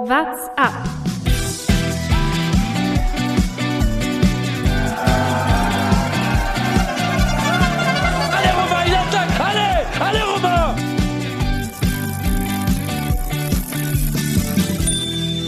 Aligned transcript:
What's 0.00 0.46
up? 0.56 0.72
Alle 8.30 8.50
rüber, 8.54 8.86
Jattak, 8.86 9.40
alle, 9.40 9.68
alle 9.98 10.22
rüber! 10.36 10.76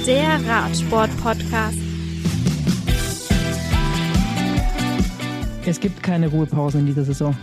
Der 0.05 0.41
Radsport-Podcast. 0.49 1.79
Es 5.65 5.79
gibt 5.79 6.03
keine 6.03 6.27
Ruhepausen 6.27 6.81
in 6.81 6.87
dieser 6.87 7.05
Saison. 7.05 7.37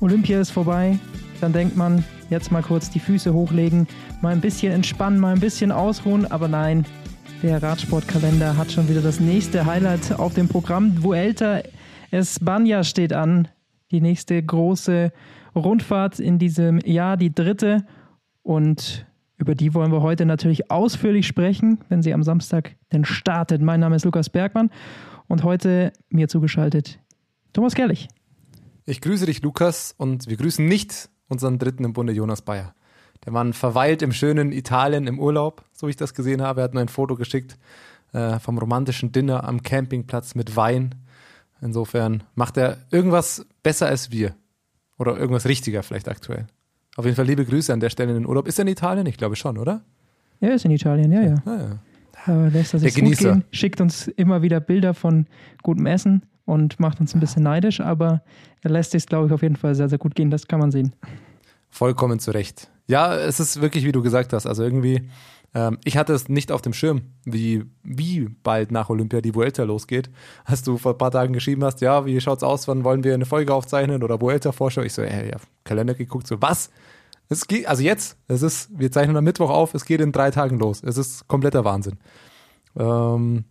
Olympia 0.00 0.40
ist 0.40 0.50
vorbei, 0.50 0.98
dann 1.40 1.52
denkt 1.52 1.76
man, 1.76 2.04
jetzt 2.32 2.50
mal 2.50 2.62
kurz 2.62 2.90
die 2.90 2.98
Füße 2.98 3.32
hochlegen, 3.32 3.86
mal 4.22 4.32
ein 4.32 4.40
bisschen 4.40 4.72
entspannen, 4.72 5.20
mal 5.20 5.34
ein 5.34 5.40
bisschen 5.40 5.70
ausruhen, 5.70 6.28
aber 6.28 6.48
nein, 6.48 6.84
der 7.42 7.62
Radsportkalender 7.62 8.56
hat 8.56 8.72
schon 8.72 8.88
wieder 8.88 9.02
das 9.02 9.20
nächste 9.20 9.66
Highlight 9.66 10.18
auf 10.18 10.32
dem 10.32 10.48
Programm. 10.48 11.02
Vuelta 11.02 11.60
Espanja 12.10 12.84
steht 12.84 13.12
an, 13.12 13.48
die 13.90 14.00
nächste 14.00 14.42
große 14.42 15.12
Rundfahrt 15.54 16.18
in 16.18 16.38
diesem 16.38 16.78
Jahr, 16.80 17.18
die 17.18 17.34
dritte 17.34 17.84
und 18.42 19.06
über 19.36 19.54
die 19.54 19.74
wollen 19.74 19.92
wir 19.92 20.02
heute 20.02 20.24
natürlich 20.24 20.70
ausführlich 20.70 21.26
sprechen, 21.26 21.80
wenn 21.90 22.02
sie 22.02 22.14
am 22.14 22.22
Samstag 22.22 22.76
denn 22.92 23.04
startet. 23.04 23.60
Mein 23.60 23.80
Name 23.80 23.96
ist 23.96 24.04
Lukas 24.04 24.30
Bergmann 24.30 24.70
und 25.28 25.44
heute 25.44 25.92
mir 26.08 26.28
zugeschaltet 26.28 26.98
Thomas 27.52 27.74
Gerlich. 27.74 28.08
Ich 28.84 29.00
grüße 29.00 29.26
dich, 29.26 29.42
Lukas, 29.42 29.94
und 29.98 30.28
wir 30.28 30.36
grüßen 30.36 30.66
nicht 30.66 31.10
unseren 31.28 31.58
Dritten 31.58 31.84
im 31.84 31.92
Bunde, 31.92 32.12
Jonas 32.12 32.42
Bayer. 32.42 32.74
Der 33.24 33.32
Mann 33.32 33.52
verweilt 33.52 34.02
im 34.02 34.12
schönen 34.12 34.52
Italien 34.52 35.06
im 35.06 35.18
Urlaub, 35.18 35.64
so 35.72 35.86
wie 35.86 35.90
ich 35.90 35.96
das 35.96 36.14
gesehen 36.14 36.42
habe. 36.42 36.60
Er 36.60 36.64
hat 36.64 36.74
mir 36.74 36.80
ein 36.80 36.88
Foto 36.88 37.14
geschickt 37.16 37.56
äh, 38.12 38.38
vom 38.40 38.58
romantischen 38.58 39.12
Dinner 39.12 39.44
am 39.44 39.62
Campingplatz 39.62 40.34
mit 40.34 40.56
Wein. 40.56 40.94
Insofern 41.60 42.24
macht 42.34 42.56
er 42.56 42.78
irgendwas 42.90 43.46
besser 43.62 43.86
als 43.86 44.10
wir. 44.10 44.34
Oder 44.98 45.16
irgendwas 45.16 45.46
richtiger 45.46 45.82
vielleicht 45.82 46.08
aktuell. 46.08 46.46
Auf 46.96 47.04
jeden 47.04 47.16
Fall 47.16 47.26
liebe 47.26 47.44
Grüße 47.44 47.72
an 47.72 47.80
der 47.80 47.90
Stelle 47.90 48.10
in 48.10 48.18
den 48.18 48.26
Urlaub. 48.26 48.46
Ist 48.46 48.58
er 48.58 48.62
in 48.62 48.68
Italien? 48.68 49.06
Ich 49.06 49.16
glaube 49.16 49.36
schon, 49.36 49.56
oder? 49.56 49.82
Er 50.40 50.54
ist 50.54 50.64
in 50.64 50.72
Italien, 50.72 51.10
ja, 51.12 51.22
ja. 51.22 51.34
Ah, 51.46 51.56
ja. 51.56 51.78
Aber 52.26 52.50
lässt 52.50 52.74
er 52.74 52.80
sich 52.80 52.92
Der 52.92 53.02
gut 53.02 53.12
Genießer. 53.12 53.32
gehen, 53.32 53.44
schickt 53.52 53.80
uns 53.80 54.08
immer 54.08 54.42
wieder 54.42 54.60
Bilder 54.60 54.94
von 54.94 55.26
gutem 55.62 55.86
Essen 55.86 56.22
und 56.44 56.80
macht 56.80 57.00
uns 57.00 57.14
ein 57.14 57.20
bisschen 57.20 57.42
neidisch, 57.42 57.80
aber 57.80 58.22
er 58.62 58.70
lässt 58.70 58.92
sich, 58.92 59.06
glaube 59.06 59.26
ich, 59.26 59.32
auf 59.32 59.42
jeden 59.42 59.56
Fall 59.56 59.74
sehr, 59.74 59.88
sehr 59.88 59.98
gut 59.98 60.14
gehen. 60.14 60.30
Das 60.30 60.46
kann 60.46 60.60
man 60.60 60.70
sehen. 60.70 60.94
Vollkommen 61.70 62.18
zu 62.18 62.32
Recht. 62.32 62.70
Ja, 62.86 63.14
es 63.14 63.40
ist 63.40 63.60
wirklich, 63.60 63.84
wie 63.84 63.92
du 63.92 64.02
gesagt 64.02 64.32
hast. 64.32 64.46
Also 64.46 64.62
irgendwie, 64.62 65.08
ähm, 65.54 65.78
ich 65.84 65.96
hatte 65.96 66.12
es 66.12 66.28
nicht 66.28 66.52
auf 66.52 66.62
dem 66.62 66.72
Schirm, 66.72 67.02
wie, 67.24 67.64
wie 67.82 68.28
bald 68.42 68.72
nach 68.72 68.90
Olympia 68.90 69.20
die 69.20 69.34
Vuelta 69.34 69.62
losgeht. 69.62 70.10
Als 70.44 70.62
du 70.62 70.78
vor 70.78 70.92
ein 70.92 70.98
paar 70.98 71.10
Tagen 71.10 71.32
geschrieben 71.32 71.64
hast, 71.64 71.80
ja, 71.80 72.04
wie 72.06 72.20
schaut's 72.20 72.42
aus, 72.42 72.68
wann 72.68 72.84
wollen 72.84 73.04
wir 73.04 73.14
eine 73.14 73.26
Folge 73.26 73.54
aufzeichnen 73.54 74.02
oder 74.02 74.20
Vuelta-Vorschau? 74.20 74.82
Ich 74.82 74.92
so, 74.92 75.02
ey, 75.02 75.30
ja, 75.30 75.36
Kalender 75.64 75.94
geguckt, 75.94 76.26
so, 76.26 76.40
was? 76.40 76.70
Es 77.28 77.46
geht, 77.46 77.66
also 77.66 77.82
jetzt, 77.82 78.18
es 78.28 78.42
ist, 78.42 78.68
wir 78.78 78.92
zeichnen 78.92 79.16
am 79.16 79.24
Mittwoch 79.24 79.50
auf, 79.50 79.74
es 79.74 79.84
geht 79.84 80.00
in 80.00 80.12
drei 80.12 80.30
Tagen 80.30 80.58
los. 80.58 80.82
Es 80.82 80.98
ist 80.98 81.28
kompletter 81.28 81.64
Wahnsinn. 81.64 81.98
Ähm, 82.76 83.44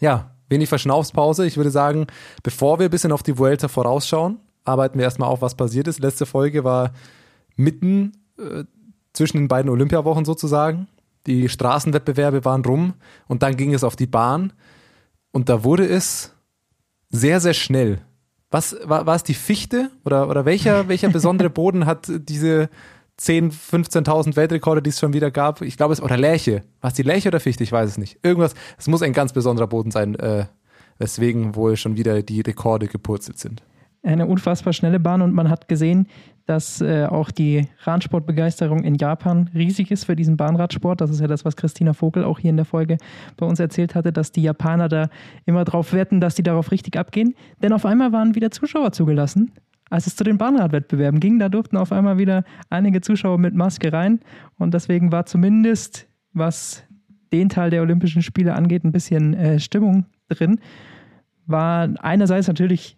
ja, 0.00 0.34
wenig 0.50 0.68
Verschnaufspause. 0.68 1.46
Ich 1.46 1.56
würde 1.56 1.70
sagen, 1.70 2.06
bevor 2.42 2.78
wir 2.78 2.88
ein 2.88 2.90
bisschen 2.90 3.12
auf 3.12 3.22
die 3.22 3.38
Vuelta 3.38 3.68
vorausschauen, 3.68 4.38
arbeiten 4.64 4.98
wir 4.98 5.04
erstmal 5.04 5.30
auf, 5.30 5.40
was 5.40 5.54
passiert 5.54 5.88
ist. 5.88 6.00
Letzte 6.00 6.26
Folge 6.26 6.64
war 6.64 6.92
mitten 7.56 8.12
äh, 8.38 8.64
zwischen 9.12 9.38
den 9.38 9.48
beiden 9.48 9.70
Olympiawochen 9.70 10.24
sozusagen. 10.24 10.88
Die 11.26 11.48
Straßenwettbewerbe 11.48 12.44
waren 12.44 12.64
rum 12.64 12.94
und 13.28 13.42
dann 13.42 13.56
ging 13.56 13.74
es 13.74 13.84
auf 13.84 13.96
die 13.96 14.06
Bahn 14.06 14.52
und 15.32 15.48
da 15.48 15.64
wurde 15.64 15.86
es 15.86 16.34
sehr, 17.10 17.40
sehr 17.40 17.54
schnell. 17.54 18.00
Was 18.50 18.76
war, 18.84 19.06
war 19.06 19.14
es 19.14 19.22
die 19.22 19.34
Fichte 19.34 19.90
oder, 20.04 20.28
oder 20.28 20.44
welcher, 20.44 20.88
welcher 20.88 21.08
besondere 21.12 21.50
Boden 21.50 21.86
hat 21.86 22.10
diese 22.10 22.68
10, 23.20 23.50
15.000 23.50 24.34
Weltrekorde, 24.34 24.80
die 24.80 24.88
es 24.88 24.98
schon 24.98 25.12
wieder 25.12 25.30
gab? 25.30 25.60
Ich 25.60 25.76
glaube 25.76 25.92
es, 25.92 26.00
oder 26.00 26.16
Lärche. 26.16 26.62
War 26.80 26.88
es 26.88 26.94
die 26.94 27.02
Lärche 27.02 27.28
oder 27.28 27.38
Fichte? 27.38 27.62
Ich 27.62 27.70
weiß 27.70 27.90
es 27.90 27.98
nicht. 27.98 28.18
Irgendwas, 28.22 28.54
es 28.78 28.88
muss 28.88 29.02
ein 29.02 29.12
ganz 29.12 29.34
besonderer 29.34 29.66
Boden 29.66 29.90
sein, 29.90 30.14
äh, 30.14 30.46
weswegen 30.98 31.54
wohl 31.54 31.76
schon 31.76 31.98
wieder 31.98 32.22
die 32.22 32.40
Rekorde 32.40 32.86
gepurzelt 32.86 33.38
sind. 33.38 33.62
Eine 34.02 34.24
unfassbar 34.24 34.72
schnelle 34.72 34.98
Bahn 34.98 35.20
und 35.20 35.34
man 35.34 35.50
hat 35.50 35.68
gesehen, 35.68 36.06
dass 36.46 36.80
äh, 36.80 37.04
auch 37.04 37.30
die 37.30 37.68
Radsportbegeisterung 37.82 38.84
in 38.84 38.94
Japan 38.94 39.50
riesig 39.54 39.90
ist 39.90 40.04
für 40.04 40.16
diesen 40.16 40.38
Bahnradsport. 40.38 41.02
Das 41.02 41.10
ist 41.10 41.20
ja 41.20 41.26
das, 41.26 41.44
was 41.44 41.56
Christina 41.56 41.92
Vogel 41.92 42.24
auch 42.24 42.38
hier 42.38 42.48
in 42.48 42.56
der 42.56 42.64
Folge 42.64 42.96
bei 43.36 43.44
uns 43.44 43.60
erzählt 43.60 43.94
hatte, 43.94 44.14
dass 44.14 44.32
die 44.32 44.40
Japaner 44.42 44.88
da 44.88 45.10
immer 45.44 45.66
drauf 45.66 45.92
wetten, 45.92 46.22
dass 46.22 46.36
die 46.36 46.42
darauf 46.42 46.72
richtig 46.72 46.96
abgehen. 46.96 47.34
Denn 47.62 47.74
auf 47.74 47.84
einmal 47.84 48.12
waren 48.12 48.34
wieder 48.34 48.50
Zuschauer 48.50 48.92
zugelassen. 48.92 49.52
Als 49.90 50.06
es 50.06 50.16
zu 50.16 50.24
den 50.24 50.38
Bahnradwettbewerben 50.38 51.20
ging, 51.20 51.38
da 51.38 51.48
durften 51.48 51.76
auf 51.76 51.92
einmal 51.92 52.16
wieder 52.16 52.44
einige 52.70 53.00
Zuschauer 53.00 53.38
mit 53.38 53.54
Maske 53.54 53.92
rein. 53.92 54.20
Und 54.56 54.72
deswegen 54.72 55.12
war 55.12 55.26
zumindest, 55.26 56.06
was 56.32 56.84
den 57.32 57.48
Teil 57.48 57.70
der 57.70 57.82
Olympischen 57.82 58.22
Spiele 58.22 58.54
angeht, 58.54 58.84
ein 58.84 58.92
bisschen 58.92 59.34
äh, 59.34 59.58
Stimmung 59.58 60.06
drin. 60.28 60.60
War 61.46 61.88
einerseits 62.00 62.46
natürlich 62.46 62.96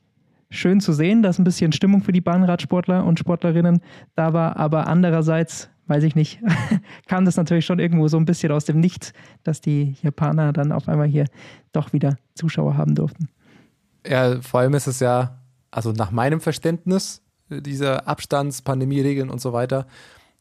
schön 0.50 0.80
zu 0.80 0.92
sehen, 0.92 1.22
dass 1.22 1.38
ein 1.38 1.44
bisschen 1.44 1.72
Stimmung 1.72 2.02
für 2.02 2.12
die 2.12 2.20
Bahnradsportler 2.20 3.04
und 3.04 3.18
Sportlerinnen 3.18 3.80
da 4.14 4.32
war, 4.32 4.56
aber 4.58 4.86
andererseits, 4.86 5.70
weiß 5.86 6.04
ich 6.04 6.14
nicht, 6.14 6.40
kam 7.08 7.24
das 7.24 7.36
natürlich 7.36 7.64
schon 7.64 7.78
irgendwo 7.78 8.06
so 8.08 8.18
ein 8.18 8.26
bisschen 8.26 8.52
aus 8.52 8.66
dem 8.66 8.78
Nichts, 8.78 9.14
dass 9.42 9.60
die 9.62 9.96
Japaner 10.02 10.52
dann 10.52 10.72
auf 10.72 10.88
einmal 10.88 11.08
hier 11.08 11.24
doch 11.72 11.92
wieder 11.94 12.16
Zuschauer 12.34 12.76
haben 12.76 12.94
durften. 12.94 13.28
Ja, 14.06 14.40
vor 14.42 14.60
allem 14.60 14.74
ist 14.74 14.86
es 14.86 15.00
ja, 15.00 15.41
also 15.72 15.90
nach 15.90 16.12
meinem 16.12 16.40
Verständnis 16.40 17.22
äh, 17.50 17.60
dieser 17.60 18.06
Abstands-, 18.06 18.62
Pandemie-Regeln 18.62 19.28
und 19.30 19.40
so 19.40 19.52
weiter, 19.52 19.86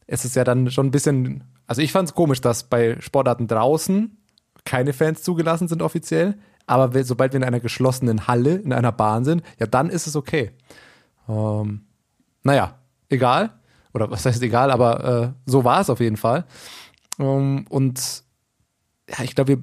ist 0.06 0.24
es 0.24 0.36
ja 0.36 0.44
dann 0.44 0.70
schon 0.70 0.86
ein 0.86 0.90
bisschen, 0.92 1.44
also 1.66 1.82
ich 1.82 1.90
fand 1.90 2.08
es 2.08 2.14
komisch, 2.14 2.40
dass 2.40 2.64
bei 2.64 3.00
Sportarten 3.00 3.48
draußen 3.48 4.16
keine 4.64 4.92
Fans 4.92 5.22
zugelassen 5.22 5.66
sind 5.66 5.82
offiziell, 5.82 6.38
aber 6.66 7.04
sobald 7.04 7.32
wir 7.32 7.38
in 7.38 7.44
einer 7.44 7.60
geschlossenen 7.60 8.28
Halle, 8.28 8.56
in 8.56 8.72
einer 8.72 8.92
Bahn 8.92 9.24
sind, 9.24 9.42
ja, 9.58 9.66
dann 9.66 9.90
ist 9.90 10.06
es 10.06 10.14
okay. 10.14 10.52
Ähm, 11.28 11.86
naja, 12.44 12.78
egal. 13.08 13.50
Oder 13.94 14.10
was 14.10 14.24
heißt 14.24 14.42
egal, 14.42 14.70
aber 14.70 15.04
äh, 15.04 15.50
so 15.50 15.64
war 15.64 15.80
es 15.80 15.90
auf 15.90 16.00
jeden 16.00 16.16
Fall. 16.16 16.44
Ähm, 17.18 17.66
und 17.68 18.22
ja, 19.08 19.24
ich 19.24 19.34
glaube, 19.34 19.56
wir 19.56 19.62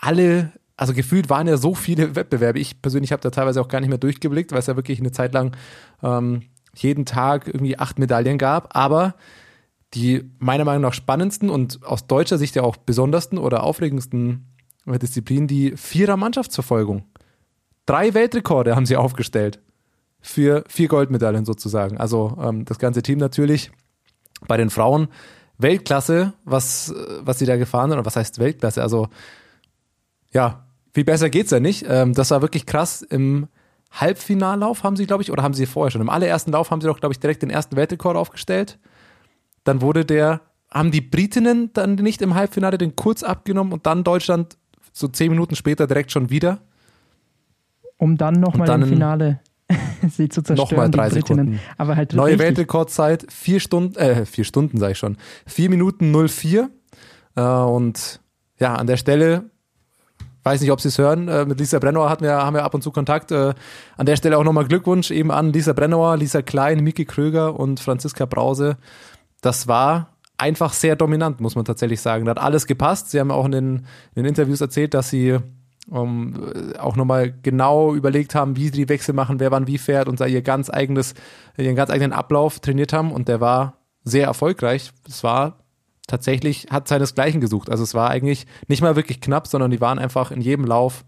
alle, 0.00 0.52
also 0.78 0.94
gefühlt 0.94 1.28
waren 1.28 1.46
ja 1.46 1.58
so 1.58 1.74
viele 1.74 2.14
Wettbewerbe. 2.16 2.58
Ich 2.58 2.80
persönlich 2.80 3.12
habe 3.12 3.20
da 3.20 3.30
teilweise 3.30 3.60
auch 3.60 3.68
gar 3.68 3.80
nicht 3.80 3.90
mehr 3.90 3.98
durchgeblickt, 3.98 4.52
weil 4.52 4.60
es 4.60 4.66
ja 4.66 4.76
wirklich 4.76 5.00
eine 5.00 5.12
Zeit 5.12 5.34
lang 5.34 5.54
ähm, 6.02 6.42
jeden 6.74 7.04
Tag 7.04 7.46
irgendwie 7.46 7.78
acht 7.78 7.98
Medaillen 7.98 8.38
gab. 8.38 8.74
Aber 8.74 9.14
die 9.94 10.30
meiner 10.38 10.64
Meinung 10.64 10.82
nach 10.82 10.94
spannendsten 10.94 11.50
und 11.50 11.84
aus 11.84 12.06
deutscher 12.06 12.38
Sicht 12.38 12.54
ja 12.56 12.62
auch 12.62 12.76
besondersten 12.76 13.38
oder 13.38 13.64
aufregendsten 13.64 14.46
Disziplinen, 14.86 15.48
die 15.48 15.76
Vierer 15.76 16.16
Mannschaftsverfolgung. 16.16 17.04
Drei 17.84 18.14
Weltrekorde 18.14 18.74
haben 18.74 18.86
sie 18.86 18.96
aufgestellt 18.96 19.60
für 20.20 20.64
vier 20.68 20.88
Goldmedaillen 20.88 21.44
sozusagen. 21.44 21.98
Also 21.98 22.38
ähm, 22.40 22.64
das 22.64 22.78
ganze 22.78 23.02
Team 23.02 23.18
natürlich 23.18 23.70
bei 24.46 24.56
den 24.56 24.70
Frauen 24.70 25.08
Weltklasse, 25.58 26.34
was, 26.44 26.90
äh, 26.90 26.94
was 27.20 27.38
sie 27.38 27.46
da 27.46 27.56
gefahren 27.56 27.90
sind. 27.90 27.98
Oder 27.98 28.06
was 28.06 28.16
heißt 28.16 28.38
Weltklasse? 28.38 28.82
Also, 28.82 29.08
ja, 30.32 30.67
viel 30.92 31.04
besser 31.04 31.30
geht's 31.30 31.50
ja 31.50 31.60
nicht. 31.60 31.86
Ähm, 31.88 32.14
das 32.14 32.30
war 32.30 32.42
wirklich 32.42 32.66
krass. 32.66 33.02
Im 33.02 33.48
Halbfinallauf 33.90 34.82
haben 34.84 34.96
sie, 34.96 35.06
glaube 35.06 35.22
ich, 35.22 35.32
oder 35.32 35.42
haben 35.42 35.54
sie 35.54 35.66
vorher 35.66 35.90
schon? 35.90 36.00
Im 36.00 36.10
allerersten 36.10 36.52
Lauf 36.52 36.70
haben 36.70 36.80
sie 36.80 36.86
doch, 36.86 37.00
glaube 37.00 37.12
ich, 37.12 37.20
direkt 37.20 37.42
den 37.42 37.50
ersten 37.50 37.76
Weltrekord 37.76 38.16
aufgestellt. 38.16 38.78
Dann 39.64 39.80
wurde 39.80 40.04
der, 40.04 40.40
haben 40.70 40.90
die 40.90 41.00
Britinnen 41.00 41.70
dann 41.72 41.94
nicht 41.96 42.22
im 42.22 42.34
Halbfinale 42.34 42.78
den 42.78 42.96
kurz 42.96 43.22
abgenommen 43.22 43.72
und 43.72 43.86
dann 43.86 44.04
Deutschland 44.04 44.56
so 44.92 45.08
zehn 45.08 45.30
Minuten 45.30 45.56
später 45.56 45.86
direkt 45.86 46.12
schon 46.12 46.30
wieder. 46.30 46.58
Um 47.96 48.16
dann 48.16 48.34
nochmal 48.34 48.68
im 48.82 48.88
Finale 48.88 49.40
sie 50.08 50.28
zu 50.28 50.42
zerstören, 50.42 50.56
Nochmal 50.56 50.90
drei. 50.90 51.10
Sekunden. 51.10 51.60
Aber 51.76 51.96
halt 51.96 52.14
Neue 52.14 52.32
richtig. 52.32 52.46
Weltrekordzeit, 52.46 53.26
vier 53.30 53.60
Stunden, 53.60 53.96
äh, 53.96 54.24
vier 54.24 54.44
Stunden 54.44 54.78
sage 54.78 54.92
ich 54.92 54.98
schon, 54.98 55.16
vier 55.46 55.68
Minuten 55.70 56.12
04. 56.28 56.70
Äh, 57.34 57.42
und 57.42 58.20
ja, 58.58 58.74
an 58.74 58.86
der 58.86 58.96
Stelle, 58.96 59.50
weiß 60.42 60.60
nicht, 60.60 60.70
ob 60.70 60.80
Sie 60.80 60.88
es 60.88 60.98
hören, 60.98 61.28
äh, 61.28 61.44
mit 61.44 61.58
Lisa 61.58 61.78
Brennauer 61.78 62.10
hatten 62.10 62.24
wir, 62.24 62.32
haben 62.32 62.54
wir 62.54 62.64
ab 62.64 62.74
und 62.74 62.82
zu 62.82 62.90
Kontakt. 62.90 63.32
Äh, 63.32 63.54
an 63.96 64.06
der 64.06 64.16
Stelle 64.16 64.38
auch 64.38 64.44
nochmal 64.44 64.66
Glückwunsch 64.66 65.10
eben 65.10 65.30
an 65.30 65.52
Lisa 65.52 65.72
Brennauer, 65.72 66.16
Lisa 66.16 66.42
Klein, 66.42 66.82
Miki 66.82 67.04
Kröger 67.04 67.58
und 67.58 67.80
Franziska 67.80 68.26
Brause. 68.26 68.76
Das 69.40 69.68
war 69.68 70.16
einfach 70.36 70.72
sehr 70.72 70.96
dominant, 70.96 71.40
muss 71.40 71.56
man 71.56 71.64
tatsächlich 71.64 72.00
sagen. 72.00 72.24
Da 72.24 72.30
hat 72.30 72.38
alles 72.38 72.66
gepasst. 72.66 73.10
Sie 73.10 73.20
haben 73.20 73.30
auch 73.30 73.44
in 73.44 73.52
den, 73.52 73.76
in 74.14 74.22
den 74.22 74.26
Interviews 74.26 74.60
erzählt, 74.60 74.94
dass 74.94 75.10
sie 75.10 75.38
um, 75.90 76.52
äh, 76.54 76.78
auch 76.78 76.96
nochmal 76.96 77.32
genau 77.42 77.94
überlegt 77.94 78.34
haben, 78.34 78.56
wie 78.56 78.66
sie 78.66 78.72
die 78.72 78.88
Wechsel 78.88 79.14
machen, 79.14 79.40
wer 79.40 79.50
wann 79.50 79.66
wie 79.66 79.78
fährt 79.78 80.08
und 80.08 80.20
da 80.20 80.26
ihr 80.26 80.42
ganz 80.42 80.70
eigenes, 80.70 81.14
ihren 81.56 81.76
ganz 81.76 81.90
eigenen 81.90 82.12
Ablauf 82.12 82.60
trainiert 82.60 82.92
haben 82.92 83.12
und 83.12 83.28
der 83.28 83.40
war 83.40 83.78
sehr 84.04 84.26
erfolgreich. 84.26 84.92
Es 85.08 85.24
war 85.24 85.58
tatsächlich 86.08 86.66
hat 86.70 86.88
seinesgleichen 86.88 87.40
gesucht. 87.40 87.70
Also 87.70 87.84
es 87.84 87.94
war 87.94 88.10
eigentlich 88.10 88.46
nicht 88.66 88.82
mal 88.82 88.96
wirklich 88.96 89.20
knapp, 89.20 89.46
sondern 89.46 89.70
die 89.70 89.80
waren 89.80 90.00
einfach 90.00 90.32
in 90.32 90.40
jedem 90.40 90.64
Lauf 90.64 91.04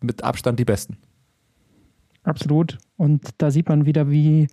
mit 0.00 0.22
Abstand 0.22 0.60
die 0.60 0.64
Besten. 0.64 0.98
Absolut. 2.22 2.78
Und 2.96 3.30
da 3.38 3.50
sieht 3.50 3.68
man 3.68 3.86
wieder, 3.86 4.10
wie 4.10 4.46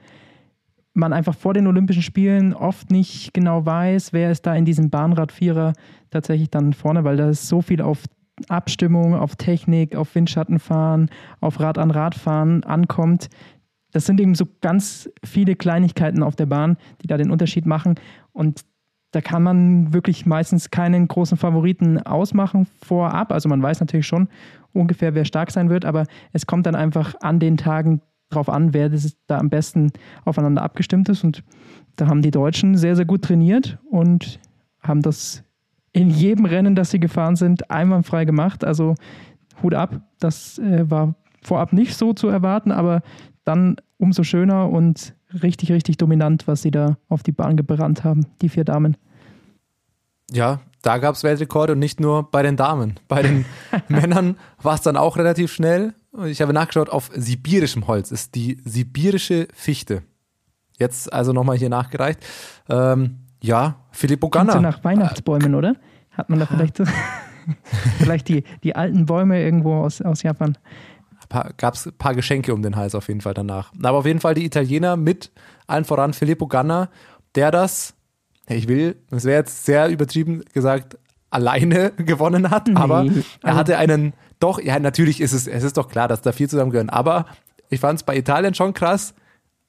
man 0.93 1.11
einfach 1.11 1.35
vor 1.35 1.53
den 1.53 1.67
Olympischen 1.67 2.03
Spielen 2.03 2.53
oft 2.53 2.91
nicht 2.91 3.33
genau 3.33 3.65
weiß, 3.65 4.13
wer 4.13 4.31
ist 4.31 4.45
da 4.45 4.55
in 4.55 4.65
diesem 4.65 4.89
Bahnrad-Vierer 4.89 5.73
tatsächlich 6.11 6.49
dann 6.49 6.73
vorne, 6.73 7.03
weil 7.03 7.17
da 7.17 7.29
ist 7.29 7.47
so 7.47 7.61
viel 7.61 7.81
auf 7.81 8.03
Abstimmung, 8.47 9.15
auf 9.15 9.35
Technik, 9.35 9.95
auf 9.95 10.13
Windschattenfahren, 10.15 11.09
auf 11.39 11.59
Rad 11.59 11.77
an 11.77 11.91
Radfahren 11.91 12.63
ankommt. 12.63 13.29
Das 13.91 14.05
sind 14.05 14.19
eben 14.19 14.35
so 14.35 14.45
ganz 14.61 15.09
viele 15.23 15.55
Kleinigkeiten 15.55 16.23
auf 16.23 16.35
der 16.35 16.47
Bahn, 16.47 16.77
die 17.01 17.07
da 17.07 17.17
den 17.17 17.31
Unterschied 17.31 17.65
machen. 17.65 17.95
Und 18.31 18.61
da 19.13 19.21
kann 19.21 19.43
man 19.43 19.93
wirklich 19.93 20.25
meistens 20.25 20.71
keinen 20.71 21.07
großen 21.07 21.37
Favoriten 21.37 21.99
ausmachen 21.99 22.65
vorab. 22.81 23.31
Also 23.31 23.47
man 23.47 23.61
weiß 23.61 23.79
natürlich 23.79 24.07
schon 24.07 24.27
ungefähr, 24.73 25.13
wer 25.13 25.23
stark 25.23 25.51
sein 25.51 25.69
wird, 25.69 25.85
aber 25.85 26.07
es 26.33 26.47
kommt 26.47 26.65
dann 26.65 26.73
einfach 26.73 27.13
an 27.21 27.39
den 27.39 27.55
Tagen 27.55 28.01
drauf 28.31 28.49
an, 28.49 28.73
wer 28.73 28.89
das 28.89 29.15
da 29.27 29.37
am 29.37 29.51
besten 29.51 29.91
aufeinander 30.25 30.63
abgestimmt 30.63 31.09
ist. 31.09 31.23
Und 31.23 31.43
da 31.95 32.07
haben 32.07 32.23
die 32.23 32.31
Deutschen 32.31 32.75
sehr, 32.75 32.95
sehr 32.95 33.05
gut 33.05 33.21
trainiert 33.21 33.77
und 33.91 34.39
haben 34.81 35.03
das 35.03 35.43
in 35.91 36.09
jedem 36.09 36.45
Rennen, 36.45 36.73
das 36.73 36.89
sie 36.89 36.99
gefahren 36.99 37.35
sind, 37.35 37.69
einwandfrei 37.69 38.25
gemacht. 38.25 38.65
Also 38.65 38.95
Hut 39.61 39.75
ab, 39.75 40.01
das 40.19 40.57
äh, 40.57 40.89
war 40.89 41.13
vorab 41.43 41.71
nicht 41.71 41.95
so 41.95 42.13
zu 42.13 42.29
erwarten, 42.29 42.71
aber 42.71 43.03
dann 43.43 43.75
umso 43.99 44.23
schöner 44.23 44.71
und 44.71 45.13
richtig, 45.41 45.71
richtig 45.71 45.97
dominant, 45.97 46.47
was 46.47 46.61
sie 46.61 46.71
da 46.71 46.97
auf 47.09 47.23
die 47.23 47.31
Bahn 47.31 47.57
gebrannt 47.57 48.03
haben, 48.03 48.25
die 48.41 48.49
vier 48.49 48.65
Damen. 48.65 48.97
Ja, 50.31 50.61
da 50.81 50.97
gab 50.97 51.15
es 51.15 51.23
Weltrekorde 51.23 51.73
und 51.73 51.79
nicht 51.79 51.99
nur 51.99 52.29
bei 52.29 52.43
den 52.43 52.57
Damen. 52.57 52.99
Bei 53.07 53.21
den 53.21 53.45
Männern 53.87 54.37
war 54.61 54.75
es 54.75 54.81
dann 54.81 54.97
auch 54.97 55.17
relativ 55.17 55.51
schnell. 55.51 55.93
Ich 56.25 56.41
habe 56.41 56.53
nachgeschaut, 56.53 56.89
auf 56.89 57.09
sibirischem 57.15 57.87
Holz 57.87 58.11
ist 58.11 58.35
die 58.35 58.61
sibirische 58.63 59.47
Fichte. 59.53 60.03
Jetzt 60.77 61.11
also 61.11 61.33
nochmal 61.33 61.57
hier 61.57 61.69
nachgereicht. 61.69 62.19
Ähm, 62.69 63.19
ja, 63.41 63.75
Filippo 63.91 64.29
Ganna. 64.29 64.59
Nach 64.59 64.83
Weihnachtsbäumen, 64.83 65.55
oder? 65.55 65.75
Hat 66.11 66.29
man 66.29 66.39
da 66.39 66.45
vielleicht, 66.47 66.81
vielleicht 67.97 68.27
die, 68.27 68.43
die 68.63 68.75
alten 68.75 69.05
Bäume 69.05 69.41
irgendwo 69.41 69.75
aus, 69.75 70.01
aus 70.01 70.23
Japan? 70.23 70.57
Gab 71.57 71.73
es 71.73 71.85
ein 71.85 71.97
paar 71.97 72.15
Geschenke 72.15 72.53
um 72.53 72.61
den 72.61 72.75
Hals 72.75 72.95
auf 72.95 73.07
jeden 73.07 73.21
Fall 73.21 73.33
danach. 73.33 73.71
Aber 73.81 73.99
auf 73.99 74.05
jeden 74.05 74.19
Fall 74.19 74.33
die 74.33 74.45
Italiener 74.45 74.97
mit 74.97 75.31
allen 75.67 75.85
voran 75.85 76.13
Filippo 76.13 76.47
Ganna, 76.47 76.89
der 77.35 77.51
das, 77.51 77.93
ich 78.47 78.67
will, 78.67 78.97
das 79.09 79.25
wäre 79.25 79.39
jetzt 79.39 79.65
sehr 79.65 79.89
übertrieben 79.89 80.43
gesagt, 80.53 80.97
alleine 81.29 81.91
gewonnen 81.97 82.51
hat, 82.51 82.67
nee, 82.67 82.75
aber 82.75 83.05
er 83.41 83.55
hatte 83.55 83.77
einen 83.77 84.13
doch, 84.39 84.61
ja, 84.61 84.77
natürlich 84.77 85.21
ist 85.21 85.31
es, 85.31 85.47
es 85.47 85.63
ist 85.63 85.77
doch 85.77 85.87
klar, 85.87 86.09
dass 86.09 86.21
da 86.21 86.33
viel 86.33 86.49
zusammengehören. 86.49 86.89
Aber 86.89 87.25
ich 87.69 87.79
fand 87.79 87.99
es 87.99 88.03
bei 88.03 88.17
Italien 88.17 88.53
schon 88.53 88.73
krass. 88.73 89.13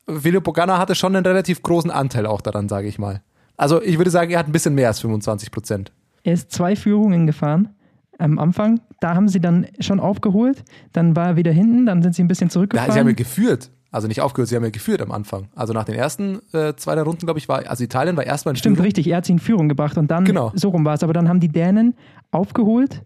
Filippo 0.08 0.52
Ganna 0.52 0.78
hatte 0.78 0.96
schon 0.96 1.14
einen 1.14 1.24
relativ 1.24 1.62
großen 1.62 1.92
Anteil 1.92 2.26
auch 2.26 2.40
daran, 2.40 2.68
sage 2.68 2.88
ich 2.88 2.98
mal. 2.98 3.22
Also 3.56 3.80
ich 3.80 3.98
würde 3.98 4.10
sagen, 4.10 4.32
er 4.32 4.40
hat 4.40 4.48
ein 4.48 4.52
bisschen 4.52 4.74
mehr 4.74 4.88
als 4.88 5.00
25 5.00 5.52
Prozent. 5.52 5.92
Er 6.24 6.34
ist 6.34 6.50
zwei 6.50 6.74
Führungen 6.74 7.26
gefahren 7.26 7.73
am 8.18 8.38
Anfang. 8.38 8.80
Da 9.00 9.14
haben 9.14 9.28
sie 9.28 9.40
dann 9.40 9.66
schon 9.80 10.00
aufgeholt. 10.00 10.64
Dann 10.92 11.16
war 11.16 11.28
er 11.28 11.36
wieder 11.36 11.52
hinten, 11.52 11.86
dann 11.86 12.02
sind 12.02 12.14
sie 12.14 12.22
ein 12.22 12.28
bisschen 12.28 12.50
zurückgefahren. 12.50 12.88
Ja, 12.88 12.94
sie 12.94 13.00
haben 13.00 13.08
ja 13.08 13.14
geführt. 13.14 13.70
Also 13.90 14.08
nicht 14.08 14.20
aufgehört, 14.20 14.48
sie 14.48 14.56
haben 14.56 14.64
ja 14.64 14.70
geführt 14.70 15.00
am 15.00 15.12
Anfang. 15.12 15.46
Also 15.54 15.72
nach 15.72 15.84
den 15.84 15.94
ersten 15.94 16.40
äh, 16.52 16.74
zwei 16.74 16.96
der 16.96 17.04
Runden, 17.04 17.26
glaube 17.26 17.38
ich, 17.38 17.48
war, 17.48 17.68
also 17.68 17.84
Italien 17.84 18.16
war 18.16 18.24
erstmal 18.24 18.52
in 18.52 18.56
Stimmt, 18.56 18.76
Führung. 18.76 18.86
richtig, 18.86 19.06
er 19.06 19.18
hat 19.18 19.24
sie 19.24 19.32
in 19.32 19.38
Führung 19.38 19.68
gebracht 19.68 19.96
und 19.96 20.10
dann, 20.10 20.24
genau. 20.24 20.50
so 20.54 20.70
rum 20.70 20.84
war 20.84 20.94
es. 20.94 21.04
Aber 21.04 21.12
dann 21.12 21.28
haben 21.28 21.38
die 21.38 21.48
Dänen 21.48 21.94
aufgeholt 22.32 23.02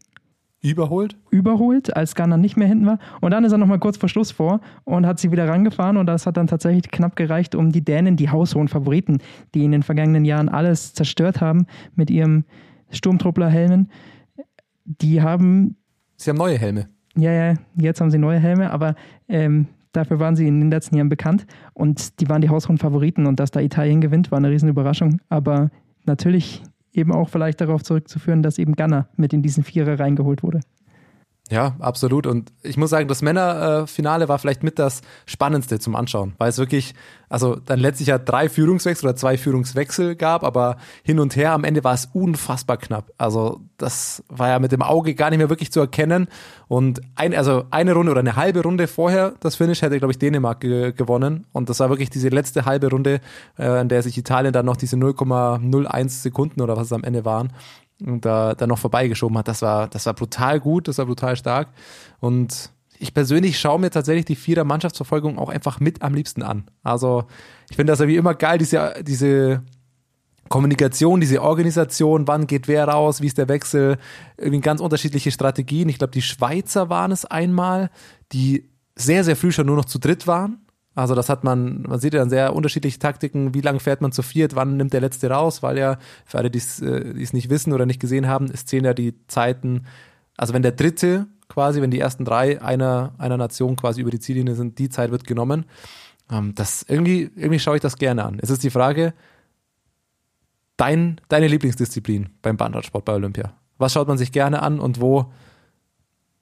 Überholt? 0.60 1.16
Überholt, 1.30 1.96
als 1.96 2.16
Gunner 2.16 2.36
nicht 2.36 2.56
mehr 2.56 2.66
hinten 2.66 2.86
war. 2.86 2.98
Und 3.20 3.30
dann 3.30 3.44
ist 3.44 3.52
er 3.52 3.58
nochmal 3.58 3.78
kurz 3.78 3.96
vor 3.96 4.08
Schluss 4.08 4.32
vor 4.32 4.60
und 4.82 5.06
hat 5.06 5.20
sie 5.20 5.30
wieder 5.30 5.48
rangefahren. 5.48 5.96
Und 5.96 6.06
das 6.06 6.26
hat 6.26 6.36
dann 6.36 6.48
tatsächlich 6.48 6.90
knapp 6.90 7.14
gereicht, 7.14 7.54
um 7.54 7.70
die 7.70 7.84
Dänen, 7.84 8.16
die 8.16 8.30
haushohen 8.30 8.66
Favoriten, 8.66 9.18
die 9.54 9.64
in 9.64 9.70
den 9.70 9.84
vergangenen 9.84 10.24
Jahren 10.24 10.48
alles 10.48 10.94
zerstört 10.94 11.40
haben 11.40 11.66
mit 11.94 12.10
ihrem 12.10 12.44
Sturmtruppler-Helmen, 12.90 13.90
die 14.88 15.22
haben. 15.22 15.76
Sie 16.16 16.30
haben 16.30 16.38
neue 16.38 16.58
Helme. 16.58 16.88
Ja, 17.16 17.32
ja, 17.32 17.54
jetzt 17.76 18.00
haben 18.00 18.10
sie 18.10 18.18
neue 18.18 18.38
Helme, 18.38 18.70
aber 18.70 18.94
ähm, 19.28 19.66
dafür 19.92 20.20
waren 20.20 20.36
sie 20.36 20.46
in 20.46 20.60
den 20.60 20.70
letzten 20.70 20.96
Jahren 20.96 21.08
bekannt. 21.08 21.46
Und 21.74 22.20
die 22.20 22.28
waren 22.28 22.40
die 22.40 22.48
haushohen 22.48 22.78
Favoriten. 22.78 23.26
Und 23.26 23.40
dass 23.40 23.50
da 23.50 23.60
Italien 23.60 24.00
gewinnt, 24.00 24.30
war 24.30 24.38
eine 24.38 24.50
Riesenüberraschung. 24.50 25.20
Aber 25.28 25.70
natürlich 26.06 26.62
eben 26.92 27.12
auch 27.12 27.28
vielleicht 27.28 27.60
darauf 27.60 27.82
zurückzuführen, 27.82 28.42
dass 28.42 28.58
eben 28.58 28.74
Gunner 28.74 29.08
mit 29.16 29.32
in 29.32 29.42
diesen 29.42 29.64
Vierer 29.64 29.98
reingeholt 29.98 30.42
wurde. 30.42 30.60
Ja, 31.50 31.76
absolut. 31.78 32.26
Und 32.26 32.52
ich 32.62 32.76
muss 32.76 32.90
sagen, 32.90 33.08
das 33.08 33.22
Männerfinale 33.22 34.28
war 34.28 34.38
vielleicht 34.38 34.62
mit 34.62 34.78
das 34.78 35.00
Spannendste 35.24 35.78
zum 35.78 35.96
Anschauen, 35.96 36.34
weil 36.36 36.50
es 36.50 36.58
wirklich, 36.58 36.94
also 37.30 37.56
dann 37.56 37.78
letztlich 37.78 38.08
ja 38.08 38.18
drei 38.18 38.50
Führungswechsel 38.50 39.08
oder 39.08 39.16
zwei 39.16 39.38
Führungswechsel 39.38 40.14
gab, 40.14 40.44
aber 40.44 40.76
hin 41.02 41.18
und 41.18 41.36
her 41.36 41.52
am 41.52 41.64
Ende 41.64 41.84
war 41.84 41.94
es 41.94 42.10
unfassbar 42.12 42.76
knapp. 42.76 43.12
Also 43.16 43.62
das 43.78 44.22
war 44.28 44.48
ja 44.48 44.58
mit 44.58 44.72
dem 44.72 44.82
Auge 44.82 45.14
gar 45.14 45.30
nicht 45.30 45.38
mehr 45.38 45.48
wirklich 45.48 45.72
zu 45.72 45.80
erkennen. 45.80 46.28
Und 46.68 47.00
ein, 47.14 47.34
also 47.34 47.64
eine 47.70 47.94
Runde 47.94 48.12
oder 48.12 48.20
eine 48.20 48.36
halbe 48.36 48.62
Runde 48.62 48.86
vorher, 48.86 49.32
das 49.40 49.56
Finish 49.56 49.80
hätte, 49.80 49.98
glaube 49.98 50.12
ich, 50.12 50.18
Dänemark 50.18 50.60
ge 50.60 50.92
gewonnen. 50.92 51.46
Und 51.52 51.70
das 51.70 51.80
war 51.80 51.88
wirklich 51.88 52.10
diese 52.10 52.28
letzte 52.28 52.66
halbe 52.66 52.90
Runde, 52.90 53.20
äh, 53.58 53.80
in 53.80 53.88
der 53.88 54.02
sich 54.02 54.18
Italien 54.18 54.52
dann 54.52 54.66
noch 54.66 54.76
diese 54.76 54.96
0,01 54.96 56.08
Sekunden 56.08 56.60
oder 56.60 56.76
was 56.76 56.88
es 56.88 56.92
am 56.92 57.04
Ende 57.04 57.24
waren, 57.24 57.52
und 58.04 58.24
da, 58.24 58.54
da 58.54 58.66
noch 58.66 58.78
vorbeigeschoben 58.78 59.36
hat. 59.38 59.48
Das 59.48 59.62
war, 59.62 59.88
das 59.88 60.06
war 60.06 60.14
brutal 60.14 60.60
gut, 60.60 60.88
das 60.88 60.98
war 60.98 61.06
brutal 61.06 61.36
stark. 61.36 61.68
Und 62.20 62.70
ich 62.98 63.14
persönlich 63.14 63.58
schaue 63.58 63.78
mir 63.78 63.90
tatsächlich 63.90 64.24
die 64.24 64.36
Vierer 64.36 64.64
Mannschaftsverfolgung 64.64 65.38
auch 65.38 65.48
einfach 65.48 65.80
mit 65.80 66.02
am 66.02 66.14
liebsten 66.14 66.42
an. 66.42 66.64
Also 66.82 67.24
ich 67.70 67.76
finde 67.76 67.92
das 67.92 68.00
ja 68.00 68.08
wie 68.08 68.16
immer 68.16 68.34
geil, 68.34 68.58
diese, 68.58 68.94
diese 69.02 69.62
Kommunikation, 70.48 71.20
diese 71.20 71.42
Organisation, 71.42 72.26
wann 72.26 72.46
geht 72.46 72.68
wer 72.68 72.88
raus, 72.88 73.20
wie 73.20 73.26
ist 73.26 73.38
der 73.38 73.48
Wechsel, 73.48 73.98
irgendwie 74.36 74.60
ganz 74.60 74.80
unterschiedliche 74.80 75.30
Strategien. 75.30 75.88
Ich 75.88 75.98
glaube, 75.98 76.12
die 76.12 76.22
Schweizer 76.22 76.88
waren 76.88 77.12
es 77.12 77.24
einmal, 77.24 77.90
die 78.32 78.68
sehr, 78.96 79.22
sehr 79.22 79.36
früh 79.36 79.52
schon 79.52 79.66
nur 79.66 79.76
noch 79.76 79.84
zu 79.84 79.98
dritt 79.98 80.26
waren 80.26 80.58
also 80.98 81.14
das 81.14 81.28
hat 81.28 81.44
man, 81.44 81.82
man 81.82 82.00
sieht 82.00 82.12
ja 82.12 82.18
dann 82.18 82.28
sehr 82.28 82.56
unterschiedliche 82.56 82.98
Taktiken, 82.98 83.54
wie 83.54 83.60
lange 83.60 83.78
fährt 83.78 84.00
man 84.00 84.10
zu 84.10 84.22
viert, 84.22 84.56
wann 84.56 84.76
nimmt 84.76 84.92
der 84.92 85.00
Letzte 85.00 85.30
raus, 85.30 85.62
weil 85.62 85.78
ja, 85.78 85.96
für 86.26 86.38
alle, 86.38 86.50
die 86.50 86.58
äh, 86.58 87.22
es 87.22 87.32
nicht 87.32 87.50
wissen 87.50 87.72
oder 87.72 87.86
nicht 87.86 88.00
gesehen 88.00 88.26
haben, 88.26 88.46
es 88.52 88.66
zählen 88.66 88.84
ja 88.84 88.94
die 88.94 89.14
Zeiten, 89.28 89.84
also 90.36 90.54
wenn 90.54 90.62
der 90.62 90.72
Dritte 90.72 91.28
quasi, 91.46 91.80
wenn 91.80 91.92
die 91.92 92.00
ersten 92.00 92.24
drei 92.24 92.60
einer, 92.60 93.14
einer 93.16 93.36
Nation 93.36 93.76
quasi 93.76 94.00
über 94.00 94.10
die 94.10 94.18
Ziellinie 94.18 94.56
sind, 94.56 94.80
die 94.80 94.88
Zeit 94.88 95.12
wird 95.12 95.24
genommen. 95.24 95.66
Ähm, 96.32 96.56
das, 96.56 96.84
irgendwie, 96.88 97.30
irgendwie 97.36 97.60
schaue 97.60 97.76
ich 97.76 97.82
das 97.82 97.96
gerne 97.96 98.24
an. 98.24 98.40
Es 98.42 98.50
ist 98.50 98.64
die 98.64 98.70
Frage, 98.70 99.14
dein, 100.76 101.20
deine 101.28 101.46
Lieblingsdisziplin 101.46 102.30
beim 102.42 102.56
Bahnradsport 102.56 103.04
bei 103.04 103.14
Olympia. 103.14 103.52
Was 103.78 103.92
schaut 103.92 104.08
man 104.08 104.18
sich 104.18 104.32
gerne 104.32 104.62
an 104.62 104.80
und 104.80 105.00
wo? 105.00 105.32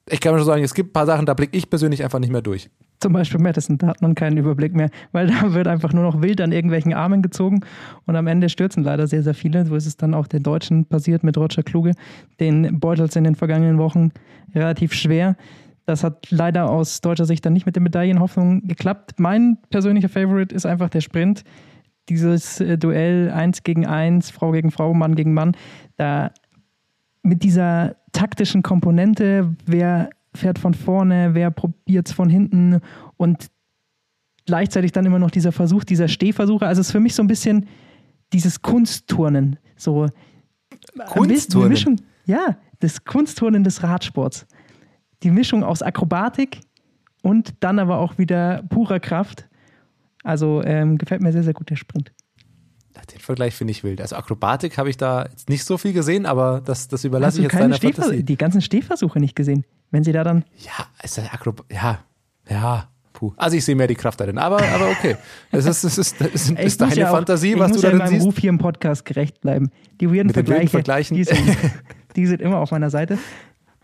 Ich 0.09 0.19
kann 0.19 0.33
mir 0.33 0.39
schon 0.39 0.47
sagen, 0.47 0.63
es 0.63 0.73
gibt 0.73 0.89
ein 0.89 0.93
paar 0.93 1.05
Sachen, 1.05 1.27
da 1.27 1.35
blicke 1.35 1.55
ich 1.55 1.69
persönlich 1.69 2.03
einfach 2.03 2.17
nicht 2.17 2.31
mehr 2.31 2.41
durch 2.41 2.71
zum 2.99 3.13
Beispiel 3.13 3.39
Madison, 3.39 3.77
da 3.77 3.87
hat 3.87 4.01
man 4.01 4.15
keinen 4.15 4.37
Überblick 4.37 4.73
mehr, 4.73 4.89
weil 5.11 5.27
da 5.27 5.53
wird 5.53 5.67
einfach 5.67 5.93
nur 5.93 6.03
noch 6.03 6.21
wild 6.21 6.41
an 6.41 6.51
irgendwelchen 6.51 6.93
Armen 6.93 7.21
gezogen 7.21 7.61
und 8.05 8.15
am 8.15 8.27
Ende 8.27 8.49
stürzen 8.49 8.83
leider 8.83 9.07
sehr, 9.07 9.23
sehr 9.23 9.33
viele. 9.33 9.65
So 9.65 9.75
ist 9.75 9.85
es 9.85 9.97
dann 9.97 10.13
auch 10.13 10.27
den 10.27 10.43
Deutschen 10.43 10.85
passiert 10.85 11.23
mit 11.23 11.37
Roger 11.37 11.63
Kluge. 11.63 11.91
Den 12.39 12.79
beutelt 12.79 13.15
in 13.15 13.23
den 13.23 13.35
vergangenen 13.35 13.77
Wochen 13.77 14.11
relativ 14.53 14.93
schwer. 14.93 15.35
Das 15.85 16.03
hat 16.03 16.29
leider 16.31 16.69
aus 16.69 16.99
deutscher 17.01 17.25
Sicht 17.25 17.45
dann 17.45 17.53
nicht 17.53 17.65
mit 17.65 17.75
der 17.75 17.83
Medaillenhoffnung 17.83 18.67
geklappt. 18.67 19.19
Mein 19.19 19.57
persönlicher 19.69 20.09
Favorite 20.09 20.53
ist 20.53 20.65
einfach 20.65 20.89
der 20.89 21.01
Sprint. 21.01 21.43
Dieses 22.09 22.59
äh, 22.59 22.77
Duell 22.77 23.31
eins 23.31 23.63
gegen 23.63 23.85
eins, 23.85 24.29
Frau 24.29 24.51
gegen 24.51 24.71
Frau, 24.71 24.93
Mann 24.93 25.15
gegen 25.15 25.33
Mann. 25.33 25.55
Da 25.95 26.31
mit 27.23 27.43
dieser 27.43 27.95
taktischen 28.11 28.63
Komponente, 28.63 29.55
wer 29.65 30.09
fährt 30.37 30.59
von 30.59 30.73
vorne, 30.73 31.33
wer 31.33 31.51
probiert 31.51 32.07
es 32.07 32.13
von 32.13 32.29
hinten 32.29 32.79
und 33.17 33.47
gleichzeitig 34.45 34.91
dann 34.91 35.05
immer 35.05 35.19
noch 35.19 35.31
dieser 35.31 35.51
Versuch, 35.51 35.83
dieser 35.83 36.07
Stehversuche. 36.07 36.65
Also 36.65 36.81
es 36.81 36.87
ist 36.87 36.91
für 36.91 36.99
mich 36.99 37.15
so 37.15 37.21
ein 37.21 37.27
bisschen 37.27 37.67
dieses 38.33 38.61
Kunstturnen. 38.61 39.57
So 39.75 40.07
Kunstturnen? 41.07 41.69
Mischung, 41.69 41.95
ja, 42.25 42.57
das 42.79 43.03
Kunstturnen 43.03 43.63
des 43.63 43.83
Radsports. 43.83 44.47
Die 45.23 45.31
Mischung 45.31 45.63
aus 45.63 45.81
Akrobatik 45.81 46.61
und 47.21 47.53
dann 47.59 47.79
aber 47.79 47.97
auch 47.97 48.17
wieder 48.17 48.63
purer 48.69 48.99
Kraft. 48.99 49.47
Also 50.23 50.61
ähm, 50.63 50.97
gefällt 50.97 51.21
mir 51.21 51.31
sehr, 51.31 51.43
sehr 51.43 51.53
gut 51.53 51.69
der 51.69 51.75
Sprint. 51.75 52.11
Den 53.13 53.19
Vergleich 53.19 53.53
finde 53.53 53.71
ich 53.71 53.83
wild. 53.83 54.01
Also 54.01 54.15
Akrobatik 54.15 54.77
habe 54.77 54.89
ich 54.89 54.97
da 54.97 55.27
jetzt 55.29 55.49
nicht 55.49 55.63
so 55.63 55.77
viel 55.77 55.93
gesehen, 55.93 56.25
aber 56.25 56.61
das, 56.61 56.87
das 56.87 57.03
überlasse 57.03 57.37
ich 57.37 57.43
jetzt 57.43 57.55
deiner 57.55 57.75
Fantasie. 57.75 58.23
Die 58.23 58.37
ganzen 58.37 58.61
Stehversuche 58.61 59.19
nicht 59.19 59.35
gesehen. 59.35 59.65
Wenn 59.91 60.03
sie 60.03 60.11
da 60.11 60.23
dann. 60.23 60.43
Ja, 60.57 60.85
ist 61.03 61.17
das 61.17 61.31
Akrobatik. 61.31 61.75
Ja, 61.77 61.99
ja. 62.49 62.89
puh. 63.13 63.33
Also 63.37 63.55
ich 63.57 63.63
sehe 63.65 63.75
mehr 63.75 63.87
die 63.87 63.95
Kraft 63.95 64.19
darin, 64.19 64.37
aber, 64.37 64.61
aber 64.61 64.89
okay. 64.89 65.15
Es 65.51 65.65
ist, 65.65 65.83
es 65.83 65.97
ist, 65.97 66.21
es 66.21 66.27
ist, 66.33 66.49
Ich 66.51 66.59
ist 66.59 66.79
muss 66.81 66.89
deine 66.89 66.95
ja 67.01 67.09
auch- 67.09 67.15
Fantasie, 67.15 67.53
ich 67.53 67.59
was 67.59 67.69
muss 67.71 67.81
du 67.81 67.87
ja 67.87 67.91
darin 67.91 68.05
meinem 68.05 68.13
siehst. 68.15 68.25
Ruf 68.25 68.37
hier 68.37 68.49
im 68.49 68.57
Podcast 68.57 69.05
gerecht 69.05 69.41
bleiben. 69.41 69.71
Die 70.01 70.07
weirden 70.09 70.27
Mit 70.27 70.33
Vergleiche, 70.35 70.69
Vergleichen. 70.69 71.15
Die, 71.17 71.23
sind, 71.23 71.39
die 72.15 72.25
sind 72.27 72.41
immer 72.41 72.57
auf 72.57 72.71
meiner 72.71 72.89
Seite. 72.89 73.17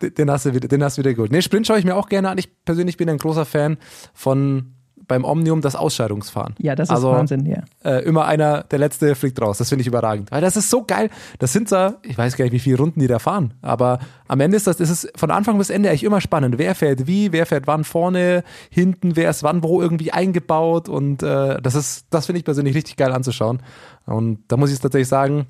Den 0.02 0.30
hast 0.30 0.46
du 0.46 0.54
wieder, 0.54 0.68
den 0.68 0.84
hast 0.84 0.98
du 0.98 1.02
wieder 1.04 1.14
gut. 1.14 1.32
Nee, 1.32 1.42
Sprint 1.42 1.66
schaue 1.68 1.80
ich 1.80 1.86
mir 1.86 1.96
auch 1.96 2.10
gerne 2.10 2.30
an. 2.30 2.38
Ich 2.38 2.50
persönlich 2.66 2.98
bin 2.98 3.10
ein 3.10 3.18
großer 3.18 3.46
Fan 3.46 3.78
von 4.14 4.74
beim 5.08 5.26
Omnium 5.26 5.62
das 5.62 5.76
Ausscheidungsfahren. 5.76 6.56
Ja, 6.60 6.76
das 6.76 6.90
ist 6.90 6.96
also, 6.96 7.12
Wahnsinn, 7.12 7.46
ja. 7.46 7.64
Äh, 7.84 8.04
immer 8.04 8.26
einer, 8.26 8.64
der 8.64 8.80
letzte 8.80 9.16
fliegt 9.16 9.42
raus. 9.42 9.58
Das 9.58 9.70
finde 9.70 9.82
ich 9.82 9.88
überragend. 9.88 10.32
Weil 10.32 10.42
das 10.42 10.58
ist 10.58 10.70
so 10.70 10.84
geil. 10.84 11.10
Das 11.40 11.54
sind 11.54 11.70
zwar, 11.70 11.96
ich 12.04 12.18
weiß 12.18 12.36
gar 12.38 12.46
nicht, 12.46 12.54
wie 12.54 12.60
viele 12.60 12.78
Runden 12.78 13.00
die 13.00 13.08
da 13.08 13.20
fahren, 13.20 13.54
aber 13.62 14.00
am 14.28 14.40
Ende 14.40 14.58
ist 14.58 14.68
das, 14.68 14.80
ist 14.80 14.90
es 14.90 15.08
von 15.16 15.32
Anfang 15.32 15.58
bis 15.58 15.70
Ende 15.70 15.90
eigentlich 15.90 16.04
immer 16.04 16.22
spannend. 16.22 16.58
Wer 16.58 16.76
fährt 16.76 17.08
wie, 17.08 17.32
wer 17.32 17.46
fährt 17.46 17.68
wann 17.68 17.84
vorne, 17.84 18.44
hinten, 18.70 19.16
wer 19.16 19.30
ist 19.30 19.44
wann 19.44 19.64
wo 19.64 19.82
irgendwie 19.82 20.12
eingebaut 20.12 20.90
und 20.90 21.24
äh, 21.24 21.62
das 21.62 21.76
ist, 21.76 22.08
das 22.10 22.26
finde 22.26 22.40
ich 22.40 22.46
persönlich 22.46 22.76
richtig 22.76 22.98
geil 22.98 23.12
anzuschauen. 23.12 23.62
Und 24.06 24.40
da 24.48 24.58
muss 24.58 24.72
ich 24.72 24.80
tatsächlich 24.80 25.08
sagen, 25.08 25.48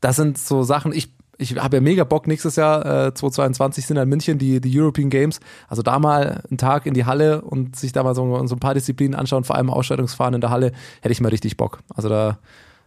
das 0.00 0.16
sind 0.16 0.38
so 0.38 0.62
Sachen, 0.62 0.92
ich, 0.92 1.12
ich 1.38 1.56
habe 1.56 1.76
ja 1.76 1.80
mega 1.80 2.02
Bock, 2.04 2.26
nächstes 2.26 2.56
Jahr, 2.56 3.06
äh, 3.06 3.14
2022 3.14 3.86
sind 3.86 3.96
in 3.96 4.08
München 4.08 4.38
die, 4.38 4.60
die 4.60 4.78
European 4.78 5.08
Games. 5.08 5.38
Also 5.68 5.82
da 5.82 5.98
mal 6.00 6.42
einen 6.50 6.58
Tag 6.58 6.84
in 6.84 6.94
die 6.94 7.04
Halle 7.04 7.42
und 7.42 7.76
sich 7.76 7.92
da 7.92 8.02
mal 8.02 8.14
so, 8.14 8.46
so 8.46 8.56
ein 8.56 8.58
paar 8.58 8.74
Disziplinen 8.74 9.14
anschauen, 9.14 9.44
vor 9.44 9.56
allem 9.56 9.70
Ausscheidungsfahren 9.70 10.34
in 10.34 10.40
der 10.40 10.50
Halle, 10.50 10.72
hätte 11.00 11.12
ich 11.12 11.20
mal 11.20 11.28
richtig 11.28 11.56
Bock. 11.56 11.78
Also 11.94 12.08
da, 12.08 12.38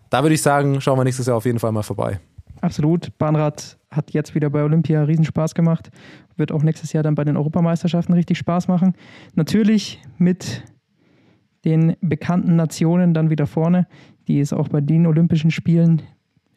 da 0.10 0.24
würde 0.24 0.36
ich 0.36 0.42
sagen, 0.42 0.82
schauen 0.82 1.00
wir 1.00 1.06
nächstes 1.06 1.28
Jahr 1.28 1.38
auf 1.38 1.46
jeden 1.46 1.60
Fall 1.60 1.72
mal 1.72 1.84
vorbei. 1.84 2.20
Absolut. 2.60 3.18
Bahnrad 3.18 3.78
hat 3.90 4.12
jetzt 4.12 4.36
wieder 4.36 4.50
bei 4.50 4.64
Olympia 4.64 5.04
riesen 5.04 5.26
Spaß 5.26 5.56
gemacht. 5.56 5.90
Wird 6.36 6.52
auch 6.52 6.62
nächstes 6.62 6.92
Jahr 6.94 7.04
dann 7.04 7.16
bei 7.16 7.24
den 7.24 7.38
Europameisterschaften 7.38 8.14
richtig 8.14 8.38
Spaß 8.38 8.68
machen. 8.68 8.96
Natürlich 9.34 10.02
mit 10.18 10.64
den 11.64 11.96
bekannten 12.02 12.56
Nationen 12.58 13.14
dann 13.14 13.30
wieder 13.30 13.48
vorne, 13.48 13.88
die 14.28 14.40
es 14.40 14.52
auch 14.52 14.68
bei 14.68 14.82
den 14.82 15.08
Olympischen 15.08 15.52
Spielen 15.52 16.02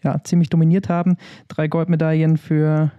ja, 0.04 0.22
ziemlich 0.22 0.50
dominiert 0.50 0.88
haben. 0.88 1.16
Drei 1.48 1.66
Goldmedaillen 1.66 2.36
für 2.36 2.92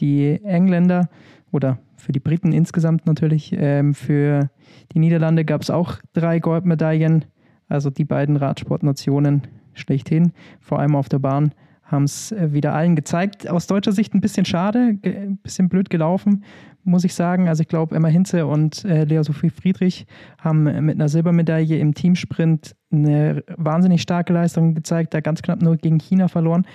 die 0.00 0.40
Engländer 0.44 1.08
oder 1.52 1.78
für 1.96 2.12
die 2.12 2.20
Briten 2.20 2.52
insgesamt 2.52 3.06
natürlich. 3.06 3.52
Ähm, 3.56 3.94
für 3.94 4.50
die 4.92 4.98
Niederlande 4.98 5.44
gab 5.44 5.62
es 5.62 5.70
auch 5.70 5.98
drei 6.12 6.38
Goldmedaillen. 6.38 7.24
Also 7.68 7.90
die 7.90 8.04
beiden 8.04 8.36
Radsportnationen 8.36 9.42
schlechthin, 9.74 10.32
vor 10.60 10.78
allem 10.78 10.94
auf 10.94 11.08
der 11.08 11.18
Bahn, 11.18 11.52
haben 11.86 12.04
es 12.04 12.32
äh, 12.32 12.52
wieder 12.52 12.74
allen 12.74 12.96
gezeigt. 12.96 13.48
Aus 13.48 13.66
deutscher 13.66 13.92
Sicht 13.92 14.14
ein 14.14 14.20
bisschen 14.20 14.44
schade, 14.44 14.98
ein 15.02 15.38
bisschen 15.42 15.68
blöd 15.68 15.88
gelaufen, 15.90 16.44
muss 16.84 17.04
ich 17.04 17.14
sagen. 17.14 17.48
Also 17.48 17.62
ich 17.62 17.68
glaube, 17.68 17.94
Emma 17.94 18.08
Hinze 18.08 18.46
und 18.46 18.84
äh, 18.84 19.04
Lea 19.04 19.22
Sophie 19.22 19.50
Friedrich 19.50 20.06
haben 20.38 20.64
mit 20.84 20.96
einer 20.96 21.08
Silbermedaille 21.08 21.78
im 21.78 21.94
Teamsprint 21.94 22.76
eine 22.92 23.42
wahnsinnig 23.56 24.02
starke 24.02 24.32
Leistung 24.32 24.74
gezeigt, 24.74 25.14
da 25.14 25.20
ganz 25.20 25.42
knapp 25.42 25.62
nur 25.62 25.76
gegen 25.76 25.98
China 25.98 26.28
verloren 26.28 26.66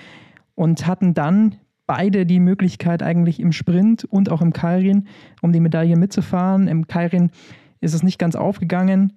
und 0.54 0.86
hatten 0.86 1.14
dann 1.14 1.56
beide 1.86 2.24
die 2.26 2.40
Möglichkeit 2.40 3.02
eigentlich 3.02 3.40
im 3.40 3.52
Sprint 3.52 4.04
und 4.04 4.30
auch 4.30 4.40
im 4.40 4.52
Kairin, 4.52 5.08
um 5.42 5.52
die 5.52 5.60
Medaillen 5.60 5.98
mitzufahren. 5.98 6.68
Im 6.68 6.86
Kairin 6.86 7.30
ist 7.80 7.94
es 7.94 8.02
nicht 8.02 8.18
ganz 8.18 8.36
aufgegangen, 8.36 9.12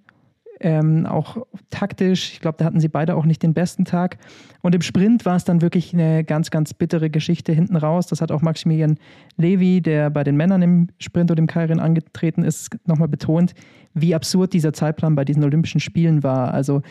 ähm, 0.59 1.05
auch 1.05 1.37
taktisch. 1.69 2.33
Ich 2.33 2.39
glaube, 2.39 2.57
da 2.57 2.65
hatten 2.65 2.79
sie 2.79 2.87
beide 2.87 3.15
auch 3.15 3.25
nicht 3.25 3.43
den 3.43 3.53
besten 3.53 3.85
Tag. 3.85 4.17
Und 4.61 4.73
im 4.73 4.81
Sprint 4.81 5.25
war 5.25 5.35
es 5.35 5.43
dann 5.43 5.61
wirklich 5.61 5.93
eine 5.93 6.23
ganz, 6.23 6.51
ganz 6.51 6.73
bittere 6.73 7.09
Geschichte 7.09 7.51
hinten 7.51 7.75
raus. 7.75 8.07
Das 8.07 8.21
hat 8.21 8.31
auch 8.31 8.41
Maximilian 8.41 8.97
Levy, 9.37 9.81
der 9.81 10.09
bei 10.09 10.23
den 10.23 10.37
Männern 10.37 10.61
im 10.61 10.87
Sprint 10.99 11.31
und 11.31 11.39
im 11.39 11.47
Kairin 11.47 11.79
angetreten 11.79 12.43
ist, 12.43 12.75
nochmal 12.85 13.07
betont, 13.07 13.53
wie 13.93 14.15
absurd 14.15 14.53
dieser 14.53 14.73
Zeitplan 14.73 15.15
bei 15.15 15.25
diesen 15.25 15.43
Olympischen 15.43 15.79
Spielen 15.79 16.23
war. 16.23 16.53
Also 16.53 16.81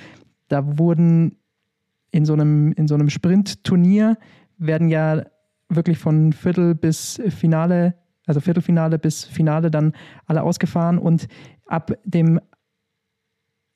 da 0.49 0.79
wurden 0.79 1.37
in 2.11 2.25
so 2.25 2.35
einem, 2.35 2.73
in 2.73 2.87
so 2.87 2.95
einem 2.95 3.11
Sprintturnier 3.11 4.17
werden 4.59 4.89
ja 4.89 5.25
wirklich 5.69 5.99
von 5.99 6.33
Viertel 6.33 6.75
bis 6.75 7.21
Finale, 7.29 7.95
also 8.27 8.41
Viertelfinale 8.41 8.99
bis 8.99 9.25
Finale 9.25 9.71
dann 9.71 9.93
alle 10.27 10.43
ausgefahren 10.43 10.99
und 10.99 11.27
ab 11.67 11.93
dem, 12.05 12.41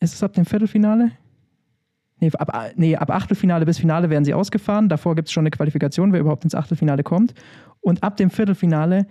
ist 0.01 0.15
es 0.15 0.23
ab 0.23 0.33
dem 0.33 0.45
Viertelfinale? 0.45 1.13
Nee 2.21 2.33
ab, 2.37 2.73
nee, 2.77 2.97
ab 2.97 3.11
Achtelfinale 3.11 3.65
bis 3.65 3.79
Finale 3.79 4.11
werden 4.11 4.25
sie 4.25 4.35
ausgefahren. 4.35 4.89
Davor 4.89 5.15
gibt 5.15 5.29
es 5.29 5.33
schon 5.33 5.43
eine 5.43 5.51
Qualifikation, 5.51 6.13
wer 6.13 6.21
überhaupt 6.21 6.45
ins 6.45 6.55
Achtelfinale 6.55 7.03
kommt. 7.03 7.35
Und 7.81 8.03
ab 8.03 8.17
dem 8.17 8.31
Viertelfinale 8.31 9.07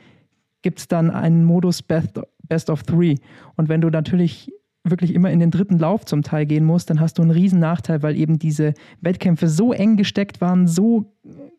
gibt 0.62 0.79
es 0.79 0.88
dann 0.88 1.10
einen 1.10 1.46
Modus 1.46 1.82
Best, 1.82 2.20
Best 2.44 2.70
of 2.70 2.84
Three. 2.84 3.15
Und 3.56 3.70
wenn 3.70 3.82
du 3.82 3.89
natürlich 3.89 4.51
wirklich 4.84 5.13
immer 5.13 5.32
in 5.32 5.39
den 5.39 5.51
dritten 5.51 5.77
Lauf 5.77 6.06
zum 6.06 6.22
Teil 6.22 6.46
gehen 6.46 6.65
musst, 6.65 6.89
dann 6.89 7.00
hast 7.00 7.17
du 7.17 7.22
einen 7.22 7.32
riesen 7.32 7.60
Nachteil, 7.60 8.03
weil 8.03 8.15
eben 8.15 8.39
diese 8.39 8.74
Wettkämpfe 9.01 9.48
so 9.48 9.74
eng 9.74 9.98
gesteckt 9.98 10.41
waren, 10.41 10.67
so 10.67 11.13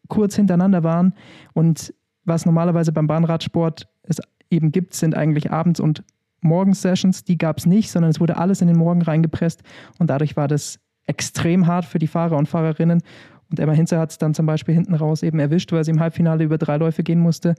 kurz 0.08 0.36
hintereinander 0.36 0.82
waren. 0.82 1.14
Und 1.52 1.94
was 2.24 2.46
normalerweise 2.46 2.92
beim 2.92 3.06
Bahnradsport 3.06 3.88
es 4.02 4.18
eben 4.50 4.72
gibt, 4.72 4.94
sind 4.94 5.14
eigentlich 5.14 5.50
Abends- 5.50 5.80
und 5.80 6.02
Morgensessions. 6.40 7.24
Die 7.24 7.38
gab 7.38 7.58
es 7.58 7.66
nicht, 7.66 7.90
sondern 7.90 8.10
es 8.10 8.20
wurde 8.20 8.36
alles 8.36 8.60
in 8.60 8.68
den 8.68 8.76
Morgen 8.76 9.02
reingepresst. 9.02 9.62
Und 9.98 10.10
dadurch 10.10 10.36
war 10.36 10.48
das 10.48 10.78
extrem 11.06 11.66
hart 11.66 11.84
für 11.84 11.98
die 11.98 12.06
Fahrer 12.06 12.36
und 12.36 12.48
Fahrerinnen. 12.48 13.02
Und 13.50 13.58
Emma 13.58 13.72
Hinze 13.72 13.98
hat 13.98 14.10
es 14.10 14.18
dann 14.18 14.34
zum 14.34 14.46
Beispiel 14.46 14.74
hinten 14.74 14.94
raus 14.94 15.22
eben 15.22 15.38
erwischt, 15.38 15.72
weil 15.72 15.84
sie 15.84 15.90
im 15.90 16.00
Halbfinale 16.00 16.44
über 16.44 16.58
drei 16.58 16.76
Läufe 16.76 17.02
gehen 17.02 17.20
musste. 17.20 17.54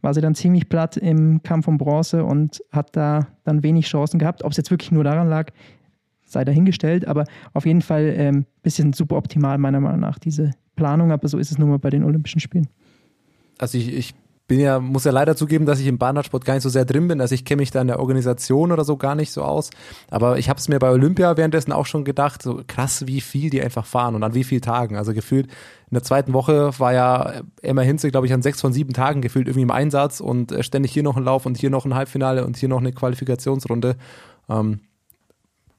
War 0.00 0.14
sie 0.14 0.20
dann 0.20 0.34
ziemlich 0.34 0.68
platt 0.68 0.96
im 0.96 1.42
Kampf 1.42 1.66
um 1.66 1.78
Bronze 1.78 2.24
und 2.24 2.62
hat 2.70 2.96
da 2.96 3.26
dann 3.44 3.62
wenig 3.62 3.86
Chancen 3.86 4.18
gehabt. 4.18 4.44
Ob 4.44 4.52
es 4.52 4.56
jetzt 4.56 4.70
wirklich 4.70 4.92
nur 4.92 5.04
daran 5.04 5.28
lag, 5.28 5.50
sei 6.24 6.44
dahingestellt. 6.44 7.08
Aber 7.08 7.24
auf 7.54 7.66
jeden 7.66 7.82
Fall 7.82 8.10
ein 8.10 8.34
ähm, 8.36 8.46
bisschen 8.62 8.92
super 8.92 9.16
optimal, 9.16 9.58
meiner 9.58 9.80
Meinung 9.80 10.00
nach, 10.00 10.18
diese 10.18 10.52
Planung. 10.76 11.10
Aber 11.10 11.26
so 11.26 11.38
ist 11.38 11.50
es 11.50 11.58
nun 11.58 11.70
mal 11.70 11.78
bei 11.78 11.90
den 11.90 12.04
Olympischen 12.04 12.40
Spielen. 12.40 12.68
Also 13.58 13.78
ich, 13.78 13.92
ich 13.92 14.14
bin 14.48 14.60
ja, 14.60 14.80
muss 14.80 15.04
ja 15.04 15.12
leider 15.12 15.36
zugeben, 15.36 15.66
dass 15.66 15.80
ich 15.80 15.86
im 15.86 15.98
Bahnradsport 15.98 16.44
gar 16.44 16.54
nicht 16.54 16.62
so 16.62 16.68
sehr 16.68 16.84
drin 16.84 17.08
bin. 17.08 17.20
Also 17.20 17.34
ich 17.34 17.44
kenne 17.44 17.60
mich 17.60 17.70
da 17.70 17.80
in 17.80 17.86
der 17.86 18.00
Organisation 18.00 18.72
oder 18.72 18.84
so 18.84 18.96
gar 18.96 19.14
nicht 19.14 19.32
so 19.32 19.42
aus. 19.42 19.70
Aber 20.10 20.38
ich 20.38 20.48
habe 20.48 20.58
es 20.58 20.68
mir 20.68 20.78
bei 20.78 20.90
Olympia 20.90 21.36
währenddessen 21.36 21.72
auch 21.72 21.86
schon 21.86 22.04
gedacht, 22.04 22.42
so 22.42 22.60
krass, 22.66 23.06
wie 23.06 23.20
viel 23.20 23.50
die 23.50 23.62
einfach 23.62 23.86
fahren 23.86 24.14
und 24.14 24.22
an 24.22 24.34
wie 24.34 24.44
vielen 24.44 24.62
Tagen. 24.62 24.96
Also 24.96 25.14
gefühlt 25.14 25.46
in 25.46 25.94
der 25.94 26.02
zweiten 26.02 26.32
Woche 26.32 26.70
war 26.78 26.92
ja 26.92 27.42
Emma 27.60 27.82
Hinze, 27.82 28.10
glaube 28.10 28.26
ich, 28.26 28.32
an 28.32 28.42
sechs 28.42 28.60
von 28.60 28.72
sieben 28.72 28.92
Tagen 28.92 29.22
gefühlt 29.22 29.46
irgendwie 29.46 29.62
im 29.62 29.70
Einsatz 29.70 30.20
und 30.20 30.52
äh, 30.52 30.62
ständig 30.62 30.92
hier 30.92 31.02
noch 31.02 31.16
ein 31.16 31.24
Lauf 31.24 31.46
und 31.46 31.56
hier 31.56 31.70
noch 31.70 31.84
ein 31.84 31.94
Halbfinale 31.94 32.44
und 32.44 32.56
hier 32.56 32.68
noch 32.68 32.80
eine 32.80 32.92
Qualifikationsrunde. 32.92 33.96
Ähm, 34.48 34.80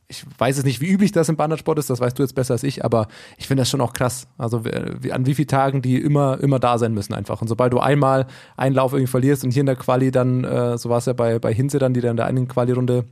ich 0.08 0.26
weiß 0.38 0.58
es 0.58 0.64
nicht, 0.64 0.82
wie 0.82 0.90
üblich 0.90 1.12
das 1.12 1.30
im 1.30 1.36
Bahnradsport 1.36 1.80
ist, 1.80 1.90
das 1.90 2.00
weißt 2.00 2.18
du 2.18 2.24
jetzt 2.24 2.36
besser 2.36 2.54
als 2.54 2.64
ich, 2.64 2.84
aber 2.84 3.08
ich 3.38 3.48
finde 3.48 3.62
das 3.62 3.70
schon 3.70 3.82
auch 3.82 3.94
krass. 3.94 4.28
Also 4.38 4.66
wie, 4.66 5.12
an 5.12 5.26
wie 5.26 5.34
vielen 5.34 5.48
Tagen 5.48 5.82
die 5.82 5.98
immer, 5.98 6.40
immer 6.40 6.60
da 6.60 6.78
sein 6.78 6.94
müssen 6.94 7.14
einfach. 7.14 7.42
Und 7.42 7.48
sobald 7.48 7.74
du 7.74 7.80
einmal 7.80 8.28
einen 8.58 8.76
Lauf 8.76 8.94
irgendwie 8.94 9.10
verlierst 9.10 9.44
und 9.44 9.52
hier 9.52 9.62
in 9.62 9.66
der 9.68 9.76
Quali 9.76 10.12
dann, 10.12 10.44
äh, 10.44 10.78
so 10.78 10.90
war 10.90 10.98
es 10.98 11.06
ja 11.06 11.14
bei, 11.14 11.40
bei 11.40 11.54
Hinze 11.54 11.80
dann, 11.80 11.94
die 11.94 12.02
dann 12.02 12.12
in 12.12 12.18
der 12.18 12.26
einen 12.28 12.48
Quali-Runde 12.48 13.06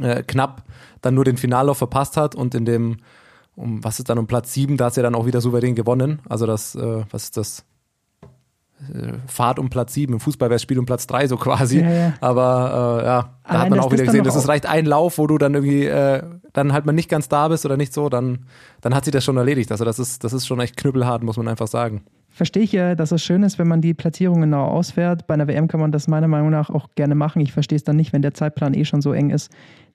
äh, 0.00 0.22
knapp 0.22 0.64
dann 1.00 1.14
nur 1.14 1.24
den 1.24 1.36
Finallauf 1.36 1.78
verpasst 1.78 2.16
hat 2.16 2.34
und 2.34 2.54
in 2.54 2.64
dem, 2.64 2.98
um 3.54 3.84
was 3.84 3.98
ist 3.98 4.08
dann 4.08 4.18
um 4.18 4.26
Platz 4.26 4.52
sieben, 4.52 4.76
da 4.76 4.86
hat 4.86 4.94
sie 4.94 5.02
dann 5.02 5.14
auch 5.14 5.26
wieder 5.26 5.40
souverän 5.40 5.74
gewonnen. 5.74 6.20
Also 6.28 6.46
das, 6.46 6.74
äh, 6.74 7.04
was 7.10 7.24
ist 7.24 7.36
das? 7.36 7.64
Fahrt 9.26 9.58
um 9.58 9.70
Platz 9.70 9.94
sieben. 9.94 10.12
Im 10.12 10.20
Fußball 10.20 10.50
wäre 10.50 10.56
es 10.56 10.62
Spiel 10.62 10.78
um 10.78 10.86
Platz 10.86 11.06
drei 11.06 11.26
so 11.26 11.36
quasi. 11.36 11.80
Ja, 11.80 11.90
ja. 11.90 12.12
Aber 12.20 13.00
äh, 13.02 13.06
ja, 13.06 13.22
da 13.22 13.30
Allein, 13.44 13.60
hat 13.62 13.70
man 13.70 13.80
auch 13.80 13.86
wieder 13.90 14.04
das 14.04 14.12
gesehen, 14.12 14.24
das 14.24 14.36
ist 14.36 14.48
reicht 14.48 14.66
ein 14.66 14.86
Lauf, 14.86 15.18
wo 15.18 15.26
du 15.26 15.38
dann 15.38 15.54
irgendwie 15.54 15.84
äh, 15.84 16.22
dann 16.52 16.72
halt 16.72 16.86
mal 16.86 16.92
nicht 16.92 17.08
ganz 17.08 17.28
da 17.28 17.48
bist 17.48 17.64
oder 17.64 17.76
nicht 17.76 17.92
so, 17.92 18.08
dann, 18.08 18.40
dann 18.80 18.94
hat 18.94 19.04
sie 19.04 19.10
das 19.10 19.24
schon 19.24 19.36
erledigt. 19.36 19.70
Also 19.72 19.84
das 19.84 19.98
ist, 19.98 20.24
das 20.24 20.32
ist 20.32 20.46
schon 20.46 20.60
echt 20.60 20.76
knüppelhart, 20.76 21.22
muss 21.22 21.36
man 21.36 21.48
einfach 21.48 21.68
sagen. 21.68 22.02
Verstehe 22.28 22.64
ich 22.64 22.72
ja, 22.72 22.94
dass 22.94 23.12
es 23.12 23.22
schön 23.22 23.42
ist, 23.42 23.58
wenn 23.58 23.68
man 23.68 23.80
die 23.80 23.94
Platzierung 23.94 24.42
genau 24.42 24.66
ausfährt. 24.66 25.26
Bei 25.26 25.34
einer 25.34 25.48
WM 25.48 25.68
kann 25.68 25.80
man 25.80 25.90
das 25.90 26.06
meiner 26.06 26.28
Meinung 26.28 26.50
nach 26.50 26.68
auch 26.68 26.88
gerne 26.94 27.14
machen. 27.14 27.40
Ich 27.40 27.52
verstehe 27.52 27.76
es 27.76 27.84
dann 27.84 27.96
nicht, 27.96 28.12
wenn 28.12 28.20
der 28.20 28.34
Zeitplan 28.34 28.74
eh 28.74 28.84
schon 28.84 29.00
so 29.00 29.12
eng 29.12 29.30
ist, 29.30 29.50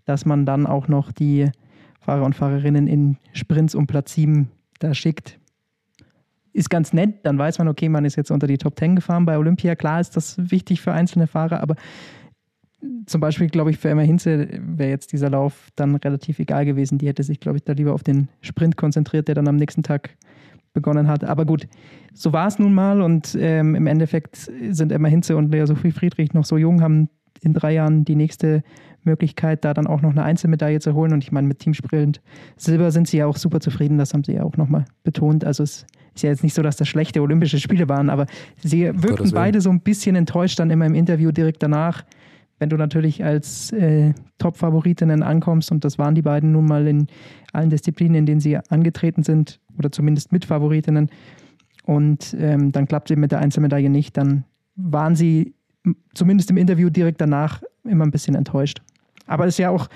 dass 0.06 0.26
man 0.26 0.46
dann 0.46 0.66
auch 0.66 0.88
noch 0.88 1.12
die 1.12 1.52
Fahrer 2.00 2.26
und 2.26 2.36
Fahrerinnen 2.36 2.88
in 2.88 3.18
Sprints 3.34 3.76
um 3.76 3.86
Platz 3.86 4.14
7 4.14 4.50
da 4.80 4.96
schickt. 4.96 5.38
Ist 6.54 6.70
ganz 6.70 6.94
nett, 6.94 7.20
dann 7.24 7.38
weiß 7.38 7.60
man, 7.60 7.68
okay, 7.68 7.88
man 7.88 8.06
ist 8.06 8.18
jetzt 8.18 8.32
unter 8.32 8.48
die 8.48 8.58
Top 8.58 8.78
10 8.78 8.98
gefahren 8.98 9.26
bei 9.26 9.38
Olympia. 9.38 9.76
Klar 9.76 10.02
ist 10.02 10.16
das 10.18 10.38
wichtig 10.52 10.82
für 10.82 10.92
einzelne 10.92 11.28
Fahrer, 11.28 11.62
aber 11.62 11.76
zum 13.06 13.22
Beispiel, 13.22 13.48
glaube 13.48 13.70
ich, 13.70 13.78
für 13.78 13.90
Emma 13.90 14.02
Hinze 14.02 14.48
wäre 14.60 14.90
jetzt 14.90 15.14
dieser 15.14 15.30
Lauf 15.30 15.70
dann 15.76 15.96
relativ 15.96 16.40
egal 16.40 16.66
gewesen. 16.66 16.98
Die 16.98 17.08
hätte 17.08 17.24
sich, 17.24 17.40
glaube 17.40 17.58
ich, 17.58 17.64
da 17.64 17.74
lieber 17.74 17.94
auf 17.94 18.04
den 18.04 18.28
Sprint 18.42 18.76
konzentriert, 18.76 19.28
der 19.28 19.36
dann 19.36 19.48
am 19.48 19.56
nächsten 19.56 19.84
Tag 19.84 20.18
begonnen 20.74 21.08
hat. 21.08 21.24
Aber 21.24 21.46
gut, 21.46 21.68
so 22.14 22.34
war 22.34 22.48
es 22.48 22.58
nun 22.58 22.74
mal 22.74 23.02
und 23.02 23.38
ähm, 23.40 23.76
im 23.76 23.88
Endeffekt 23.88 24.50
sind 24.70 24.92
Emma 24.92 25.10
Hinze 25.10 25.38
und 25.38 25.52
Lea 25.52 25.66
Sophie 25.66 25.92
Friedrich 25.92 26.34
noch 26.34 26.46
so 26.46 26.58
jung, 26.58 26.82
haben 26.82 27.10
in 27.42 27.54
drei 27.54 27.74
Jahren 27.74 28.06
die 28.06 28.16
nächste 28.16 28.64
Möglichkeit, 29.04 29.66
da 29.66 29.74
dann 29.74 29.88
auch 29.88 30.02
noch 30.02 30.12
eine 30.12 30.24
Einzelmedaille 30.24 30.80
zu 30.80 30.94
holen. 30.94 31.14
Und 31.14 31.24
ich 31.24 31.32
meine, 31.32 31.48
mit 31.48 31.60
Teamsprint 31.60 32.22
Silber 32.56 32.92
sind 32.92 33.08
sie 33.08 33.18
ja 33.18 33.26
auch 33.26 33.38
super 33.38 33.60
zufrieden, 33.60 33.98
das 33.98 34.14
haben 34.14 34.24
sie 34.24 34.34
ja 34.34 34.44
auch 34.44 34.58
nochmal 34.58 34.86
betont. 35.04 35.44
Also 35.44 35.64
es 35.64 35.84
ist 35.84 35.88
ja 36.18 36.30
jetzt 36.30 36.44
nicht 36.44 36.54
so, 36.54 36.62
dass 36.62 36.76
das 36.76 36.88
schlechte 36.88 37.22
Olympische 37.22 37.60
Spiele 37.60 37.88
waren, 37.90 38.10
aber 38.10 38.26
sie 38.58 38.92
wirkten 38.94 39.32
beide 39.32 39.62
so 39.62 39.70
ein 39.70 39.82
bisschen 39.82 40.16
enttäuscht 40.16 40.60
dann 40.60 40.70
immer 40.70 40.86
im 40.86 40.96
Interview 40.96 41.32
direkt 41.32 41.64
danach, 41.64 42.04
wenn 42.60 42.70
du 42.70 42.78
natürlich 42.78 43.24
als 43.24 43.72
äh, 43.72 44.14
Top-Favoritinnen 44.38 45.24
ankommst, 45.24 45.72
und 45.72 45.84
das 45.84 45.98
waren 45.98 46.14
die 46.14 46.22
beiden 46.22 46.52
nun 46.52 46.66
mal 46.66 46.86
in 46.88 47.08
allen 47.54 47.70
Disziplinen, 47.70 48.16
in 48.16 48.26
denen 48.26 48.40
sie 48.40 48.58
angetreten 48.70 49.24
sind, 49.24 49.60
oder 49.78 49.92
zumindest 49.92 50.32
Mitfavoritinnen, 50.32 51.10
und 51.86 52.36
ähm, 52.40 52.72
dann 52.72 52.88
klappt 52.88 53.10
es 53.10 53.14
eben 53.14 53.22
mit 53.22 53.32
der 53.32 53.40
Einzelmedaille 53.40 53.90
nicht, 53.90 54.16
dann 54.18 54.44
waren 54.76 55.16
sie 55.16 55.56
zumindest 56.14 56.52
im 56.52 56.58
Interview 56.58 56.90
direkt 56.90 57.22
danach 57.22 57.64
immer 57.84 58.06
ein 58.06 58.12
bisschen 58.12 58.36
enttäuscht. 58.36 58.82
Aber 59.26 59.46
es 59.48 59.56
ist 59.56 59.60
ja 59.60 59.70
auch 59.70 59.88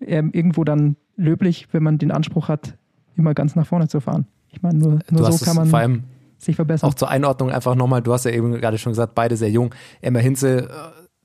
ähm, 0.00 0.30
irgendwo 0.32 0.64
dann 0.64 0.96
löblich, 1.16 1.68
wenn 1.72 1.82
man 1.82 1.98
den 1.98 2.10
Anspruch 2.10 2.48
hat, 2.48 2.76
immer 3.16 3.34
ganz 3.34 3.54
nach 3.54 3.66
vorne 3.66 3.88
zu 3.88 4.00
fahren. 4.00 4.26
Ich 4.54 4.62
meine, 4.62 4.78
nur, 4.78 4.98
nur 5.10 5.32
so 5.32 5.44
kann 5.44 5.56
man 5.56 5.68
vor 5.68 5.78
allem 5.80 6.04
sich 6.38 6.56
verbessern. 6.56 6.88
Auch 6.88 6.94
zur 6.94 7.08
Einordnung 7.08 7.50
einfach 7.50 7.74
nochmal, 7.74 8.02
du 8.02 8.12
hast 8.12 8.24
ja 8.24 8.30
eben 8.30 8.52
gerade 8.52 8.78
schon 8.78 8.92
gesagt, 8.92 9.14
beide 9.14 9.36
sehr 9.36 9.50
jung. 9.50 9.74
Emma 10.00 10.18
Hinze, 10.18 10.68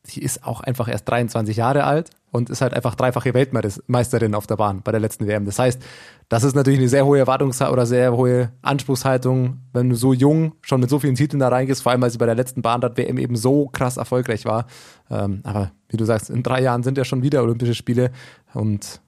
die 0.08 0.24
ist 0.24 0.46
auch 0.46 0.62
einfach 0.62 0.88
erst 0.88 1.08
23 1.10 1.58
Jahre 1.58 1.84
alt 1.84 2.10
und 2.32 2.50
ist 2.50 2.62
halt 2.62 2.74
einfach 2.74 2.96
dreifache 2.96 3.34
Weltmeisterin 3.34 4.36
auf 4.36 4.48
der 4.48 4.56
Bahn 4.56 4.82
bei 4.82 4.92
der 4.92 5.02
letzten 5.02 5.28
WM. 5.28 5.46
Das 5.46 5.60
heißt, 5.60 5.82
das 6.30 6.44
ist 6.44 6.56
natürlich 6.56 6.80
eine 6.80 6.90
sehr 6.90 7.06
hohe 7.06 7.20
Erwartungs- 7.20 7.62
oder 7.62 7.86
sehr 7.86 8.16
hohe 8.16 8.52
Anspruchshaltung, 8.62 9.58
wenn 9.74 9.90
du 9.90 9.96
so 9.96 10.14
jung 10.14 10.54
schon 10.62 10.80
mit 10.80 10.90
so 10.90 11.00
vielen 11.00 11.16
Titeln 11.16 11.40
da 11.40 11.50
reingehst, 11.50 11.82
vor 11.82 11.92
allem 11.92 12.02
weil 12.02 12.12
sie 12.12 12.18
bei 12.18 12.26
der 12.26 12.36
letzten 12.36 12.62
Bahnrad-WM 12.62 13.18
eben 13.18 13.36
so 13.36 13.68
krass 13.68 13.98
erfolgreich 13.98 14.46
war. 14.46 14.68
Ähm, 15.10 15.42
aber 15.44 15.72
wie 15.90 15.98
du 15.98 16.06
sagst, 16.06 16.30
in 16.30 16.44
drei 16.44 16.62
Jahren 16.62 16.84
sind 16.84 16.98
ja 16.98 17.04
schon 17.04 17.24
wieder 17.24 17.44
Olympische 17.44 17.76
Spiele 17.76 18.12
und 18.54 19.02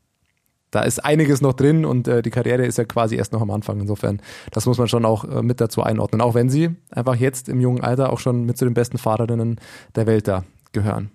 da 0.71 0.81
ist 0.81 1.03
einiges 1.03 1.41
noch 1.41 1.53
drin 1.53 1.85
und 1.85 2.07
äh, 2.07 2.21
die 2.21 2.29
Karriere 2.29 2.65
ist 2.65 2.77
ja 2.77 2.85
quasi 2.85 3.15
erst 3.15 3.33
noch 3.33 3.41
am 3.41 3.51
Anfang. 3.51 3.79
Insofern, 3.79 4.21
das 4.51 4.65
muss 4.65 4.77
man 4.77 4.87
schon 4.87 5.05
auch 5.05 5.25
äh, 5.25 5.41
mit 5.41 5.61
dazu 5.61 5.83
einordnen. 5.83 6.21
Auch 6.21 6.33
wenn 6.33 6.49
sie 6.49 6.69
einfach 6.89 7.15
jetzt 7.15 7.49
im 7.49 7.59
jungen 7.59 7.83
Alter 7.83 8.11
auch 8.11 8.19
schon 8.19 8.45
mit 8.45 8.57
zu 8.57 8.65
den 8.65 8.73
besten 8.73 8.97
Fahrerinnen 8.97 9.59
der 9.95 10.07
Welt 10.07 10.27
da 10.27 10.43
gehören. 10.71 11.11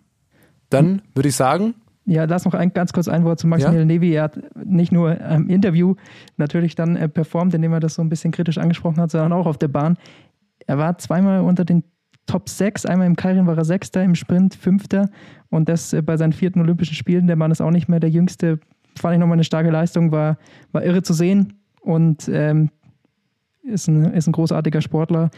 Dann 0.70 1.02
würde 1.14 1.30
ich 1.30 1.36
sagen. 1.36 1.74
Ja, 2.04 2.24
lass 2.24 2.44
noch 2.44 2.54
ein, 2.54 2.72
ganz 2.72 2.92
kurz 2.92 3.08
ein 3.08 3.24
Wort 3.24 3.40
zu 3.40 3.48
Maximilian 3.48 3.88
ja? 3.88 3.94
Nevi. 3.96 4.12
Er 4.12 4.22
hat 4.24 4.38
nicht 4.64 4.92
nur 4.92 5.20
im 5.20 5.48
Interview 5.48 5.94
natürlich 6.36 6.74
dann 6.74 6.94
äh, 6.96 7.08
performt, 7.08 7.54
indem 7.54 7.72
er 7.72 7.80
das 7.80 7.94
so 7.94 8.02
ein 8.02 8.08
bisschen 8.08 8.30
kritisch 8.32 8.58
angesprochen 8.58 9.00
hat, 9.00 9.10
sondern 9.10 9.32
auch 9.32 9.46
auf 9.46 9.58
der 9.58 9.68
Bahn. 9.68 9.96
Er 10.66 10.78
war 10.78 10.98
zweimal 10.98 11.40
unter 11.40 11.64
den 11.64 11.82
Top 12.26 12.48
6. 12.48 12.86
Einmal 12.86 13.06
im 13.06 13.16
Kairin 13.16 13.46
war 13.46 13.56
er 13.56 13.64
Sechster, 13.64 14.02
im 14.02 14.14
Sprint 14.14 14.54
Fünfter 14.54 15.08
und 15.48 15.68
das 15.68 15.92
äh, 15.92 16.02
bei 16.02 16.16
seinen 16.16 16.32
vierten 16.32 16.60
Olympischen 16.60 16.94
Spielen. 16.94 17.26
Der 17.26 17.36
Mann 17.36 17.50
ist 17.50 17.60
auch 17.60 17.70
nicht 17.70 17.88
mehr 17.88 18.00
der 18.00 18.10
jüngste 18.10 18.60
fand 18.98 19.14
ich 19.14 19.20
nochmal 19.20 19.36
eine 19.36 19.44
starke 19.44 19.70
Leistung, 19.70 20.12
war, 20.12 20.38
war 20.72 20.84
irre 20.84 21.02
zu 21.02 21.12
sehen 21.12 21.54
und 21.80 22.28
ähm, 22.28 22.70
ist, 23.62 23.88
ein, 23.88 24.12
ist 24.12 24.26
ein 24.26 24.32
großartiger 24.32 24.80
Sportler, 24.80 25.30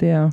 der 0.00 0.30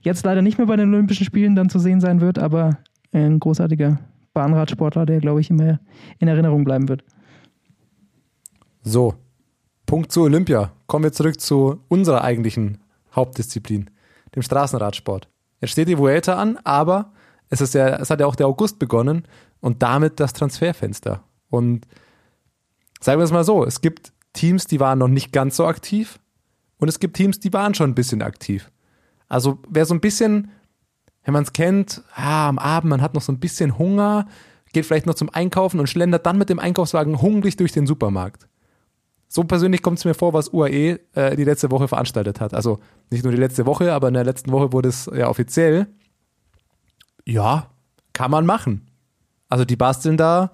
jetzt 0.00 0.24
leider 0.24 0.42
nicht 0.42 0.58
mehr 0.58 0.66
bei 0.66 0.76
den 0.76 0.92
Olympischen 0.92 1.26
Spielen 1.26 1.54
dann 1.54 1.68
zu 1.68 1.78
sehen 1.78 2.00
sein 2.00 2.20
wird, 2.20 2.38
aber 2.38 2.78
ein 3.12 3.40
großartiger 3.40 3.98
Bahnradsportler, 4.34 5.06
der, 5.06 5.20
glaube 5.20 5.40
ich, 5.40 5.50
immer 5.50 5.80
in 6.18 6.28
Erinnerung 6.28 6.64
bleiben 6.64 6.88
wird. 6.88 7.04
So, 8.82 9.14
Punkt 9.86 10.12
zu 10.12 10.22
Olympia. 10.22 10.72
Kommen 10.86 11.04
wir 11.04 11.12
zurück 11.12 11.40
zu 11.40 11.80
unserer 11.88 12.22
eigentlichen 12.22 12.78
Hauptdisziplin, 13.14 13.90
dem 14.34 14.42
Straßenradsport. 14.42 15.28
Jetzt 15.60 15.70
steht 15.70 15.88
die 15.88 15.98
Vuelta 15.98 16.34
an, 16.34 16.58
aber 16.64 17.12
es, 17.48 17.60
ist 17.60 17.74
ja, 17.74 17.96
es 17.96 18.10
hat 18.10 18.20
ja 18.20 18.26
auch 18.26 18.36
der 18.36 18.46
August 18.46 18.78
begonnen 18.78 19.24
und 19.60 19.82
damit 19.82 20.20
das 20.20 20.32
Transferfenster. 20.32 21.22
Und 21.48 21.86
Sagen 23.00 23.20
wir 23.20 23.24
es 23.24 23.32
mal 23.32 23.44
so, 23.44 23.64
es 23.64 23.80
gibt 23.80 24.12
Teams, 24.32 24.66
die 24.66 24.80
waren 24.80 24.98
noch 24.98 25.08
nicht 25.08 25.32
ganz 25.32 25.56
so 25.56 25.66
aktiv 25.66 26.18
und 26.78 26.88
es 26.88 27.00
gibt 27.00 27.16
Teams, 27.16 27.40
die 27.40 27.52
waren 27.52 27.74
schon 27.74 27.90
ein 27.90 27.94
bisschen 27.94 28.22
aktiv. 28.22 28.70
Also 29.28 29.58
wer 29.68 29.86
so 29.86 29.94
ein 29.94 30.00
bisschen, 30.00 30.50
wenn 31.24 31.34
man 31.34 31.42
es 31.42 31.52
kennt, 31.52 32.02
ah, 32.14 32.48
am 32.48 32.58
Abend, 32.58 32.90
man 32.90 33.02
hat 33.02 33.14
noch 33.14 33.22
so 33.22 33.32
ein 33.32 33.40
bisschen 33.40 33.78
Hunger, 33.78 34.26
geht 34.72 34.84
vielleicht 34.84 35.06
noch 35.06 35.14
zum 35.14 35.30
Einkaufen 35.30 35.80
und 35.80 35.88
schlendert 35.88 36.26
dann 36.26 36.38
mit 36.38 36.50
dem 36.50 36.58
Einkaufswagen 36.58 37.22
hungrig 37.22 37.56
durch 37.56 37.72
den 37.72 37.86
Supermarkt. 37.86 38.46
So 39.28 39.42
persönlich 39.44 39.82
kommt 39.82 39.98
es 39.98 40.04
mir 40.04 40.14
vor, 40.14 40.34
was 40.34 40.52
UAE 40.52 41.00
äh, 41.14 41.36
die 41.36 41.44
letzte 41.44 41.70
Woche 41.70 41.88
veranstaltet 41.88 42.40
hat. 42.40 42.54
Also 42.54 42.78
nicht 43.10 43.24
nur 43.24 43.32
die 43.32 43.38
letzte 43.38 43.66
Woche, 43.66 43.92
aber 43.92 44.08
in 44.08 44.14
der 44.14 44.24
letzten 44.24 44.52
Woche 44.52 44.72
wurde 44.72 44.90
es 44.90 45.10
ja 45.14 45.28
offiziell. 45.28 45.88
Ja, 47.24 47.70
kann 48.12 48.30
man 48.30 48.46
machen. 48.46 48.86
Also 49.48 49.64
die 49.64 49.76
basteln 49.76 50.16
da 50.16 50.52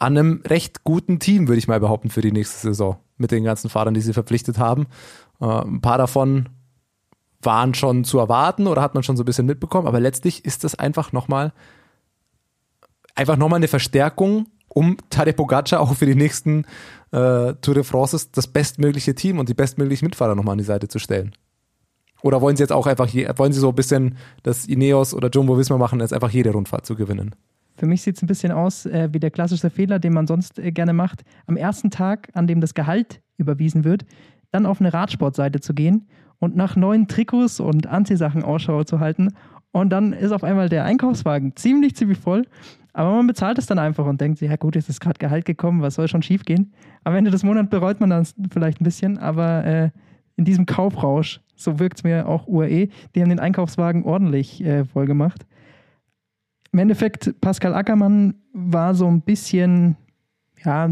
an 0.00 0.18
einem 0.18 0.42
recht 0.46 0.82
guten 0.82 1.20
Team, 1.20 1.46
würde 1.46 1.58
ich 1.58 1.68
mal 1.68 1.78
behaupten, 1.78 2.10
für 2.10 2.22
die 2.22 2.32
nächste 2.32 2.58
Saison. 2.58 2.96
Mit 3.18 3.30
den 3.30 3.44
ganzen 3.44 3.70
Fahrern, 3.70 3.94
die 3.94 4.00
sie 4.00 4.14
verpflichtet 4.14 4.58
haben. 4.58 4.86
Äh, 5.40 5.44
ein 5.44 5.80
paar 5.80 5.98
davon 5.98 6.48
waren 7.42 7.74
schon 7.74 8.04
zu 8.04 8.18
erwarten 8.18 8.66
oder 8.66 8.82
hat 8.82 8.94
man 8.94 9.02
schon 9.02 9.16
so 9.16 9.22
ein 9.22 9.26
bisschen 9.26 9.46
mitbekommen, 9.46 9.86
aber 9.86 10.00
letztlich 10.00 10.44
ist 10.44 10.64
das 10.64 10.74
einfach 10.74 11.12
nochmal 11.12 11.52
einfach 13.14 13.36
nochmal 13.36 13.58
eine 13.58 13.68
Verstärkung, 13.68 14.46
um 14.68 14.96
Tadej 15.10 15.34
Pogacar 15.34 15.80
auch 15.80 15.94
für 15.94 16.06
die 16.06 16.14
nächsten 16.14 16.64
äh, 17.12 17.54
Tour 17.54 17.74
de 17.74 17.82
France 17.82 18.28
das 18.32 18.46
bestmögliche 18.46 19.14
Team 19.14 19.38
und 19.38 19.48
die 19.48 19.54
bestmöglichen 19.54 20.06
Mitfahrer 20.06 20.34
nochmal 20.34 20.52
an 20.52 20.58
die 20.58 20.64
Seite 20.64 20.88
zu 20.88 20.98
stellen. 20.98 21.32
Oder 22.22 22.40
wollen 22.40 22.56
sie 22.56 22.62
jetzt 22.62 22.72
auch 22.72 22.86
einfach, 22.86 23.08
wollen 23.36 23.52
sie 23.52 23.60
so 23.60 23.70
ein 23.70 23.74
bisschen 23.74 24.18
das 24.42 24.66
Ineos 24.66 25.14
oder 25.14 25.30
Jumbo 25.30 25.56
Visma 25.58 25.78
machen, 25.78 26.00
jetzt 26.00 26.12
einfach 26.12 26.30
jede 26.30 26.50
Rundfahrt 26.50 26.86
zu 26.86 26.94
gewinnen? 26.94 27.34
Für 27.80 27.86
mich 27.86 28.02
sieht 28.02 28.16
es 28.16 28.22
ein 28.22 28.26
bisschen 28.26 28.52
aus 28.52 28.84
äh, 28.84 29.08
wie 29.10 29.20
der 29.20 29.30
klassische 29.30 29.70
Fehler, 29.70 29.98
den 29.98 30.12
man 30.12 30.26
sonst 30.26 30.58
äh, 30.58 30.70
gerne 30.70 30.92
macht. 30.92 31.24
Am 31.46 31.56
ersten 31.56 31.90
Tag, 31.90 32.28
an 32.34 32.46
dem 32.46 32.60
das 32.60 32.74
Gehalt 32.74 33.22
überwiesen 33.38 33.84
wird, 33.84 34.04
dann 34.50 34.66
auf 34.66 34.80
eine 34.80 34.92
Radsportseite 34.92 35.60
zu 35.60 35.72
gehen 35.72 36.06
und 36.40 36.54
nach 36.54 36.76
neuen 36.76 37.08
Trikots 37.08 37.58
und 37.58 37.86
Anziehsachen 37.86 38.44
Ausschau 38.44 38.84
zu 38.84 39.00
halten. 39.00 39.30
Und 39.72 39.88
dann 39.88 40.12
ist 40.12 40.32
auf 40.32 40.44
einmal 40.44 40.68
der 40.68 40.84
Einkaufswagen 40.84 41.56
ziemlich, 41.56 41.96
ziemlich 41.96 42.18
voll. 42.18 42.46
Aber 42.92 43.12
man 43.12 43.26
bezahlt 43.26 43.56
es 43.56 43.64
dann 43.64 43.78
einfach 43.78 44.04
und 44.04 44.20
denkt 44.20 44.40
sich, 44.40 44.50
ja 44.50 44.56
gut, 44.56 44.74
jetzt 44.74 44.90
ist 44.90 45.00
gerade 45.00 45.18
Gehalt 45.18 45.46
gekommen, 45.46 45.80
was 45.80 45.94
soll 45.94 46.06
schon 46.06 46.22
schief 46.22 46.44
gehen? 46.44 46.74
Am 47.04 47.14
Ende 47.14 47.30
des 47.30 47.44
Monats 47.44 47.70
bereut 47.70 47.98
man 47.98 48.10
dann 48.10 48.26
vielleicht 48.50 48.82
ein 48.82 48.84
bisschen, 48.84 49.16
aber 49.16 49.64
äh, 49.64 49.90
in 50.36 50.44
diesem 50.44 50.66
Kaufrausch, 50.66 51.40
so 51.56 51.78
wirkt 51.78 51.96
es 51.96 52.04
mir 52.04 52.28
auch 52.28 52.46
UAE, 52.46 52.88
die 53.14 53.22
haben 53.22 53.30
den 53.30 53.40
Einkaufswagen 53.40 54.04
ordentlich 54.04 54.62
äh, 54.62 54.84
voll 54.84 55.06
gemacht 55.06 55.46
im 56.72 56.78
Endeffekt, 56.78 57.40
Pascal 57.40 57.74
Ackermann 57.74 58.34
war 58.52 58.94
so 58.94 59.06
ein 59.06 59.22
bisschen, 59.22 59.96
ja, 60.64 60.90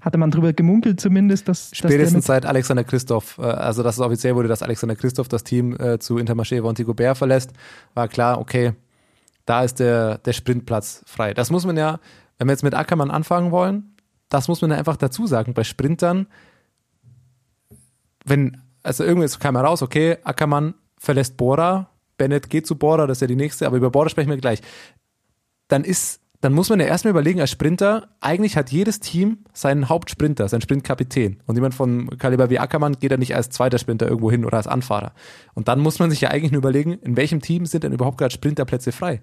hatte 0.00 0.18
man 0.18 0.30
drüber 0.30 0.52
gemunkelt 0.52 1.00
zumindest, 1.00 1.48
dass. 1.48 1.70
Spätestens 1.72 2.24
dass 2.24 2.26
seit 2.26 2.46
Alexander 2.46 2.84
Christoph, 2.84 3.38
äh, 3.38 3.42
also 3.42 3.82
dass 3.82 3.96
es 3.96 4.00
offiziell 4.00 4.34
wurde, 4.34 4.48
dass 4.48 4.62
Alexander 4.62 4.96
Christoph 4.96 5.28
das 5.28 5.44
Team 5.44 5.76
äh, 5.78 5.98
zu 5.98 6.16
Intermarché 6.16 6.62
Vonti 6.62 6.84
Gobert 6.84 7.18
verlässt, 7.18 7.52
war 7.94 8.08
klar, 8.08 8.40
okay, 8.40 8.72
da 9.44 9.62
ist 9.62 9.80
der, 9.80 10.18
der 10.18 10.32
Sprintplatz 10.32 11.02
frei. 11.06 11.34
Das 11.34 11.50
muss 11.50 11.64
man 11.64 11.76
ja, 11.76 12.00
wenn 12.38 12.48
wir 12.48 12.52
jetzt 12.52 12.64
mit 12.64 12.74
Ackermann 12.74 13.10
anfangen 13.10 13.50
wollen, 13.50 13.96
das 14.28 14.48
muss 14.48 14.60
man 14.60 14.70
ja 14.70 14.76
einfach 14.76 14.96
dazu 14.96 15.26
sagen. 15.26 15.54
Bei 15.54 15.64
Sprintern, 15.64 16.26
wenn, 18.24 18.60
also 18.82 19.04
irgendwie 19.04 19.28
kam 19.38 19.56
heraus, 19.56 19.82
okay, 19.82 20.18
Ackermann 20.22 20.74
verlässt 20.98 21.36
Bora, 21.36 21.90
Bennett 22.18 22.50
geht 22.50 22.66
zu 22.66 22.76
Border, 22.76 23.06
das 23.06 23.18
ist 23.18 23.20
ja 23.22 23.26
die 23.26 23.36
nächste, 23.36 23.66
aber 23.66 23.76
über 23.76 23.90
Border 23.90 24.10
sprechen 24.10 24.28
wir 24.28 24.36
gleich. 24.36 24.60
Dann 25.68 25.84
ist, 25.84 26.20
dann 26.40 26.52
muss 26.52 26.68
man 26.68 26.80
ja 26.80 26.86
erstmal 26.86 27.12
überlegen, 27.12 27.40
als 27.40 27.50
Sprinter, 27.50 28.08
eigentlich 28.20 28.56
hat 28.56 28.70
jedes 28.70 29.00
Team 29.00 29.38
seinen 29.52 29.88
Hauptsprinter, 29.88 30.48
seinen 30.48 30.60
Sprintkapitän. 30.60 31.42
Und 31.46 31.54
jemand 31.54 31.74
von 31.74 32.10
Kaliber 32.18 32.50
wie 32.50 32.58
Ackermann 32.58 32.98
geht 32.98 33.10
ja 33.10 33.16
nicht 33.16 33.34
als 33.34 33.50
zweiter 33.50 33.78
Sprinter 33.78 34.06
irgendwo 34.06 34.30
hin 34.30 34.44
oder 34.44 34.58
als 34.58 34.66
Anfahrer. 34.66 35.12
Und 35.54 35.68
dann 35.68 35.80
muss 35.80 35.98
man 35.98 36.10
sich 36.10 36.20
ja 36.20 36.30
eigentlich 36.30 36.52
nur 36.52 36.60
überlegen, 36.60 36.92
in 36.92 37.16
welchem 37.16 37.40
Team 37.40 37.66
sind 37.66 37.84
denn 37.84 37.92
überhaupt 37.92 38.18
gerade 38.18 38.34
Sprinterplätze 38.34 38.92
frei? 38.92 39.22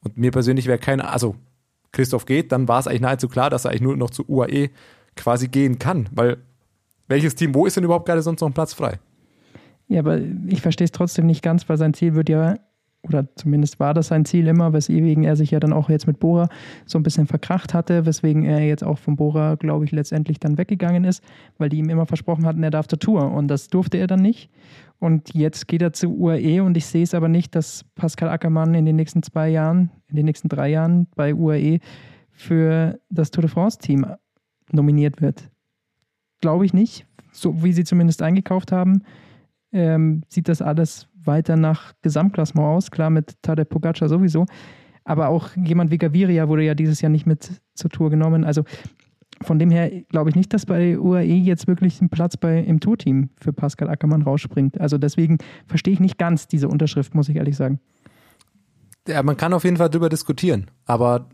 Und 0.00 0.16
mir 0.16 0.30
persönlich 0.30 0.66
wäre 0.66 0.78
keiner, 0.78 1.12
also 1.12 1.36
Christoph 1.92 2.26
geht, 2.26 2.52
dann 2.52 2.68
war 2.68 2.80
es 2.80 2.86
eigentlich 2.86 3.00
nahezu 3.00 3.28
klar, 3.28 3.50
dass 3.50 3.64
er 3.64 3.70
eigentlich 3.70 3.82
nur 3.82 3.96
noch 3.96 4.10
zu 4.10 4.28
UAE 4.28 4.70
quasi 5.16 5.48
gehen 5.48 5.78
kann, 5.78 6.08
weil 6.12 6.38
welches 7.08 7.34
Team, 7.34 7.54
wo 7.54 7.66
ist 7.66 7.76
denn 7.76 7.84
überhaupt 7.84 8.06
gerade 8.06 8.22
sonst 8.22 8.40
noch 8.40 8.48
ein 8.48 8.54
Platz 8.54 8.74
frei? 8.74 8.98
Ja, 9.88 10.00
aber 10.00 10.18
ich 10.46 10.62
verstehe 10.62 10.86
es 10.86 10.92
trotzdem 10.92 11.26
nicht 11.26 11.42
ganz, 11.42 11.68
weil 11.68 11.76
sein 11.76 11.94
Ziel 11.94 12.14
wird 12.14 12.28
ja, 12.28 12.56
oder 13.02 13.28
zumindest 13.36 13.78
war 13.80 13.92
das 13.92 14.08
sein 14.08 14.24
Ziel 14.24 14.46
immer, 14.46 14.72
weswegen 14.72 15.24
er 15.24 15.36
sich 15.36 15.50
ja 15.50 15.60
dann 15.60 15.72
auch 15.72 15.90
jetzt 15.90 16.06
mit 16.06 16.18
Bora 16.18 16.48
so 16.86 16.98
ein 16.98 17.02
bisschen 17.02 17.26
verkracht 17.26 17.74
hatte, 17.74 18.06
weswegen 18.06 18.44
er 18.44 18.60
jetzt 18.60 18.82
auch 18.82 18.98
von 18.98 19.16
Bora, 19.16 19.56
glaube 19.56 19.84
ich, 19.84 19.92
letztendlich 19.92 20.40
dann 20.40 20.56
weggegangen 20.56 21.04
ist, 21.04 21.22
weil 21.58 21.68
die 21.68 21.78
ihm 21.78 21.90
immer 21.90 22.06
versprochen 22.06 22.46
hatten, 22.46 22.62
er 22.62 22.70
darf 22.70 22.88
zur 22.88 22.98
Tour 22.98 23.30
und 23.30 23.48
das 23.48 23.68
durfte 23.68 23.98
er 23.98 24.06
dann 24.06 24.22
nicht. 24.22 24.50
Und 25.00 25.34
jetzt 25.34 25.68
geht 25.68 25.82
er 25.82 25.92
zu 25.92 26.08
UAE 26.08 26.62
und 26.62 26.76
ich 26.78 26.86
sehe 26.86 27.02
es 27.02 27.14
aber 27.14 27.28
nicht, 27.28 27.54
dass 27.54 27.84
Pascal 27.94 28.30
Ackermann 28.30 28.74
in 28.74 28.86
den 28.86 28.96
nächsten 28.96 29.22
zwei 29.22 29.50
Jahren, 29.50 29.90
in 30.08 30.16
den 30.16 30.24
nächsten 30.24 30.48
drei 30.48 30.70
Jahren 30.70 31.08
bei 31.14 31.34
UAE 31.34 31.80
für 32.30 32.98
das 33.10 33.30
Tour 33.30 33.42
de 33.42 33.50
France-Team 33.50 34.06
nominiert 34.72 35.20
wird. 35.20 35.50
Glaube 36.40 36.64
ich 36.64 36.72
nicht, 36.72 37.06
so 37.32 37.62
wie 37.62 37.72
sie 37.74 37.84
zumindest 37.84 38.22
eingekauft 38.22 38.72
haben 38.72 39.02
ähm, 39.74 40.22
sieht 40.28 40.48
das 40.48 40.62
alles 40.62 41.08
weiter 41.24 41.56
nach 41.56 41.92
Gesamtklassement 42.02 42.66
aus. 42.66 42.90
Klar, 42.90 43.10
mit 43.10 43.42
Tadej 43.42 43.66
Pogacar 43.66 44.08
sowieso. 44.08 44.46
Aber 45.04 45.28
auch 45.28 45.50
jemand 45.56 45.90
wie 45.90 45.98
Gaviria 45.98 46.48
wurde 46.48 46.64
ja 46.64 46.74
dieses 46.74 47.00
Jahr 47.02 47.10
nicht 47.10 47.26
mit 47.26 47.60
zur 47.74 47.90
Tour 47.90 48.08
genommen. 48.08 48.44
Also 48.44 48.64
von 49.42 49.58
dem 49.58 49.70
her 49.70 49.90
glaube 50.08 50.30
ich 50.30 50.36
nicht, 50.36 50.54
dass 50.54 50.64
bei 50.64 50.98
UAE 50.98 51.24
jetzt 51.24 51.66
wirklich 51.66 52.00
ein 52.00 52.08
Platz 52.08 52.36
bei, 52.36 52.60
im 52.60 52.80
Tourteam 52.80 53.30
für 53.36 53.52
Pascal 53.52 53.90
Ackermann 53.90 54.22
rausspringt. 54.22 54.80
Also 54.80 54.96
deswegen 54.96 55.38
verstehe 55.66 55.92
ich 55.92 56.00
nicht 56.00 56.16
ganz 56.16 56.46
diese 56.46 56.68
Unterschrift, 56.68 57.14
muss 57.14 57.28
ich 57.28 57.36
ehrlich 57.36 57.56
sagen. 57.56 57.80
ja, 59.06 59.22
man 59.22 59.36
kann 59.36 59.52
auf 59.52 59.64
jeden 59.64 59.76
Fall 59.76 59.90
drüber 59.90 60.08
diskutieren. 60.08 60.70
Aber 60.86 61.28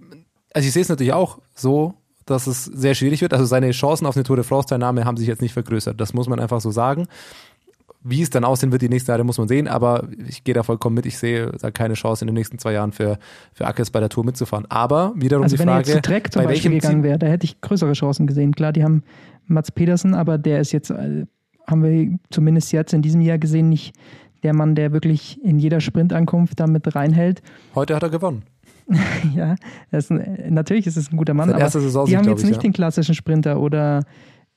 also 0.53 0.67
ich 0.67 0.73
sehe 0.73 0.83
es 0.83 0.89
natürlich 0.89 1.13
auch 1.13 1.39
so, 1.55 1.95
dass 2.27 2.47
es 2.47 2.65
sehr 2.65 2.95
schwierig 2.95 3.21
wird. 3.23 3.33
Also 3.33 3.45
seine 3.45 3.71
Chancen 3.73 4.07
auf 4.07 4.17
eine 4.17 4.25
Tour 4.25 4.37
de 4.37 4.45
France-Teilnahme 4.45 5.05
haben 5.05 5.17
sich 5.17 5.29
jetzt 5.29 5.43
nicht 5.43 5.53
vergrößert. 5.53 6.01
Das 6.01 6.13
muss 6.13 6.29
man 6.29 6.41
einfach 6.41 6.61
so 6.61 6.71
sagen. 6.71 7.07
Wie 8.03 8.23
es 8.23 8.31
dann 8.31 8.45
aussehen 8.45 8.73
wird 8.73 8.81
die 8.81 8.89
nächsten 8.89 9.11
Jahre, 9.11 9.25
muss 9.25 9.37
man 9.37 9.47
sehen. 9.47 9.69
Aber 9.69 10.09
ich 10.27 10.43
gehe 10.45 10.55
da 10.55 10.63
vollkommen 10.63 10.95
mit. 10.95 11.07
Ich 11.07 11.19
sehe 11.19 11.53
da 11.61 11.71
keine 11.71 11.95
Chance 11.95 12.25
in 12.25 12.29
den 12.29 12.35
nächsten 12.35 12.59
zwei 12.59 12.73
Jahren 12.73 12.93
für, 12.93 13.19
für 13.53 13.67
Ackes 13.67 13.91
bei 13.91 14.01
der 14.01 14.09
Tour 14.09 14.25
mitzufahren. 14.25 14.67
Aber 14.71 15.13
wiederum 15.17 15.43
Also 15.43 15.57
die 15.57 15.61
wenn 15.61 15.69
er 15.69 15.75
Frage, 15.75 15.89
jetzt 15.89 16.05
zu 16.05 16.11
Dreck 16.11 16.33
zum 16.33 16.43
bei 16.43 16.49
Beispiel 16.49 16.71
gegangen 16.71 17.03
wäre, 17.03 17.19
da 17.19 17.27
hätte 17.27 17.45
ich 17.45 17.61
größere 17.61 17.93
Chancen 17.93 18.27
gesehen. 18.27 18.55
Klar, 18.55 18.73
die 18.73 18.85
haben 18.85 19.03
Mats 19.47 19.71
Pedersen, 19.71 20.15
aber 20.15 20.39
der 20.39 20.61
ist 20.61 20.73
jetzt, 20.73 20.91
äh, 20.91 21.27
haben 21.67 21.83
wir 21.83 22.19
zumindest 22.31 22.73
jetzt 22.73 22.95
in 22.95 23.03
diesem 23.03 23.21
Jahr 23.21 23.39
gesehen, 23.39 23.69
nicht 23.69 23.95
der 24.43 24.55
Mann, 24.55 24.75
der 24.75 24.93
wirklich 24.93 25.43
in 25.45 25.59
jeder 25.59 25.81
Sprintankunft 25.81 26.59
damit 26.59 26.95
reinhält. 26.95 27.43
heute 27.75 27.95
hat 27.95 28.03
er 28.03 28.11
gewonnen. 28.11 28.45
ja, 29.35 29.55
ist 29.93 30.11
ein, 30.11 30.53
natürlich 30.53 30.87
ist 30.87 30.97
es 30.97 31.13
ein 31.13 31.17
guter 31.17 31.35
Mann, 31.35 31.53
aber 31.53 31.69
Saison, 31.69 32.07
die 32.07 32.17
haben 32.17 32.29
jetzt 32.29 32.41
ich, 32.41 32.47
nicht 32.47 32.57
ja. 32.57 32.63
den 32.63 32.73
klassischen 32.73 33.15
Sprinter 33.15 33.61
oder 33.61 34.05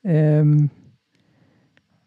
ähm, 0.04 0.70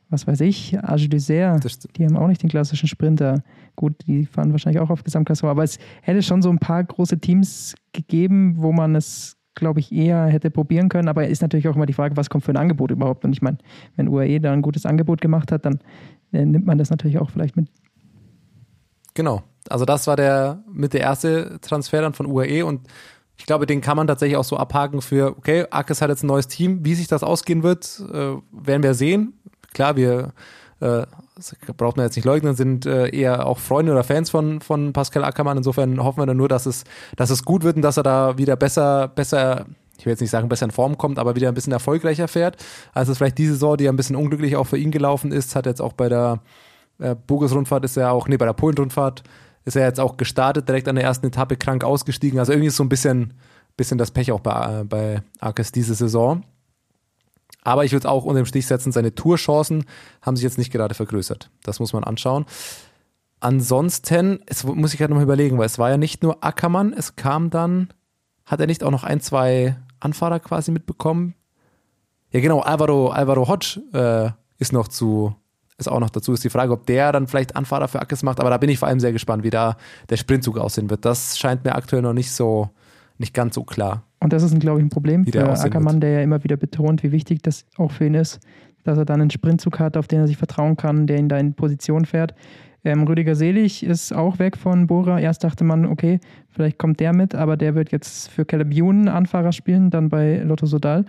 was 0.09 0.27
weiß 0.27 0.41
ich, 0.43 0.79
Age 0.79 1.09
Dessert. 1.09 1.97
Die 1.97 2.05
haben 2.05 2.17
auch 2.17 2.29
nicht 2.29 2.43
den 2.43 2.51
klassischen 2.51 2.89
Sprinter. 2.89 3.43
Gut, 3.75 3.95
die 4.07 4.27
fahren 4.27 4.53
wahrscheinlich 4.53 4.81
auch 4.81 4.91
auf 4.91 5.05
Gesamtklasse, 5.05 5.47
aber 5.49 5.65
es 5.65 5.79
hätte 6.03 6.23
schon 6.23 6.43
so 6.43 6.51
ein 6.51 6.59
paar 6.59 6.83
große 6.85 7.19
Teams 7.19 7.75
gegeben, 7.93 8.55
wo 8.59 8.73
man 8.73 8.95
es, 8.95 9.37
glaube 9.55 9.81
ich, 9.81 9.93
eher 9.93 10.27
hätte 10.27 10.51
probieren 10.51 10.89
können. 10.89 11.09
Aber 11.09 11.27
ist 11.27 11.43
natürlich 11.43 11.69
auch 11.69 11.77
immer 11.77 11.87
die 11.87 11.93
Frage, 11.93 12.17
was 12.17 12.31
kommt 12.31 12.45
für 12.45 12.53
ein 12.53 12.57
Angebot 12.57 12.91
überhaupt? 12.91 13.25
Und 13.25 13.33
ich 13.33 13.43
meine, 13.43 13.59
wenn 13.97 14.09
UAE 14.09 14.39
da 14.41 14.53
ein 14.53 14.63
gutes 14.63 14.87
Angebot 14.87 15.21
gemacht 15.21 15.51
hat, 15.51 15.67
dann 15.67 15.81
äh, 16.33 16.45
nimmt 16.45 16.67
man 16.67 16.79
das 16.79 16.91
natürlich 16.91 17.19
auch 17.19 17.31
vielleicht 17.31 17.57
mit. 17.57 17.69
Genau. 19.15 19.43
Also 19.69 19.85
das 19.85 20.07
war 20.07 20.15
der 20.15 20.63
mit 20.73 20.93
der 20.93 21.01
erste 21.01 21.59
Transfer 21.61 22.01
dann 22.01 22.13
von 22.13 22.27
UAE 22.27 22.65
und 22.65 22.87
ich 23.39 23.47
glaube, 23.47 23.67
den 23.67 23.81
kann 23.81 23.97
man 23.97 24.07
tatsächlich 24.07 24.37
auch 24.37 24.45
so 24.45 24.57
abhaken 24.57 25.03
für, 25.03 25.37
okay, 25.37 25.67
Akes 25.71 26.01
hat 26.01 26.09
jetzt 26.09 26.23
ein 26.23 26.29
neues 26.29 26.49
Team. 26.49 26.85
Wie 26.85 26.95
sich 26.95 27.07
das 27.07 27.23
ausgehen 27.23 27.63
wird, 27.63 28.03
äh, 28.11 28.37
werden 28.51 28.83
wir 28.83 28.95
sehen. 28.95 29.35
Klar, 29.77 29.95
wir 29.97 30.33
äh, 30.81 31.05
braucht 31.77 31.99
man 31.99 32.07
jetzt 32.07 32.17
nicht 32.17 32.25
leugnen, 32.25 32.57
sind 32.57 32.87
äh, 32.87 33.09
eher 33.09 33.47
auch 33.47 33.59
Freunde 33.59 33.93
oder 33.93 34.05
Fans 34.05 34.31
von, 34.31 34.63
von 34.63 34.95
Pascal 34.95 35.23
Ackermann. 35.23 35.59
Insofern 35.59 36.03
hoffen 36.03 36.19
wir 36.19 36.25
dann 36.25 36.39
nur, 36.39 36.49
dass 36.49 36.65
es, 36.65 36.85
dass 37.17 37.29
es 37.29 37.45
gut 37.45 37.63
wird 37.63 37.77
und 37.77 37.83
dass 37.83 37.99
er 37.99 38.03
da 38.03 38.39
wieder 38.39 38.57
besser, 38.57 39.09
besser, 39.09 39.67
ich 39.99 40.07
will 40.07 40.13
jetzt 40.13 40.23
nicht 40.23 40.31
sagen, 40.31 40.49
besser 40.49 40.65
in 40.65 40.71
Form 40.71 40.97
kommt, 40.97 41.19
aber 41.19 41.37
wieder 41.37 41.49
ein 41.49 41.55
bisschen 41.55 41.75
erfolgreicher 41.75 42.27
fährt. 42.27 42.57
Also 42.95 43.15
vielleicht 43.15 43.37
diese 43.37 43.53
Saison, 43.53 43.77
die 43.77 43.85
ja 43.85 43.93
ein 43.93 43.97
bisschen 43.97 44.17
unglücklich 44.17 44.57
auch 44.57 44.67
für 44.67 44.79
ihn 44.79 44.91
gelaufen 44.91 45.31
ist, 45.31 45.55
hat 45.55 45.67
jetzt 45.67 45.83
auch 45.83 45.93
bei 45.93 46.09
der 46.09 46.41
äh, 46.99 47.15
Burgos-Rundfahrt 47.15 47.85
ist 47.85 47.99
er 47.99 48.13
auch, 48.13 48.29
nee, 48.29 48.39
bei 48.39 48.47
der 48.47 48.55
Polen-Rundfahrt 48.55 49.25
ist 49.67 49.77
er 49.77 49.85
jetzt 49.85 50.01
auch 50.01 50.17
gestartet, 50.17 50.71
direkt 50.71 50.89
an 50.89 50.95
der 50.95 51.05
ersten 51.05 51.27
Etappe 51.27 51.57
krank 51.57 51.85
ausgestiegen. 51.85 52.39
Also 52.39 52.53
irgendwie 52.53 52.69
ist 52.69 52.77
so 52.77 52.85
ein 52.85 52.89
bisschen, 52.89 53.35
bisschen 53.77 53.99
das 53.99 54.11
Pech 54.11 54.33
auch 54.33 54.41
bei, 54.41 54.81
äh, 54.81 54.85
bei 54.85 55.23
Arkes 55.39 55.71
diese 55.71 55.95
Saison. 55.95 56.45
Aber 57.67 57.85
ich 57.85 57.91
würde 57.91 58.07
es 58.07 58.07
auch 58.07 58.25
unter 58.25 58.41
dem 58.41 58.47
Stich 58.47 58.69
setzen, 58.69 58.93
seine 58.93 59.17
Tourchancen 59.17 59.87
haben 60.23 60.37
sich 60.37 60.45
jetzt 60.45 60.57
nicht 60.57 60.71
gerade 60.71 60.95
vergrößert. 60.95 61.51
Das 61.65 61.81
muss 61.81 61.93
man 61.93 62.05
anschauen. 62.05 62.47
Ansonsten, 63.41 64.39
es 64.47 64.63
muss 64.63 64.93
ich 64.93 65.01
gerade 65.01 65.13
noch 65.13 65.19
mal 65.19 65.25
überlegen, 65.25 65.59
weil 65.59 65.67
es 65.67 65.77
war 65.77 65.91
ja 65.91 65.97
nicht 65.97 66.23
nur 66.23 66.45
Ackermann, 66.45 66.93
es 66.93 67.17
kam 67.17 67.51
dann, 67.51 67.89
hat 68.45 68.61
er 68.61 68.69
nicht 68.69 68.85
auch 68.85 68.93
noch 68.93 69.03
ein, 69.03 69.21
zwei 69.21 69.77
Anfahrer 69.99 70.39
quasi 70.39 70.71
mitbekommen? 70.71 71.35
Ja, 72.31 72.39
genau, 72.39 72.61
Alvaro, 72.61 73.09
Alvaro 73.09 73.49
Hodge 73.49 73.81
äh, 73.93 74.31
ist 74.63 74.73
noch 74.73 74.87
zu, 74.87 75.35
ist 75.77 75.89
auch 75.89 75.99
noch 75.99 76.11
dazu. 76.11 76.35
Ist 76.35 76.45
die 76.45 76.51
Frage, 76.51 76.73
ob 76.73 76.87
der 76.87 77.11
dann 77.11 77.27
vielleicht 77.27 77.57
Anfahrer 77.57 77.89
für 77.89 77.99
Ackes 78.01 78.23
macht, 78.23 78.39
aber 78.39 78.51
da 78.51 78.59
bin 78.59 78.71
ich 78.71 78.79
vor 78.79 78.87
allem 78.87 79.01
sehr 79.01 79.13
gespannt, 79.13 79.43
wie 79.43 79.51
da 79.51 79.77
der 80.09 80.19
Sprintzug 80.19 80.57
aussehen 80.57 80.89
wird. 80.89 81.05
Das 81.05 81.37
scheint 81.37 81.65
mir 81.65 81.75
aktuell 81.75 82.03
noch 82.03 82.13
nicht 82.13 82.31
so, 82.31 82.71
nicht 83.19 83.35
ganz 83.35 83.57
so 83.57 83.65
klar. 83.65 84.05
Und 84.27 84.33
das 84.33 84.43
ist, 84.43 84.59
glaube 84.59 84.81
ich, 84.81 84.85
ein 84.85 84.89
Problem 84.89 85.25
der 85.25 85.55
für 85.55 85.63
Ackermann, 85.63 86.01
der 86.01 86.11
ja 86.11 86.21
immer 86.21 86.43
wieder 86.43 86.57
betont, 86.57 87.05
wie 87.05 87.13
wichtig 87.13 87.43
das 87.43 87.65
auch 87.77 87.93
für 87.93 88.07
ihn 88.07 88.15
ist, 88.15 88.41
dass 88.83 88.99
er 88.99 89.05
dann 89.05 89.21
einen 89.21 89.31
Sprintzug 89.31 89.79
hat, 89.79 89.97
auf 89.97 90.09
den 90.09 90.19
er 90.19 90.27
sich 90.27 90.37
vertrauen 90.37 90.77
kann, 90.77 91.07
der 91.07 91.19
ihn 91.19 91.29
da 91.29 91.39
in 91.39 91.55
Position 91.55 92.07
fährt. 92.07 92.35
Ähm, 92.83 93.05
Rüdiger 93.05 93.37
Selig 93.37 93.85
ist 93.85 94.13
auch 94.13 94.41
weg 94.41 94.57
von 94.57 94.89
Bora. 94.89 95.21
Erst 95.21 95.45
dachte 95.45 95.63
man, 95.63 95.87
okay, 95.87 96.19
vielleicht 96.49 96.77
kommt 96.77 96.99
der 96.99 97.13
mit, 97.13 97.37
aber 97.37 97.57
der 97.57 97.77
wird 97.77 97.93
jetzt 97.93 98.29
für 98.29 98.45
Caleb 98.45 98.73
Ewan 98.73 99.07
Anfahrer 99.07 99.53
spielen, 99.53 99.91
dann 99.91 100.09
bei 100.09 100.39
Lotto 100.39 100.67
Sodal. 100.67 101.05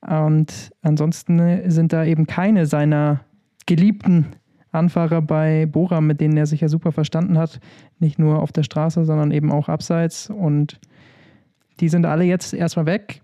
Und 0.00 0.72
ansonsten 0.82 1.70
sind 1.70 1.92
da 1.92 2.04
eben 2.04 2.26
keine 2.26 2.66
seiner 2.66 3.20
geliebten 3.66 4.26
Anfahrer 4.72 5.22
bei 5.22 5.66
Bora, 5.66 6.00
mit 6.00 6.20
denen 6.20 6.36
er 6.36 6.46
sich 6.46 6.60
ja 6.60 6.68
super 6.68 6.90
verstanden 6.90 7.38
hat. 7.38 7.60
Nicht 8.00 8.18
nur 8.18 8.42
auf 8.42 8.50
der 8.50 8.64
Straße, 8.64 9.04
sondern 9.04 9.30
eben 9.30 9.52
auch 9.52 9.68
abseits. 9.68 10.28
Und 10.28 10.80
die 11.82 11.88
sind 11.88 12.06
alle 12.06 12.24
jetzt 12.24 12.54
erstmal 12.54 12.86
weg. 12.86 13.22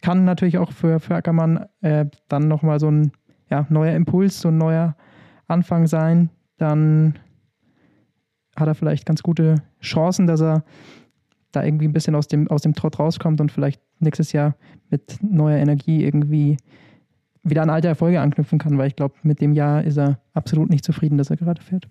Kann 0.00 0.24
natürlich 0.24 0.58
auch 0.58 0.72
für, 0.72 0.98
für 0.98 1.14
Ackermann 1.14 1.66
äh, 1.82 2.06
dann 2.28 2.48
nochmal 2.48 2.80
so 2.80 2.90
ein 2.90 3.12
ja, 3.50 3.66
neuer 3.68 3.94
Impuls, 3.94 4.40
so 4.40 4.48
ein 4.48 4.56
neuer 4.56 4.96
Anfang 5.46 5.86
sein. 5.86 6.30
Dann 6.56 7.18
hat 8.56 8.66
er 8.66 8.74
vielleicht 8.74 9.04
ganz 9.04 9.22
gute 9.22 9.56
Chancen, 9.82 10.26
dass 10.26 10.40
er 10.40 10.64
da 11.52 11.62
irgendwie 11.62 11.86
ein 11.86 11.92
bisschen 11.92 12.14
aus 12.14 12.28
dem, 12.28 12.48
aus 12.48 12.62
dem 12.62 12.74
Trott 12.74 12.98
rauskommt 12.98 13.42
und 13.42 13.52
vielleicht 13.52 13.82
nächstes 13.98 14.32
Jahr 14.32 14.56
mit 14.88 15.18
neuer 15.22 15.58
Energie 15.58 16.02
irgendwie 16.02 16.56
wieder 17.42 17.62
an 17.62 17.70
alte 17.70 17.88
Erfolge 17.88 18.20
anknüpfen 18.20 18.58
kann, 18.58 18.78
weil 18.78 18.88
ich 18.88 18.96
glaube, 18.96 19.16
mit 19.22 19.42
dem 19.42 19.52
Jahr 19.52 19.84
ist 19.84 19.98
er 19.98 20.18
absolut 20.32 20.70
nicht 20.70 20.84
zufrieden, 20.84 21.18
dass 21.18 21.30
er 21.30 21.36
gerade 21.36 21.60
fährt. 21.60 21.88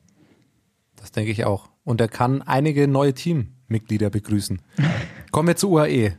Das 0.95 1.11
denke 1.11 1.31
ich 1.31 1.45
auch. 1.45 1.69
Und 1.83 2.01
er 2.01 2.07
kann 2.07 2.41
einige 2.41 2.87
neue 2.87 3.13
Teammitglieder 3.67 4.09
begrüßen. 4.09 4.61
Kommen 5.31 5.49
wir 5.49 5.55
zu 5.55 5.71
UAE. 5.71 6.17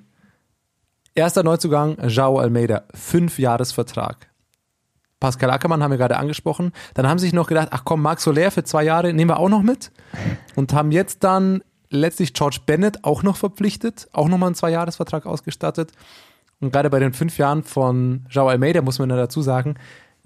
Erster 1.14 1.42
Neuzugang, 1.42 1.96
João 1.96 2.40
Almeida, 2.40 2.84
fünf 2.94 3.38
Jahresvertrag. 3.38 4.28
Pascal 5.20 5.50
Ackermann 5.50 5.82
haben 5.82 5.90
wir 5.90 5.98
gerade 5.98 6.16
angesprochen. 6.16 6.72
Dann 6.94 7.08
haben 7.08 7.18
sie 7.18 7.26
sich 7.26 7.32
noch 7.32 7.48
gedacht, 7.48 7.68
ach 7.72 7.82
komm, 7.84 8.02
Marc 8.02 8.20
Soler 8.20 8.52
für 8.52 8.62
zwei 8.62 8.84
Jahre 8.84 9.12
nehmen 9.12 9.30
wir 9.30 9.40
auch 9.40 9.48
noch 9.48 9.62
mit. 9.62 9.90
Und 10.54 10.72
haben 10.72 10.92
jetzt 10.92 11.24
dann 11.24 11.64
letztlich 11.90 12.34
George 12.34 12.60
Bennett 12.64 13.04
auch 13.04 13.24
noch 13.24 13.36
verpflichtet, 13.36 14.08
auch 14.12 14.28
nochmal 14.28 14.48
einen 14.48 14.54
Zwei-Jahres-Vertrag 14.54 15.26
ausgestattet. 15.26 15.90
Und 16.60 16.72
gerade 16.72 16.90
bei 16.90 17.00
den 17.00 17.14
fünf 17.14 17.36
Jahren 17.38 17.64
von 17.64 18.26
João 18.30 18.48
Almeida 18.48 18.80
muss 18.82 19.00
man 19.00 19.10
ja 19.10 19.16
dazu 19.16 19.42
sagen, 19.42 19.74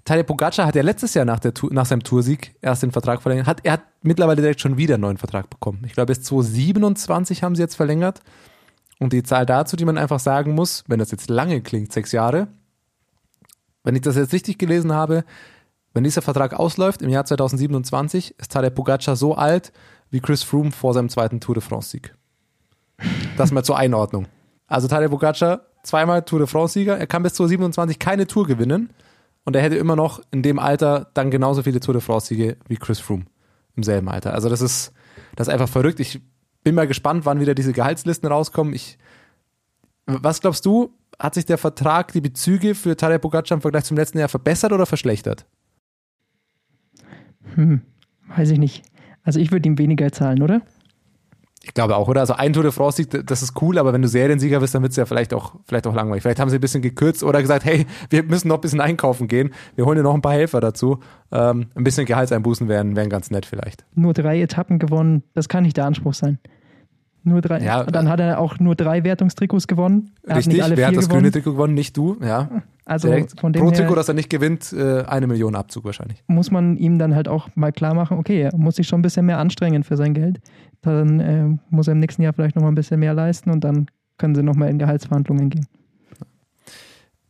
Tadej 0.05 0.23
Pogacar 0.23 0.65
hat 0.65 0.75
ja 0.75 0.81
letztes 0.81 1.13
Jahr 1.13 1.23
nach, 1.23 1.39
der, 1.39 1.53
nach 1.69 1.85
seinem 1.85 2.03
Toursieg 2.03 2.55
erst 2.61 2.83
den 2.83 2.91
Vertrag 2.91 3.21
verlängert. 3.21 3.47
Hat, 3.47 3.61
er 3.63 3.73
hat 3.73 3.83
mittlerweile 4.01 4.41
direkt 4.41 4.59
schon 4.59 4.75
wieder 4.77 4.95
einen 4.95 5.01
neuen 5.01 5.17
Vertrag 5.17 5.49
bekommen. 5.49 5.83
Ich 5.85 5.93
glaube, 5.93 6.07
bis 6.07 6.23
2027 6.23 7.43
haben 7.43 7.55
sie 7.55 7.61
jetzt 7.61 7.75
verlängert. 7.75 8.21
Und 8.99 9.13
die 9.13 9.23
Zahl 9.23 9.45
dazu, 9.45 9.75
die 9.75 9.85
man 9.85 9.97
einfach 9.97 10.19
sagen 10.19 10.55
muss, 10.55 10.83
wenn 10.87 10.99
das 10.99 11.11
jetzt 11.11 11.29
lange 11.29 11.61
klingt, 11.61 11.93
sechs 11.93 12.11
Jahre, 12.11 12.47
wenn 13.83 13.95
ich 13.95 14.01
das 14.01 14.15
jetzt 14.15 14.33
richtig 14.33 14.57
gelesen 14.57 14.91
habe, 14.91 15.23
wenn 15.93 16.03
dieser 16.03 16.21
Vertrag 16.21 16.53
ausläuft 16.53 17.01
im 17.01 17.09
Jahr 17.09 17.25
2027, 17.25 18.39
ist 18.39 18.51
Tadej 18.51 18.71
Pogacar 18.71 19.15
so 19.15 19.35
alt 19.35 19.71
wie 20.09 20.19
Chris 20.19 20.43
Froome 20.43 20.71
vor 20.71 20.93
seinem 20.93 21.09
zweiten 21.09 21.39
Tour 21.39 21.55
de 21.55 21.61
France-Sieg. 21.63 22.13
Das 23.37 23.51
mal 23.51 23.63
zur 23.63 23.77
Einordnung. 23.77 24.27
Also 24.67 24.87
Tadej 24.87 25.09
Pogacar, 25.09 25.61
zweimal 25.83 26.23
Tour 26.23 26.39
de 26.39 26.47
France-Sieger, 26.47 26.97
er 26.97 27.07
kann 27.07 27.23
bis 27.23 27.35
2027 27.35 27.99
keine 27.99 28.27
Tour 28.27 28.47
gewinnen 28.47 28.89
und 29.45 29.55
er 29.55 29.61
hätte 29.61 29.75
immer 29.75 29.95
noch 29.95 30.21
in 30.31 30.41
dem 30.41 30.59
Alter 30.59 31.09
dann 31.13 31.31
genauso 31.31 31.63
viele 31.63 31.79
Tour 31.79 31.93
de 31.93 32.01
France-Siege 32.01 32.57
wie 32.67 32.77
Chris 32.77 32.99
Froome 32.99 33.25
im 33.75 33.83
selben 33.83 34.09
Alter. 34.09 34.33
Also 34.33 34.49
das 34.49 34.61
ist, 34.61 34.93
das 35.35 35.47
ist 35.47 35.53
einfach 35.53 35.69
verrückt. 35.69 35.99
Ich 35.99 36.21
bin 36.63 36.75
mal 36.75 36.87
gespannt, 36.87 37.25
wann 37.25 37.39
wieder 37.39 37.55
diese 37.55 37.73
Gehaltslisten 37.73 38.29
rauskommen. 38.29 38.73
Ich, 38.73 38.97
was 40.05 40.41
glaubst 40.41 40.65
du, 40.65 40.93
hat 41.19 41.33
sich 41.33 41.45
der 41.45 41.57
Vertrag, 41.57 42.11
die 42.13 42.21
Bezüge 42.21 42.75
für 42.75 42.95
Tadej 42.95 43.19
Pogacar 43.19 43.55
im 43.55 43.61
Vergleich 43.61 43.83
zum 43.83 43.97
letzten 43.97 44.19
Jahr 44.19 44.29
verbessert 44.29 44.71
oder 44.71 44.85
verschlechtert? 44.85 45.45
Hm, 47.55 47.81
weiß 48.35 48.49
ich 48.51 48.59
nicht. 48.59 48.83
Also 49.23 49.39
ich 49.39 49.51
würde 49.51 49.67
ihm 49.67 49.77
weniger 49.77 50.11
zahlen, 50.11 50.41
oder? 50.41 50.61
Ich 51.65 51.73
glaube 51.73 51.95
auch, 51.95 52.09
oder? 52.09 52.19
Also 52.19 52.33
ein 52.33 52.51
Tour 52.51 52.63
de 52.63 52.73
France 52.73 52.97
Sieg, 52.97 53.25
das 53.25 53.41
ist 53.41 53.61
cool, 53.61 53.77
aber 53.77 53.93
wenn 53.93 54.01
du 54.01 54.09
Seriensieger 54.09 54.59
bist, 54.59 54.75
dann 54.75 54.81
wird 54.81 54.91
es 54.91 54.97
ja 54.97 55.05
vielleicht 55.05 55.33
auch, 55.33 55.55
vielleicht 55.65 55.87
auch 55.87 55.95
langweilig. 55.95 56.21
Vielleicht 56.21 56.41
haben 56.41 56.49
sie 56.49 56.57
ein 56.57 56.61
bisschen 56.61 56.81
gekürzt 56.81 57.23
oder 57.23 57.41
gesagt, 57.41 57.63
hey, 57.63 57.85
wir 58.09 58.23
müssen 58.23 58.49
noch 58.49 58.55
ein 58.57 58.61
bisschen 58.61 58.81
einkaufen 58.81 59.29
gehen. 59.29 59.53
Wir 59.75 59.85
holen 59.85 59.95
dir 59.95 60.03
noch 60.03 60.13
ein 60.13 60.21
paar 60.21 60.33
Helfer 60.33 60.59
dazu. 60.59 60.99
Ähm, 61.31 61.67
ein 61.73 61.85
bisschen 61.85 62.05
Gehaltseinbußen 62.05 62.67
wären, 62.67 62.97
wären 62.97 63.09
ganz 63.09 63.31
nett 63.31 63.45
vielleicht. 63.45 63.85
Nur 63.95 64.13
drei 64.13 64.41
Etappen 64.41 64.77
gewonnen, 64.77 65.23
das 65.35 65.47
kann 65.47 65.63
nicht 65.63 65.77
der 65.77 65.85
Anspruch 65.85 66.13
sein. 66.13 66.37
Nur 67.25 67.39
drei. 67.39 67.61
Ja, 67.61 67.85
dann 67.85 68.09
hat 68.09 68.19
er 68.19 68.39
auch 68.39 68.59
nur 68.59 68.75
drei 68.75 69.05
Wertungstrikots 69.05 69.67
gewonnen. 69.67 70.11
Er 70.23 70.35
Richtig, 70.35 70.45
hat 70.45 70.53
nicht 70.53 70.63
alle 70.63 70.77
wer 70.77 70.87
hat 70.87 70.97
das 70.97 71.05
gewonnen. 71.05 71.21
grüne 71.21 71.31
Trikot 71.31 71.51
gewonnen? 71.53 71.73
Nicht 71.73 71.95
du, 71.95 72.17
ja. 72.21 72.49
Also 72.83 73.07
Direkt 73.07 73.39
von 73.39 73.53
dem 73.53 73.63
pro 73.63 73.71
Trikot, 73.71 73.95
das 73.95 74.09
er 74.09 74.13
nicht 74.13 74.29
gewinnt, 74.29 74.73
äh, 74.73 75.03
eine 75.03 75.27
Million 75.27 75.55
Abzug 75.55 75.85
wahrscheinlich. 75.85 76.21
muss 76.27 76.51
man 76.51 76.75
ihm 76.75 76.99
dann 76.99 77.15
halt 77.15 77.29
auch 77.29 77.47
mal 77.55 77.71
klar 77.71 77.93
machen, 77.93 78.17
okay, 78.17 78.41
er 78.41 78.57
muss 78.57 78.75
sich 78.75 78.89
schon 78.89 78.99
ein 78.99 79.03
bisschen 79.03 79.25
mehr 79.25 79.37
anstrengen 79.37 79.85
für 79.85 79.95
sein 79.95 80.13
Geld. 80.13 80.41
Dann 80.83 81.19
äh, 81.19 81.57
muss 81.69 81.87
er 81.87 81.93
im 81.93 81.99
nächsten 81.99 82.21
Jahr 82.21 82.33
vielleicht 82.33 82.55
noch 82.55 82.63
mal 82.63 82.69
ein 82.69 82.75
bisschen 82.75 82.99
mehr 82.99 83.13
leisten 83.13 83.49
und 83.49 83.63
dann 83.63 83.87
können 84.17 84.35
sie 84.35 84.43
noch 84.43 84.55
mal 84.55 84.69
in 84.69 84.77
Gehaltsverhandlungen 84.77 85.49
gehen. 85.49 85.67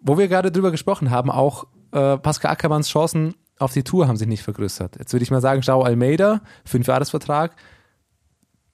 Wo 0.01 0.17
wir 0.17 0.27
gerade 0.27 0.51
drüber 0.51 0.71
gesprochen 0.71 1.09
haben, 1.09 1.31
auch 1.31 1.65
äh, 1.91 2.17
Pascal 2.17 2.51
Ackermanns 2.51 2.89
Chancen 2.89 3.35
auf 3.59 3.71
die 3.71 3.83
Tour 3.83 4.07
haben 4.07 4.17
sich 4.17 4.27
nicht 4.27 4.43
vergrößert. 4.43 4.97
Jetzt 4.99 5.13
würde 5.13 5.23
ich 5.23 5.31
mal 5.31 5.39
sagen, 5.39 5.61
João 5.61 5.85
Almeida, 5.85 6.41
fünf 6.65 6.87
Jahresvertrag. 6.87 7.55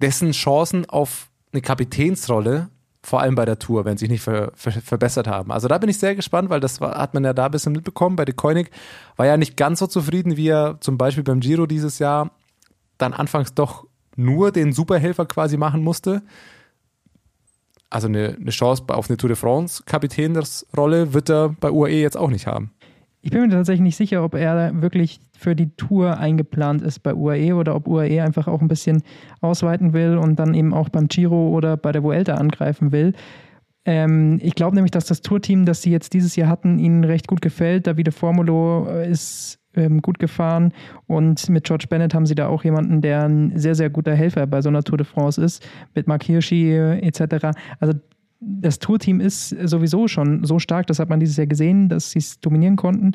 dessen 0.02 0.32
Chancen 0.32 0.90
auf 0.90 1.30
eine 1.52 1.62
Kapitänsrolle, 1.62 2.70
vor 3.04 3.22
allem 3.22 3.36
bei 3.36 3.46
der 3.46 3.60
Tour, 3.60 3.86
wenn 3.86 3.98
sie 3.98 4.06
sich 4.06 4.12
nicht 4.12 4.22
ver, 4.22 4.52
ver, 4.56 4.72
verbessert 4.72 5.28
haben. 5.28 5.52
Also 5.52 5.68
da 5.68 5.78
bin 5.78 5.90
ich 5.90 5.98
sehr 6.00 6.16
gespannt, 6.16 6.50
weil 6.50 6.60
das 6.62 6.80
war, 6.80 6.98
hat 6.98 7.14
man 7.14 7.24
ja 7.24 7.34
da 7.34 7.46
ein 7.46 7.52
bisschen 7.52 7.74
mitbekommen. 7.74 8.16
Bei 8.16 8.26
De 8.26 8.34
Koenig 8.34 8.72
war 9.18 9.26
ja 9.26 9.38
nicht 9.38 9.58
ganz 9.58 9.80
so 9.80 9.88
zufrieden, 9.88 10.38
wie 10.38 10.48
er 10.48 10.78
zum 10.80 10.98
Beispiel 10.98 11.24
beim 11.24 11.42
Giro 11.42 11.66
dieses 11.66 12.00
Jahr 12.00 12.32
dann 12.98 13.14
anfangs 13.14 13.54
doch 13.54 13.88
nur 14.16 14.52
den 14.52 14.74
Superhelfer 14.74 15.26
quasi 15.26 15.58
machen 15.58 15.84
musste. 15.84 16.22
Also 17.90 18.08
eine, 18.08 18.38
eine 18.40 18.52
Chance 18.52 18.84
auf 18.88 19.10
eine 19.10 19.18
Tour 19.18 19.30
de 19.30 19.36
France 19.36 19.84
Kapitänsrolle 19.86 21.14
wird 21.14 21.30
er 21.30 21.50
bei 21.50 21.72
UAE 21.72 22.02
jetzt 22.02 22.18
auch 22.18 22.30
nicht 22.30 22.46
haben. 22.46 22.72
Ich 23.22 23.32
bin 23.32 23.42
mir 23.42 23.50
tatsächlich 23.50 23.82
nicht 23.82 23.98
sicher, 23.98 24.24
ob 24.24 24.34
er 24.34 24.82
wirklich 24.82 25.20
für 25.38 25.56
die 25.56 25.76
Tour 25.76 26.18
eingeplant 26.18 26.82
ist 26.82 27.00
bei 27.00 27.14
UAE 27.14 27.54
oder 27.54 27.76
ob 27.76 27.88
UAE 27.88 28.24
einfach 28.24 28.48
auch 28.48 28.62
ein 28.62 28.70
bisschen 28.70 29.04
ausweiten 29.42 29.94
will 29.94 30.18
und 30.18 30.38
dann 30.40 30.54
eben 30.54 30.74
auch 30.74 30.90
beim 30.90 31.08
Giro 31.08 31.50
oder 31.50 31.76
bei 31.76 31.92
der 31.92 32.04
Vuelta 32.04 32.36
angreifen 32.36 32.92
will. 32.92 33.14
Ähm, 33.86 34.40
ich 34.42 34.56
glaube 34.56 34.76
nämlich, 34.76 34.92
dass 34.92 35.06
das 35.06 35.22
Tourteam, 35.22 35.66
das 35.66 35.82
sie 35.82 35.92
jetzt 35.92 36.14
dieses 36.14 36.36
Jahr 36.36 36.50
hatten, 36.50 36.80
ihnen 36.80 37.04
recht 37.04 37.28
gut 37.28 37.42
gefällt. 37.42 37.88
Davide 37.88 38.12
Formulo 38.12 38.88
ist 38.88 39.59
ähm, 39.76 40.02
gut 40.02 40.20
gefahren 40.20 40.74
und 41.08 41.50
mit 41.50 41.66
George 41.66 41.86
Bennett 41.90 42.14
haben 42.14 42.26
sie 42.26 42.36
da 42.36 42.48
auch 42.48 42.64
jemanden, 42.64 43.02
der 43.02 43.24
ein 43.24 43.58
sehr, 43.58 43.76
sehr 43.76 43.90
guter 43.90 44.16
Helfer 44.16 44.48
bei 44.48 44.62
so 44.62 44.70
einer 44.70 44.84
Tour 44.84 44.98
de 44.98 45.06
France 45.06 45.42
ist, 45.42 45.68
mit 45.96 46.08
Mark 46.08 46.24
Hirschi 46.24 46.72
äh, 46.72 47.00
etc. 47.00 47.58
Also 47.80 47.94
das 48.40 48.80
Tourteam 48.80 49.20
ist 49.20 49.50
sowieso 49.50 50.08
schon 50.08 50.44
so 50.46 50.60
stark, 50.60 50.88
das 50.88 51.00
hat 51.00 51.10
man 51.10 51.20
dieses 51.20 51.38
Jahr 51.38 51.48
gesehen, 51.48 51.90
dass 51.90 52.12
sie 52.12 52.20
es 52.20 52.40
dominieren 52.40 52.78
konnten. 52.78 53.12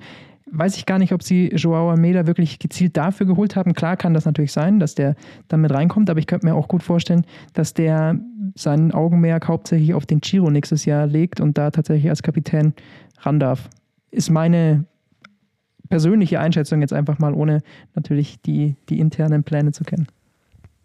Weiß 0.51 0.77
ich 0.77 0.87
gar 0.87 0.99
nicht, 0.99 1.13
ob 1.13 1.23
sie 1.23 1.49
Joao 1.49 1.91
Almeida 1.91 2.27
wirklich 2.27 2.59
gezielt 2.59 2.97
dafür 2.97 3.27
geholt 3.27 3.57
haben. 3.57 3.73
Klar 3.73 3.97
kann 3.97 4.15
das 4.15 4.27
natürlich 4.27 4.53
sein, 4.53 4.79
dass 4.79 4.95
der 4.95 5.17
dann 5.49 5.63
mit 5.63 5.73
reinkommt, 5.73 6.11
aber 6.11 6.21
ich 6.21 6.27
könnte 6.27 6.47
mir 6.47 6.55
auch 6.55 6.69
gut 6.69 6.83
vorstellen, 6.83 7.25
dass 7.55 7.73
der 7.73 8.21
seinen 8.55 8.93
Augenmerk 8.93 9.49
hauptsächlich 9.49 9.95
auf 9.95 10.07
den 10.07 10.21
Giro 10.21 10.51
nächstes 10.51 10.85
Jahr 10.85 11.07
legt 11.07 11.41
und 11.41 11.57
da 11.57 11.71
tatsächlich 11.71 12.11
als 12.11 12.23
Kapitän 12.23 12.75
ran 13.23 13.41
darf. 13.41 13.71
Ist 14.11 14.31
meine 14.31 14.85
persönliche 15.95 16.41
Einschätzung 16.41 16.81
jetzt 16.81 16.93
einfach 16.93 17.21
mal, 17.21 17.33
ohne 17.35 17.63
natürlich 17.95 18.43
die, 18.43 18.75
die 18.89 18.99
internen 18.99 19.45
Pläne 19.45 19.71
zu 19.71 19.85
kennen. 19.85 20.09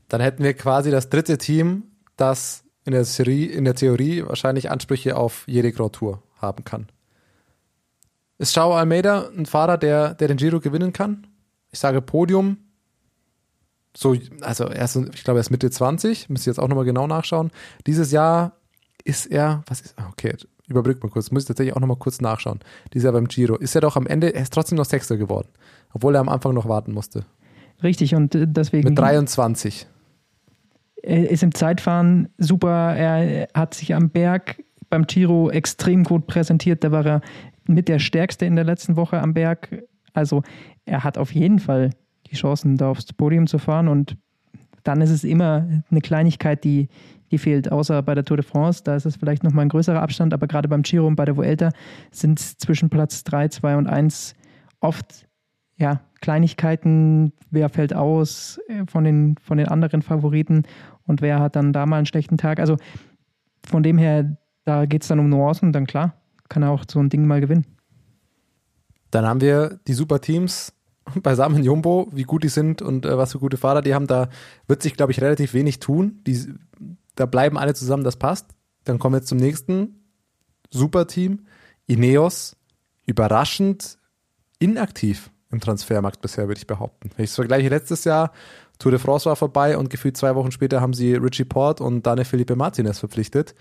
Dann 0.08 0.22
hätten 0.22 0.43
wir 0.43 0.54
quasi 0.54 0.91
das 0.91 1.10
dritte 1.10 1.39
Team, 1.39 1.86
das 2.15 2.63
in 2.86 2.91
der, 2.91 3.06
Serie, 3.06 3.48
in 3.48 3.65
der 3.65 3.74
Theorie 3.74 4.24
wahrscheinlich 4.24 4.69
Ansprüche 4.69 5.17
auf 5.17 5.45
jede 5.48 5.72
Grand 5.72 5.93
Tour 5.93 6.22
haben 6.39 6.63
kann. 6.63 6.89
Ist 8.38 8.56
Joao 8.56 8.76
Almeida 8.76 9.32
ein 9.36 9.48
Fahrer, 9.48 9.80
der, 9.80 10.13
der 10.13 10.28
den 10.28 10.38
Giro 10.38 10.60
gewinnen 10.60 10.93
kann? 10.93 11.26
Ich 11.72 11.80
sage 11.80 12.04
Podium. 12.04 12.58
So, 13.98 14.15
also 14.41 14.65
er 14.65 14.86
ist, 14.86 14.95
ich 14.95 15.24
glaube, 15.24 15.39
er 15.39 15.41
ist 15.41 15.50
Mitte 15.50 15.72
20, 15.72 16.30
müsste 16.30 16.52
jetzt 16.52 16.60
auch 16.60 16.67
nochmal 16.67 16.86
genau 16.86 17.08
nachschauen. 17.08 17.50
Dieses 17.88 18.12
Jahr 18.12 18.58
ist 19.06 19.26
er, 19.26 19.63
was 19.65 19.82
ist, 19.82 19.95
okay, 20.08 20.36
überbrückt 20.69 21.03
mal 21.03 21.10
kurz, 21.10 21.32
muss 21.32 21.43
ich 21.43 21.47
tatsächlich 21.47 21.75
auch 21.75 21.82
nochmal 21.82 21.97
kurz 21.97 22.21
nachschauen. 22.21 22.60
Dieses 22.93 23.05
Jahr 23.05 23.13
beim 23.13 23.27
Giro. 23.27 23.55
Ist 23.55 23.75
er 23.75 23.82
doch 23.82 23.95
am 23.95 24.08
Ende, 24.08 24.34
er 24.34 24.41
ist 24.41 24.53
trotzdem 24.53 24.77
noch 24.77 24.86
Sechster 24.86 25.17
geworden, 25.17 25.49
obwohl 25.93 26.15
er 26.15 26.21
am 26.21 26.29
Anfang 26.29 26.53
noch 26.53 26.67
warten 26.67 26.93
musste. 26.93 27.25
Richtig, 27.84 28.15
und 28.15 28.36
äh, 28.36 28.45
deswegen. 28.47 28.88
Mit 28.88 28.97
23 28.97 29.88
er 31.01 31.29
ist 31.29 31.43
im 31.43 31.53
Zeitfahren 31.53 32.29
super. 32.38 32.95
Er 32.95 33.47
hat 33.53 33.73
sich 33.73 33.95
am 33.95 34.10
Berg 34.10 34.63
beim 34.89 35.05
Giro 35.05 35.49
extrem 35.49 36.03
gut 36.03 36.27
präsentiert. 36.27 36.84
Da 36.84 36.91
war 36.91 37.05
er 37.05 37.21
mit 37.65 37.88
der 37.88 37.99
Stärkste 37.99 38.45
in 38.45 38.55
der 38.55 38.65
letzten 38.65 38.95
Woche 38.95 39.21
am 39.21 39.34
Berg. 39.34 39.84
Also 40.13 40.43
er 40.86 41.03
hat 41.03 41.17
auf 41.17 41.34
jeden 41.34 41.60
Fall 41.60 41.91
die 42.27 42.36
Chancen, 42.36 42.77
da 42.77 42.89
aufs 42.89 43.13
Podium 43.13 43.47
zu 43.47 43.60
fahren. 43.60 43.88
Und 43.88 44.17
dann 44.84 45.01
ist 45.01 45.12
es 45.12 45.23
immer 45.23 45.67
eine 45.89 46.01
Kleinigkeit, 46.01 46.63
die, 46.63 46.89
die 47.32 47.38
fehlt. 47.38 47.72
Außer 47.72 48.02
bei 48.02 48.15
der 48.15 48.26
Tour 48.26 48.38
de 48.38 48.46
France, 48.46 48.84
da 48.84 48.96
ist 48.96 49.06
es 49.06 49.15
vielleicht 49.15 49.44
nochmal 49.44 49.65
ein 49.65 49.70
größerer 49.70 50.02
Abstand. 50.02 50.34
Aber 50.34 50.48
gerade 50.48 50.68
beim 50.68 50.82
Giro 50.82 51.08
und 51.08 51.15
bei 51.15 51.26
der 51.26 51.38
Vuelta 51.38 51.72
sind 52.12 52.39
es 52.39 52.58
zwischen 52.58 52.89
Platz 52.89 53.24
3, 53.24 53.50
2 53.50 53.78
und 53.78 53.88
1 53.88 54.36
oft 54.80 55.28
ja, 55.80 56.02
Kleinigkeiten, 56.20 57.32
wer 57.52 57.70
fällt 57.70 57.94
aus 57.94 58.60
äh, 58.68 58.86
von 58.86 59.04
den, 59.04 59.36
von 59.42 59.58
den 59.58 59.68
anderen 59.68 60.02
Favoriten 60.02 60.63
und 61.08 61.22
wer 61.22 61.39
hat 61.39 61.56
dann 61.56 61.74
da 61.74 61.86
mal 61.86 61.98
einen 61.98 62.06
schlechten 62.06 62.38
Tag. 62.38 62.60
Also 62.60 62.76
von 63.65 63.82
dem 63.82 63.98
her, 63.98 64.38
da 64.65 64.86
geht 64.86 65.04
es 65.04 65.08
dann 65.08 65.20
um 65.20 65.30
Nuancen, 65.30 65.72
dann 65.72 65.88
klar, 65.88 66.13
kann 66.50 66.63
er 66.63 66.72
auch 66.72 66.84
so 66.89 67.00
ein 67.00 67.10
Ding 67.10 67.26
mal 67.26 67.39
gewinnen. 67.39 67.65
Dann 69.12 69.26
haben 69.26 69.42
wir 69.42 69.80
die 69.88 69.94
super 69.94 70.20
Teams 70.20 70.74
beisammen 71.24 71.63
Jumbo, 71.63 72.10
wie 72.12 72.24
gut 72.24 72.44
die 72.44 72.50
sind 72.50 72.82
und 72.82 73.06
äh, 73.06 73.18
was 73.18 73.32
für 73.32 73.39
gute 73.39 73.58
Fahrer 73.58 73.82
die 73.82 73.94
haben. 73.94 74.08
Da 74.08 74.30
wird 74.68 74.84
sich, 74.84 74.96
glaube 74.96 75.13
ich, 75.13 75.22
relativ 75.22 75.54
wenig 75.54 75.80
tun. 75.80 76.20
Die, 76.28 76.54
da 77.19 77.25
bleiben 77.25 77.58
alle 77.58 77.73
zusammen, 77.73 78.03
das 78.03 78.15
passt. 78.15 78.47
Dann 78.86 78.97
kommen 78.97 79.15
wir 79.15 79.23
zum 79.23 79.38
nächsten 79.38 80.05
Superteam. 80.71 81.45
Ineos, 81.86 82.55
überraschend 83.05 83.97
inaktiv 84.60 85.32
im 85.51 85.60
Transfermarkt 85.60 86.21
bisher, 86.21 86.47
würde 86.47 86.60
ich 86.60 86.67
behaupten. 86.67 87.10
Wenn 87.15 87.25
ich 87.25 87.32
es 87.32 87.36
vergleiche, 87.36 87.67
letztes 87.67 88.05
Jahr, 88.05 88.32
Tour 88.77 88.91
de 88.91 88.99
France 88.99 89.25
war 89.25 89.36
vorbei 89.36 89.77
und 89.77 89.89
gefühlt 89.89 90.15
zwei 90.15 90.36
Wochen 90.36 90.51
später 90.51 90.79
haben 90.79 90.93
sie 90.93 91.15
Richie 91.15 91.43
Port 91.43 91.82
und 91.82 92.05
Dane 92.05 92.23
Felipe 92.23 92.55
Martinez 92.55 92.99
verpflichtet. 92.99 93.53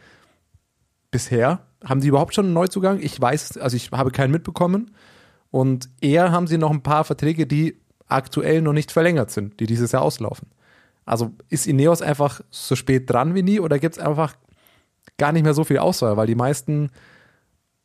Bisher 1.10 1.66
haben 1.82 2.00
die 2.00 2.08
überhaupt 2.08 2.34
schon 2.34 2.44
einen 2.44 2.54
Neuzugang? 2.54 3.00
Ich 3.00 3.20
weiß, 3.20 3.56
also 3.56 3.76
ich 3.76 3.90
habe 3.90 4.12
keinen 4.12 4.30
mitbekommen. 4.30 4.94
Und 5.50 5.88
eher 6.00 6.30
haben 6.30 6.46
sie 6.46 6.58
noch 6.58 6.70
ein 6.70 6.82
paar 6.82 7.02
Verträge, 7.02 7.46
die 7.46 7.80
aktuell 8.06 8.62
noch 8.62 8.72
nicht 8.72 8.92
verlängert 8.92 9.30
sind, 9.32 9.58
die 9.58 9.66
dieses 9.66 9.90
Jahr 9.90 10.02
auslaufen. 10.02 10.48
Also 11.08 11.32
ist 11.48 11.66
Ineos 11.66 12.02
einfach 12.02 12.42
so 12.50 12.76
spät 12.76 13.08
dran 13.10 13.34
wie 13.34 13.42
nie 13.42 13.60
oder 13.60 13.78
gibt 13.78 13.96
es 13.96 14.02
einfach 14.02 14.36
gar 15.16 15.32
nicht 15.32 15.42
mehr 15.42 15.54
so 15.54 15.64
viel 15.64 15.78
Auswahl, 15.78 16.16
weil 16.16 16.26
die 16.26 16.34
meisten 16.34 16.90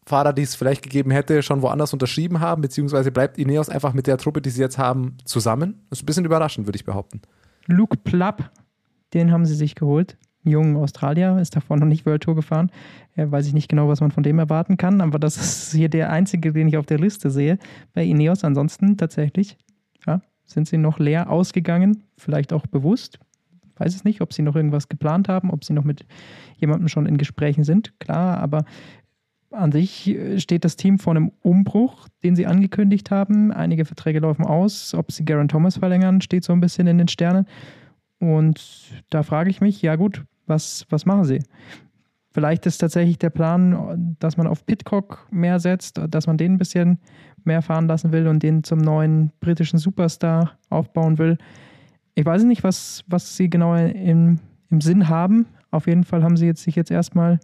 Fahrer, 0.05 0.33
die 0.33 0.41
es 0.41 0.55
vielleicht 0.55 0.83
gegeben 0.83 1.11
hätte, 1.11 1.41
schon 1.41 1.61
woanders 1.61 1.93
unterschrieben 1.93 2.41
haben, 2.41 2.61
beziehungsweise 2.61 3.11
bleibt 3.11 3.37
Ineos 3.37 3.69
einfach 3.69 3.93
mit 3.93 4.07
der 4.07 4.17
Truppe, 4.17 4.41
die 4.41 4.49
sie 4.49 4.61
jetzt 4.61 4.77
haben, 4.77 5.17
zusammen. 5.23 5.85
Das 5.89 5.99
ist 5.99 6.03
ein 6.03 6.05
bisschen 6.05 6.25
überraschend, 6.25 6.67
würde 6.67 6.75
ich 6.75 6.83
behaupten. 6.83 7.21
Luke 7.67 7.95
Plapp, 7.95 8.51
den 9.13 9.31
haben 9.31 9.45
sie 9.45 9.55
sich 9.55 9.75
geholt. 9.75 10.17
Jungen 10.43 10.75
Australier, 10.75 11.37
ist 11.39 11.55
davor 11.55 11.77
noch 11.77 11.87
nicht 11.87 12.05
World 12.05 12.23
Tour 12.23 12.35
gefahren. 12.35 12.69
Ja, 13.15 13.31
weiß 13.31 13.47
ich 13.47 13.53
nicht 13.53 13.69
genau, 13.69 13.87
was 13.87 14.01
man 14.01 14.11
von 14.11 14.23
dem 14.23 14.37
erwarten 14.37 14.75
kann, 14.75 14.99
aber 14.99 15.17
das 15.17 15.37
ist 15.37 15.71
hier 15.71 15.87
der 15.87 16.09
einzige, 16.09 16.51
den 16.51 16.67
ich 16.67 16.75
auf 16.75 16.85
der 16.85 16.99
Liste 16.99 17.29
sehe 17.29 17.57
bei 17.93 18.03
Ineos. 18.03 18.43
Ansonsten 18.43 18.97
tatsächlich, 18.97 19.57
ja, 20.05 20.21
sind 20.53 20.67
sie 20.67 20.77
noch 20.77 20.99
leer 20.99 21.29
ausgegangen, 21.29 22.03
vielleicht 22.17 22.53
auch 22.53 22.67
bewusst. 22.67 23.19
Weiß 23.77 23.95
es 23.95 24.03
nicht, 24.03 24.21
ob 24.21 24.33
sie 24.33 24.43
noch 24.43 24.55
irgendwas 24.55 24.87
geplant 24.87 25.27
haben, 25.27 25.49
ob 25.49 25.63
sie 25.63 25.73
noch 25.73 25.83
mit 25.83 26.05
jemandem 26.57 26.87
schon 26.87 27.05
in 27.05 27.17
Gesprächen 27.17 27.63
sind, 27.63 27.99
klar, 27.99 28.37
aber 28.37 28.65
an 29.53 29.71
sich 29.71 30.07
äh, 30.07 30.39
steht 30.39 30.65
das 30.65 30.75
Team 30.75 30.99
vor 30.99 31.15
einem 31.15 31.31
Umbruch, 31.41 32.07
den 32.23 32.35
sie 32.35 32.45
angekündigt 32.45 33.11
haben. 33.11 33.51
Einige 33.51 33.85
Verträge 33.85 34.19
laufen 34.19 34.45
aus. 34.45 34.93
Ob 34.93 35.11
sie 35.11 35.25
Garen 35.25 35.47
Thomas 35.47 35.77
verlängern, 35.77 36.21
steht 36.21 36.43
so 36.43 36.53
ein 36.53 36.59
bisschen 36.59 36.87
in 36.87 36.97
den 36.97 37.07
Sternen. 37.07 37.45
Und 38.19 39.03
da 39.09 39.23
frage 39.23 39.49
ich 39.49 39.61
mich, 39.61 39.81
ja 39.81 39.95
gut, 39.95 40.23
was, 40.47 40.85
was 40.89 41.05
machen 41.05 41.25
sie? 41.25 41.39
Vielleicht 42.33 42.65
ist 42.65 42.79
tatsächlich 42.79 43.19
der 43.19 43.29
Plan, 43.29 44.15
dass 44.19 44.37
man 44.37 44.47
auf 44.47 44.65
Pitcock 44.65 45.27
mehr 45.29 45.59
setzt, 45.59 46.01
dass 46.09 46.25
man 46.25 46.37
den 46.37 46.53
ein 46.53 46.57
bisschen 46.57 46.97
mehr 47.43 47.61
fahren 47.61 47.87
lassen 47.87 48.11
will 48.11 48.27
und 48.27 48.41
den 48.41 48.63
zum 48.63 48.79
neuen 48.79 49.31
britischen 49.39 49.77
Superstar 49.77 50.57
aufbauen 50.69 51.19
will. 51.19 51.37
Ich 52.15 52.25
weiß 52.25 52.43
nicht, 52.43 52.63
was, 52.63 53.03
was 53.07 53.37
sie 53.37 53.49
genau 53.49 53.75
im, 53.75 54.39
im 54.71 54.81
Sinn 54.81 55.09
haben. 55.09 55.45
Auf 55.69 55.85
jeden 55.85 56.03
Fall 56.03 56.23
haben 56.23 56.37
sie 56.37 56.47
jetzt 56.47 56.63
sich 56.63 56.75
jetzt 56.75 56.91
erstmal 56.91 57.39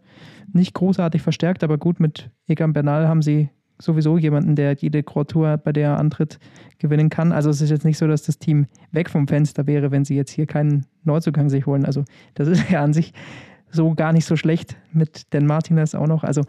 nicht 0.54 0.74
großartig 0.74 1.22
verstärkt, 1.22 1.64
aber 1.64 1.78
gut, 1.78 2.00
mit 2.00 2.32
Egan 2.48 2.74
Bernal 2.74 3.08
haben 3.08 3.22
sie 3.22 3.50
sowieso 3.82 4.18
jemanden, 4.18 4.56
der 4.56 4.74
jede 4.74 5.04
Grand 5.04 5.30
Tour, 5.30 5.58
bei 5.58 5.72
der 5.72 5.90
er 5.90 6.00
antritt, 6.00 6.40
gewinnen 6.80 7.10
kann. 7.10 7.32
Also 7.32 7.50
es 7.50 7.62
ist 7.62 7.70
jetzt 7.70 7.86
nicht 7.86 7.98
so, 7.98 8.08
dass 8.08 8.24
das 8.24 8.40
Team 8.40 8.68
weg 8.92 9.10
vom 9.10 9.28
Fenster 9.28 9.68
wäre, 9.68 9.92
wenn 9.92 10.06
sie 10.06 10.16
jetzt 10.16 10.32
hier 10.32 10.48
keinen 10.48 10.86
Neuzugang 11.04 11.50
sich 11.50 11.66
holen. 11.66 11.86
Also 11.86 12.04
das 12.34 12.48
ist 12.48 12.70
ja 12.72 12.84
an 12.84 12.94
sich 12.94 13.14
so 13.72 13.94
gar 13.94 14.14
nicht 14.14 14.26
so 14.26 14.36
schlecht 14.36 14.76
mit 14.92 15.34
Dan 15.34 15.46
Martinez 15.46 15.96
auch 15.96 16.08
noch. 16.08 16.24
Also 16.24 16.44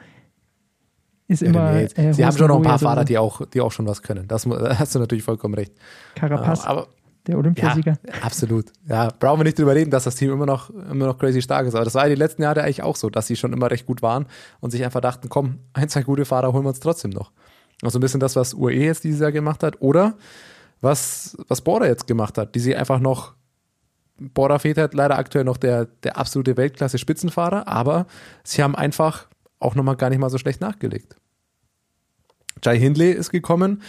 ist 1.29 1.43
immer. 1.43 1.73
Nee, 1.73 1.85
äh, 1.85 2.13
sie 2.13 2.25
haben 2.25 2.37
schon 2.37 2.49
noch 2.49 2.57
ein 2.57 2.63
paar 2.63 2.79
Fahrer, 2.79 3.05
die 3.05 3.17
auch, 3.17 3.47
die 3.47 3.61
auch 3.61 3.71
schon 3.71 3.87
was 3.87 4.03
können. 4.03 4.27
Das, 4.27 4.43
da 4.49 4.79
hast 4.79 4.95
du 4.95 4.99
natürlich 4.99 5.25
vollkommen 5.25 5.55
recht. 5.55 5.73
Carapaz. 6.17 6.67
Aber, 6.67 6.89
der 7.27 7.39
Olympiasieger. 7.39 7.99
Ja, 8.07 8.15
absolut. 8.23 8.67
Ja, 8.89 9.11
brauchen 9.19 9.41
wir 9.41 9.45
nicht 9.45 9.59
drüber 9.59 9.75
reden, 9.75 9.91
dass 9.91 10.05
das 10.05 10.17
Team 10.17 10.33
immer 10.33 10.47
noch, 10.47 10.71
immer 10.71 11.07
noch 11.07 11.19
crazy 11.19 11.43
stark 11.43 11.67
ist. 11.67 11.75
Aber 11.75 11.85
das 11.85 11.95
war 11.95 12.05
ja 12.05 12.09
die 12.09 12.19
letzten 12.19 12.43
Jahre 12.43 12.63
eigentlich 12.63 12.83
auch 12.83 12.97
so, 12.97 13.11
dass 13.11 13.27
sie 13.27 13.37
schon 13.37 13.53
immer 13.53 13.71
recht 13.71 13.87
gut 13.87 14.03
waren 14.03 14.27
und 14.61 14.71
sich 14.71 14.85
einfach 14.85 15.01
dachten, 15.01 15.29
komm, 15.29 15.59
ein, 15.73 15.89
zwei 15.89 16.03
gute 16.03 16.25
Fahrer 16.25 16.53
holen 16.53 16.65
wir 16.65 16.71
uns 16.71 16.81
trotzdem 16.81 17.11
noch. 17.11 17.31
Also 17.83 17.99
ein 17.99 18.03
bisschen 18.03 18.21
das, 18.21 18.37
was 18.37 18.55
UAE 18.55 18.85
jetzt 18.85 19.05
dieses 19.05 19.21
Jahr 19.21 19.33
gemacht 19.33 19.63
hat 19.63 19.81
oder 19.81 20.15
was, 20.81 21.37
was 21.49 21.61
Border 21.61 21.87
jetzt 21.87 22.07
gemacht 22.07 22.39
hat, 22.39 22.55
die 22.55 22.59
sie 22.59 22.75
einfach 22.75 23.01
noch 23.01 23.35
Fehlt 24.59 24.79
halt 24.79 24.95
leider 24.95 25.19
aktuell 25.19 25.45
noch 25.45 25.57
der, 25.57 25.87
der 25.87 26.17
absolute 26.17 26.57
Weltklasse-Spitzenfahrer, 26.57 27.67
aber 27.67 28.07
sie 28.45 28.63
haben 28.63 28.75
einfach 28.75 29.29
auch 29.59 29.75
nochmal 29.75 29.97
gar 29.97 30.11
nicht 30.11 30.19
mal 30.19 30.31
so 30.31 30.39
schlecht 30.39 30.61
nachgelegt. 30.61 31.17
Jai 32.63 32.79
Hindley 32.79 33.13
ist 33.13 33.31
gekommen, 33.31 33.83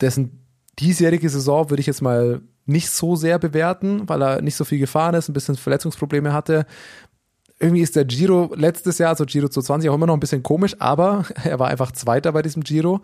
dessen 0.00 0.46
diesjährige 0.78 1.28
Saison 1.28 1.70
würde 1.70 1.80
ich 1.80 1.86
jetzt 1.86 2.02
mal 2.02 2.40
nicht 2.64 2.90
so 2.90 3.16
sehr 3.16 3.38
bewerten, 3.38 4.08
weil 4.08 4.22
er 4.22 4.42
nicht 4.42 4.56
so 4.56 4.64
viel 4.64 4.78
gefahren 4.78 5.14
ist, 5.14 5.28
ein 5.28 5.32
bisschen 5.32 5.56
Verletzungsprobleme 5.56 6.32
hatte. 6.32 6.66
Irgendwie 7.62 7.82
ist 7.82 7.94
der 7.94 8.04
Giro 8.04 8.52
letztes 8.56 8.98
Jahr, 8.98 9.10
also 9.10 9.24
Giro 9.24 9.46
2020, 9.46 9.88
auch 9.88 9.94
immer 9.94 10.08
noch 10.08 10.14
ein 10.14 10.20
bisschen 10.20 10.42
komisch, 10.42 10.74
aber 10.80 11.24
er 11.44 11.60
war 11.60 11.68
einfach 11.68 11.92
Zweiter 11.92 12.32
bei 12.32 12.42
diesem 12.42 12.64
Giro. 12.64 13.02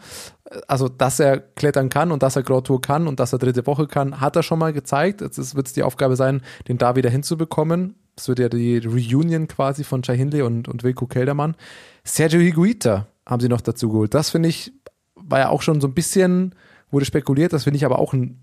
Also, 0.66 0.88
dass 0.88 1.20
er 1.20 1.38
klettern 1.38 1.90
kann 1.90 2.10
und 2.10 2.24
dass 2.24 2.34
er 2.34 2.42
Grand 2.42 2.66
Tour 2.66 2.80
kann 2.80 3.06
und 3.06 3.20
dass 3.20 3.32
er 3.32 3.38
dritte 3.38 3.68
Woche 3.68 3.86
kann, 3.86 4.20
hat 4.20 4.34
er 4.34 4.42
schon 4.42 4.58
mal 4.58 4.72
gezeigt. 4.72 5.20
Jetzt 5.20 5.54
wird 5.54 5.68
es 5.68 5.74
die 5.74 5.84
Aufgabe 5.84 6.16
sein, 6.16 6.42
den 6.66 6.76
da 6.76 6.96
wieder 6.96 7.08
hinzubekommen. 7.08 7.94
Das 8.16 8.26
wird 8.26 8.40
ja 8.40 8.48
die 8.48 8.78
Reunion 8.78 9.46
quasi 9.46 9.84
von 9.84 10.02
Chai 10.02 10.16
Hindley 10.16 10.42
und, 10.42 10.66
und 10.66 10.82
Wilko 10.82 11.06
Keldermann. 11.06 11.54
Sergio 12.02 12.40
Higuita 12.40 13.06
haben 13.24 13.40
sie 13.40 13.48
noch 13.48 13.60
dazu 13.60 13.90
geholt. 13.90 14.12
Das 14.12 14.30
finde 14.30 14.48
ich, 14.48 14.72
war 15.14 15.38
ja 15.38 15.48
auch 15.50 15.62
schon 15.62 15.80
so 15.80 15.86
ein 15.86 15.94
bisschen, 15.94 16.56
wurde 16.90 17.04
spekuliert, 17.04 17.52
das 17.52 17.62
finde 17.62 17.76
ich 17.76 17.84
aber 17.84 18.00
auch 18.00 18.12
einen 18.12 18.40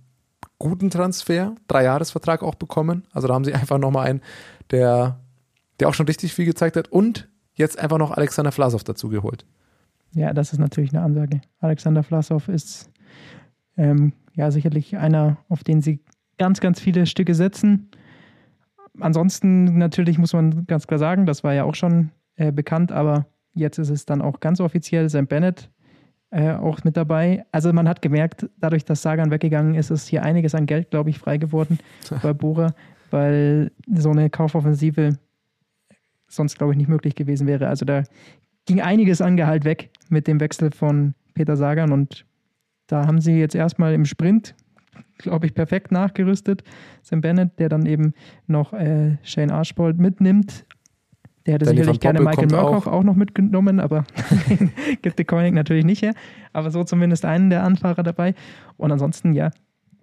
guten 0.60 0.90
Transfer. 0.90 1.56
Drei-Jahres-Vertrag 1.68 2.42
auch 2.42 2.56
bekommen. 2.56 3.04
Also 3.12 3.28
da 3.28 3.34
haben 3.34 3.44
sie 3.44 3.54
einfach 3.54 3.80
nochmal 3.80 4.08
einen, 4.08 4.22
der, 4.72 5.20
der 5.80 5.90
auch 5.90 5.94
schon 5.94 6.06
richtig 6.06 6.34
viel 6.34 6.46
gezeigt 6.46 6.76
hat 6.76 6.90
und 6.90 7.30
jetzt 7.54 7.80
einfach 7.80 7.98
noch 7.98 8.12
Alexander 8.12 8.52
Vlasov 8.52 8.84
dazu 8.84 9.10
geholt. 9.10 9.46
Ja, 10.14 10.34
das 10.34 10.54
ist 10.54 10.60
natürlich 10.60 10.94
eine 10.94 11.04
Ansage. 11.04 11.42
Alexander 11.60 12.04
Vlasov 12.04 12.48
ist 12.48 12.90
ähm, 13.78 14.14
ja 14.34 14.52
sicherlich 14.52 14.98
einer, 14.98 15.38
auf 15.50 15.64
den 15.64 15.82
sie 15.82 16.00
ganz, 16.38 16.60
ganz 16.60 16.80
viele 16.80 17.06
Stücke 17.06 17.36
setzen. 17.36 17.90
Ansonsten 19.00 19.78
natürlich 19.78 20.18
muss 20.18 20.34
man 20.34 20.66
ganz 20.68 20.88
klar 20.88 21.00
sagen, 21.00 21.26
das 21.26 21.44
war 21.44 21.54
ja 21.54 21.66
auch 21.66 21.76
schon 21.76 22.12
äh, 22.36 22.52
bekannt, 22.52 22.92
aber 22.92 23.26
jetzt 23.54 23.78
ist 23.78 23.90
es 23.90 24.06
dann 24.06 24.22
auch 24.22 24.40
ganz 24.40 24.62
offiziell, 24.62 25.10
Sam 25.10 25.28
Bennett 25.28 25.70
äh, 26.32 26.52
auch 26.52 26.84
mit 26.84 26.98
dabei. 26.98 27.46
Also 27.52 27.72
man 27.74 27.88
hat 27.88 28.02
gemerkt, 28.02 28.50
dadurch, 28.58 28.86
dass 28.86 29.02
Sagan 29.02 29.32
weggegangen 29.32 29.76
ist, 29.76 29.90
ist 29.90 30.08
hier 30.08 30.24
einiges 30.24 30.56
an 30.56 30.66
Geld, 30.66 30.92
glaube 30.92 31.10
ich, 31.10 31.20
frei 31.20 31.38
geworden 31.38 31.80
bei 32.22 32.34
Bora, 32.34 32.74
weil 33.12 33.72
so 33.94 34.12
eine 34.12 34.30
Kaufoffensive 34.30 35.18
sonst, 36.28 36.58
glaube 36.58 36.74
ich, 36.74 36.78
nicht 36.78 36.88
möglich 36.88 37.16
gewesen 37.16 37.48
wäre. 37.48 37.68
Also 37.68 37.86
da 37.86 38.04
ging 38.66 38.82
einiges 38.82 39.22
an 39.22 39.38
Gehalt 39.38 39.66
weg 39.66 39.90
mit 40.10 40.28
dem 40.28 40.40
Wechsel 40.40 40.72
von 40.72 41.14
Peter 41.34 41.56
Sagan 41.56 41.92
und 41.92 42.26
da 42.88 43.08
haben 43.08 43.20
sie 43.20 43.40
jetzt 43.40 43.56
erstmal 43.56 43.94
im 43.94 44.06
Sprint, 44.06 44.56
glaube 45.18 45.48
ich, 45.48 45.54
perfekt 45.54 45.92
nachgerüstet. 45.92 46.64
Sam 47.02 47.22
Bennett, 47.22 47.60
der 47.60 47.70
dann 47.70 47.86
eben 47.86 48.14
noch 48.48 48.74
äh, 48.74 49.18
Shane 49.24 49.52
Archbold 49.52 50.00
mitnimmt. 50.00 50.66
Der 51.46 51.56
hätte 51.56 51.66
Danny 51.66 51.78
sicherlich 51.78 52.00
gerne 52.00 52.22
Michael 52.22 52.48
Murkoff 52.48 52.88
auch. 52.88 52.94
auch. 52.94 53.04
noch 53.04 53.16
mitgenommen, 53.16 53.80
aber 53.80 54.06
gibt 55.02 55.20
die 55.20 55.26
Koenig 55.26 55.54
natürlich 55.54 55.86
nicht 55.86 56.02
her. 56.02 56.14
Aber 56.54 56.72
so 56.72 56.84
zumindest 56.84 57.24
einen 57.26 57.50
der 57.50 57.64
Anfahrer 57.64 58.02
dabei. 58.02 58.34
Und 58.78 58.92
ansonsten, 58.92 59.34
ja, 59.34 59.52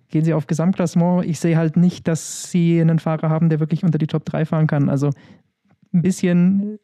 gehen 0.09 0.25
sie 0.25 0.35
auf 0.35 0.47
Gesamtklassement. 0.47 1.25
Ich 1.25 1.41
sehe 1.41 1.57
halt 1.57 1.77
nicht, 1.77 2.07
dass 2.07 2.51
sie 2.51 2.81
einen 2.81 3.01
Fahrer 3.01 3.29
haben, 3.29 3.49
der 3.49 3.59
wirklich 3.59 3.83
unter 3.83 3.99
die 3.99 4.07
Top 4.07 4.25
3 4.25 4.45
fahren 4.45 4.67
kann. 4.69 4.89
Also 4.89 5.11
ein 5.93 6.03
bisschen 6.03 6.79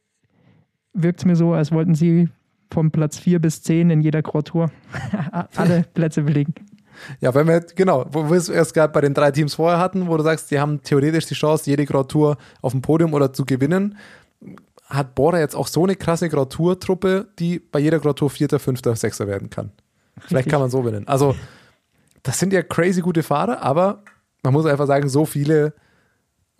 wirkt 0.93 1.21
es 1.21 1.25
mir 1.25 1.37
so, 1.37 1.53
als 1.53 1.73
wollten 1.73 1.95
sie 1.95 2.29
vom 2.71 2.91
Platz 2.91 3.19
4 3.19 3.39
bis 3.39 3.63
10 3.63 3.91
in 3.91 4.01
jeder 4.01 4.23
Tour 4.23 4.71
alle 5.57 5.85
Plätze 5.95 6.23
belegen. 6.23 6.55
Ja, 7.21 7.35
wenn 7.35 7.47
wir, 7.47 7.61
genau, 7.61 8.07
wo 8.11 8.29
wir 8.29 8.37
es 8.37 8.49
erst 8.49 8.75
gerade 8.75 8.93
bei 8.93 9.01
den 9.01 9.15
drei 9.15 9.31
Teams 9.31 9.55
vorher 9.55 9.79
hatten, 9.79 10.09
wo 10.09 10.17
du 10.17 10.25
sagst, 10.25 10.51
die 10.51 10.59
haben 10.59 10.83
theoretisch 10.83 11.27
die 11.27 11.35
Chance, 11.35 11.71
jede 11.71 11.87
Grand 11.87 12.11
Tour 12.11 12.37
auf 12.61 12.73
dem 12.73 12.83
Podium 12.83 13.15
oder 13.15 13.33
zu 13.33 13.45
gewinnen, 13.45 13.97
hat 14.87 15.15
Bora 15.15 15.39
jetzt 15.39 15.55
auch 15.55 15.69
so 15.69 15.85
eine 15.85 15.97
krasse 15.97 16.29
Grand 16.29 16.53
Tour-Truppe, 16.53 17.29
die 17.39 17.61
bei 17.61 17.79
jeder 17.79 18.01
Grand 18.01 18.19
Tour 18.19 18.31
Vierter, 18.31 18.59
Fünfter, 18.59 18.97
Sechster 18.97 19.27
werden 19.27 19.49
kann. 19.49 19.71
Richtig. 20.17 20.29
Vielleicht 20.29 20.49
kann 20.49 20.61
man 20.61 20.71
so 20.71 20.83
benennen. 20.83 21.07
Also, 21.07 21.37
das 22.23 22.39
sind 22.39 22.53
ja 22.53 22.63
crazy 22.63 23.01
gute 23.01 23.23
Fahrer, 23.23 23.63
aber 23.63 24.03
man 24.43 24.53
muss 24.53 24.67
einfach 24.67 24.87
sagen, 24.87 25.09
so 25.09 25.25
viele 25.25 25.75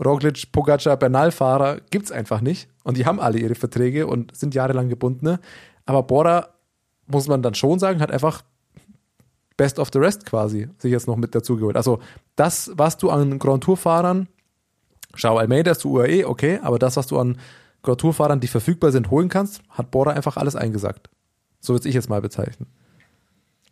Roglic, 0.05 0.53
Pogacar, 0.53 0.97
Bernal-Fahrer 0.97 1.81
gibt 1.91 2.07
es 2.07 2.13
einfach 2.13 2.41
nicht. 2.41 2.69
Und 2.85 2.97
die 2.97 3.07
haben 3.07 3.21
alle 3.21 3.39
ihre 3.39 3.55
Verträge 3.55 4.07
und 4.07 4.37
sind 4.37 4.55
jahrelang 4.55 4.89
gebundene. 4.89 5.41
Aber 5.87 6.03
Bora, 6.05 6.51
muss 7.07 7.27
man 7.27 7.43
dann 7.43 7.55
schon 7.55 7.79
sagen, 7.79 8.01
hat 8.01 8.11
einfach 8.11 8.43
Best 9.57 9.79
of 9.79 9.89
the 9.93 9.99
Rest 9.99 10.25
quasi 10.25 10.69
sich 10.79 10.93
jetzt 10.93 11.09
noch 11.09 11.17
mit 11.17 11.35
dazu 11.35 11.57
geholt. 11.57 11.77
Also 11.77 11.99
das, 12.37 12.71
was 12.75 12.97
du 12.97 13.11
an 13.11 13.39
Grand 13.39 13.65
Tour-Fahrern, 13.65 14.29
schau 15.15 15.37
Almeida 15.37 15.73
ist 15.73 15.81
zu 15.81 15.91
UAE, 15.91 16.27
okay, 16.27 16.61
aber 16.63 16.79
das, 16.79 16.97
was 16.97 17.09
du 17.09 17.19
an 17.19 17.39
Grand 17.83 18.01
Tour-Fahrern, 18.01 18.41
die 18.41 18.47
verfügbar 18.47 18.93
sind, 18.93 19.11
holen 19.11 19.29
kannst, 19.29 19.63
hat 19.71 19.91
Bora 19.91 20.13
einfach 20.13 20.37
alles 20.37 20.55
eingesagt. 20.55 21.11
So 21.61 21.73
würde 21.73 21.89
ich 21.89 21.95
jetzt 21.95 22.09
mal 22.09 22.21
bezeichnen. 22.21 22.69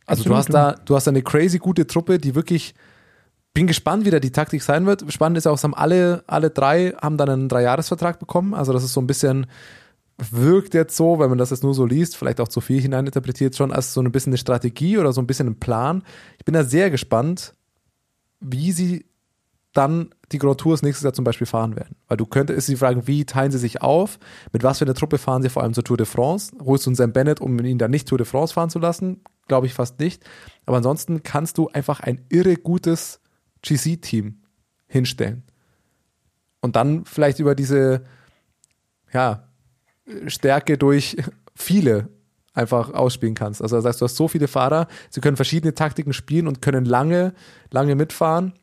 Also 0.06 0.22
Absolut. 0.22 0.26
du 0.26 0.36
hast 0.36 0.54
da, 0.54 0.72
du 0.84 0.96
hast 0.96 1.08
eine 1.08 1.22
crazy 1.22 1.58
gute 1.58 1.86
Truppe, 1.86 2.18
die 2.18 2.34
wirklich 2.34 2.74
bin 3.56 3.66
gespannt, 3.66 4.04
wie 4.04 4.10
da 4.10 4.20
die 4.20 4.32
Taktik 4.32 4.62
sein 4.62 4.84
wird. 4.84 5.10
Spannend 5.10 5.38
ist 5.38 5.46
auch, 5.46 5.62
haben 5.62 5.74
alle, 5.74 6.22
alle 6.26 6.50
drei 6.50 6.90
haben 7.00 7.16
dann 7.16 7.30
einen 7.30 7.48
Dreijahresvertrag 7.48 8.18
bekommen. 8.18 8.52
Also 8.52 8.74
das 8.74 8.84
ist 8.84 8.92
so 8.92 9.00
ein 9.00 9.06
bisschen, 9.06 9.46
wirkt 10.18 10.74
jetzt 10.74 10.94
so, 10.94 11.18
wenn 11.18 11.30
man 11.30 11.38
das 11.38 11.48
jetzt 11.48 11.62
nur 11.62 11.72
so 11.72 11.86
liest, 11.86 12.18
vielleicht 12.18 12.38
auch 12.38 12.48
zu 12.48 12.60
viel 12.60 12.82
hineininterpretiert, 12.82 13.56
schon 13.56 13.72
als 13.72 13.94
so 13.94 14.02
ein 14.02 14.12
bisschen 14.12 14.32
eine 14.32 14.36
Strategie 14.36 14.98
oder 14.98 15.10
so 15.14 15.22
ein 15.22 15.26
bisschen 15.26 15.48
ein 15.48 15.58
Plan. 15.58 16.02
Ich 16.36 16.44
bin 16.44 16.52
da 16.52 16.64
sehr 16.64 16.90
gespannt, 16.90 17.54
wie 18.40 18.72
sie 18.72 19.06
dann 19.72 20.10
die 20.32 20.38
Grand 20.38 20.60
Tours 20.60 20.82
nächstes 20.82 21.04
Jahr 21.04 21.14
zum 21.14 21.24
Beispiel 21.24 21.46
fahren 21.46 21.76
werden. 21.76 21.96
Weil 22.08 22.18
du 22.18 22.26
könntest 22.26 22.66
sie 22.66 22.76
fragen, 22.76 23.06
wie 23.06 23.24
teilen 23.24 23.52
sie 23.52 23.58
sich 23.58 23.80
auf? 23.80 24.18
Mit 24.52 24.64
was 24.64 24.80
für 24.80 24.84
einer 24.84 24.92
Truppe 24.92 25.16
fahren 25.16 25.40
sie 25.40 25.48
vor 25.48 25.62
allem 25.62 25.72
zur 25.72 25.84
Tour 25.84 25.96
de 25.96 26.04
France? 26.04 26.54
Holst 26.62 26.84
du 26.84 26.90
einen 26.90 26.96
Sam 26.96 27.14
Bennett, 27.14 27.40
um 27.40 27.58
ihn 27.58 27.78
dann 27.78 27.90
nicht 27.90 28.06
Tour 28.06 28.18
de 28.18 28.26
France 28.26 28.52
fahren 28.52 28.68
zu 28.68 28.78
lassen? 28.78 29.22
Glaube 29.48 29.66
ich 29.66 29.72
fast 29.72 29.98
nicht. 29.98 30.22
Aber 30.66 30.76
ansonsten 30.76 31.22
kannst 31.22 31.56
du 31.56 31.68
einfach 31.68 32.00
ein 32.00 32.20
irre 32.28 32.56
gutes 32.56 33.20
GC-Team 33.66 34.42
hinstellen. 34.86 35.42
Und 36.60 36.76
dann 36.76 37.04
vielleicht 37.04 37.38
über 37.38 37.54
diese 37.54 38.04
ja, 39.12 39.48
Stärke 40.26 40.78
durch 40.78 41.16
viele 41.54 42.08
einfach 42.54 42.92
ausspielen 42.94 43.34
kannst. 43.34 43.60
Also 43.62 43.76
das 43.76 43.84
heißt, 43.84 44.00
du 44.00 44.04
hast 44.04 44.16
so 44.16 44.28
viele 44.28 44.48
Fahrer, 44.48 44.88
sie 45.10 45.20
können 45.20 45.36
verschiedene 45.36 45.74
Taktiken 45.74 46.12
spielen 46.12 46.48
und 46.48 46.62
können 46.62 46.84
lange, 46.84 47.34
lange 47.70 47.94
mitfahren. 47.94 48.54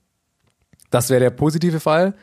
Das 0.89 1.09
wäre 1.09 1.19
der 1.19 1.29
positive 1.29 1.79
Fall. 1.79 2.15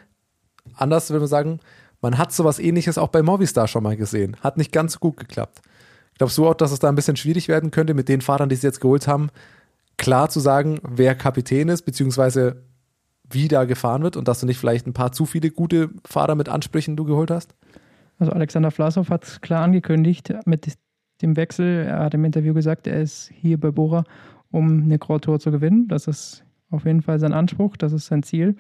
Anders 0.75 1.11
würde 1.11 1.21
man 1.21 1.29
sagen, 1.29 1.61
man 2.01 2.19
hat 2.19 2.33
sowas 2.33 2.59
ähnliches 2.59 2.99
auch 2.99 3.09
bei 3.09 3.23
Movistar 3.23 3.69
schon 3.69 3.83
mal 3.83 3.97
gesehen. 3.97 4.37
Hat 4.41 4.57
nicht 4.57 4.73
ganz 4.73 4.95
so 4.95 4.99
gut 4.99 5.17
geklappt. 5.17 5.61
Glaubst 6.19 6.37
du 6.39 6.49
auch, 6.49 6.55
dass 6.55 6.73
es 6.73 6.79
da 6.79 6.89
ein 6.89 6.97
bisschen 6.97 7.17
schwierig 7.17 7.49
werden 7.49 7.71
könnte, 7.71 7.95
mit 7.95 8.09
den 8.09 8.21
Fahrern, 8.21 8.49
die 8.49 8.57
sie 8.57 8.67
jetzt 8.67 8.81
geholt 8.81 9.07
haben, 9.07 9.31
klar 9.97 10.29
zu 10.29 10.41
sagen, 10.41 10.81
wer 10.83 11.15
Kapitän 11.15 11.69
ist, 11.69 11.83
beziehungsweise 11.83 12.63
wie 13.31 13.49
da 13.49 13.65
gefahren 13.65 14.03
wird 14.03 14.17
und 14.17 14.29
dass 14.29 14.41
du 14.41 14.47
nicht 14.47 14.59
vielleicht 14.59 14.87
ein 14.87 14.93
paar 14.93 15.13
zu 15.13 15.27
viele 15.27 15.51
gute 15.51 15.91
Fahrer 16.05 16.35
mit 16.35 16.49
Ansprüchen 16.49 16.97
du 16.97 17.05
geholt 17.05 17.31
hast? 17.31 17.55
Also 18.19 18.33
Alexander 18.33 18.71
Vlasov 18.71 19.09
hat 19.11 19.41
klar 19.43 19.63
angekündigt 19.63 20.35
mit 20.45 20.77
dem 21.23 21.37
Wechsel. 21.37 21.87
Er 21.87 22.01
hat 22.01 22.15
im 22.15 22.25
Interview 22.25 22.55
gesagt, 22.55 22.87
er 22.87 23.01
ist 23.01 23.31
hier 23.35 23.59
bei 23.59 23.71
Bora, 23.71 24.05
um 24.51 24.83
eine 24.83 24.99
Grand 24.99 25.25
Tour 25.25 25.41
zu 25.41 25.51
gewinnen. 25.51 25.89
Das 25.89 26.07
ist 26.07 26.45
auf 26.71 26.85
jeden 26.85 27.03
Fall 27.03 27.19
sein 27.19 27.33
Anspruch, 27.33 27.77
das 27.77 27.93
ist 27.93 28.07
sein 28.07 28.23
Ziel. 28.23 28.57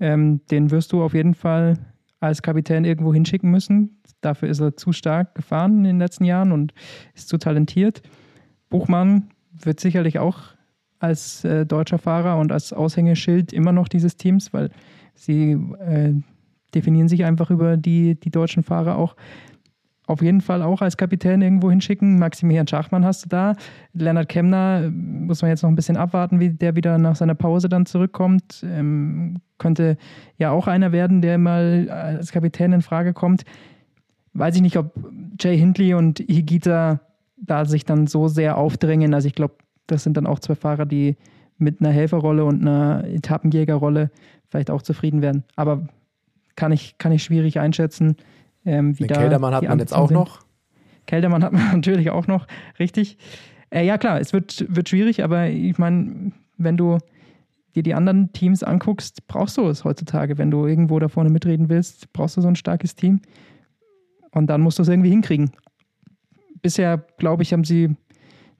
Ähm, 0.00 0.40
den 0.50 0.70
wirst 0.70 0.92
du 0.92 1.02
auf 1.02 1.14
jeden 1.14 1.34
Fall 1.34 1.78
als 2.20 2.42
Kapitän 2.42 2.84
irgendwo 2.84 3.12
hinschicken 3.12 3.50
müssen. 3.50 4.00
Dafür 4.20 4.48
ist 4.48 4.60
er 4.60 4.76
zu 4.76 4.92
stark 4.92 5.34
gefahren 5.34 5.78
in 5.78 5.84
den 5.84 5.98
letzten 5.98 6.24
Jahren 6.24 6.52
und 6.52 6.72
ist 7.14 7.28
zu 7.28 7.38
talentiert. 7.38 8.02
Buchmann 8.70 9.30
wird 9.52 9.80
sicherlich 9.80 10.18
auch 10.18 10.38
als 11.02 11.44
äh, 11.44 11.66
deutscher 11.66 11.98
Fahrer 11.98 12.38
und 12.38 12.52
als 12.52 12.72
Aushängeschild 12.72 13.52
immer 13.52 13.72
noch 13.72 13.88
dieses 13.88 14.16
Teams, 14.16 14.52
weil 14.52 14.70
sie 15.14 15.52
äh, 15.52 16.12
definieren 16.74 17.08
sich 17.08 17.24
einfach 17.24 17.50
über 17.50 17.76
die, 17.76 18.14
die 18.14 18.30
deutschen 18.30 18.62
Fahrer 18.62 18.96
auch. 18.96 19.16
Auf 20.06 20.20
jeden 20.20 20.40
Fall 20.40 20.62
auch 20.62 20.82
als 20.82 20.96
Kapitän 20.96 21.42
irgendwo 21.42 21.70
hinschicken. 21.70 22.18
Maximilian 22.18 22.66
Schachmann 22.66 23.04
hast 23.04 23.24
du 23.24 23.28
da. 23.28 23.54
Lennart 23.92 24.28
Kemner 24.28 24.90
muss 24.90 25.42
man 25.42 25.50
jetzt 25.50 25.62
noch 25.62 25.70
ein 25.70 25.76
bisschen 25.76 25.96
abwarten, 25.96 26.40
wie 26.40 26.50
der 26.50 26.74
wieder 26.74 26.98
nach 26.98 27.14
seiner 27.14 27.36
Pause 27.36 27.68
dann 27.68 27.86
zurückkommt. 27.86 28.64
Ähm, 28.68 29.40
könnte 29.58 29.96
ja 30.38 30.50
auch 30.50 30.66
einer 30.66 30.90
werden, 30.90 31.22
der 31.22 31.38
mal 31.38 31.88
als 31.88 32.32
Kapitän 32.32 32.72
in 32.72 32.82
Frage 32.82 33.12
kommt. 33.12 33.44
Weiß 34.34 34.56
ich 34.56 34.62
nicht, 34.62 34.76
ob 34.76 34.92
Jay 35.38 35.56
Hindley 35.56 35.94
und 35.94 36.18
Higita 36.18 37.00
da 37.36 37.64
sich 37.64 37.84
dann 37.84 38.06
so 38.06 38.28
sehr 38.28 38.56
aufdrängen. 38.56 39.14
Also 39.14 39.28
ich 39.28 39.34
glaube, 39.34 39.54
das 39.86 40.02
sind 40.04 40.16
dann 40.16 40.26
auch 40.26 40.38
zwei 40.38 40.54
Fahrer, 40.54 40.86
die 40.86 41.16
mit 41.58 41.80
einer 41.80 41.90
Helferrolle 41.90 42.44
und 42.44 42.60
einer 42.60 43.04
Etappenjägerrolle 43.06 44.10
vielleicht 44.48 44.70
auch 44.70 44.82
zufrieden 44.82 45.22
werden. 45.22 45.44
Aber 45.56 45.86
kann 46.56 46.72
ich, 46.72 46.98
kann 46.98 47.12
ich 47.12 47.22
schwierig 47.22 47.58
einschätzen. 47.58 48.16
Ähm, 48.64 48.98
wie 48.98 49.06
Den 49.06 49.16
Keldermann 49.16 49.54
hat 49.54 49.64
man 49.64 49.78
jetzt 49.78 49.94
auch 49.94 50.08
sind. 50.08 50.16
noch. 50.16 50.40
Keldermann 51.06 51.42
hat 51.42 51.52
man 51.52 51.66
natürlich 51.72 52.10
auch 52.10 52.26
noch, 52.26 52.46
richtig. 52.78 53.18
Äh, 53.70 53.86
ja, 53.86 53.98
klar, 53.98 54.20
es 54.20 54.32
wird, 54.32 54.66
wird 54.68 54.88
schwierig, 54.88 55.24
aber 55.24 55.48
ich 55.48 55.78
meine, 55.78 56.32
wenn 56.58 56.76
du 56.76 56.98
dir 57.74 57.82
die 57.82 57.94
anderen 57.94 58.32
Teams 58.32 58.62
anguckst, 58.62 59.26
brauchst 59.26 59.56
du 59.56 59.66
es 59.66 59.84
heutzutage. 59.84 60.38
Wenn 60.38 60.50
du 60.50 60.66
irgendwo 60.66 60.98
da 60.98 61.08
vorne 61.08 61.30
mitreden 61.30 61.68
willst, 61.68 62.12
brauchst 62.12 62.36
du 62.36 62.40
so 62.42 62.48
ein 62.48 62.56
starkes 62.56 62.94
Team. 62.94 63.20
Und 64.30 64.48
dann 64.48 64.60
musst 64.60 64.78
du 64.78 64.82
es 64.82 64.88
irgendwie 64.88 65.10
hinkriegen. 65.10 65.52
Bisher, 66.60 67.04
glaube 67.18 67.42
ich, 67.42 67.52
haben 67.52 67.64
sie 67.64 67.96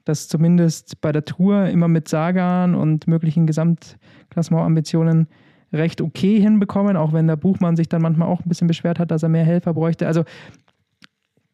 das 0.05 0.27
zumindest 0.27 0.99
bei 1.01 1.11
der 1.11 1.25
Tour 1.25 1.67
immer 1.67 1.87
mit 1.87 2.07
Sagan 2.07 2.75
und 2.75 3.07
möglichen 3.07 3.47
Gesamtklassementambitionen 3.47 5.27
recht 5.71 6.01
okay 6.01 6.39
hinbekommen, 6.39 6.97
auch 6.97 7.13
wenn 7.13 7.27
der 7.27 7.35
Buchmann 7.35 7.75
sich 7.75 7.89
dann 7.89 8.01
manchmal 8.01 8.27
auch 8.27 8.41
ein 8.41 8.49
bisschen 8.49 8.67
beschwert 8.67 8.99
hat, 8.99 9.11
dass 9.11 9.23
er 9.23 9.29
mehr 9.29 9.45
Helfer 9.45 9.73
bräuchte. 9.73 10.05
Also 10.05 10.23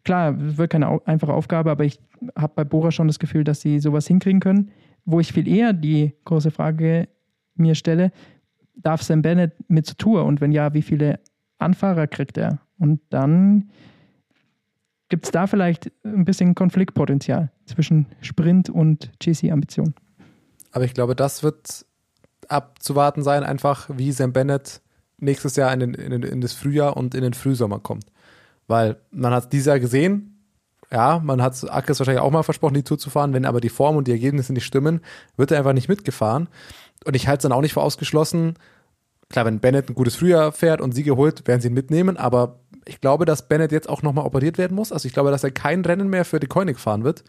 klar, 0.04 0.36
wird 0.38 0.72
keine 0.72 1.06
einfache 1.08 1.34
Aufgabe, 1.34 1.72
aber 1.72 1.86
ich 1.86 2.00
habe 2.36 2.54
bei 2.56 2.64
Bora 2.64 2.92
schon 2.92 3.08
das 3.08 3.20
Gefühl, 3.20 3.44
dass 3.44 3.62
sie 3.62 3.80
sowas 3.80 4.08
hinkriegen 4.08 4.40
können. 4.40 4.72
Wo 5.06 5.20
ich 5.20 5.32
viel 5.32 5.48
eher 5.48 5.74
die 5.74 6.14
große 6.26 6.52
Frage 6.52 7.08
mir 7.56 7.76
stelle, 7.76 8.12
darf 8.76 9.02
Sam 9.02 9.22
Bennett 9.22 9.54
mit 9.70 9.86
zur 9.86 9.98
Tour 9.98 10.26
und 10.26 10.42
wenn 10.42 10.52
ja, 10.52 10.74
wie 10.74 10.82
viele 10.82 11.20
Anfahrer 11.58 12.08
kriegt 12.08 12.38
er? 12.38 12.60
Und 12.78 13.02
dann 13.10 13.70
gibt 15.10 15.26
es 15.26 15.32
da 15.32 15.48
vielleicht 15.48 15.92
ein 16.04 16.26
bisschen 16.26 16.56
Konfliktpotenzial 16.56 17.52
zwischen 17.66 18.06
Sprint 18.22 18.70
und 18.70 19.12
GC-Ambition. 19.20 19.94
Aber 20.72 20.86
ich 20.86 20.94
glaube, 20.94 21.16
das 21.16 21.44
wird 21.44 21.86
abzuwarten 22.48 23.24
sein, 23.24 23.44
einfach 23.44 23.90
wie 23.92 24.12
Sam 24.12 24.34
Bennett 24.34 24.82
nächstes 25.18 25.56
Jahr 25.56 25.74
in, 25.74 25.80
den, 25.80 25.94
in, 25.94 26.24
in 26.24 26.42
das 26.42 26.54
Frühjahr 26.54 26.96
und 26.96 27.16
in 27.16 27.22
den 27.22 27.34
Frühsommer 27.34 27.80
kommt. 27.80 28.06
Weil 28.68 28.98
man 29.12 29.34
hat 29.34 29.46
es 29.46 29.50
dieses 29.50 29.68
Jahr 29.68 29.80
gesehen, 29.80 30.40
ja, 30.92 31.20
man 31.24 31.42
hat 31.42 31.54
Akres 31.70 32.00
wahrscheinlich 32.00 32.22
auch 32.22 32.32
mal 32.32 32.44
versprochen, 32.44 32.74
die 32.74 32.84
Tour 32.84 32.98
zu 32.98 33.10
fahren, 33.10 33.34
wenn 33.34 33.46
aber 33.46 33.62
die 33.62 33.70
Form 33.70 33.96
und 33.96 34.08
die 34.08 34.12
Ergebnisse 34.12 34.54
nicht 34.54 34.66
stimmen, 34.66 35.02
wird 35.38 35.52
er 35.52 35.60
einfach 35.60 35.74
nicht 35.74 35.90
mitgefahren. 35.90 36.48
Und 37.06 37.16
ich 37.16 37.28
halte 37.28 37.40
es 37.40 37.44
dann 37.44 37.52
auch 37.52 37.62
nicht 37.62 37.74
für 37.74 37.82
ausgeschlossen. 37.82 38.56
Klar, 39.30 39.46
wenn 39.46 39.60
Bennett 39.60 39.90
ein 39.90 39.96
gutes 39.96 40.16
Frühjahr 40.16 40.52
fährt 40.52 40.82
und 40.82 40.94
Siege 40.94 41.16
holt, 41.16 41.48
werden 41.48 41.62
sie 41.62 41.68
ihn 41.68 41.74
mitnehmen, 41.74 42.18
aber 42.18 42.60
ich 42.90 43.02
glaube, 43.02 43.26
dass 43.26 43.48
Bennett 43.48 43.72
jetzt 43.72 43.88
auch 43.88 44.02
nochmal 44.02 44.26
operiert 44.26 44.58
werden 44.58 44.76
muss. 44.76 44.92
Also 44.92 45.08
ich 45.08 45.14
glaube, 45.14 45.32
dass 45.32 45.44
er 45.44 45.52
kein 45.52 45.86
Rennen 45.86 46.10
mehr 46.10 46.26
für 46.26 46.40
die 46.40 46.48
Koenig 46.48 46.80
fahren 46.80 47.04
wird. 47.04 47.24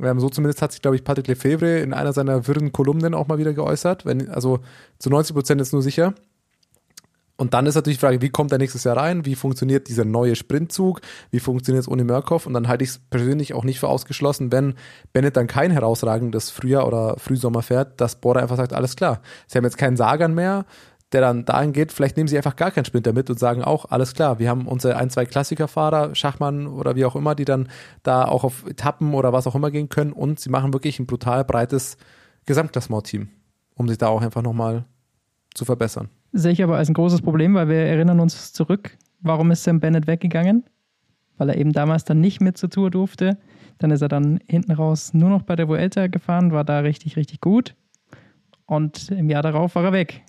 Ähm, 0.00 0.20
so 0.20 0.28
zumindest 0.28 0.62
hat 0.62 0.72
sich, 0.72 0.82
glaube 0.82 0.96
ich, 0.96 1.04
Patrick 1.04 1.26
Lefebvre 1.26 1.80
in 1.80 1.92
einer 1.92 2.12
seiner 2.12 2.46
wirren 2.46 2.72
Kolumnen 2.72 3.14
auch 3.14 3.28
mal 3.28 3.38
wieder 3.38 3.52
geäußert. 3.52 4.06
Wenn, 4.06 4.30
also 4.30 4.60
zu 4.98 5.10
90 5.10 5.34
Prozent 5.34 5.60
ist 5.60 5.72
nur 5.72 5.82
sicher. 5.82 6.14
Und 7.40 7.54
dann 7.54 7.64
ist 7.64 7.74
natürlich 7.74 7.96
die 7.96 8.04
Frage, 8.04 8.20
wie 8.20 8.28
kommt 8.28 8.52
er 8.52 8.58
nächstes 8.58 8.84
Jahr 8.84 8.98
rein? 8.98 9.24
Wie 9.24 9.34
funktioniert 9.34 9.88
dieser 9.88 10.04
neue 10.04 10.36
Sprintzug? 10.36 11.00
Wie 11.30 11.40
funktioniert 11.40 11.84
es 11.84 11.88
ohne 11.88 12.04
Murkoff? 12.04 12.44
Und 12.44 12.52
dann 12.52 12.68
halte 12.68 12.84
ich 12.84 12.90
es 12.90 12.98
persönlich 12.98 13.54
auch 13.54 13.64
nicht 13.64 13.80
für 13.80 13.88
ausgeschlossen, 13.88 14.52
wenn 14.52 14.74
Bennett 15.14 15.38
dann 15.38 15.46
kein 15.46 15.70
herausragendes 15.70 16.50
Frühjahr 16.50 16.86
oder 16.86 17.16
Frühsommer 17.16 17.62
fährt, 17.62 17.98
dass 17.98 18.16
Border 18.16 18.42
einfach 18.42 18.58
sagt, 18.58 18.74
alles 18.74 18.94
klar. 18.94 19.22
Sie 19.46 19.56
haben 19.56 19.64
jetzt 19.64 19.78
keinen 19.78 19.96
Sagan 19.96 20.34
mehr, 20.34 20.66
der 21.12 21.20
dann 21.20 21.44
dahin 21.44 21.72
geht, 21.72 21.92
vielleicht 21.92 22.16
nehmen 22.16 22.28
sie 22.28 22.36
einfach 22.36 22.56
gar 22.56 22.70
keinen 22.70 22.84
Sprinter 22.84 23.12
mit 23.12 23.30
und 23.30 23.38
sagen 23.38 23.62
auch, 23.64 23.86
alles 23.90 24.14
klar, 24.14 24.38
wir 24.38 24.48
haben 24.48 24.66
unsere 24.66 24.96
ein, 24.96 25.10
zwei 25.10 25.26
Klassikerfahrer, 25.26 26.14
Schachmann 26.14 26.66
oder 26.66 26.94
wie 26.94 27.04
auch 27.04 27.16
immer, 27.16 27.34
die 27.34 27.44
dann 27.44 27.68
da 28.02 28.24
auch 28.24 28.44
auf 28.44 28.64
Etappen 28.66 29.14
oder 29.14 29.32
was 29.32 29.46
auch 29.46 29.54
immer 29.54 29.70
gehen 29.70 29.88
können 29.88 30.12
und 30.12 30.38
sie 30.38 30.50
machen 30.50 30.72
wirklich 30.72 30.98
ein 31.00 31.06
brutal 31.06 31.44
breites 31.44 31.96
Gesamtklassement-Team, 32.46 33.28
um 33.74 33.88
sich 33.88 33.98
da 33.98 34.08
auch 34.08 34.22
einfach 34.22 34.42
nochmal 34.42 34.84
zu 35.54 35.64
verbessern. 35.64 36.08
Sehe 36.32 36.52
ich 36.52 36.62
aber 36.62 36.76
als 36.76 36.88
ein 36.88 36.94
großes 36.94 37.22
Problem, 37.22 37.54
weil 37.54 37.68
wir 37.68 37.76
erinnern 37.76 38.20
uns 38.20 38.52
zurück, 38.52 38.96
warum 39.20 39.50
ist 39.50 39.64
Sam 39.64 39.80
Bennett 39.80 40.06
weggegangen? 40.06 40.64
Weil 41.38 41.48
er 41.48 41.58
eben 41.58 41.72
damals 41.72 42.04
dann 42.04 42.20
nicht 42.20 42.40
mit 42.40 42.56
zur 42.56 42.70
Tour 42.70 42.90
durfte. 42.90 43.38
Dann 43.78 43.90
ist 43.90 44.02
er 44.02 44.08
dann 44.08 44.40
hinten 44.46 44.72
raus 44.72 45.14
nur 45.14 45.30
noch 45.30 45.42
bei 45.42 45.56
der 45.56 45.66
Vuelta 45.66 46.06
gefahren, 46.06 46.52
war 46.52 46.64
da 46.64 46.80
richtig, 46.80 47.16
richtig 47.16 47.40
gut. 47.40 47.74
Und 48.66 49.10
im 49.10 49.30
Jahr 49.30 49.42
darauf 49.42 49.74
war 49.74 49.84
er 49.84 49.92
weg. 49.92 50.22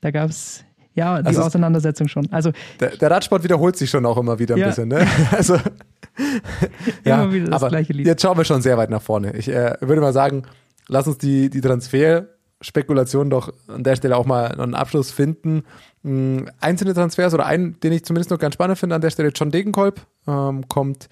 Da 0.00 0.10
gab 0.10 0.30
es 0.30 0.64
ja 0.94 1.20
die 1.20 1.28
also 1.28 1.42
Auseinandersetzung 1.42 2.08
schon. 2.08 2.30
Also 2.32 2.52
der, 2.80 2.96
der, 2.96 3.10
Radsport 3.10 3.44
wiederholt 3.44 3.76
sich 3.76 3.90
schon 3.90 4.04
auch 4.06 4.16
immer 4.16 4.38
wieder 4.38 4.54
ein 4.54 4.60
ja. 4.60 4.66
bisschen. 4.68 4.88
Ne? 4.88 5.06
Also 5.30 5.54
ja, 7.04 7.22
immer 7.22 7.32
wieder 7.32 7.46
das 7.46 7.62
aber 7.62 7.70
gleiche 7.70 7.92
Lied. 7.92 8.06
Jetzt 8.06 8.22
schauen 8.22 8.36
wir 8.36 8.44
schon 8.44 8.62
sehr 8.62 8.76
weit 8.76 8.90
nach 8.90 9.02
vorne. 9.02 9.34
Ich 9.36 9.48
äh, 9.48 9.74
würde 9.80 10.00
mal 10.00 10.12
sagen, 10.12 10.44
lass 10.88 11.06
uns 11.06 11.18
die, 11.18 11.50
die 11.50 11.60
Transferspekulation 11.60 13.30
doch 13.30 13.52
an 13.68 13.84
der 13.84 13.96
Stelle 13.96 14.16
auch 14.16 14.26
mal 14.26 14.48
einen 14.48 14.74
Abschluss 14.74 15.10
finden. 15.10 15.64
Hm, 16.02 16.48
einzelne 16.60 16.94
Transfers 16.94 17.34
oder 17.34 17.46
einen, 17.46 17.78
den 17.80 17.92
ich 17.92 18.04
zumindest 18.04 18.30
noch 18.30 18.38
ganz 18.38 18.54
spannend 18.54 18.78
finde 18.78 18.96
an 18.96 19.00
der 19.00 19.10
Stelle, 19.10 19.30
John 19.34 19.50
Degenkolb 19.50 20.00
ähm, 20.26 20.66
kommt 20.68 21.08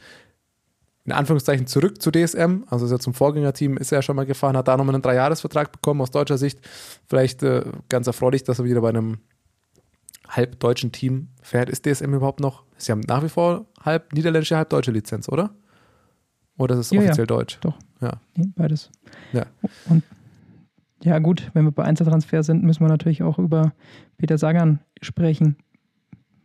in 1.08 1.12
Anführungszeichen 1.12 1.66
zurück 1.66 2.02
zu 2.02 2.10
DSM. 2.10 2.64
Also 2.68 2.84
ist 2.84 2.92
er 2.92 2.98
zum 2.98 3.14
Vorgängerteam, 3.14 3.78
ist 3.78 3.92
er 3.92 3.98
ja 3.98 4.02
schon 4.02 4.14
mal 4.14 4.26
gefahren, 4.26 4.58
hat 4.58 4.68
da 4.68 4.76
nochmal 4.76 4.94
einen 4.94 5.02
Dreijahresvertrag 5.02 5.72
bekommen 5.72 6.02
aus 6.02 6.10
deutscher 6.10 6.36
Sicht. 6.36 6.60
Vielleicht 7.06 7.42
äh, 7.42 7.64
ganz 7.88 8.06
erfreulich, 8.06 8.44
dass 8.44 8.58
er 8.58 8.66
wieder 8.66 8.82
bei 8.82 8.90
einem 8.90 9.18
halb 10.28 10.60
deutschen 10.60 10.92
Team 10.92 11.28
fährt. 11.40 11.70
Ist 11.70 11.86
DSM 11.86 12.12
überhaupt 12.12 12.40
noch? 12.40 12.64
Sie 12.76 12.92
haben 12.92 13.00
nach 13.00 13.24
wie 13.24 13.30
vor 13.30 13.64
halb 13.82 14.12
niederländische, 14.12 14.58
halb 14.58 14.68
deutsche 14.68 14.90
Lizenz, 14.90 15.30
oder? 15.30 15.54
Oder 16.58 16.74
ist 16.74 16.80
es 16.80 16.90
ja, 16.90 17.00
offiziell 17.00 17.22
ja. 17.22 17.26
deutsch? 17.26 17.58
Doch. 17.62 17.78
Ja. 18.02 18.20
Nee, 18.36 18.50
beides. 18.54 18.90
Ja. 19.32 19.46
Und 19.88 20.02
ja, 21.02 21.18
gut, 21.20 21.50
wenn 21.54 21.64
wir 21.64 21.72
bei 21.72 21.84
Einzeltransfer 21.84 22.42
sind, 22.42 22.64
müssen 22.64 22.84
wir 22.84 22.88
natürlich 22.88 23.22
auch 23.22 23.38
über 23.38 23.72
Peter 24.18 24.36
Sagan 24.36 24.80
sprechen. 25.00 25.56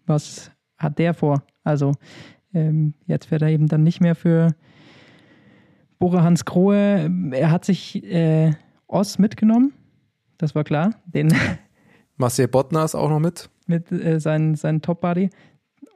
Was 0.05 0.51
hat 0.77 0.99
der 0.99 1.13
vor? 1.13 1.43
Also, 1.65 1.91
ähm, 2.53 2.93
jetzt 3.05 3.27
fährt 3.27 3.41
er 3.41 3.49
eben 3.49 3.67
dann 3.67 3.83
nicht 3.83 4.01
mehr 4.01 4.15
für 4.15 4.55
Bora 5.99 6.23
Hans 6.23 6.45
Grohe. 6.45 7.09
Er 7.31 7.51
hat 7.51 7.65
sich 7.65 8.03
äh, 8.03 8.53
Oss 8.87 9.19
mitgenommen, 9.19 9.73
das 10.37 10.55
war 10.55 10.63
klar. 10.63 10.91
Den 11.05 11.33
Marcel 12.17 12.47
Bottner 12.47 12.83
ist 12.83 12.95
auch 12.95 13.09
noch 13.09 13.19
mit. 13.19 13.49
Mit 13.67 13.91
äh, 13.91 14.19
seinen, 14.19 14.55
seinen 14.55 14.81
Top-Buddy. 14.81 15.29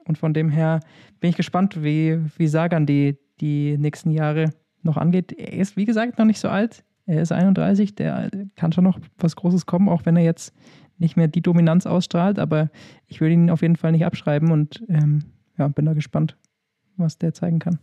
Und 0.06 0.18
von 0.18 0.32
dem 0.32 0.48
her 0.48 0.80
bin 1.20 1.30
ich 1.30 1.36
gespannt, 1.36 1.82
wie, 1.82 2.18
wie 2.36 2.48
Sagan 2.48 2.86
die, 2.86 3.18
die 3.40 3.76
nächsten 3.76 4.10
Jahre 4.10 4.50
noch 4.82 4.96
angeht. 4.96 5.32
Er 5.32 5.52
ist, 5.52 5.76
wie 5.76 5.84
gesagt, 5.84 6.18
noch 6.18 6.24
nicht 6.24 6.40
so 6.40 6.48
alt. 6.48 6.84
Er 7.04 7.22
ist 7.22 7.32
31, 7.32 7.94
der 7.94 8.30
kann 8.56 8.72
schon 8.72 8.84
noch 8.84 8.98
was 9.18 9.36
Großes 9.36 9.66
kommen, 9.66 9.88
auch 9.88 10.04
wenn 10.04 10.16
er 10.16 10.24
jetzt 10.24 10.54
nicht 10.98 11.16
mehr 11.16 11.28
die 11.28 11.42
Dominanz 11.42 11.86
ausstrahlt. 11.86 12.38
Aber 12.38 12.70
ich 13.06 13.20
würde 13.20 13.34
ihn 13.34 13.50
auf 13.50 13.62
jeden 13.62 13.76
Fall 13.76 13.92
nicht 13.92 14.04
abschreiben 14.04 14.50
und 14.50 14.82
ähm, 14.88 15.24
ja, 15.58 15.68
bin 15.68 15.84
da 15.84 15.92
gespannt, 15.92 16.36
was 16.98 17.18
der 17.18 17.34
zeigen 17.34 17.58
kann. 17.58 17.78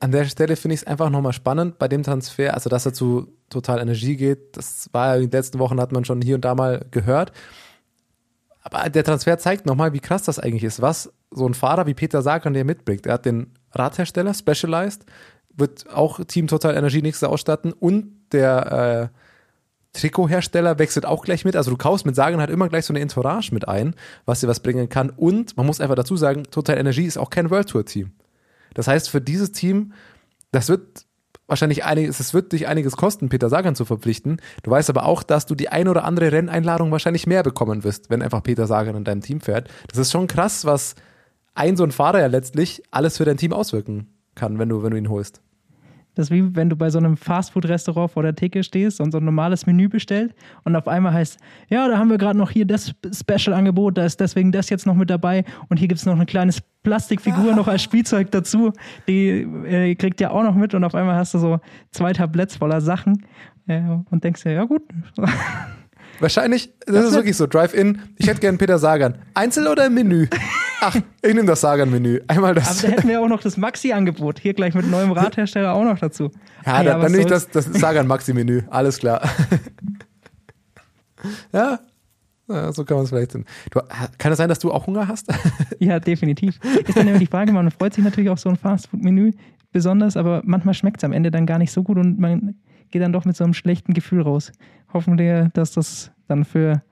An 0.00 0.12
der 0.12 0.24
Stelle 0.26 0.56
finde 0.56 0.74
ich 0.74 0.82
es 0.82 0.86
einfach 0.86 1.10
nochmal 1.10 1.32
spannend 1.32 1.78
bei 1.78 1.88
dem 1.88 2.02
Transfer, 2.02 2.54
also 2.54 2.70
dass 2.70 2.86
er 2.86 2.92
zu 2.92 3.28
Total 3.50 3.80
Energie 3.80 4.16
geht, 4.16 4.56
das 4.56 4.88
war 4.92 5.08
ja 5.08 5.14
in 5.16 5.22
den 5.22 5.30
letzten 5.30 5.58
Wochen, 5.58 5.80
hat 5.80 5.90
man 5.90 6.04
schon 6.04 6.20
hier 6.20 6.36
und 6.36 6.44
da 6.44 6.54
mal 6.54 6.84
gehört. 6.90 7.32
Aber 8.62 8.90
der 8.90 9.02
Transfer 9.02 9.38
zeigt 9.38 9.66
nochmal, 9.66 9.92
wie 9.92 10.00
krass 10.00 10.22
das 10.22 10.38
eigentlich 10.38 10.64
ist, 10.64 10.82
was 10.82 11.12
so 11.30 11.46
ein 11.46 11.54
Fahrer 11.54 11.86
wie 11.86 11.94
Peter 11.94 12.22
Sagan 12.22 12.54
der 12.54 12.64
mitbringt. 12.64 13.06
Er 13.06 13.14
hat 13.14 13.24
den 13.24 13.52
Radhersteller 13.72 14.34
Specialized, 14.34 15.04
wird 15.56 15.90
auch 15.92 16.22
Team 16.24 16.46
Total 16.46 16.76
Energie 16.76 17.02
nächstes 17.02 17.22
Jahr 17.22 17.32
ausstatten 17.32 17.72
und 17.72 18.12
der 18.32 19.10
äh, 19.12 19.18
Trikothersteller 19.98 20.78
wechselt 20.78 21.06
auch 21.06 21.24
gleich 21.24 21.44
mit. 21.44 21.56
Also 21.56 21.70
du 21.70 21.76
kaufst 21.76 22.06
mit 22.06 22.14
Sagan 22.14 22.40
halt 22.40 22.50
immer 22.50 22.68
gleich 22.68 22.84
so 22.84 22.92
eine 22.92 23.00
Entourage 23.00 23.52
mit 23.52 23.66
ein, 23.66 23.94
was 24.26 24.40
dir 24.40 24.48
was 24.48 24.60
bringen 24.60 24.88
kann. 24.88 25.10
Und 25.10 25.56
man 25.56 25.66
muss 25.66 25.80
einfach 25.80 25.96
dazu 25.96 26.16
sagen, 26.16 26.44
Total 26.44 26.78
Energie 26.78 27.06
ist 27.06 27.16
auch 27.16 27.30
kein 27.30 27.50
World 27.50 27.68
Tour 27.68 27.84
Team. 27.84 28.12
Das 28.74 28.88
heißt, 28.88 29.10
für 29.10 29.20
dieses 29.20 29.52
Team, 29.52 29.92
das 30.52 30.68
wird 30.68 31.06
wahrscheinlich 31.46 31.84
einiges, 31.84 32.20
es 32.20 32.34
wird 32.34 32.52
dich 32.52 32.68
einiges 32.68 32.96
kosten, 32.96 33.28
Peter 33.28 33.48
Sagan 33.48 33.74
zu 33.74 33.84
verpflichten. 33.84 34.40
Du 34.62 34.70
weißt 34.70 34.90
aber 34.90 35.06
auch, 35.06 35.22
dass 35.22 35.46
du 35.46 35.54
die 35.54 35.70
ein 35.70 35.88
oder 35.88 36.04
andere 36.04 36.30
Renneinladung 36.30 36.92
wahrscheinlich 36.92 37.26
mehr 37.26 37.42
bekommen 37.42 37.84
wirst, 37.84 38.10
wenn 38.10 38.22
einfach 38.22 38.42
Peter 38.42 38.66
Sagan 38.66 38.96
in 38.96 39.04
deinem 39.04 39.22
Team 39.22 39.40
fährt. 39.40 39.68
Das 39.88 39.98
ist 39.98 40.12
schon 40.12 40.26
krass, 40.26 40.64
was 40.64 40.94
ein 41.54 41.76
so 41.76 41.84
ein 41.84 41.90
Fahrer 41.92 42.20
ja 42.20 42.26
letztlich 42.26 42.82
alles 42.90 43.16
für 43.16 43.24
dein 43.24 43.38
Team 43.38 43.52
auswirken 43.52 44.14
kann, 44.34 44.58
wenn 44.58 44.68
du, 44.68 44.82
wenn 44.82 44.92
du 44.92 44.98
ihn 44.98 45.08
holst. 45.08 45.40
Das 46.18 46.26
ist 46.26 46.30
wie 46.32 46.56
wenn 46.56 46.68
du 46.68 46.74
bei 46.74 46.90
so 46.90 46.98
einem 46.98 47.16
Fastfood-Restaurant 47.16 48.10
vor 48.10 48.24
der 48.24 48.34
Theke 48.34 48.64
stehst 48.64 49.00
und 49.00 49.12
so 49.12 49.18
ein 49.18 49.24
normales 49.24 49.66
Menü 49.66 49.88
bestellt 49.88 50.34
und 50.64 50.74
auf 50.74 50.88
einmal 50.88 51.12
heißt, 51.12 51.38
ja, 51.68 51.86
da 51.86 51.96
haben 51.96 52.10
wir 52.10 52.18
gerade 52.18 52.36
noch 52.36 52.50
hier 52.50 52.66
das 52.66 52.92
Special-Angebot, 53.12 53.96
da 53.96 54.04
ist 54.04 54.18
deswegen 54.18 54.50
das 54.50 54.68
jetzt 54.68 54.84
noch 54.84 54.96
mit 54.96 55.10
dabei 55.10 55.44
und 55.68 55.76
hier 55.76 55.86
gibt 55.86 56.00
es 56.00 56.06
noch 56.06 56.16
eine 56.16 56.26
kleine 56.26 56.52
Plastikfigur 56.82 57.54
noch 57.54 57.68
als 57.68 57.84
Spielzeug 57.84 58.32
dazu, 58.32 58.72
die 59.06 59.28
äh, 59.28 59.94
kriegt 59.94 60.20
ja 60.20 60.32
auch 60.32 60.42
noch 60.42 60.56
mit 60.56 60.74
und 60.74 60.82
auf 60.82 60.96
einmal 60.96 61.14
hast 61.14 61.34
du 61.34 61.38
so 61.38 61.60
zwei 61.92 62.12
Tabletts 62.12 62.56
voller 62.56 62.80
Sachen 62.80 63.24
äh, 63.68 63.80
und 64.10 64.24
denkst 64.24 64.42
dir, 64.42 64.50
ja 64.50 64.64
gut. 64.64 64.82
Wahrscheinlich, 66.20 66.72
das, 66.84 66.94
das 66.94 67.04
ist 67.06 67.14
wirklich 67.14 67.36
so, 67.36 67.46
Drive-In, 67.46 68.00
ich 68.16 68.26
hätte 68.26 68.40
gern 68.40 68.58
Peter 68.58 68.78
Sagan. 68.78 69.18
Einzel 69.34 69.68
oder 69.68 69.86
im 69.86 69.94
Menü? 69.94 70.26
Ach, 70.80 70.94
ich 70.94 71.34
nehme 71.34 71.46
das 71.46 71.60
Sagan-Menü. 71.60 72.20
Einmal 72.28 72.54
das. 72.54 72.84
Aber 72.84 72.88
da 72.88 72.96
hätten 72.96 73.08
wir 73.08 73.20
auch 73.20 73.28
noch 73.28 73.40
das 73.40 73.56
Maxi-Angebot. 73.56 74.38
Hier 74.38 74.54
gleich 74.54 74.74
mit 74.74 74.88
neuem 74.88 75.10
Radhersteller 75.10 75.72
auch 75.72 75.84
noch 75.84 75.98
dazu. 75.98 76.30
Ja, 76.64 76.82
dann, 76.82 77.00
dann 77.00 77.10
nehme 77.10 77.22
ich 77.22 77.28
das, 77.28 77.48
das 77.48 77.64
Sagan-Maxi-Menü. 77.66 78.62
Alles 78.70 78.98
klar. 78.98 79.22
ja, 81.52 81.80
ja, 82.48 82.72
so 82.72 82.84
kann 82.84 82.96
man 82.96 83.04
es 83.04 83.10
vielleicht 83.10 83.32
sehen. 83.32 83.44
Du, 83.70 83.80
kann 84.16 84.32
es 84.32 84.38
sein, 84.38 84.48
dass 84.48 84.58
du 84.58 84.72
auch 84.72 84.86
Hunger 84.86 85.06
hast? 85.06 85.28
ja, 85.78 86.00
definitiv. 86.00 86.58
Ist 86.86 86.96
dann 86.96 87.08
immer 87.08 87.18
die 87.18 87.26
Frage, 87.26 87.52
man 87.52 87.70
freut 87.70 87.92
sich 87.92 88.02
natürlich 88.02 88.30
auf 88.30 88.38
so 88.38 88.48
ein 88.48 88.56
Fastfood-Menü 88.56 89.32
besonders, 89.70 90.16
aber 90.16 90.42
manchmal 90.44 90.72
schmeckt 90.74 90.98
es 90.98 91.04
am 91.04 91.12
Ende 91.12 91.30
dann 91.30 91.44
gar 91.44 91.58
nicht 91.58 91.72
so 91.72 91.82
gut 91.82 91.98
und 91.98 92.18
man 92.18 92.54
geht 92.90 93.02
dann 93.02 93.12
doch 93.12 93.24
mit 93.24 93.36
so 93.36 93.44
einem 93.44 93.54
schlechten 93.54 93.94
Gefühl 93.94 94.22
raus. 94.22 94.52
Hoffen 94.92 95.18
wir, 95.18 95.50
dass 95.54 95.72
das 95.72 96.10
dann 96.26 96.44
für 96.44 96.82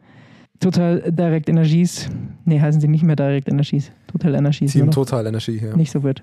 Total 0.60 1.02
Direct 1.12 1.48
Energies, 1.48 2.08
nee, 2.44 2.60
heißen 2.60 2.80
sie 2.80 2.88
nicht 2.88 3.02
mehr 3.02 3.16
Direct 3.16 3.48
Energies, 3.48 3.92
Total 4.06 4.34
Energies. 4.34 4.72
Team 4.72 4.90
Total 4.90 5.26
Energie, 5.26 5.58
ja. 5.58 5.76
Nicht 5.76 5.92
so 5.92 6.02
wird. 6.02 6.22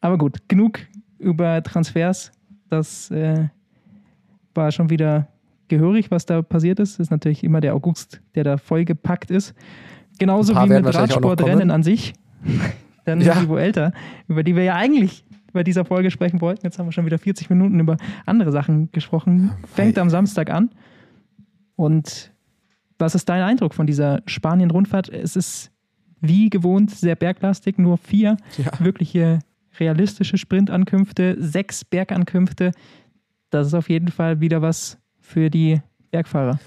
Aber 0.00 0.18
gut, 0.18 0.48
genug 0.48 0.78
über 1.18 1.62
Transfers. 1.62 2.30
Das 2.68 3.10
äh, 3.10 3.48
war 4.54 4.70
schon 4.70 4.90
wieder 4.90 5.28
gehörig, 5.68 6.10
was 6.10 6.26
da 6.26 6.42
passiert 6.42 6.78
ist. 6.78 7.00
Ist 7.00 7.10
natürlich 7.10 7.42
immer 7.42 7.60
der 7.60 7.74
August, 7.74 8.20
der 8.34 8.44
da 8.44 8.56
vollgepackt 8.58 9.30
ist. 9.30 9.54
Genauso 10.18 10.54
wie 10.54 10.68
mit 10.68 10.94
Radsportrennen 10.94 11.70
an 11.70 11.82
sich. 11.82 12.14
Dann 13.04 13.20
Ja. 13.20 13.40
die 13.40 13.48
Vuelta, 13.48 13.92
über 14.28 14.42
die 14.42 14.56
wir 14.56 14.62
ja 14.64 14.76
eigentlich 14.76 15.24
bei 15.54 15.64
dieser 15.64 15.86
Folge 15.86 16.10
sprechen 16.10 16.42
wollten. 16.42 16.66
Jetzt 16.66 16.78
haben 16.78 16.86
wir 16.86 16.92
schon 16.92 17.06
wieder 17.06 17.18
40 17.18 17.48
Minuten 17.48 17.80
über 17.80 17.96
andere 18.26 18.52
Sachen 18.52 18.90
gesprochen. 18.92 19.52
Fängt 19.72 19.98
am 19.98 20.10
Samstag 20.10 20.50
an. 20.50 20.70
Und 21.76 22.32
was 22.98 23.14
ist 23.14 23.28
dein 23.28 23.42
Eindruck 23.42 23.74
von 23.74 23.86
dieser 23.86 24.22
Spanien-Rundfahrt? 24.26 25.08
Es 25.08 25.36
ist 25.36 25.70
wie 26.20 26.50
gewohnt 26.50 26.90
sehr 26.90 27.16
berglastig, 27.16 27.78
nur 27.78 27.96
vier 27.98 28.36
Ja. 28.58 28.70
wirkliche 28.78 29.40
realistische 29.80 30.38
Sprintankünfte, 30.38 31.36
sechs 31.38 31.84
Bergankünfte. 31.84 32.72
Das 33.50 33.66
ist 33.66 33.74
auf 33.74 33.88
jeden 33.88 34.08
Fall 34.08 34.40
wieder 34.40 34.62
was 34.62 34.98
für 35.20 35.50
die 35.50 35.80
Bergfahrer. 36.10 36.58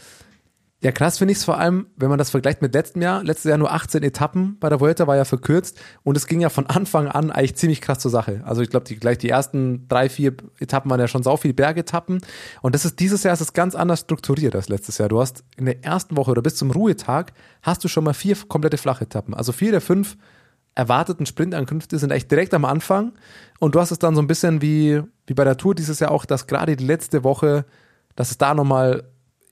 Ja, 0.84 0.91
krass 0.91 1.17
finde 1.17 1.32
ich 1.32 1.39
es 1.39 1.43
vor 1.43 1.57
allem, 1.57 1.88
wenn 1.95 2.09
man 2.09 2.19
das 2.19 2.30
vergleicht 2.30 2.61
mit 2.61 2.75
letztem 2.75 3.01
Jahr. 3.01 3.23
Letztes 3.23 3.49
Jahr 3.49 3.57
nur 3.57 3.73
18 3.73 4.03
Etappen 4.03 4.59
bei 4.59 4.69
der 4.69 4.80
Vuelta 4.80 5.07
war 5.07 5.15
ja 5.15 5.25
verkürzt 5.25 5.80
und 6.03 6.15
es 6.15 6.28
ging 6.28 6.39
ja 6.39 6.49
von 6.49 6.65
Anfang 6.67 7.07
an 7.07 7.32
eigentlich 7.32 7.55
ziemlich 7.55 7.82
krass 7.82 7.97
zur 7.97 8.11
Sache. 8.11 8.43
Also 8.45 8.61
ich 8.61 8.69
glaube, 8.69 8.86
die, 8.86 8.95
gleich 8.95 9.17
die 9.17 9.30
ersten 9.30 9.88
drei, 9.88 10.07
vier 10.07 10.36
Etappen 10.59 10.91
waren 10.91 10.99
ja 10.99 11.07
schon 11.07 11.23
sau 11.23 11.36
viele 11.36 11.55
Bergetappen 11.55 12.19
und 12.61 12.75
das 12.75 12.86
ist 12.86 12.99
dieses 12.99 13.23
Jahr 13.23 13.34
ist 13.34 13.41
es 13.41 13.53
ganz 13.53 13.73
anders 13.73 14.01
strukturiert 14.01 14.55
als 14.55 14.69
letztes 14.69 14.99
Jahr. 14.99 15.09
Du 15.09 15.19
hast 15.19 15.43
in 15.57 15.65
der 15.65 15.84
ersten 15.84 16.15
Woche 16.15 16.30
oder 16.30 16.43
bis 16.43 16.57
zum 16.57 16.69
Ruhetag 16.69 17.34
hast 17.63 17.84
du 17.84 17.88
schon 17.88 18.03
mal 18.03 18.13
vier 18.13 18.38
komplette 18.47 18.78
Flachetappen. 18.78 19.34
Also 19.34 19.53
vier 19.53 19.71
der 19.71 19.82
fünf 19.82 20.15
erwarteten 20.75 21.25
Sprintankünfte 21.25 21.97
sind 21.97 22.11
echt 22.11 22.30
direkt 22.30 22.53
am 22.53 22.65
Anfang 22.65 23.13
und 23.57 23.73
du 23.73 23.80
hast 23.80 23.89
es 23.89 23.97
dann 23.97 24.13
so 24.13 24.21
ein 24.21 24.28
bisschen 24.28 24.61
wie, 24.61 25.01
wie 25.25 25.34
bei 25.34 25.43
der 25.43 25.57
Tour 25.57 25.73
dieses 25.73 25.99
Jahr 25.99 26.11
auch, 26.11 26.25
dass 26.25 26.45
gerade 26.45 26.75
die 26.75 26.86
letzte 26.86 27.23
Woche, 27.23 27.65
dass 28.15 28.30
es 28.30 28.38
da 28.38 28.53
nochmal 28.53 29.05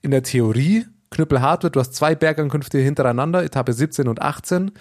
in 0.03 0.11
der 0.11 0.21
Theorie 0.21 0.85
knüppelhart 1.11 1.63
wird. 1.63 1.75
Du 1.75 1.79
hast 1.79 1.93
zwei 1.93 2.15
Bergankünfte 2.15 2.79
hintereinander, 2.79 3.43
Etappe 3.43 3.73
17 3.73 4.07
und 4.07 4.21
18 4.21 4.71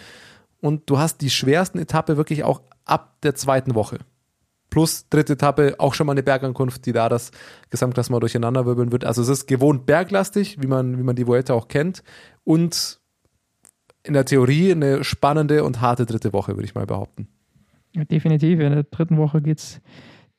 und 0.60 0.88
du 0.88 0.98
hast 0.98 1.20
die 1.20 1.30
schwersten 1.30 1.78
Etappe 1.78 2.16
wirklich 2.16 2.44
auch 2.44 2.62
ab 2.84 3.16
der 3.22 3.34
zweiten 3.34 3.74
Woche. 3.74 3.98
Plus 4.70 5.08
dritte 5.08 5.34
Etappe 5.34 5.76
auch 5.78 5.94
schon 5.94 6.06
mal 6.06 6.12
eine 6.12 6.22
Bergankunft, 6.22 6.86
die 6.86 6.92
da 6.92 7.08
das 7.08 7.30
Gesamtklassement 7.70 8.22
durcheinanderwirbeln 8.22 8.90
wird. 8.90 9.04
Also 9.04 9.22
es 9.22 9.28
ist 9.28 9.46
gewohnt 9.46 9.86
berglastig, 9.86 10.60
wie 10.60 10.66
man, 10.66 10.98
wie 10.98 11.02
man 11.02 11.16
die 11.16 11.26
Vuelta 11.26 11.54
auch 11.54 11.68
kennt 11.68 12.02
und 12.42 13.00
in 14.02 14.12
der 14.14 14.24
Theorie 14.24 14.72
eine 14.72 15.02
spannende 15.04 15.64
und 15.64 15.80
harte 15.80 16.06
dritte 16.06 16.32
Woche, 16.32 16.56
würde 16.56 16.64
ich 16.64 16.74
mal 16.74 16.86
behaupten. 16.86 17.28
Definitiv. 17.94 18.60
In 18.60 18.72
der 18.72 18.82
dritten 18.84 19.16
Woche 19.16 19.40
geht 19.40 19.58
es 19.58 19.80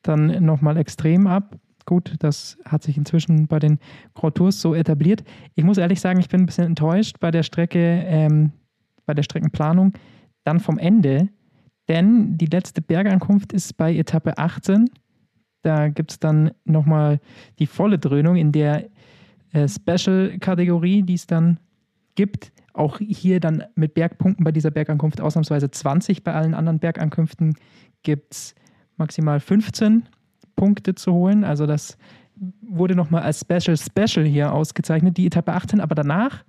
dann 0.01 0.43
nochmal 0.45 0.77
extrem 0.77 1.27
ab. 1.27 1.57
Gut, 1.85 2.15
das 2.19 2.57
hat 2.65 2.81
sich 2.81 2.97
inzwischen 2.97 3.47
bei 3.47 3.59
den 3.59 3.79
Grand 4.15 4.35
Tours 4.35 4.59
so 4.59 4.73
etabliert. 4.73 5.23
Ich 5.53 5.63
muss 5.63 5.77
ehrlich 5.77 6.01
sagen, 6.01 6.19
ich 6.19 6.29
bin 6.29 6.41
ein 6.41 6.45
bisschen 6.47 6.65
enttäuscht 6.65 7.19
bei 7.19 7.29
der 7.29 7.43
Strecke, 7.43 8.03
ähm, 8.07 8.51
bei 9.05 9.13
der 9.13 9.21
Streckenplanung, 9.23 9.93
dann 10.43 10.59
vom 10.59 10.79
Ende, 10.79 11.29
denn 11.87 12.37
die 12.37 12.47
letzte 12.47 12.81
Bergankunft 12.81 13.53
ist 13.53 13.77
bei 13.77 13.95
Etappe 13.95 14.37
18. 14.37 14.89
Da 15.61 15.89
gibt 15.89 16.11
es 16.11 16.19
dann 16.19 16.51
nochmal 16.63 17.19
die 17.59 17.67
volle 17.67 17.99
Dröhnung 17.99 18.35
in 18.35 18.51
der 18.51 18.89
äh, 19.53 19.67
Special-Kategorie, 19.67 21.03
die 21.03 21.13
es 21.13 21.27
dann 21.27 21.59
gibt. 22.15 22.51
Auch 22.73 22.99
hier 22.99 23.39
dann 23.39 23.63
mit 23.75 23.93
Bergpunkten 23.93 24.43
bei 24.43 24.51
dieser 24.51 24.71
Bergankunft 24.71 25.21
ausnahmsweise 25.21 25.69
20. 25.69 26.23
Bei 26.23 26.33
allen 26.33 26.55
anderen 26.55 26.79
Bergankünften 26.79 27.55
gibt 28.03 28.33
es 28.33 28.55
maximal 28.97 29.39
15 29.39 30.07
Punkte 30.55 30.95
zu 30.95 31.13
holen. 31.13 31.43
Also 31.43 31.65
das 31.65 31.97
wurde 32.61 32.95
nochmal 32.95 33.23
als 33.23 33.41
Special 33.41 33.77
Special 33.77 34.25
hier 34.25 34.53
ausgezeichnet, 34.53 35.17
die 35.17 35.25
Etappe 35.25 35.53
18. 35.53 35.79
Aber 35.79 35.95
danach, 35.95 36.43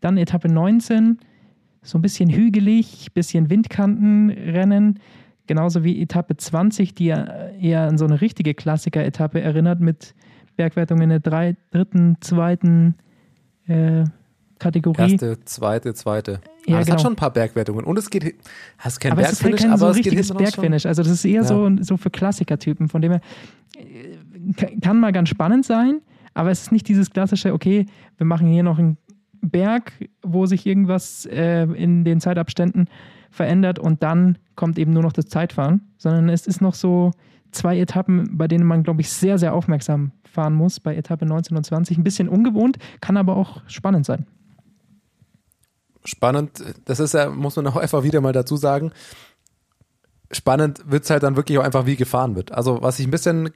dann 0.00 0.16
Etappe 0.16 0.48
19, 0.48 1.18
so 1.82 1.98
ein 1.98 2.02
bisschen 2.02 2.30
hügelig, 2.30 3.08
bisschen 3.14 3.50
Windkantenrennen. 3.50 5.00
Genauso 5.46 5.82
wie 5.82 6.00
Etappe 6.00 6.36
20, 6.36 6.94
die 6.94 7.08
eher 7.08 7.82
an 7.82 7.98
so 7.98 8.04
eine 8.04 8.20
richtige 8.20 8.54
Klassiker-Etappe 8.54 9.40
erinnert, 9.40 9.80
mit 9.80 10.14
Bergwertungen 10.56 11.04
in 11.04 11.08
der 11.08 11.20
drei, 11.20 11.56
dritten, 11.70 12.16
zweiten 12.20 12.94
äh, 13.66 14.04
Kategorie. 14.58 15.12
Erste, 15.12 15.40
zweite, 15.44 15.94
zweite. 15.94 16.40
Ja, 16.66 16.74
aber 16.74 16.80
es 16.80 16.86
genau. 16.86 16.96
hat 16.98 17.02
schon 17.02 17.12
ein 17.14 17.16
paar 17.16 17.32
Bergwertungen 17.32 17.84
und 17.84 17.98
es 17.98 18.10
geht, 18.10 18.34
hast 18.78 19.00
kein 19.00 19.12
aber 19.12 19.22
es 19.22 19.32
ist 19.32 19.42
halt 19.42 19.52
Bergfinish, 19.52 19.70
kein 19.70 19.78
so 19.78 19.84
aber 19.86 19.90
es 19.90 19.96
geht 19.96 20.06
richtiges 20.06 20.28
schon. 20.28 20.36
Bergfinish. 20.36 20.86
Also 20.86 21.02
das 21.02 21.12
ist 21.12 21.24
eher 21.24 21.42
Ja. 21.42 21.44
so, 21.44 21.70
so 21.80 21.96
für 21.96 22.10
Klassikertypen, 22.10 22.88
von 22.88 23.00
dem 23.02 23.12
her 23.12 23.20
äh, 23.76 24.52
kann- 24.56 24.80
kann 24.80 25.00
mal 25.00 25.12
ganz 25.12 25.28
spannend 25.30 25.64
sein, 25.64 26.00
aber 26.34 26.50
es 26.50 26.62
ist 26.62 26.72
nicht 26.72 26.86
dieses 26.88 27.10
klassische, 27.10 27.52
okay, 27.54 27.86
wir 28.18 28.26
machen 28.26 28.46
hier 28.48 28.62
noch 28.62 28.78
einen 28.78 28.98
Berg, 29.42 29.92
wo 30.22 30.46
sich 30.46 30.66
irgendwas 30.66 31.26
äh, 31.26 31.62
in 31.64 32.04
den 32.04 32.20
Zeitabständen 32.20 32.88
verändert 33.30 33.78
und 33.78 34.02
dann 34.02 34.36
kommt 34.54 34.78
eben 34.78 34.92
nur 34.92 35.02
noch 35.02 35.12
das 35.12 35.26
Zeitfahren, 35.26 35.80
sondern 35.96 36.28
es 36.28 36.46
ist 36.46 36.60
noch 36.60 36.74
so 36.74 37.12
zwei 37.52 37.78
Etappen, 37.78 38.36
bei 38.36 38.46
denen 38.48 38.64
man, 38.66 38.82
glaube 38.82 39.00
ich, 39.00 39.10
sehr, 39.10 39.38
sehr 39.38 39.54
aufmerksam 39.54 40.12
fahren 40.24 40.54
muss, 40.54 40.78
bei 40.78 40.94
Etappe 40.94 41.26
19 41.26 41.56
und 41.56 41.64
20. 41.64 41.96
Ein 41.98 42.04
bisschen 42.04 42.28
ungewohnt, 42.28 42.76
kann 43.00 43.16
aber 43.16 43.36
auch 43.36 43.62
spannend 43.66 44.04
sein. 44.06 44.26
Spannend, 46.04 46.62
das 46.84 47.00
ist 47.00 47.14
ja, 47.14 47.28
muss 47.28 47.56
man 47.56 47.66
auch 47.66 47.76
einfach 47.76 48.02
wieder 48.02 48.20
mal 48.20 48.32
dazu 48.32 48.56
sagen, 48.56 48.92
spannend 50.30 50.82
wird 50.86 51.04
es 51.04 51.10
halt 51.10 51.22
dann 51.22 51.36
wirklich 51.36 51.58
auch 51.58 51.64
einfach, 51.64 51.86
wie 51.86 51.96
gefahren 51.96 52.36
wird. 52.36 52.52
Also 52.52 52.82
was 52.82 52.98
ich 52.98 53.06
ein 53.06 53.10
bisschen 53.10 53.50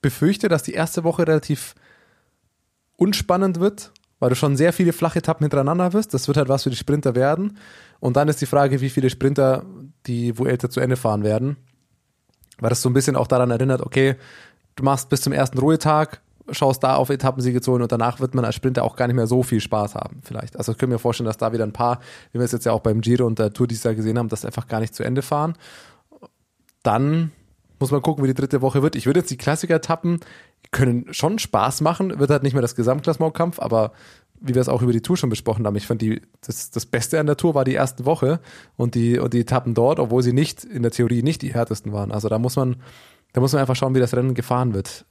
befürchte, 0.00 0.48
dass 0.48 0.62
die 0.62 0.74
erste 0.74 1.04
Woche 1.04 1.26
relativ 1.26 1.74
unspannend 2.96 3.60
wird, 3.60 3.92
weil 4.18 4.30
du 4.30 4.36
schon 4.36 4.56
sehr 4.56 4.72
viele 4.72 4.92
flache 4.92 5.18
Etappen 5.18 5.44
hintereinander 5.44 5.92
wirst. 5.92 6.14
Das 6.14 6.28
wird 6.28 6.36
halt 6.36 6.48
was 6.48 6.64
für 6.64 6.70
die 6.70 6.76
Sprinter 6.76 7.14
werden. 7.14 7.58
Und 8.00 8.16
dann 8.16 8.28
ist 8.28 8.40
die 8.40 8.46
Frage, 8.46 8.80
wie 8.80 8.90
viele 8.90 9.10
Sprinter 9.10 9.64
die 10.06 10.36
Vuelta 10.38 10.70
zu 10.70 10.80
Ende 10.80 10.96
fahren 10.96 11.22
werden. 11.22 11.56
Weil 12.58 12.70
das 12.70 12.82
so 12.82 12.88
ein 12.88 12.94
bisschen 12.94 13.16
auch 13.16 13.26
daran 13.26 13.50
erinnert, 13.50 13.82
okay, 13.82 14.16
du 14.76 14.84
machst 14.84 15.08
bis 15.08 15.20
zum 15.20 15.32
ersten 15.32 15.58
Ruhetag, 15.58 16.20
schaust 16.50 16.82
da 16.82 16.96
auf 16.96 17.10
Etappensiege 17.10 17.60
zu 17.60 17.72
holen 17.72 17.82
und 17.82 17.92
danach 17.92 18.20
wird 18.20 18.34
man 18.34 18.44
als 18.44 18.54
Sprinter 18.54 18.84
auch 18.84 18.96
gar 18.96 19.06
nicht 19.06 19.16
mehr 19.16 19.26
so 19.26 19.42
viel 19.42 19.60
Spaß 19.60 19.94
haben, 19.94 20.20
vielleicht. 20.22 20.56
Also 20.56 20.72
ich 20.72 20.78
könnte 20.78 20.94
mir 20.94 20.98
vorstellen, 20.98 21.26
dass 21.26 21.36
da 21.36 21.52
wieder 21.52 21.64
ein 21.64 21.72
paar, 21.72 22.00
wie 22.32 22.38
wir 22.38 22.44
es 22.44 22.52
jetzt 22.52 22.66
ja 22.66 22.72
auch 22.72 22.80
beim 22.80 23.00
Giro 23.00 23.26
und 23.26 23.38
der 23.38 23.52
Tour 23.52 23.66
dieses 23.66 23.84
Jahr 23.84 23.94
gesehen 23.94 24.18
haben, 24.18 24.28
das 24.28 24.44
einfach 24.44 24.66
gar 24.66 24.80
nicht 24.80 24.94
zu 24.94 25.02
Ende 25.02 25.22
fahren. 25.22 25.54
Dann 26.82 27.32
muss 27.78 27.90
man 27.90 28.02
gucken, 28.02 28.24
wie 28.24 28.28
die 28.28 28.34
dritte 28.34 28.62
Woche 28.62 28.82
wird. 28.82 28.96
Ich 28.96 29.06
würde 29.06 29.20
jetzt 29.20 29.30
die 29.30 29.36
Klassiker-Etappen 29.36 30.20
können 30.70 31.06
schon 31.12 31.38
Spaß 31.38 31.80
machen, 31.80 32.18
wird 32.18 32.30
halt 32.30 32.42
nicht 32.42 32.52
mehr 32.52 32.62
das 32.62 32.74
Gesamtklassementkampf, 32.74 33.60
aber 33.60 33.92
wie 34.40 34.54
wir 34.54 34.62
es 34.62 34.68
auch 34.68 34.82
über 34.82 34.92
die 34.92 35.00
Tour 35.00 35.16
schon 35.16 35.30
besprochen 35.30 35.66
haben, 35.66 35.76
ich 35.76 35.86
fand 35.86 36.02
die, 36.02 36.20
das, 36.42 36.70
das 36.70 36.86
Beste 36.86 37.18
an 37.18 37.26
der 37.26 37.36
Tour 37.36 37.54
war 37.54 37.64
die 37.64 37.72
erste 37.72 38.04
Woche 38.04 38.40
und 38.76 38.94
die, 38.94 39.18
und 39.18 39.34
die 39.34 39.40
Etappen 39.40 39.74
dort, 39.74 39.98
obwohl 39.98 40.22
sie 40.22 40.32
nicht, 40.32 40.64
in 40.64 40.82
der 40.82 40.92
Theorie 40.92 41.22
nicht 41.22 41.42
die 41.42 41.54
härtesten 41.54 41.92
waren. 41.92 42.12
Also 42.12 42.28
da 42.28 42.38
muss 42.38 42.56
man, 42.56 42.76
da 43.32 43.40
muss 43.40 43.52
man 43.52 43.60
einfach 43.60 43.76
schauen, 43.76 43.94
wie 43.94 44.00
das 44.00 44.14
Rennen 44.14 44.34
gefahren 44.34 44.74
wird. 44.74 45.06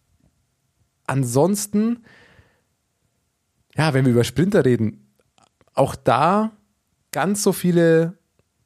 Ansonsten, 1.07 2.03
ja, 3.75 3.93
wenn 3.93 4.05
wir 4.05 4.11
über 4.11 4.23
Sprinter 4.23 4.65
reden, 4.65 5.07
auch 5.73 5.95
da 5.95 6.51
ganz 7.11 7.43
so 7.43 7.53
viele 7.53 8.17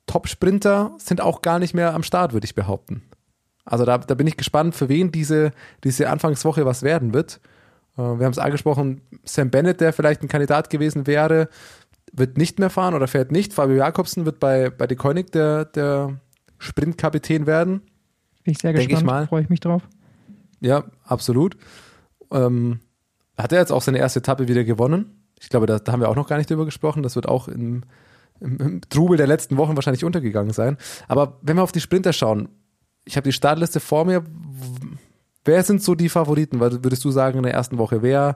Top-Sprinter 0.07 0.95
sind 0.97 1.21
auch 1.21 1.41
gar 1.41 1.59
nicht 1.59 1.73
mehr 1.73 1.93
am 1.93 2.03
Start, 2.03 2.33
würde 2.33 2.45
ich 2.45 2.55
behaupten. 2.55 3.03
Also 3.63 3.85
da, 3.85 3.97
da 3.99 4.15
bin 4.15 4.27
ich 4.27 4.37
gespannt, 4.37 4.75
für 4.75 4.89
wen 4.89 5.11
diese, 5.11 5.51
diese 5.83 6.09
Anfangswoche 6.09 6.65
was 6.65 6.83
werden 6.83 7.13
wird. 7.13 7.39
Äh, 7.95 8.01
wir 8.01 8.25
haben 8.25 8.31
es 8.31 8.39
angesprochen, 8.39 9.01
Sam 9.23 9.51
Bennett, 9.51 9.81
der 9.81 9.93
vielleicht 9.93 10.23
ein 10.23 10.27
Kandidat 10.27 10.69
gewesen 10.69 11.07
wäre, 11.07 11.47
wird 12.11 12.37
nicht 12.37 12.59
mehr 12.59 12.69
fahren 12.69 12.93
oder 12.93 13.07
fährt 13.07 13.31
nicht. 13.31 13.53
Fabio 13.53 13.77
Jakobsen 13.77 14.25
wird 14.25 14.39
bei, 14.39 14.69
bei 14.69 14.87
De 14.87 14.97
Koenig 14.97 15.31
der, 15.31 15.65
der 15.65 16.19
Sprintkapitän 16.57 17.45
werden. 17.45 17.81
Bin 18.43 18.53
ich 18.53 18.57
sehr 18.57 18.73
Denk 18.73 18.89
gespannt, 18.89 19.29
freue 19.29 19.43
ich 19.43 19.49
mich 19.49 19.59
drauf. 19.59 19.87
Ja, 20.59 20.83
absolut. 21.05 21.55
Ähm, 22.31 22.79
hat 23.37 23.51
er 23.51 23.59
jetzt 23.59 23.71
auch 23.71 23.81
seine 23.81 23.97
erste 23.99 24.19
Etappe 24.19 24.47
wieder 24.47 24.63
gewonnen? 24.63 25.23
Ich 25.39 25.49
glaube, 25.49 25.65
da, 25.65 25.79
da 25.79 25.91
haben 25.91 26.01
wir 26.01 26.09
auch 26.09 26.15
noch 26.15 26.27
gar 26.27 26.37
nicht 26.37 26.49
drüber 26.49 26.65
gesprochen. 26.65 27.03
Das 27.03 27.15
wird 27.15 27.27
auch 27.27 27.47
im, 27.47 27.83
im, 28.39 28.57
im 28.57 28.81
Trubel 28.89 29.17
der 29.17 29.27
letzten 29.27 29.57
Wochen 29.57 29.75
wahrscheinlich 29.75 30.03
untergegangen 30.03 30.53
sein. 30.53 30.77
Aber 31.07 31.39
wenn 31.41 31.55
wir 31.57 31.63
auf 31.63 31.71
die 31.71 31.81
Sprinter 31.81 32.13
schauen, 32.13 32.49
ich 33.05 33.15
habe 33.17 33.25
die 33.27 33.33
Startliste 33.33 33.79
vor 33.79 34.05
mir. 34.05 34.23
Wer 35.43 35.63
sind 35.63 35.81
so 35.81 35.95
die 35.95 36.09
Favoriten? 36.09 36.59
Was 36.59 36.83
würdest 36.83 37.03
du 37.03 37.09
sagen 37.09 37.37
in 37.37 37.43
der 37.43 37.53
ersten 37.53 37.79
Woche? 37.79 38.03
Wer, 38.03 38.35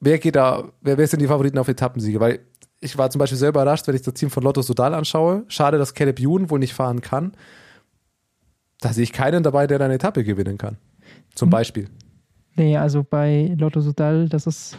wer 0.00 0.18
geht 0.18 0.36
da, 0.36 0.64
wer, 0.82 0.98
wer 0.98 1.06
sind 1.06 1.20
die 1.20 1.26
Favoriten 1.28 1.56
auf 1.58 1.68
Etappensiege? 1.68 2.20
Weil 2.20 2.40
ich 2.80 2.98
war 2.98 3.10
zum 3.10 3.18
Beispiel 3.18 3.38
sehr 3.38 3.48
überrascht, 3.48 3.86
wenn 3.88 3.94
ich 3.96 4.02
das 4.02 4.14
Team 4.14 4.30
von 4.30 4.42
Lotto 4.42 4.60
Sudal 4.62 4.92
anschaue. 4.94 5.44
Schade, 5.48 5.78
dass 5.78 5.94
Caleb 5.94 6.20
Ewan 6.20 6.50
wohl 6.50 6.58
nicht 6.58 6.74
fahren 6.74 7.00
kann. 7.00 7.32
Da 8.80 8.92
sehe 8.92 9.02
ich 9.04 9.12
keinen 9.12 9.42
dabei, 9.42 9.66
der 9.66 9.80
eine 9.80 9.94
Etappe 9.94 10.22
gewinnen 10.22 10.58
kann. 10.58 10.76
Zum 11.34 11.48
Mhm. 11.48 11.52
Beispiel. 11.52 11.88
Nee, 12.58 12.76
also 12.76 13.04
bei 13.08 13.54
Lotto 13.56 13.80
Sudal, 13.80 14.28
das 14.28 14.48
ist, 14.48 14.76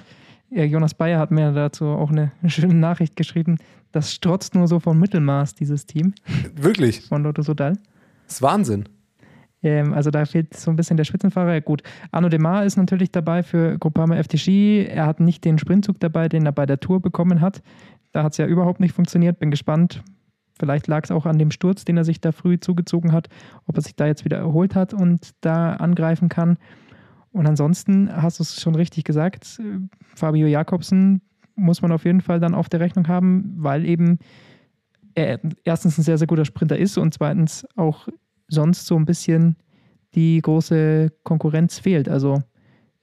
ja, 0.52 0.66
Jonas 0.66 0.94
Bayer 0.94 1.18
hat 1.18 1.32
mir 1.32 1.52
dazu 1.54 1.86
auch 1.86 2.12
eine 2.12 2.32
schöne 2.48 2.74
Nachricht 2.74 3.16
geschrieben. 3.16 3.58
Das 3.92 4.14
strotzt 4.14 4.54
nur 4.54 4.68
so 4.68 4.80
von 4.80 5.00
Mittelmaß, 5.00 5.56
dieses 5.56 5.86
Team 5.86 6.14
Wirklich. 6.56 7.02
von 7.02 7.24
Lotto 7.24 7.42
Sudal. 7.42 7.74
Das 8.26 8.36
ist 8.36 8.42
Wahnsinn. 8.42 8.84
Ähm, 9.64 9.94
also 9.94 10.12
da 10.12 10.26
fehlt 10.26 10.56
so 10.56 10.70
ein 10.70 10.76
bisschen 10.76 10.98
der 10.98 11.06
Spitzenfahrer. 11.06 11.62
Gut, 11.62 11.82
Arno 12.12 12.30
Demar 12.30 12.66
ist 12.66 12.76
natürlich 12.76 13.12
dabei 13.12 13.44
für 13.44 13.80
Groupama 13.80 14.22
FTG. 14.22 14.86
Er 14.86 15.06
hat 15.06 15.22
nicht 15.22 15.46
den 15.46 15.58
Sprintzug 15.58 16.00
dabei, 16.00 16.30
den 16.30 16.46
er 16.46 16.52
bei 16.52 16.66
der 16.66 16.80
Tour 16.80 17.02
bekommen 17.02 17.42
hat. 17.42 17.62
Da 18.12 18.24
hat 18.24 18.34
es 18.34 18.38
ja 18.38 18.46
überhaupt 18.46 18.82
nicht 18.82 18.94
funktioniert. 18.94 19.40
Bin 19.40 19.52
gespannt. 19.52 20.04
Vielleicht 20.60 20.88
lag 20.88 21.06
es 21.06 21.12
auch 21.12 21.26
an 21.26 21.40
dem 21.40 21.52
Sturz, 21.52 21.86
den 21.86 21.96
er 21.96 22.04
sich 22.04 22.20
da 22.20 22.34
früh 22.34 22.60
zugezogen 22.60 23.14
hat, 23.14 23.30
ob 23.66 23.78
er 23.78 23.82
sich 23.82 23.96
da 23.96 24.06
jetzt 24.06 24.26
wieder 24.26 24.38
erholt 24.38 24.76
hat 24.76 24.94
und 24.94 25.30
da 25.40 25.74
angreifen 25.74 26.28
kann. 26.28 26.58
Und 27.32 27.48
ansonsten 27.48 28.10
hast 28.12 28.40
du 28.40 28.44
es 28.44 28.60
schon 28.60 28.76
richtig 28.76 29.04
gesagt, 29.04 29.62
Fabio 30.16 30.48
Jakobsen 30.48 31.22
muss 31.56 31.82
man 31.82 31.92
auf 31.92 32.06
jeden 32.06 32.22
Fall 32.22 32.40
dann 32.40 32.56
auf 32.56 32.70
der 32.70 32.80
Rechnung 32.80 33.08
haben, 33.08 33.54
weil 33.58 33.86
eben 33.86 34.20
er 35.16 35.40
erstens 35.64 35.98
ein 35.98 36.04
sehr, 36.04 36.18
sehr 36.18 36.28
guter 36.28 36.46
Sprinter 36.46 36.78
ist 36.78 36.98
und 36.98 37.14
zweitens 37.14 37.68
auch 37.76 38.08
sonst 38.48 38.88
so 38.88 38.96
ein 38.96 39.06
bisschen 39.06 39.58
die 40.16 40.42
große 40.42 41.12
Konkurrenz 41.24 41.80
fehlt. 41.80 42.10
Also 42.10 42.42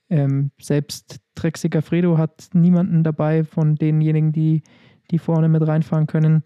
ähm, 0.08 0.50
selbst 0.60 1.20
Trek 1.34 1.58
Fredo 1.82 2.18
hat 2.18 2.48
niemanden 2.52 3.04
dabei 3.04 3.44
von 3.44 3.76
denjenigen, 3.76 4.32
die, 4.32 4.62
die 5.10 5.18
vorne 5.18 5.48
mit 5.48 5.66
reinfahren 5.66 6.06
können. 6.06 6.42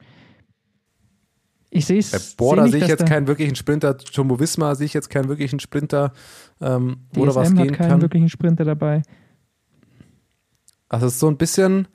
Ich 1.71 1.87
sehe 1.87 1.99
es. 1.99 2.11
Bei 2.11 2.19
Border 2.37 2.69
sehe 2.69 2.83
ich 2.83 2.89
jetzt 2.89 3.07
keinen 3.07 3.29
wirklichen 3.29 3.55
Sprinter. 3.55 3.97
Jumbo 4.13 4.41
Wismar 4.41 4.75
sehe 4.75 4.87
ich 4.87 4.95
jetzt 4.95 5.09
keinen 5.09 5.29
wirklichen 5.29 5.61
Sprinter, 5.61 6.13
ähm, 6.61 6.99
wo 7.13 7.25
da 7.25 7.35
was 7.35 7.55
gehen 7.55 7.71
hat 7.71 7.79
keinen 7.79 7.89
kann. 7.89 8.03
wirklichen 8.03 8.29
Sprinter 8.29 8.65
dabei. 8.65 9.03
Also 10.89 11.07
es 11.07 11.15
ist 11.15 11.21
so 11.21 11.29
ein 11.29 11.37
bisschen 11.37 11.87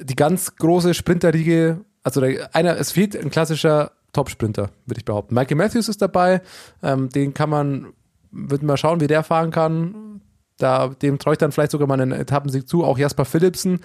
die 0.00 0.16
ganz 0.16 0.56
große 0.56 0.92
Sprinterriege. 0.92 1.84
Also 2.02 2.20
der, 2.20 2.54
einer, 2.54 2.76
es 2.76 2.90
fehlt 2.90 3.16
ein 3.16 3.30
klassischer 3.30 3.92
Top-Sprinter, 4.12 4.70
würde 4.86 4.98
ich 4.98 5.04
behaupten. 5.04 5.34
Michael 5.34 5.56
Matthews 5.56 5.88
ist 5.88 6.02
dabei. 6.02 6.42
Ähm, 6.82 7.08
den 7.08 7.32
kann 7.32 7.48
man, 7.48 7.92
wird 8.32 8.64
mal 8.64 8.76
schauen, 8.76 9.00
wie 9.00 9.06
der 9.06 9.22
fahren 9.22 9.52
kann. 9.52 10.20
Da, 10.58 10.88
dem 10.88 11.18
traue 11.18 11.34
ich 11.34 11.38
dann 11.38 11.52
vielleicht 11.52 11.70
sogar 11.70 11.86
mal 11.86 12.00
einen 12.00 12.12
Etappensieg 12.12 12.68
zu. 12.68 12.82
Auch 12.84 12.98
Jasper 12.98 13.24
Philipsen. 13.24 13.80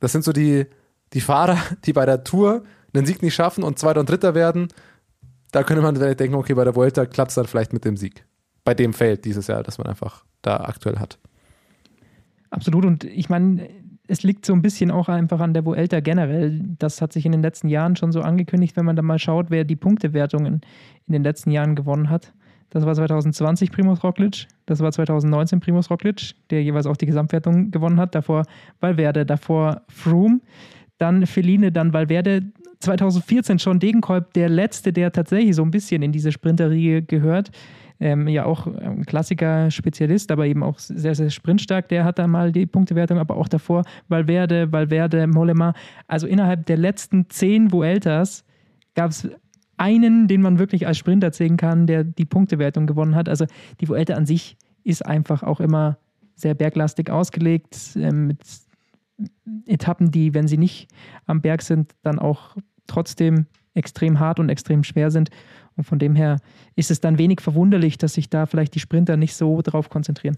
Das 0.00 0.12
sind 0.12 0.24
so 0.24 0.32
die, 0.32 0.66
die 1.12 1.20
Fahrer, 1.20 1.58
die 1.84 1.92
bei 1.92 2.04
der 2.04 2.24
Tour 2.24 2.64
einen 2.96 3.06
Sieg 3.06 3.22
nicht 3.22 3.34
schaffen 3.34 3.64
und 3.64 3.78
Zweiter 3.78 4.00
und 4.00 4.08
Dritter 4.08 4.34
werden, 4.34 4.68
da 5.52 5.62
könnte 5.62 5.82
man 5.82 5.96
vielleicht 5.96 6.20
denken, 6.20 6.36
okay, 6.36 6.54
bei 6.54 6.64
der 6.64 6.74
Vuelta 6.74 7.06
klappt 7.06 7.30
es 7.30 7.34
dann 7.36 7.46
vielleicht 7.46 7.72
mit 7.72 7.84
dem 7.84 7.96
Sieg. 7.96 8.26
Bei 8.64 8.74
dem 8.74 8.92
Feld 8.92 9.24
dieses 9.24 9.46
Jahr, 9.46 9.62
das 9.62 9.78
man 9.78 9.86
einfach 9.86 10.24
da 10.42 10.56
aktuell 10.56 10.98
hat. 10.98 11.18
Absolut. 12.50 12.84
Und 12.84 13.04
ich 13.04 13.28
meine, 13.28 13.68
es 14.08 14.22
liegt 14.22 14.46
so 14.46 14.52
ein 14.52 14.62
bisschen 14.62 14.90
auch 14.90 15.08
einfach 15.08 15.40
an 15.40 15.54
der 15.54 15.64
Vuelta 15.64 16.00
generell. 16.00 16.60
Das 16.78 17.00
hat 17.02 17.12
sich 17.12 17.26
in 17.26 17.32
den 17.32 17.42
letzten 17.42 17.68
Jahren 17.68 17.96
schon 17.96 18.12
so 18.12 18.20
angekündigt, 18.20 18.76
wenn 18.76 18.84
man 18.84 18.96
da 18.96 19.02
mal 19.02 19.18
schaut, 19.18 19.50
wer 19.50 19.64
die 19.64 19.76
Punktewertungen 19.76 20.60
in 21.06 21.12
den 21.12 21.22
letzten 21.22 21.50
Jahren 21.50 21.74
gewonnen 21.74 22.10
hat. 22.10 22.32
Das 22.70 22.84
war 22.84 22.94
2020 22.94 23.70
Primus 23.70 24.02
Roglic, 24.02 24.48
das 24.66 24.80
war 24.80 24.90
2019 24.90 25.60
Primus 25.60 25.88
Roglic, 25.88 26.34
der 26.50 26.62
jeweils 26.62 26.86
auch 26.86 26.96
die 26.96 27.06
Gesamtwertung 27.06 27.70
gewonnen 27.70 28.00
hat. 28.00 28.14
Davor 28.14 28.42
Valverde, 28.80 29.24
davor 29.24 29.82
Froome, 29.88 30.40
dann 30.98 31.26
Feline, 31.26 31.70
dann 31.70 31.92
Valverde, 31.92 32.42
2014 32.80 33.58
schon 33.58 33.78
Degenkolb, 33.78 34.32
der 34.34 34.48
letzte, 34.48 34.92
der 34.92 35.12
tatsächlich 35.12 35.54
so 35.54 35.62
ein 35.62 35.70
bisschen 35.70 36.02
in 36.02 36.12
diese 36.12 36.32
Sprinterriege 36.32 37.02
gehört. 37.02 37.50
Ähm, 37.98 38.28
ja, 38.28 38.44
auch 38.44 38.66
ein 38.66 39.06
Klassiker-Spezialist, 39.06 40.30
aber 40.30 40.46
eben 40.46 40.62
auch 40.62 40.78
sehr, 40.78 41.14
sehr 41.14 41.30
sprintstark. 41.30 41.88
Der 41.88 42.04
hat 42.04 42.18
da 42.18 42.26
mal 42.26 42.52
die 42.52 42.66
Punktewertung, 42.66 43.18
aber 43.18 43.36
auch 43.36 43.48
davor 43.48 43.84
Valverde, 44.08 44.70
Valverde, 44.70 45.26
Mollema. 45.26 45.72
Also 46.06 46.26
innerhalb 46.26 46.66
der 46.66 46.76
letzten 46.76 47.30
zehn 47.30 47.72
Vueltas 47.72 48.44
gab 48.94 49.10
es 49.10 49.28
einen, 49.78 50.28
den 50.28 50.42
man 50.42 50.58
wirklich 50.58 50.86
als 50.86 50.98
Sprinter 50.98 51.32
zählen 51.32 51.56
kann, 51.56 51.86
der 51.86 52.04
die 52.04 52.24
Punktewertung 52.24 52.86
gewonnen 52.86 53.14
hat. 53.14 53.28
Also 53.28 53.46
die 53.80 53.88
Vuelta 53.88 54.14
an 54.14 54.26
sich 54.26 54.56
ist 54.84 55.04
einfach 55.04 55.42
auch 55.42 55.60
immer 55.60 55.98
sehr 56.34 56.54
berglastig 56.54 57.10
ausgelegt, 57.10 57.96
äh, 57.96 58.12
mit 58.12 58.38
Etappen, 59.66 60.10
die, 60.10 60.34
wenn 60.34 60.48
sie 60.48 60.58
nicht 60.58 60.88
am 61.26 61.40
Berg 61.40 61.62
sind, 61.62 61.94
dann 62.02 62.18
auch 62.18 62.56
trotzdem 62.86 63.46
extrem 63.74 64.20
hart 64.20 64.40
und 64.40 64.48
extrem 64.48 64.84
schwer 64.84 65.10
sind. 65.10 65.30
Und 65.76 65.84
von 65.84 65.98
dem 65.98 66.14
her 66.14 66.38
ist 66.74 66.90
es 66.90 67.00
dann 67.00 67.18
wenig 67.18 67.40
verwunderlich, 67.40 67.98
dass 67.98 68.14
sich 68.14 68.30
da 68.30 68.46
vielleicht 68.46 68.74
die 68.74 68.80
Sprinter 68.80 69.16
nicht 69.16 69.34
so 69.34 69.60
drauf 69.62 69.90
konzentrieren. 69.90 70.36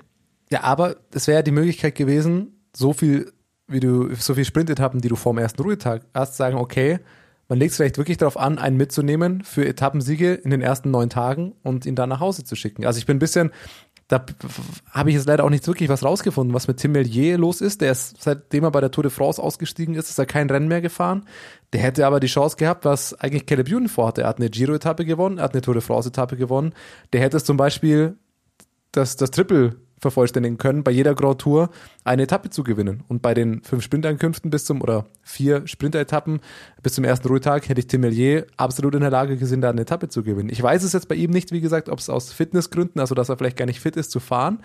Ja, 0.50 0.62
aber 0.64 0.96
es 1.12 1.26
wäre 1.26 1.38
ja 1.38 1.42
die 1.42 1.52
Möglichkeit 1.52 1.94
gewesen, 1.94 2.52
so 2.74 2.92
viel, 2.92 3.32
wie 3.66 3.80
du, 3.80 4.14
so 4.14 4.34
viel 4.34 4.44
Sprintetappen, 4.44 5.00
die 5.00 5.08
du 5.08 5.16
vor 5.16 5.32
dem 5.32 5.38
ersten 5.38 5.62
Ruhetag 5.62 6.02
hast, 6.14 6.36
sagen, 6.36 6.56
okay, 6.56 6.98
man 7.48 7.58
legt 7.58 7.70
es 7.70 7.76
vielleicht 7.76 7.96
wirklich 7.96 8.18
darauf 8.18 8.36
an, 8.36 8.58
einen 8.58 8.76
mitzunehmen 8.76 9.42
für 9.42 9.66
Etappensiege 9.66 10.34
in 10.34 10.50
den 10.50 10.60
ersten 10.60 10.90
neun 10.90 11.08
Tagen 11.08 11.54
und 11.62 11.86
ihn 11.86 11.94
dann 11.94 12.10
nach 12.10 12.20
Hause 12.20 12.44
zu 12.44 12.56
schicken. 12.56 12.84
Also 12.84 12.98
ich 12.98 13.06
bin 13.06 13.16
ein 13.16 13.20
bisschen, 13.20 13.50
da 14.08 14.24
habe 14.90 15.10
ich 15.10 15.16
jetzt 15.16 15.26
leider 15.26 15.44
auch 15.44 15.50
nicht 15.50 15.66
wirklich 15.66 15.90
was 15.90 16.02
rausgefunden, 16.02 16.54
was 16.54 16.66
mit 16.66 16.78
Tim 16.78 16.92
Mellier 16.92 17.36
los 17.36 17.60
ist. 17.60 17.82
Der 17.82 17.92
ist, 17.92 18.16
seitdem 18.18 18.64
er 18.64 18.70
bei 18.70 18.80
der 18.80 18.90
Tour 18.90 19.02
de 19.02 19.10
France 19.10 19.40
ausgestiegen 19.40 19.94
ist, 19.94 20.08
ist 20.08 20.18
er 20.18 20.24
kein 20.24 20.48
Rennen 20.48 20.66
mehr 20.66 20.80
gefahren. 20.80 21.26
Der 21.74 21.82
hätte 21.82 22.06
aber 22.06 22.18
die 22.18 22.26
Chance 22.26 22.56
gehabt, 22.56 22.86
was 22.86 23.12
eigentlich 23.12 23.44
Caleb 23.44 23.68
Ewan 23.68 23.88
vorhatte. 23.88 24.22
Er 24.22 24.28
hat 24.28 24.38
eine 24.38 24.48
Giro-Etappe 24.48 25.04
gewonnen, 25.04 25.36
er 25.36 25.44
hat 25.44 25.52
eine 25.52 25.60
Tour 25.60 25.74
de 25.74 25.82
France-Etappe 25.82 26.38
gewonnen. 26.38 26.72
Der 27.12 27.20
hätte 27.20 27.36
es 27.36 27.44
zum 27.44 27.58
Beispiel 27.58 28.16
das, 28.92 29.16
das 29.16 29.30
Triple 29.30 29.76
vervollständigen 30.00 30.58
können, 30.58 30.84
bei 30.84 30.90
jeder 30.90 31.14
Grand 31.14 31.40
Tour 31.40 31.70
eine 32.04 32.22
Etappe 32.22 32.50
zu 32.50 32.62
gewinnen. 32.62 33.02
Und 33.08 33.22
bei 33.22 33.34
den 33.34 33.62
fünf 33.62 33.82
Sprintankünften 33.82 34.50
bis 34.50 34.64
zum, 34.64 34.80
oder 34.80 35.06
vier 35.22 35.66
Sprinteretappen 35.66 36.40
bis 36.82 36.94
zum 36.94 37.04
ersten 37.04 37.28
Ruhetag 37.28 37.68
hätte 37.68 37.80
ich 37.80 37.86
Tim 37.86 38.04
absolut 38.56 38.94
in 38.94 39.00
der 39.00 39.10
Lage 39.10 39.36
gesehen, 39.36 39.60
da 39.60 39.70
eine 39.70 39.82
Etappe 39.82 40.08
zu 40.08 40.22
gewinnen. 40.22 40.50
Ich 40.50 40.62
weiß 40.62 40.82
es 40.82 40.92
jetzt 40.92 41.08
bei 41.08 41.14
ihm 41.14 41.30
nicht, 41.30 41.52
wie 41.52 41.60
gesagt, 41.60 41.88
ob 41.88 41.98
es 41.98 42.08
aus 42.08 42.32
Fitnessgründen, 42.32 43.00
also 43.00 43.14
dass 43.14 43.28
er 43.28 43.36
vielleicht 43.36 43.56
gar 43.56 43.66
nicht 43.66 43.80
fit 43.80 43.96
ist 43.96 44.10
zu 44.10 44.20
fahren, 44.20 44.60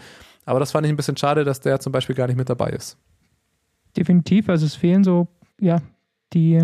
aber 0.45 0.59
das 0.59 0.71
fand 0.71 0.85
ich 0.85 0.91
ein 0.93 0.97
bisschen 0.97 1.17
schade, 1.17 1.43
dass 1.43 1.61
der 1.61 1.79
zum 1.79 1.91
Beispiel 1.91 2.15
gar 2.15 2.27
nicht 2.27 2.37
mit 2.37 2.49
dabei 2.49 2.69
ist. 2.69 2.97
Definitiv, 3.95 4.49
also 4.49 4.65
es 4.65 4.75
fehlen 4.75 5.03
so, 5.03 5.27
ja, 5.59 5.81
die, 6.33 6.61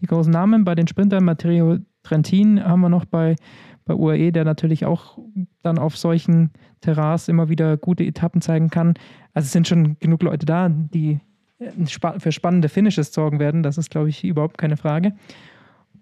die 0.00 0.06
großen 0.06 0.32
Namen 0.32 0.64
bei 0.64 0.74
den 0.74 0.88
Sprintern. 0.88 1.24
Matteo 1.24 1.78
Trentin 2.02 2.62
haben 2.62 2.80
wir 2.80 2.88
noch 2.88 3.04
bei 3.04 3.36
bei 3.84 3.94
UAE, 3.94 4.30
der 4.32 4.44
natürlich 4.44 4.84
auch 4.84 5.18
dann 5.62 5.78
auf 5.78 5.96
solchen 5.96 6.50
Terrains 6.80 7.28
immer 7.28 7.48
wieder 7.48 7.76
gute 7.76 8.04
Etappen 8.04 8.40
zeigen 8.40 8.70
kann. 8.70 8.94
Also 9.34 9.46
es 9.46 9.52
sind 9.52 9.68
schon 9.68 9.96
genug 9.98 10.22
Leute 10.22 10.46
da, 10.46 10.68
die 10.68 11.20
äh, 11.58 12.18
für 12.18 12.32
spannende 12.32 12.68
Finishes 12.68 13.12
sorgen 13.12 13.38
werden. 13.38 13.62
Das 13.62 13.78
ist, 13.78 13.90
glaube 13.90 14.08
ich, 14.08 14.24
überhaupt 14.24 14.58
keine 14.58 14.76
Frage. 14.76 15.14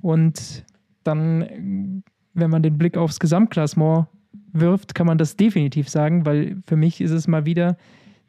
Und 0.01 0.64
dann, 1.05 2.03
wenn 2.35 2.51
man 2.51 2.62
den 2.62 2.78
Blick 2.78 2.97
aufs 2.97 3.20
Gesamtklassement 3.20 4.07
wirft, 4.53 4.95
kann 4.95 5.07
man 5.07 5.18
das 5.18 5.37
definitiv 5.37 5.89
sagen, 5.89 6.26
weil 6.26 6.57
für 6.66 6.76
mich 6.76 7.01
ist 7.01 7.11
es 7.11 7.28
mal 7.28 7.47
wieder 7.47 7.76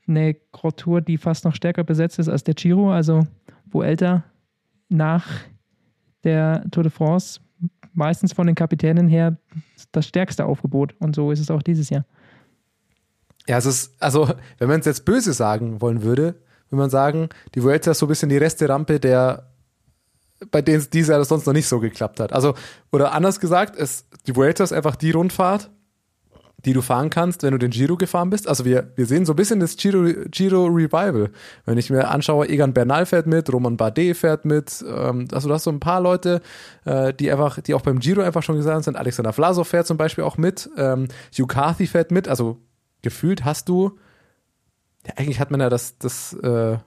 eine 0.07 0.35
Grottour, 0.51 1.01
die 1.01 1.17
fast 1.17 1.45
noch 1.45 1.55
stärker 1.55 1.83
besetzt 1.83 2.19
ist 2.19 2.27
als 2.27 2.43
der 2.43 2.53
Giro, 2.53 2.91
also 2.91 3.25
wo 3.65 3.81
älter 3.81 4.23
nach 4.89 5.25
der 6.23 6.65
Tour 6.71 6.83
de 6.83 6.91
France 6.91 7.39
meistens 7.93 8.33
von 8.33 8.47
den 8.47 8.55
Kapitänen 8.55 9.07
her 9.07 9.37
das 9.91 10.07
stärkste 10.07 10.45
Aufgebot. 10.45 10.95
Und 10.99 11.15
so 11.15 11.31
ist 11.31 11.39
es 11.39 11.51
auch 11.51 11.61
dieses 11.61 11.89
Jahr. 11.89 12.05
Ja, 13.47 13.57
es 13.57 13.65
ist, 13.65 13.93
also, 13.99 14.29
wenn 14.59 14.67
man 14.67 14.79
es 14.79 14.85
jetzt 14.85 15.05
böse 15.05 15.33
sagen 15.33 15.81
wollen 15.81 16.03
würde, 16.03 16.35
würde 16.69 16.81
man 16.81 16.89
sagen, 16.89 17.29
die 17.55 17.63
Vuelta 17.63 17.91
ist 17.91 17.99
so 17.99 18.05
ein 18.05 18.09
bisschen 18.09 18.29
die 18.29 18.37
Resterampe 18.37 18.99
der, 18.99 19.51
bei 20.51 20.61
denen 20.61 20.77
es 20.77 20.89
dieses 20.89 21.09
Jahr 21.09 21.23
sonst 21.25 21.45
noch 21.45 21.53
nicht 21.53 21.67
so 21.67 21.79
geklappt 21.79 22.19
hat. 22.19 22.33
Also, 22.33 22.53
oder 22.91 23.13
anders 23.13 23.39
gesagt, 23.39 23.75
es, 23.75 24.05
die 24.27 24.35
Vuelta 24.35 24.63
ist 24.63 24.73
einfach 24.73 24.95
die 24.95 25.11
Rundfahrt, 25.11 25.69
die 26.65 26.73
du 26.73 26.81
fahren 26.81 27.09
kannst, 27.09 27.43
wenn 27.43 27.51
du 27.51 27.57
den 27.57 27.71
Giro 27.71 27.97
gefahren 27.97 28.29
bist. 28.29 28.47
Also 28.47 28.65
wir, 28.65 28.91
wir 28.95 29.05
sehen 29.05 29.25
so 29.25 29.33
ein 29.33 29.35
bisschen 29.35 29.59
das 29.59 29.75
Giro, 29.77 30.03
Giro 30.29 30.65
Revival. 30.65 31.31
Wenn 31.65 31.77
ich 31.77 31.89
mir 31.89 32.09
anschaue, 32.09 32.47
Egan 32.47 32.73
Bernal 32.73 33.05
fährt 33.05 33.27
mit, 33.27 33.51
Roman 33.51 33.77
Bardet 33.77 34.15
fährt 34.17 34.45
mit, 34.45 34.83
ähm, 34.87 35.27
also 35.31 35.47
du 35.47 35.53
hast 35.53 35.63
so 35.63 35.71
ein 35.71 35.79
paar 35.79 36.01
Leute, 36.01 36.41
äh, 36.85 37.13
die 37.13 37.31
einfach, 37.31 37.59
die 37.61 37.73
auch 37.73 37.81
beim 37.81 37.99
Giro 37.99 38.21
einfach 38.21 38.43
schon 38.43 38.57
gesagt 38.57 38.83
sind. 38.83 38.95
Alexander 38.95 39.33
Vlasov 39.33 39.67
fährt 39.67 39.87
zum 39.87 39.97
Beispiel 39.97 40.23
auch 40.23 40.37
mit, 40.37 40.69
ähm, 40.77 41.07
Hugh 41.37 41.47
Carthy 41.47 41.87
fährt 41.87 42.11
mit, 42.11 42.27
also 42.27 42.57
gefühlt 43.01 43.43
hast 43.43 43.67
du, 43.67 43.97
ja, 45.07 45.13
eigentlich 45.15 45.39
hat 45.39 45.49
man 45.49 45.61
ja 45.61 45.69
das, 45.69 45.97
das, 45.97 46.33
äh, 46.43 46.77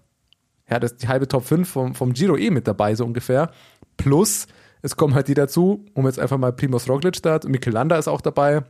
ja, 0.71 0.81
das, 0.81 0.97
die 0.97 1.09
halbe 1.09 1.29
Top 1.29 1.45
5 1.45 1.69
vom, 1.69 1.95
vom 1.95 2.13
Giro 2.13 2.37
eh 2.37 2.51
mit 2.51 2.69
dabei, 2.69 2.95
so 2.95 3.05
ungefähr. 3.05 3.51
Plus, 3.97 4.47
es 4.83 4.97
kommen 4.97 5.15
halt 5.15 5.29
die 5.29 5.35
dazu, 5.35 5.85
um 5.95 6.07
jetzt 6.07 6.19
einfach 6.19 6.39
mal 6.39 6.53
Primoz 6.53 6.89
Roglic 6.89 7.23
da, 7.23 7.41
Mikel 7.47 7.73
Landa 7.73 7.99
ist 7.99 8.09
auch 8.09 8.21
dabei, 8.21 8.63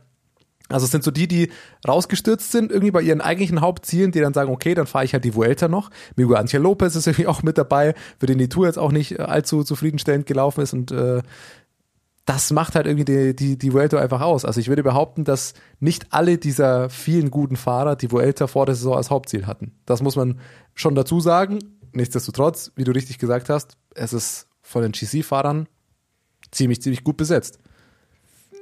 also 0.69 0.85
es 0.85 0.91
sind 0.91 1.03
so 1.03 1.11
die, 1.11 1.27
die 1.27 1.51
rausgestürzt 1.87 2.51
sind, 2.51 2.71
irgendwie 2.71 2.91
bei 2.91 3.01
ihren 3.01 3.21
eigentlichen 3.21 3.61
Hauptzielen, 3.61 4.11
die 4.11 4.19
dann 4.19 4.33
sagen, 4.33 4.51
okay, 4.51 4.73
dann 4.73 4.87
fahre 4.87 5.05
ich 5.05 5.13
halt 5.13 5.23
die 5.23 5.35
Vuelta 5.35 5.67
noch. 5.67 5.91
Miguel 6.15 6.37
Angel 6.37 6.61
Lopez 6.61 6.95
ist 6.95 7.07
irgendwie 7.07 7.27
auch 7.27 7.43
mit 7.43 7.57
dabei, 7.57 7.93
für 8.19 8.25
den 8.25 8.39
die 8.39 8.49
Tour 8.49 8.65
jetzt 8.65 8.79
auch 8.79 8.91
nicht 8.91 9.19
äh, 9.19 9.23
allzu 9.23 9.63
zufriedenstellend 9.63 10.25
gelaufen 10.25 10.61
ist 10.61 10.73
und 10.73 10.91
äh, 10.91 11.21
das 12.25 12.49
macht 12.51 12.73
halt 12.73 12.87
irgendwie 12.87 13.05
die, 13.05 13.35
die, 13.35 13.55
die 13.55 13.71
Vuelta 13.71 13.99
einfach 13.99 14.21
aus. 14.21 14.45
Also 14.45 14.59
ich 14.59 14.67
würde 14.67 14.81
behaupten, 14.81 15.25
dass 15.25 15.53
nicht 15.79 16.07
alle 16.09 16.39
dieser 16.39 16.89
vielen 16.89 17.29
guten 17.29 17.55
Fahrer 17.55 17.95
die 17.95 18.11
Vuelta 18.11 18.47
vor 18.47 18.65
der 18.65 18.73
Saison 18.73 18.97
als 18.97 19.11
Hauptziel 19.11 19.45
hatten. 19.45 19.73
Das 19.85 20.01
muss 20.01 20.15
man 20.15 20.39
schon 20.73 20.95
dazu 20.95 21.19
sagen. 21.19 21.59
Nichtsdestotrotz, 21.91 22.71
wie 22.75 22.83
du 22.83 22.91
richtig 22.93 23.19
gesagt 23.19 23.49
hast, 23.49 23.77
es 23.93 24.11
ist 24.11 24.47
von 24.63 24.81
den 24.81 24.91
GC-Fahrern 24.93 25.67
ziemlich, 26.49 26.81
ziemlich 26.81 27.03
gut 27.03 27.17
besetzt 27.17 27.59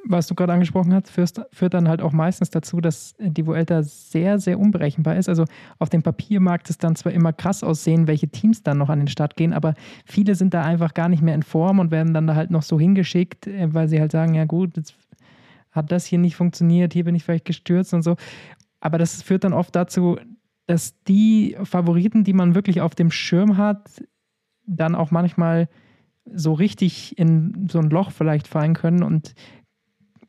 was 0.05 0.27
du 0.27 0.35
gerade 0.35 0.53
angesprochen 0.53 0.93
hast, 0.93 1.09
führt, 1.09 1.45
führt, 1.51 1.73
dann 1.73 1.87
halt 1.87 2.01
auch 2.01 2.11
meistens 2.11 2.49
dazu, 2.49 2.81
dass 2.81 3.15
die 3.19 3.45
Vuelta 3.45 3.83
sehr, 3.83 4.39
sehr 4.39 4.59
unberechenbar 4.59 5.15
ist. 5.15 5.29
Also 5.29 5.45
auf 5.79 5.89
dem 5.89 6.03
Papier 6.03 6.39
mag 6.39 6.61
es 6.69 6.77
dann 6.77 6.95
zwar 6.95 7.13
immer 7.13 7.31
krass 7.33 7.63
aussehen, 7.63 8.07
welche 8.07 8.27
Teams 8.27 8.63
dann 8.63 8.77
noch 8.77 8.89
an 8.89 8.99
den 8.99 9.07
Start 9.07 9.35
gehen, 9.35 9.53
aber 9.53 9.75
viele 10.05 10.35
sind 10.35 10.53
da 10.53 10.63
einfach 10.63 10.93
gar 10.93 11.09
nicht 11.09 11.21
mehr 11.21 11.35
in 11.35 11.43
Form 11.43 11.79
und 11.79 11.91
werden 11.91 12.13
dann 12.13 12.27
da 12.27 12.35
halt 12.35 12.51
noch 12.51 12.63
so 12.63 12.79
hingeschickt, 12.79 13.47
äh, 13.47 13.73
weil 13.73 13.87
sie 13.87 13.99
halt 13.99 14.11
sagen, 14.11 14.33
ja 14.33 14.45
gut, 14.45 14.75
jetzt 14.77 14.95
hat 15.71 15.91
das 15.91 16.05
hier 16.05 16.19
nicht 16.19 16.35
funktioniert, 16.35 16.93
hier 16.93 17.03
bin 17.03 17.15
ich 17.15 17.23
vielleicht 17.23 17.45
gestürzt 17.45 17.93
und 17.93 18.03
so. 18.03 18.15
Aber 18.79 18.97
das 18.97 19.21
führt 19.21 19.43
dann 19.43 19.53
oft 19.53 19.75
dazu, 19.75 20.17
dass 20.67 21.01
die 21.03 21.57
Favoriten, 21.63 22.23
die 22.23 22.33
man 22.33 22.55
wirklich 22.55 22.81
auf 22.81 22.95
dem 22.95 23.11
Schirm 23.11 23.57
hat, 23.57 24.03
dann 24.65 24.95
auch 24.95 25.11
manchmal 25.11 25.67
so 26.25 26.53
richtig 26.53 27.17
in 27.17 27.67
so 27.69 27.79
ein 27.79 27.89
Loch 27.89 28.11
vielleicht 28.11 28.47
fallen 28.47 28.73
können 28.73 29.03
und 29.03 29.33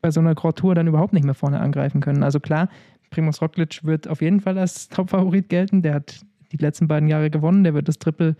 bei 0.05 0.11
so 0.11 0.19
einer 0.19 0.35
Grand 0.35 0.57
Tour 0.57 0.75
dann 0.75 0.85
überhaupt 0.85 1.13
nicht 1.13 1.23
mehr 1.23 1.33
vorne 1.33 1.59
angreifen 1.59 1.99
können. 1.99 2.21
Also 2.21 2.39
klar, 2.39 2.69
Primus 3.09 3.41
Roglic 3.41 3.83
wird 3.83 4.07
auf 4.07 4.21
jeden 4.21 4.39
Fall 4.39 4.55
als 4.55 4.87
Top-Favorit 4.87 5.49
gelten. 5.49 5.81
Der 5.81 5.95
hat 5.95 6.21
die 6.51 6.57
letzten 6.57 6.87
beiden 6.87 7.09
Jahre 7.09 7.31
gewonnen. 7.31 7.63
Der 7.63 7.73
wird 7.73 7.87
das 7.87 7.97
Triple 7.97 8.35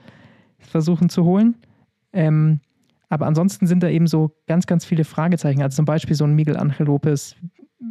versuchen 0.60 1.10
zu 1.10 1.24
holen. 1.24 1.56
Ähm, 2.14 2.60
aber 3.10 3.26
ansonsten 3.26 3.66
sind 3.66 3.82
da 3.82 3.90
eben 3.90 4.06
so 4.06 4.30
ganz, 4.46 4.68
ganz 4.68 4.86
viele 4.86 5.06
Fragezeichen. 5.06 5.64
Also 5.64 5.78
zum 5.78 5.86
Beispiel 5.86 6.16
so 6.16 6.24
ein 6.24 6.36
Miguel 6.36 6.56
Angel 6.56 6.86
Lopez, 6.86 7.36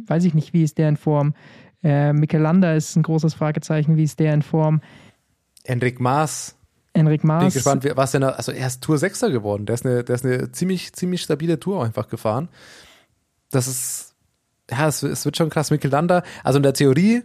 weiß 0.07 0.23
ich 0.23 0.33
nicht, 0.33 0.53
wie 0.53 0.63
ist 0.63 0.77
der 0.77 0.87
in 0.87 0.95
Form? 0.95 1.33
Äh, 1.83 2.13
Mikel 2.13 2.39
Landa 2.39 2.75
ist 2.75 2.95
ein 2.95 3.03
großes 3.03 3.33
Fragezeichen, 3.33 3.97
wie 3.97 4.03
ist 4.03 4.21
der 4.21 4.33
in 4.33 4.41
Form? 4.41 4.79
Enric 5.65 5.99
Maas. 5.99 6.57
Enric 6.93 7.25
Maas. 7.25 7.43
Bin 7.43 7.51
gespannt, 7.51 7.85
was 7.95 8.11
denn, 8.11 8.23
also 8.23 8.53
er 8.53 8.67
ist 8.67 8.81
Tour 8.81 8.95
6er 8.95 9.31
geworden. 9.31 9.65
Der 9.65 9.73
ist 9.73 9.85
eine, 9.85 10.05
der 10.05 10.15
ist 10.15 10.23
eine 10.23 10.53
ziemlich, 10.53 10.93
ziemlich 10.93 11.23
stabile 11.23 11.59
Tour 11.59 11.83
einfach 11.83 12.07
gefahren 12.07 12.47
das 13.51 13.67
ist, 13.67 14.15
ja, 14.69 14.87
es, 14.87 15.03
es 15.03 15.25
wird 15.25 15.37
schon 15.37 15.49
krass. 15.49 15.71
Michelanda, 15.71 16.23
also 16.43 16.57
in 16.57 16.63
der 16.63 16.73
Theorie 16.73 17.23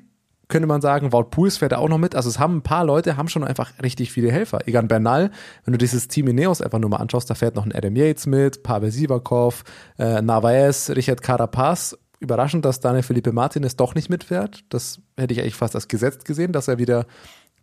könnte 0.51 0.67
man 0.67 0.81
sagen, 0.81 1.13
Wout 1.13 1.31
Pools 1.31 1.57
fährt 1.57 1.73
da 1.73 1.79
auch 1.79 1.89
noch 1.89 1.99
mit. 1.99 2.15
Also 2.15 2.29
es 2.29 2.39
haben 2.39 2.59
ein 2.59 2.63
paar 2.63 2.85
Leute, 2.85 3.17
haben 3.17 3.29
schon 3.29 3.45
einfach 3.45 3.73
richtig 3.83 4.13
viele 4.13 4.31
Helfer. 4.31 4.67
Egan 4.67 4.89
Bernal, 4.89 5.31
wenn 5.65 5.73
du 5.73 5.79
dieses 5.79 6.09
Team 6.09 6.29
Ineos 6.29 6.61
einfach 6.61 6.79
nur 6.79 6.91
mal 6.91 6.99
anschaust, 6.99 7.31
da 7.31 7.35
fährt 7.35 7.55
noch 7.55 7.65
ein 7.65 7.73
Adam 7.73 7.97
Yates 7.97 8.27
mit, 8.27 8.63
Pavel 8.63 8.91
Sivakov, 8.91 9.65
äh, 9.99 10.21
Narvaez, 10.21 10.91
Richard 10.91 11.23
Carapaz. 11.23 11.97
Überraschend, 12.19 12.67
dass 12.67 12.81
Daniel 12.81 13.03
Felipe 13.03 13.33
Martinez 13.33 13.77
doch 13.77 13.95
nicht 13.95 14.11
mitfährt. 14.11 14.65
Das 14.69 15.01
hätte 15.17 15.33
ich 15.33 15.41
eigentlich 15.41 15.55
fast 15.55 15.75
als 15.75 15.89
gesetzt 15.89 16.27
gesehen, 16.27 16.53
dass 16.53 16.69
er 16.69 16.77
wieder 16.77 17.07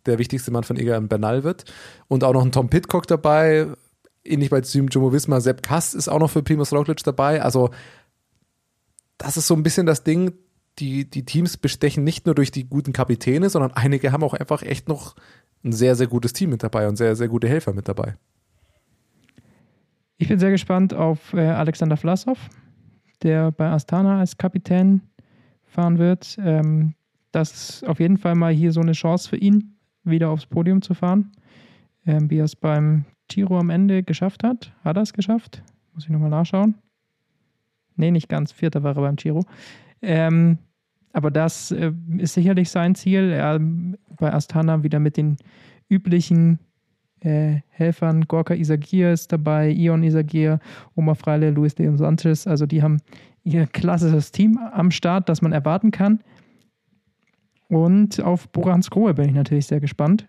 der 0.06 0.18
wichtigste 0.18 0.50
Mann 0.50 0.64
von 0.64 0.76
Egan 0.76 1.08
Bernal 1.08 1.44
wird. 1.44 1.64
Und 2.08 2.24
auch 2.24 2.32
noch 2.32 2.44
ein 2.44 2.50
Tom 2.50 2.68
Pitcock 2.68 3.06
dabei, 3.06 3.68
ähnlich 4.24 4.50
bei 4.50 4.60
Team 4.60 4.88
Jumbo 4.88 5.12
Visma. 5.12 5.40
Sepp 5.40 5.62
Kast 5.62 5.94
ist 5.94 6.08
auch 6.08 6.18
noch 6.18 6.30
für 6.30 6.42
Primus 6.42 6.72
Roglic 6.72 7.04
dabei. 7.04 7.42
Also 7.42 7.70
das 9.18 9.36
ist 9.36 9.46
so 9.46 9.54
ein 9.54 9.62
bisschen 9.62 9.86
das 9.86 10.04
Ding, 10.04 10.32
die, 10.78 11.10
die 11.10 11.24
Teams 11.24 11.56
bestechen 11.56 12.04
nicht 12.04 12.26
nur 12.26 12.34
durch 12.34 12.50
die 12.50 12.68
guten 12.68 12.92
Kapitäne, 12.92 13.50
sondern 13.50 13.72
einige 13.72 14.12
haben 14.12 14.22
auch 14.22 14.34
einfach 14.34 14.62
echt 14.62 14.88
noch 14.88 15.16
ein 15.64 15.72
sehr, 15.72 15.96
sehr 15.96 16.06
gutes 16.06 16.32
Team 16.32 16.50
mit 16.50 16.62
dabei 16.62 16.88
und 16.88 16.96
sehr, 16.96 17.16
sehr 17.16 17.28
gute 17.28 17.48
Helfer 17.48 17.72
mit 17.72 17.88
dabei. 17.88 18.16
Ich 20.18 20.28
bin 20.28 20.38
sehr 20.38 20.50
gespannt 20.50 20.94
auf 20.94 21.32
äh, 21.32 21.40
Alexander 21.40 21.96
Vlasov, 21.96 22.38
der 23.22 23.50
bei 23.50 23.68
Astana 23.68 24.20
als 24.20 24.36
Kapitän 24.36 25.02
fahren 25.64 25.98
wird. 25.98 26.36
Ähm, 26.40 26.94
das 27.32 27.52
ist 27.52 27.88
auf 27.88 28.00
jeden 28.00 28.18
Fall 28.18 28.34
mal 28.34 28.52
hier 28.52 28.72
so 28.72 28.80
eine 28.80 28.92
Chance 28.92 29.28
für 29.28 29.36
ihn, 29.36 29.76
wieder 30.04 30.30
aufs 30.30 30.46
Podium 30.46 30.82
zu 30.82 30.94
fahren. 30.94 31.32
Ähm, 32.06 32.30
wie 32.30 32.38
er 32.38 32.44
es 32.44 32.56
beim 32.56 33.04
Giro 33.28 33.58
am 33.58 33.70
Ende 33.70 34.02
geschafft 34.02 34.42
hat. 34.42 34.72
Hat 34.82 34.96
er 34.96 35.02
es 35.02 35.12
geschafft? 35.12 35.62
Muss 35.94 36.04
ich 36.04 36.10
nochmal 36.10 36.30
nachschauen. 36.30 36.76
Nee, 37.98 38.10
nicht 38.10 38.28
ganz. 38.28 38.52
Vierter 38.52 38.82
war 38.82 38.96
er 38.96 39.02
beim 39.02 39.16
Giro. 39.16 39.44
Ähm, 40.00 40.58
aber 41.12 41.30
das 41.30 41.70
äh, 41.72 41.92
ist 42.18 42.34
sicherlich 42.34 42.70
sein 42.70 42.94
Ziel. 42.94 43.32
Er 43.32 43.60
bei 44.18 44.32
Astana 44.32 44.82
wieder 44.82 45.00
mit 45.00 45.16
den 45.16 45.36
üblichen 45.88 46.58
äh, 47.20 47.60
Helfern. 47.68 48.26
Gorka 48.28 48.54
Isagir 48.54 49.12
ist 49.12 49.32
dabei, 49.32 49.70
Ion 49.70 50.02
Isagir, 50.02 50.60
Omar 50.94 51.14
Freile, 51.14 51.50
Luis 51.50 51.76
Leon 51.78 51.96
Sanchez. 51.96 52.46
Also 52.46 52.66
die 52.66 52.82
haben 52.82 52.98
ihr 53.44 53.66
klassisches 53.66 54.30
Team 54.30 54.58
am 54.58 54.90
Start, 54.90 55.28
das 55.28 55.42
man 55.42 55.52
erwarten 55.52 55.90
kann. 55.90 56.20
Und 57.68 58.22
auf 58.22 58.48
Borans 58.48 58.90
Grohe 58.90 59.14
bin 59.14 59.28
ich 59.28 59.34
natürlich 59.34 59.66
sehr 59.66 59.80
gespannt. 59.80 60.26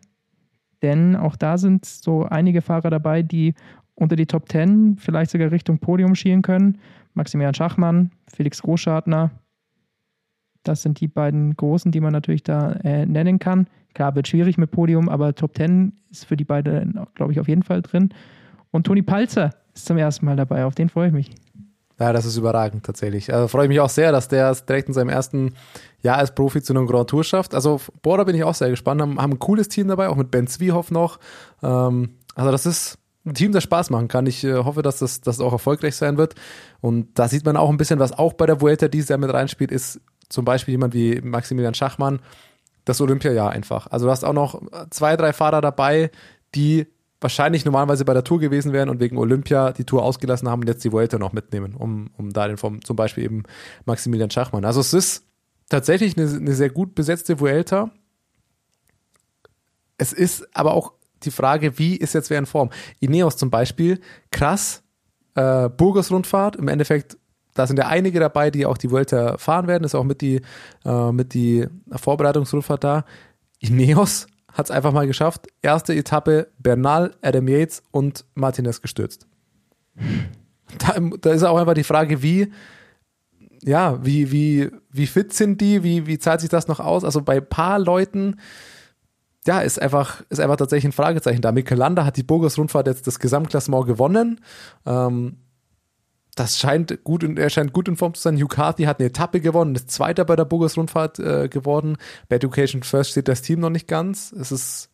Denn 0.81 1.15
auch 1.15 1.35
da 1.35 1.57
sind 1.57 1.85
so 1.85 2.23
einige 2.23 2.61
Fahrer 2.61 2.89
dabei, 2.89 3.21
die 3.21 3.53
unter 3.99 4.15
die 4.15 4.25
Top 4.25 4.49
10 4.49 4.97
vielleicht 4.97 5.31
sogar 5.31 5.51
Richtung 5.51 5.79
Podium 5.79 6.15
schielen 6.15 6.41
können. 6.41 6.79
Maximilian 7.13 7.53
Schachmann, 7.53 8.11
Felix 8.27 8.61
Großschartner. 8.61 9.31
Das 10.63 10.81
sind 10.81 10.99
die 10.99 11.07
beiden 11.07 11.55
Großen, 11.55 11.91
die 11.91 11.99
man 11.99 12.13
natürlich 12.13 12.43
da 12.43 12.71
äh, 12.83 13.05
nennen 13.05 13.39
kann. 13.39 13.67
Klar, 13.93 14.15
wird 14.15 14.27
schwierig 14.27 14.57
mit 14.57 14.71
Podium, 14.71 15.09
aber 15.09 15.35
Top 15.35 15.55
10 15.55 15.93
ist 16.11 16.25
für 16.25 16.37
die 16.37 16.45
beiden, 16.45 16.99
glaube 17.15 17.31
ich, 17.31 17.39
auf 17.39 17.47
jeden 17.47 17.63
Fall 17.63 17.81
drin. 17.81 18.09
Und 18.71 18.85
Toni 18.85 19.01
Palzer 19.01 19.51
ist 19.73 19.85
zum 19.85 19.97
ersten 19.97 20.25
Mal 20.25 20.35
dabei, 20.35 20.65
auf 20.65 20.75
den 20.75 20.89
freue 20.89 21.07
ich 21.07 21.13
mich. 21.13 21.31
Ja, 21.99 22.13
das 22.13 22.25
ist 22.25 22.37
überragend 22.37 22.85
tatsächlich. 22.85 23.33
Also 23.33 23.49
freue 23.49 23.63
ich 23.63 23.69
mich 23.69 23.81
auch 23.81 23.89
sehr, 23.89 24.13
dass 24.13 24.29
der 24.29 24.51
es 24.51 24.65
direkt 24.65 24.87
in 24.87 24.93
seinem 24.93 25.09
ersten 25.09 25.53
Jahr 26.01 26.17
als 26.17 26.33
Profi 26.33 26.61
zu 26.61 26.71
einem 26.71 26.87
Grand 26.87 27.09
Tour 27.09 27.25
schafft. 27.25 27.53
Also 27.53 27.81
Border 28.01 28.23
bin 28.23 28.35
ich 28.35 28.43
auch 28.45 28.55
sehr 28.55 28.69
gespannt. 28.69 29.01
Haben, 29.01 29.19
haben 29.19 29.33
ein 29.33 29.39
cooles 29.39 29.67
Team 29.67 29.89
dabei, 29.89 30.07
auch 30.07 30.15
mit 30.15 30.31
Ben 30.31 30.47
Zwiehoff 30.47 30.91
noch. 30.91 31.19
Ähm, 31.61 32.11
also 32.35 32.51
das 32.51 32.65
ist 32.65 32.99
Team, 33.33 33.51
das 33.51 33.63
Spaß 33.63 33.89
machen 33.89 34.07
kann. 34.07 34.25
Ich 34.25 34.43
äh, 34.43 34.55
hoffe, 34.55 34.81
dass 34.81 34.99
das, 34.99 35.21
das 35.21 35.39
auch 35.39 35.51
erfolgreich 35.51 35.95
sein 35.95 36.17
wird. 36.17 36.35
Und 36.81 37.17
da 37.17 37.27
sieht 37.27 37.45
man 37.45 37.57
auch 37.57 37.69
ein 37.69 37.77
bisschen, 37.77 37.99
was 37.99 38.13
auch 38.13 38.33
bei 38.33 38.45
der 38.45 38.61
Vuelta 38.61 38.87
dieses 38.87 39.09
Jahr 39.09 39.19
mit 39.19 39.33
reinspielt, 39.33 39.71
ist 39.71 40.01
zum 40.29 40.45
Beispiel 40.45 40.73
jemand 40.73 40.93
wie 40.93 41.21
Maximilian 41.21 41.73
Schachmann, 41.73 42.19
das 42.85 43.01
Olympiajahr 43.01 43.51
einfach. 43.51 43.87
Also 43.87 44.05
du 44.05 44.11
hast 44.11 44.23
auch 44.23 44.33
noch 44.33 44.61
zwei, 44.89 45.15
drei 45.15 45.33
Fahrer 45.33 45.61
dabei, 45.61 46.11
die 46.55 46.87
wahrscheinlich 47.21 47.65
normalerweise 47.65 48.05
bei 48.05 48.13
der 48.13 48.23
Tour 48.23 48.39
gewesen 48.39 48.71
wären 48.71 48.89
und 48.89 48.99
wegen 48.99 49.17
Olympia 49.17 49.71
die 49.71 49.83
Tour 49.83 50.03
ausgelassen 50.03 50.47
haben 50.49 50.61
und 50.61 50.67
jetzt 50.67 50.83
die 50.83 50.91
Vuelta 50.91 51.17
noch 51.17 51.33
mitnehmen, 51.33 51.75
um, 51.75 52.11
um 52.17 52.31
da 52.31 52.47
den 52.47 52.57
vom, 52.57 52.83
zum 52.83 52.95
Beispiel 52.95 53.25
eben 53.25 53.43
Maximilian 53.85 54.31
Schachmann. 54.31 54.65
Also 54.65 54.79
es 54.79 54.93
ist 54.93 55.25
tatsächlich 55.67 56.17
eine, 56.17 56.29
eine 56.29 56.53
sehr 56.53 56.69
gut 56.69 56.95
besetzte 56.95 57.39
Vuelta. 57.39 57.91
Es 59.97 60.13
ist 60.13 60.47
aber 60.55 60.73
auch 60.73 60.93
die 61.25 61.31
Frage, 61.31 61.77
wie 61.77 61.95
ist 61.95 62.13
jetzt 62.13 62.29
wer 62.29 62.39
in 62.39 62.45
Form? 62.45 62.69
Ineos 62.99 63.37
zum 63.37 63.49
Beispiel, 63.49 63.99
krass, 64.31 64.83
äh, 65.35 65.69
Burgos 65.69 66.11
Rundfahrt, 66.11 66.55
im 66.55 66.67
Endeffekt, 66.67 67.17
da 67.53 67.67
sind 67.67 67.77
ja 67.79 67.87
einige 67.87 68.19
dabei, 68.19 68.51
die 68.51 68.65
auch 68.65 68.77
die 68.77 68.91
Vuelta 68.91 69.37
fahren 69.37 69.67
werden, 69.67 69.83
ist 69.83 69.95
auch 69.95 70.03
mit 70.03 70.21
die, 70.21 70.41
äh, 70.85 71.11
mit 71.11 71.33
die 71.33 71.67
Vorbereitungsrundfahrt 71.91 72.83
da. 72.83 73.05
Ineos 73.59 74.27
hat 74.53 74.65
es 74.65 74.71
einfach 74.71 74.91
mal 74.91 75.07
geschafft. 75.07 75.47
Erste 75.61 75.93
Etappe, 75.93 76.47
Bernal, 76.59 77.15
Adam 77.21 77.47
Yates 77.47 77.83
und 77.91 78.25
Martinez 78.35 78.81
gestürzt. 78.81 79.27
Da, 80.77 80.99
da 80.99 81.31
ist 81.31 81.43
auch 81.43 81.57
einfach 81.57 81.73
die 81.73 81.83
Frage, 81.83 82.21
wie, 82.21 82.51
ja, 83.63 84.03
wie, 84.05 84.31
wie, 84.31 84.69
wie 84.91 85.07
fit 85.07 85.33
sind 85.33 85.61
die? 85.61 85.83
Wie, 85.83 86.05
wie 86.05 86.19
zahlt 86.19 86.41
sich 86.41 86.49
das 86.49 86.67
noch 86.67 86.79
aus? 86.79 87.03
Also 87.03 87.21
bei 87.21 87.39
paar 87.39 87.79
Leuten, 87.79 88.37
ja, 89.45 89.61
ist 89.61 89.81
einfach, 89.81 90.21
ist 90.29 90.39
einfach 90.39 90.57
tatsächlich 90.57 90.89
ein 90.89 90.91
Fragezeichen 90.91 91.41
da. 91.41 91.51
Landa 91.51 92.05
hat 92.05 92.17
die 92.17 92.23
Burgos-Rundfahrt 92.23 92.87
jetzt 92.87 93.07
das 93.07 93.19
Gesamtklassement 93.19 93.85
gewonnen. 93.85 94.41
Ähm, 94.85 95.37
das 96.35 96.57
scheint 96.57 97.03
gut, 97.03 97.23
er 97.37 97.49
scheint 97.49 97.73
gut 97.73 97.87
in 97.87 97.97
Form 97.97 98.13
zu 98.13 98.21
sein. 98.21 98.37
Hugh 98.37 98.47
Carthy 98.47 98.83
hat 98.83 98.99
eine 98.99 99.09
Etappe 99.09 99.41
gewonnen, 99.41 99.75
ist 99.75 99.91
Zweiter 99.91 100.25
bei 100.25 100.35
der 100.35 100.45
Burgos-Rundfahrt 100.45 101.19
äh, 101.19 101.49
geworden. 101.49 101.97
Bei 102.27 102.37
Education 102.37 102.83
First 102.83 103.11
steht 103.11 103.27
das 103.27 103.41
Team 103.41 103.59
noch 103.59 103.69
nicht 103.69 103.87
ganz. 103.87 104.31
Es 104.31 104.51
ist 104.51 104.89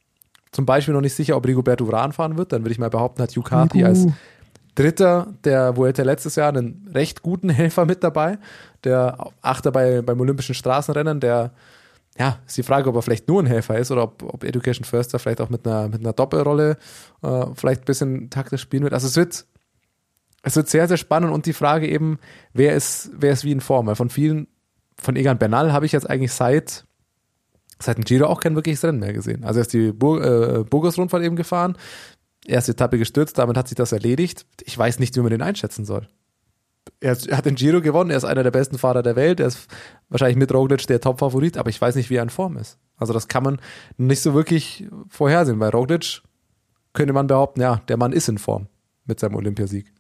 zum 0.52 0.66
Beispiel 0.66 0.94
noch 0.94 1.02
nicht 1.02 1.16
sicher, 1.16 1.36
ob 1.36 1.46
Rigoberto 1.46 1.86
Uran 1.86 2.14
fahren 2.14 2.38
wird. 2.38 2.52
Dann 2.52 2.64
würde 2.64 2.72
ich 2.72 2.80
mal 2.80 2.90
behaupten, 2.90 3.22
hat 3.22 3.36
Hugh 3.36 3.44
Carthy 3.44 3.84
uh. 3.84 3.88
als 3.88 4.08
Dritter 4.74 5.28
der 5.44 5.78
Vuelta 5.78 6.04
letztes 6.04 6.36
Jahr 6.36 6.50
einen 6.50 6.90
recht 6.94 7.22
guten 7.22 7.50
Helfer 7.52 7.86
mit 7.86 8.04
dabei. 8.04 8.38
Der 8.84 9.32
Achter 9.42 9.72
bei, 9.72 10.02
beim 10.02 10.20
Olympischen 10.20 10.56
Straßenrennen, 10.56 11.20
der 11.20 11.52
ja, 12.18 12.40
ist 12.46 12.58
die 12.58 12.64
Frage, 12.64 12.90
ob 12.90 12.96
er 12.96 13.02
vielleicht 13.02 13.28
nur 13.28 13.42
ein 13.42 13.46
Helfer 13.46 13.78
ist 13.78 13.92
oder 13.92 14.04
ob, 14.04 14.24
ob 14.24 14.44
Education 14.44 14.86
First 14.86 15.16
vielleicht 15.20 15.42
auch 15.42 15.50
mit 15.50 15.68
einer, 15.68 15.90
mit 15.90 16.00
einer 16.00 16.14
Doppelrolle 16.14 16.78
äh, 17.22 17.46
vielleicht 17.56 17.82
ein 17.82 17.86
bisschen 17.86 18.30
taktisch 18.30 18.62
spielen 18.62 18.84
wird. 18.84 18.94
Also 18.94 19.08
es 19.08 19.18
wird, 19.18 19.46
es 20.42 20.56
wird 20.56 20.70
sehr, 20.70 20.88
sehr 20.88 20.98
spannend 20.98 21.34
und 21.34 21.46
die 21.46 21.54
Frage 21.54 21.88
eben, 21.90 22.20
wer 22.54 22.74
ist, 22.74 23.12
wer 23.14 23.34
ist 23.34 23.44
wie 23.44 23.52
in 23.52 23.60
Form? 23.60 23.88
Weil 23.88 23.96
von 23.96 24.10
vielen, 24.10 24.48
von 24.98 25.18
Egan 25.18 25.40
Bernal 25.40 25.74
habe 25.74 25.86
ich 25.86 25.92
jetzt 25.92 26.10
eigentlich 26.10 26.32
seit, 26.32 26.86
seit 27.82 27.98
dem 27.98 28.06
Giro 28.06 28.28
auch 28.28 28.40
kein 28.40 28.56
wirkliches 28.56 28.86
Rennen 28.86 29.00
mehr 29.00 29.14
gesehen. 29.14 29.44
Also 29.44 29.60
er 29.60 29.64
ist 29.64 29.74
die 29.74 29.92
Bur 29.92 30.24
äh, 30.24 30.64
Burgos-Rundfahrt 30.64 31.24
eben 31.24 31.36
gefahren, 31.36 31.78
erste 32.46 32.72
Etappe 32.72 32.98
gestürzt, 32.98 33.38
damit 33.38 33.58
hat 33.58 33.68
sich 33.68 33.76
das 33.76 33.92
erledigt. 33.92 34.46
Ich 34.64 34.78
weiß 34.78 35.00
nicht, 35.00 35.18
wie 35.18 35.22
man 35.22 35.32
den 35.32 35.42
einschätzen 35.42 35.84
soll 35.84 36.08
er 37.00 37.16
hat 37.16 37.46
den 37.46 37.56
Giro 37.56 37.82
gewonnen, 37.82 38.10
er 38.12 38.18
ist 38.18 38.26
einer 38.26 38.44
der 38.44 38.52
besten 38.52 38.78
Fahrer 38.78 39.04
der 39.04 39.16
Welt, 39.16 39.40
er 39.40 39.48
ist 39.48 39.68
wahrscheinlich 40.10 40.38
mit 40.38 40.54
Roglic 40.54 40.86
der 40.88 41.02
Top-Favorit, 41.02 41.58
aber 41.58 41.70
ich 41.70 41.80
weiß 41.82 41.96
nicht, 41.96 42.10
wie 42.10 42.16
er 42.16 42.24
in 42.24 42.30
Form 42.30 42.58
ist. 42.58 42.78
Also 42.98 43.14
das 43.14 43.28
kann 43.28 43.44
man 43.44 43.60
nicht 43.98 44.22
so 44.22 44.34
wirklich 44.34 44.88
vorhersehen. 45.10 45.60
Bei 45.60 45.70
Roglic 45.70 46.22
könnte 46.94 47.14
man 47.14 47.28
behaupten, 47.28 47.62
ja, 47.62 47.82
der 47.88 47.98
Mann 47.98 48.14
ist 48.14 48.30
in 48.30 48.38
Form 48.38 48.68
mit 49.06 49.20
seinem 49.20 49.36
Olympiasieg. 49.36 49.92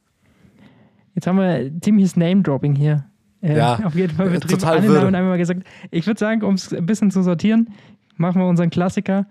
Jetzt 1.14 1.28
haben 1.28 1.38
wir 1.38 1.72
ziemliches 1.82 2.16
Name-Dropping 2.16 2.76
hier. 2.76 3.06
Äh, 3.42 3.58
Ja, 3.58 3.80
auf 3.86 3.96
jeden 3.96 4.16
Fall 4.16 4.28
äh, 4.28 4.32
betrieben. 4.32 4.60
total 4.60 4.78
Alle. 4.80 4.94
Namen 4.94 5.16
einmal 5.16 5.38
gesagt. 5.38 5.64
Ich 5.92 6.08
würde 6.08 6.20
sagen, 6.20 6.44
um 6.44 6.56
es 6.56 6.74
ein 6.74 6.86
bisschen 6.86 7.12
zu 7.12 7.22
sortieren, 7.24 7.70
machen 8.18 8.42
wir 8.42 8.48
unseren 8.48 8.70
Klassiker. 8.70 9.26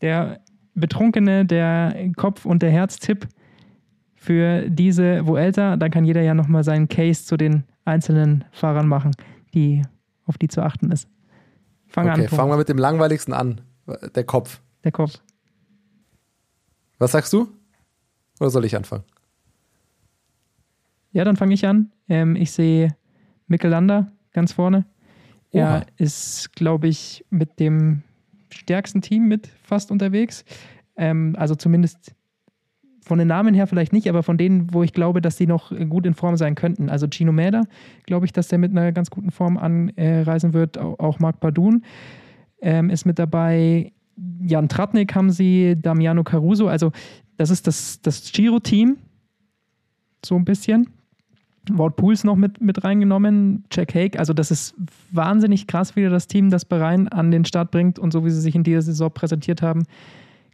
Der 0.00 0.40
Betrunkene, 0.74 1.44
der 1.46 1.94
Kopf- 2.16 2.44
und 2.44 2.62
der 2.62 2.70
Herztipp 2.70 3.28
für 4.24 4.70
diese 4.70 5.26
Vuelta. 5.26 5.76
Da 5.76 5.88
kann 5.90 6.04
jeder 6.04 6.22
ja 6.22 6.32
nochmal 6.32 6.64
seinen 6.64 6.88
Case 6.88 7.24
zu 7.26 7.36
den 7.36 7.64
einzelnen 7.84 8.44
Fahrern 8.52 8.88
machen, 8.88 9.10
die, 9.52 9.82
auf 10.24 10.38
die 10.38 10.48
zu 10.48 10.62
achten 10.62 10.90
ist. 10.90 11.08
Fang 11.86 12.08
Okay, 12.08 12.22
an, 12.22 12.28
fangen 12.28 12.50
wir 12.50 12.56
mit 12.56 12.68
dem 12.70 12.78
langweiligsten 12.78 13.34
an. 13.34 13.60
Der 14.14 14.24
Kopf. 14.24 14.62
der 14.82 14.92
Kopf. 14.92 15.20
Was 16.98 17.12
sagst 17.12 17.32
du? 17.34 17.48
Oder 18.40 18.48
soll 18.48 18.64
ich 18.64 18.74
anfangen? 18.74 19.04
Ja, 21.12 21.24
dann 21.24 21.36
fange 21.36 21.52
ich 21.54 21.66
an. 21.66 21.92
Ähm, 22.08 22.34
ich 22.34 22.50
sehe 22.50 22.96
Mikkel 23.46 23.70
Lander 23.70 24.10
ganz 24.32 24.52
vorne. 24.52 24.86
Oha. 25.50 25.60
Er 25.60 25.86
ist, 25.98 26.52
glaube 26.56 26.88
ich, 26.88 27.24
mit 27.30 27.60
dem 27.60 28.02
stärksten 28.50 29.02
Team 29.02 29.28
mit 29.28 29.48
fast 29.62 29.90
unterwegs. 29.90 30.44
Ähm, 30.96 31.36
also 31.38 31.54
zumindest 31.54 32.14
von 33.04 33.18
den 33.18 33.28
Namen 33.28 33.54
her 33.54 33.66
vielleicht 33.66 33.92
nicht, 33.92 34.08
aber 34.08 34.22
von 34.22 34.38
denen, 34.38 34.72
wo 34.72 34.82
ich 34.82 34.92
glaube, 34.92 35.20
dass 35.20 35.36
die 35.36 35.46
noch 35.46 35.70
gut 35.88 36.06
in 36.06 36.14
Form 36.14 36.36
sein 36.36 36.54
könnten. 36.54 36.88
Also 36.88 37.06
Gino 37.12 37.32
Mäder, 37.32 37.64
glaube 38.06 38.26
ich, 38.26 38.32
dass 38.32 38.48
der 38.48 38.58
mit 38.58 38.70
einer 38.70 38.92
ganz 38.92 39.10
guten 39.10 39.30
Form 39.30 39.56
anreisen 39.58 40.52
wird. 40.54 40.78
Au- 40.78 40.96
Auch 40.98 41.18
Marc 41.18 41.40
Badun 41.40 41.84
ähm, 42.62 42.88
ist 42.90 43.04
mit 43.04 43.18
dabei. 43.18 43.92
Jan 44.40 44.68
Tratnik 44.68 45.14
haben 45.14 45.30
sie, 45.30 45.76
Damiano 45.80 46.24
Caruso. 46.24 46.68
Also 46.68 46.92
das 47.36 47.50
ist 47.50 47.66
das, 47.66 48.00
das 48.00 48.32
Giro-Team, 48.32 48.96
so 50.24 50.36
ein 50.36 50.44
bisschen. 50.44 50.88
Wout 51.70 51.90
Pools 51.96 52.24
noch 52.24 52.36
mit, 52.36 52.60
mit 52.60 52.84
reingenommen, 52.84 53.64
Jack 53.72 53.94
Hake. 53.94 54.18
Also 54.18 54.32
das 54.34 54.50
ist 54.50 54.74
wahnsinnig 55.10 55.66
krass, 55.66 55.96
wieder 55.96 56.10
das 56.10 56.26
Team, 56.26 56.50
das 56.50 56.64
Bahrain 56.64 57.08
an 57.08 57.30
den 57.30 57.44
Start 57.44 57.70
bringt 57.70 57.98
und 57.98 58.12
so 58.12 58.24
wie 58.24 58.30
sie 58.30 58.40
sich 58.40 58.54
in 58.54 58.64
dieser 58.64 58.82
Saison 58.82 59.10
präsentiert 59.12 59.62
haben, 59.62 59.84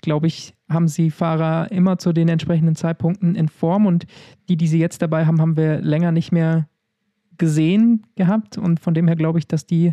glaube 0.03 0.28
ich, 0.28 0.55
haben 0.70 0.88
sie 0.88 1.10
Fahrer 1.10 1.70
immer 1.70 1.98
zu 1.98 2.12
den 2.12 2.28
entsprechenden 2.28 2.76
Zeitpunkten 2.76 3.34
in 3.34 3.48
Form 3.48 3.86
und 3.86 4.06
die, 4.48 4.56
die 4.56 4.68
sie 4.68 4.78
jetzt 4.78 5.02
dabei 5.02 5.26
haben, 5.26 5.40
haben 5.40 5.56
wir 5.56 5.80
länger 5.80 6.12
nicht 6.12 6.32
mehr 6.32 6.68
gesehen 7.38 8.06
gehabt 8.16 8.58
und 8.58 8.80
von 8.80 8.94
dem 8.94 9.06
her 9.06 9.16
glaube 9.16 9.38
ich, 9.38 9.48
dass 9.48 9.66
die 9.66 9.92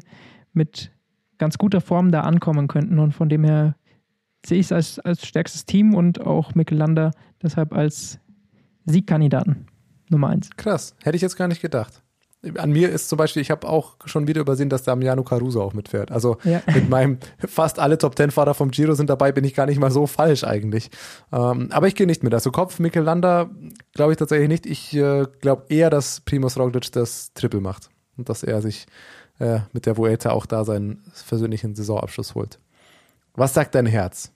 mit 0.53 0.91
ganz 1.37 1.57
guter 1.57 1.81
Form 1.81 2.11
da 2.11 2.21
ankommen 2.21 2.67
könnten 2.67 2.99
und 2.99 3.13
von 3.13 3.29
dem 3.29 3.43
her 3.43 3.75
sehe 4.45 4.59
ich 4.59 4.67
es 4.67 4.71
als, 4.71 4.99
als 4.99 5.25
stärkstes 5.25 5.65
Team 5.65 5.93
und 5.93 6.21
auch 6.21 6.55
Mikkel 6.55 6.77
Lander 6.77 7.11
deshalb 7.41 7.73
als 7.73 8.19
Siegkandidaten 8.85 9.67
Nummer 10.09 10.29
eins. 10.29 10.49
Krass, 10.57 10.95
hätte 11.03 11.15
ich 11.15 11.21
jetzt 11.21 11.35
gar 11.35 11.47
nicht 11.47 11.61
gedacht. 11.61 12.03
An 12.57 12.71
mir 12.71 12.89
ist 12.89 13.09
zum 13.09 13.17
Beispiel, 13.17 13.41
ich 13.41 13.49
habe 13.49 13.67
auch 13.67 13.95
schon 14.05 14.27
wieder 14.27 14.41
übersehen, 14.41 14.69
dass 14.69 14.83
Damiano 14.83 15.23
Caruso 15.23 15.61
auch 15.61 15.73
mitfährt. 15.73 16.11
Also 16.11 16.37
Ja. 16.43 16.61
mit 16.73 16.87
meinem 16.87 17.17
fast 17.39 17.79
alle 17.79 17.97
Top 17.97 18.15
Ten 18.15 18.29
Fahrer 18.29 18.53
vom 18.53 18.69
Giro 18.71 18.93
sind 18.93 19.09
dabei, 19.09 19.31
bin 19.31 19.43
ich 19.43 19.55
gar 19.55 19.65
nicht 19.65 19.79
mal 19.79 19.89
so 19.91 20.05
falsch 20.05 20.43
eigentlich. 20.43 20.91
Ähm, 21.33 21.69
aber 21.71 21.87
ich 21.87 21.95
gehe 21.95 22.05
nicht 22.05 22.23
mit. 22.23 22.33
Also 22.33 22.51
Kopf, 22.51 22.77
Mikel 22.79 23.03
Landa 23.03 23.49
glaube 23.93 24.11
ich 24.11 24.17
tatsächlich 24.19 24.49
nicht. 24.49 24.65
Ich 24.67 24.95
äh, 24.95 25.25
glaube 25.41 25.65
eher, 25.69 25.89
dass 25.89 26.21
Primoz 26.21 26.57
Roglic 26.57 26.91
das 26.91 27.33
Triple 27.33 27.59
macht 27.59 27.89
und 28.17 28.29
dass 28.29 28.43
er 28.43 28.61
sich 28.61 28.85
äh, 29.39 29.59
mit 29.73 29.85
der 29.87 29.97
Vuelta 29.97 30.29
auch 30.29 30.45
da 30.45 30.63
seinen 30.63 31.03
persönlichen 31.27 31.73
Saisonabschluss 31.75 32.35
holt. 32.35 32.59
Was 33.33 33.55
sagt 33.55 33.73
dein 33.75 33.87
Herz? 33.87 34.31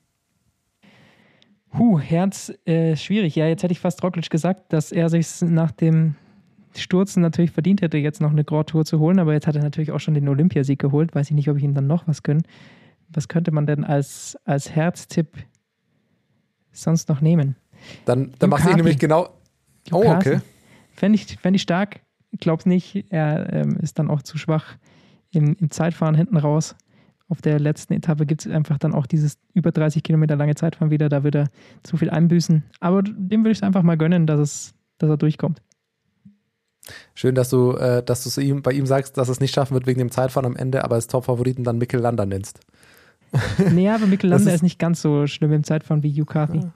Huh, 1.78 2.00
Herz, 2.00 2.52
äh, 2.66 2.96
schwierig. 2.98 3.36
Ja, 3.36 3.48
jetzt 3.48 3.64
hätte 3.64 3.72
ich 3.72 3.80
fast 3.80 4.04
Roglic 4.04 4.30
gesagt, 4.30 4.74
dass 4.74 4.92
er 4.92 5.10
sich 5.10 5.28
nach 5.42 5.72
dem 5.72 6.16
Sturzen 6.76 7.22
natürlich 7.22 7.52
verdient 7.52 7.82
hätte, 7.82 7.98
jetzt 7.98 8.22
noch 8.22 8.32
eine 8.32 8.44
Grand 8.44 8.70
Tour 8.70 8.86
zu 8.86 9.00
holen, 9.00 9.20
aber 9.20 9.34
jetzt 9.34 9.48
hat 9.48 9.56
er 9.56 9.64
natürlich 9.64 9.92
auch 9.92 10.00
schon 10.00 10.14
den 10.14 10.28
Olympiasieg 10.28 10.80
geholt. 10.80 11.14
Weiß 11.14 11.30
ich 11.30 11.36
nicht, 11.36 11.50
ob 11.50 11.58
ich 11.58 11.64
ihm 11.64 11.74
dann 11.74 11.88
noch 11.88 12.08
was 12.08 12.24
gönne. 12.24 12.44
Was 13.10 13.28
könnte 13.28 13.52
man 13.52 13.66
denn 13.66 13.84
als, 13.84 14.38
als 14.46 14.72
Herztipp 14.74 15.38
sonst 16.72 17.10
noch 17.10 17.22
nehmen? 17.22 17.56
Dann, 18.06 18.32
dann 18.40 18.50
mache 18.50 18.70
ich 18.70 18.76
nämlich 18.76 19.00
genau. 19.00 19.30
Oh, 19.92 20.02
Ducati. 20.02 20.30
okay. 20.30 20.42
Fände 20.94 21.16
ich, 21.16 21.38
fänd 21.40 21.56
ich 21.56 21.62
stark. 21.62 22.02
Ich 22.32 22.40
glaube 22.40 22.60
es 22.60 22.66
nicht. 22.66 23.06
Er 23.10 23.52
ähm, 23.52 23.78
ist 23.82 24.00
dann 24.00 24.10
auch 24.10 24.22
zu 24.22 24.38
schwach 24.38 24.78
im, 25.32 25.56
im 25.60 25.72
Zeitfahren 25.72 26.16
hinten 26.16 26.38
raus. 26.38 26.76
Auf 27.28 27.42
der 27.42 27.60
letzten 27.60 27.94
Etappe 27.94 28.26
gibt 28.26 28.46
es 28.46 28.52
einfach 28.52 28.78
dann 28.78 28.94
auch 28.94 29.06
dieses 29.06 29.38
über 29.54 29.72
30 29.72 30.04
Kilometer 30.04 30.36
lange 30.36 30.56
Zeitfahren 30.56 30.92
wieder. 30.92 31.10
Da 31.10 31.24
wird 31.24 31.36
er 31.36 31.48
zu 31.84 31.98
viel 31.98 32.10
einbüßen. 32.10 32.64
Aber 32.80 33.02
dem 33.04 33.42
würde 33.42 33.52
ich 33.52 33.60
es 33.60 33.64
einfach 33.64 33.84
mal 33.84 33.98
gönnen, 33.98 34.28
dass, 34.28 34.40
es, 34.40 34.74
dass 34.98 35.10
er 35.10 35.18
durchkommt. 35.18 35.62
Schön, 37.14 37.36
dass 37.36 37.50
du, 37.50 37.74
äh, 37.74 38.04
dass 38.04 38.24
du 38.24 38.42
ihm, 38.42 38.62
bei 38.62 38.72
ihm 38.72 38.86
sagst, 38.86 39.18
dass 39.18 39.30
es 39.30 39.40
nicht 39.40 39.54
schaffen 39.54 39.74
wird 39.74 39.86
wegen 39.88 40.00
dem 40.00 40.12
Zeitfahren 40.12 40.46
am 40.46 40.56
Ende, 40.56 40.84
aber 40.84 40.96
als 40.96 41.08
Top-Favoriten 41.08 41.64
dann 41.64 41.78
Mikkel 41.78 42.00
Landa 42.00 42.26
nennst. 42.26 42.60
nee, 43.72 43.88
aber 43.90 44.08
Mikkel 44.08 44.30
Landa 44.30 44.50
ist- 44.50 44.56
ist, 44.58 44.62
nicht 44.64 44.80
ganz 44.80 45.02
so 45.02 45.28
schlimm 45.28 45.54
im 45.54 45.64
Zeitfahren 45.64 46.04
wie 46.04 46.12
Hugh 46.12 46.26
Carthy. 46.26 46.60
Ja, 46.60 46.72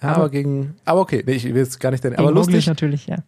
aber, 0.00 0.16
Aber- 0.16 0.30
gegen, 0.30 0.74
aber 0.84 1.00
okay, 1.00 1.22
nee, 1.26 1.32
ich 1.34 1.44
will 1.44 1.56
jetzt 1.56 1.78
gar 1.80 1.90
nicht 1.90 2.02
den, 2.04 2.12
Gegen 2.12 2.22
aber 2.22 2.32
lustig, 2.32 2.66
natürlich, 2.66 3.06
ja. 3.06 3.18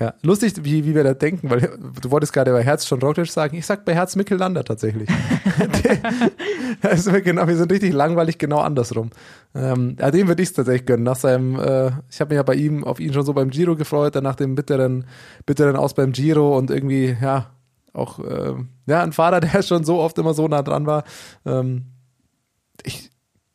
Ja, 0.00 0.14
lustig, 0.22 0.52
wie, 0.62 0.84
wie 0.84 0.94
wir 0.94 1.04
da 1.04 1.14
denken, 1.14 1.50
weil 1.50 1.60
du 1.60 2.10
wolltest 2.10 2.32
gerade 2.32 2.52
bei 2.52 2.62
Herz 2.62 2.86
schon 2.86 3.00
Roglic 3.00 3.30
sagen, 3.30 3.56
ich 3.56 3.66
sag 3.66 3.84
bei 3.84 3.94
Herz 3.94 4.16
Mikkel 4.16 4.38
Landa 4.38 4.62
tatsächlich. 4.62 5.08
ist 6.90 7.10
mir 7.10 7.22
genau, 7.22 7.46
wir 7.46 7.56
sind 7.56 7.70
richtig 7.72 7.92
langweilig 7.92 8.38
genau 8.38 8.60
andersrum. 8.60 9.10
Ähm, 9.54 9.96
ja, 9.98 10.10
dem 10.10 10.28
würde 10.28 10.42
ich 10.42 10.50
es 10.50 10.54
tatsächlich 10.54 10.86
gönnen. 10.86 11.04
Nach 11.04 11.16
seinem, 11.16 11.58
äh, 11.58 11.90
ich 12.10 12.20
habe 12.20 12.30
mich 12.30 12.36
ja 12.36 12.42
bei 12.42 12.54
ihm, 12.54 12.84
auf 12.84 13.00
ihn 13.00 13.12
schon 13.12 13.24
so 13.24 13.32
beim 13.32 13.50
Giro 13.50 13.76
gefreut, 13.76 14.14
dann 14.14 14.24
nach 14.24 14.36
dem 14.36 14.54
bitteren, 14.54 15.06
bitteren 15.46 15.76
Aus 15.76 15.94
beim 15.94 16.12
Giro 16.12 16.56
und 16.56 16.70
irgendwie, 16.70 17.16
ja, 17.20 17.50
auch, 17.92 18.18
äh, 18.20 18.54
ja, 18.86 19.02
ein 19.02 19.12
Fahrer, 19.12 19.40
der 19.40 19.62
schon 19.62 19.84
so 19.84 19.98
oft 19.98 20.18
immer 20.18 20.34
so 20.34 20.46
nah 20.48 20.62
dran 20.62 20.86
war. 20.86 21.04
Ähm, 21.44 21.86
ich 22.84 23.10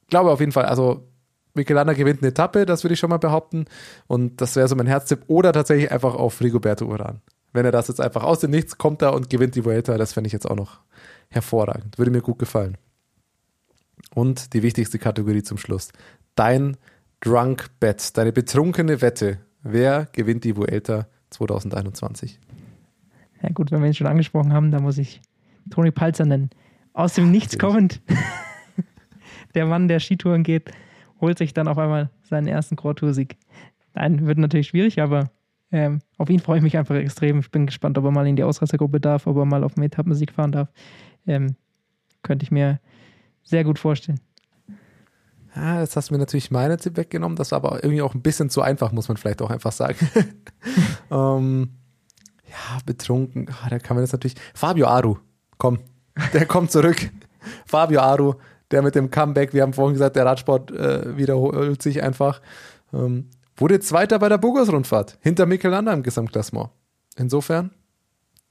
glaube 0.09 0.32
auf 0.32 0.39
jeden 0.39 0.51
Fall, 0.51 0.65
also 0.65 1.07
Michelanda 1.54 1.93
gewinnt 1.93 2.22
eine 2.22 2.30
Etappe, 2.30 2.66
das 2.66 2.84
würde 2.84 2.93
ich 2.93 2.99
schon 2.99 3.10
mal 3.10 3.18
behaupten. 3.18 3.66
Und 4.08 4.41
das 4.41 4.56
wäre 4.56 4.68
so 4.68 4.76
mein 4.76 4.88
Herztipp. 4.88 5.24
Oder 5.28 5.54
tatsächlich 5.54 5.91
einfach 5.91 6.16
auf 6.16 6.41
Rigoberto 6.41 6.86
Uran. 6.86 7.22
Wenn 7.51 7.66
er 7.66 7.72
das 7.72 7.88
jetzt 7.88 8.01
einfach 8.01 8.24
aus 8.24 8.39
dem 8.39 8.51
Nichts 8.51 8.78
kommt 8.78 9.01
da 9.04 9.10
und 9.10 9.30
gewinnt 9.30 9.56
die 9.56 9.64
Vuelta, 9.64 9.97
das 9.97 10.14
fände 10.14 10.28
ich 10.28 10.34
jetzt 10.34 10.49
auch 10.49 10.56
noch 10.56 10.80
hervorragend. 11.30 11.97
Würde 11.99 12.12
mir 12.12 12.22
gut 12.22 12.39
gefallen. 12.39 12.78
Und 14.16 14.54
die 14.54 14.64
wichtigste 14.64 14.97
Kategorie 14.97 15.43
zum 15.43 15.58
Schluss. 15.58 15.91
Dein 16.36 16.78
Drunk 17.20 17.68
Bet, 17.80 18.18
deine 18.18 18.32
betrunkene 18.32 19.01
Wette. 19.01 19.38
Wer 19.62 20.08
gewinnt 20.12 20.43
die 20.43 20.58
Vuelta 20.58 21.08
2021? 21.30 22.39
Ja 23.41 23.49
gut, 23.49 23.72
wenn 23.72 23.82
wir 23.82 23.88
ihn 23.88 23.93
schon 23.93 24.08
angesprochen 24.08 24.54
haben, 24.54 24.72
dann 24.72 24.84
muss 24.84 24.97
ich 24.97 25.22
Toni 25.70 25.91
Palzer 25.91 26.26
nennen. 26.26 26.49
Aus 26.93 27.14
dem 27.14 27.32
Nichts 27.32 27.58
kommend. 27.58 28.01
der 29.56 29.66
Mann, 29.66 29.88
der 29.88 29.99
Skitouren 29.99 30.43
geht, 30.43 30.72
holt 31.24 31.38
sich 31.38 31.53
dann 31.53 31.69
auf 31.69 31.78
einmal 31.78 32.09
seinen 32.21 32.47
ersten 32.47 32.76
Grand 32.76 32.99
Tour-Sieg. 32.99 33.38
Nein, 33.95 34.28
wird 34.28 34.38
natürlich 34.38 34.67
schwierig, 34.67 35.01
aber 35.01 35.32
ähm, 35.71 36.01
auf 36.17 36.30
ihn 36.30 36.41
freue 36.41 36.57
ich 36.57 36.63
mich 36.63 36.78
einfach 36.78 36.95
extrem. 36.95 37.39
Ich 37.39 37.49
bin 37.49 37.65
gespannt, 37.65 37.97
ob 37.97 38.03
er 38.03 38.11
mal 38.11 38.28
in 38.28 38.36
die 38.36 38.43
Ausreißergruppe 38.43 38.99
darf, 38.99 39.26
ob 39.26 39.38
er 39.38 39.45
mal 39.45 39.63
auf 39.63 39.76
dem 39.76 39.84
Etappensieg 39.84 40.34
fahren 40.34 40.51
darf. 40.51 40.67
Ähm, 41.26 41.55
könnte 42.24 42.43
ich 42.43 42.51
mir 42.51 42.82
sehr 43.41 43.63
gut 43.63 43.80
vorstellen. 43.80 44.19
Ah, 45.55 45.80
jetzt 45.80 45.95
hast 45.95 46.09
du 46.09 46.13
mir 46.13 46.19
natürlich 46.19 46.51
meine 46.51 46.76
Tipp 46.76 46.97
weggenommen. 46.97 47.38
Das 47.38 47.51
war 47.51 47.63
aber 47.63 47.84
irgendwie 47.84 48.01
auch 48.01 48.13
ein 48.13 48.21
bisschen 48.21 48.49
zu 48.49 48.61
einfach, 48.61 48.91
muss 48.91 49.07
man 49.07 49.15
vielleicht 49.15 49.41
auch 49.41 49.49
einfach 49.49 49.71
sagen. 49.71 49.95
ähm, 51.09 51.69
ja, 52.49 52.80
betrunken. 52.86 53.47
Ah, 53.63 53.69
da 53.69 53.80
kann 53.80 53.95
man 53.95 54.03
jetzt 54.03 54.11
natürlich. 54.11 54.36
Fabio 54.53 54.88
Aru, 54.88 55.19
komm, 55.57 55.80
der 56.34 56.45
kommt 56.47 56.71
zurück. 56.71 57.09
Fabio 57.65 58.01
Aru, 58.01 58.34
der 58.74 58.82
mit 58.82 58.95
dem 58.95 59.11
Comeback, 59.11 59.53
wir 59.53 59.61
haben 59.61 59.74
vorhin 59.74 59.93
gesagt, 59.93 60.15
der 60.15 60.26
Radsport 60.26 60.71
äh, 60.71 61.15
wiederholt 61.15 61.82
sich 61.82 62.01
einfach. 62.01 62.41
Ähm, 62.91 63.30
wurde 63.55 63.80
Zweiter 63.80 64.19
bei 64.19 64.30
der 64.30 64.39
Burgos-Rundfahrt, 64.39 65.19
hinter 65.21 65.45
Mikel 65.45 65.71
Landa 65.71 65.93
im 65.93 66.03
Gesamtklassement. 66.03 66.69
Insofern, 67.15 67.71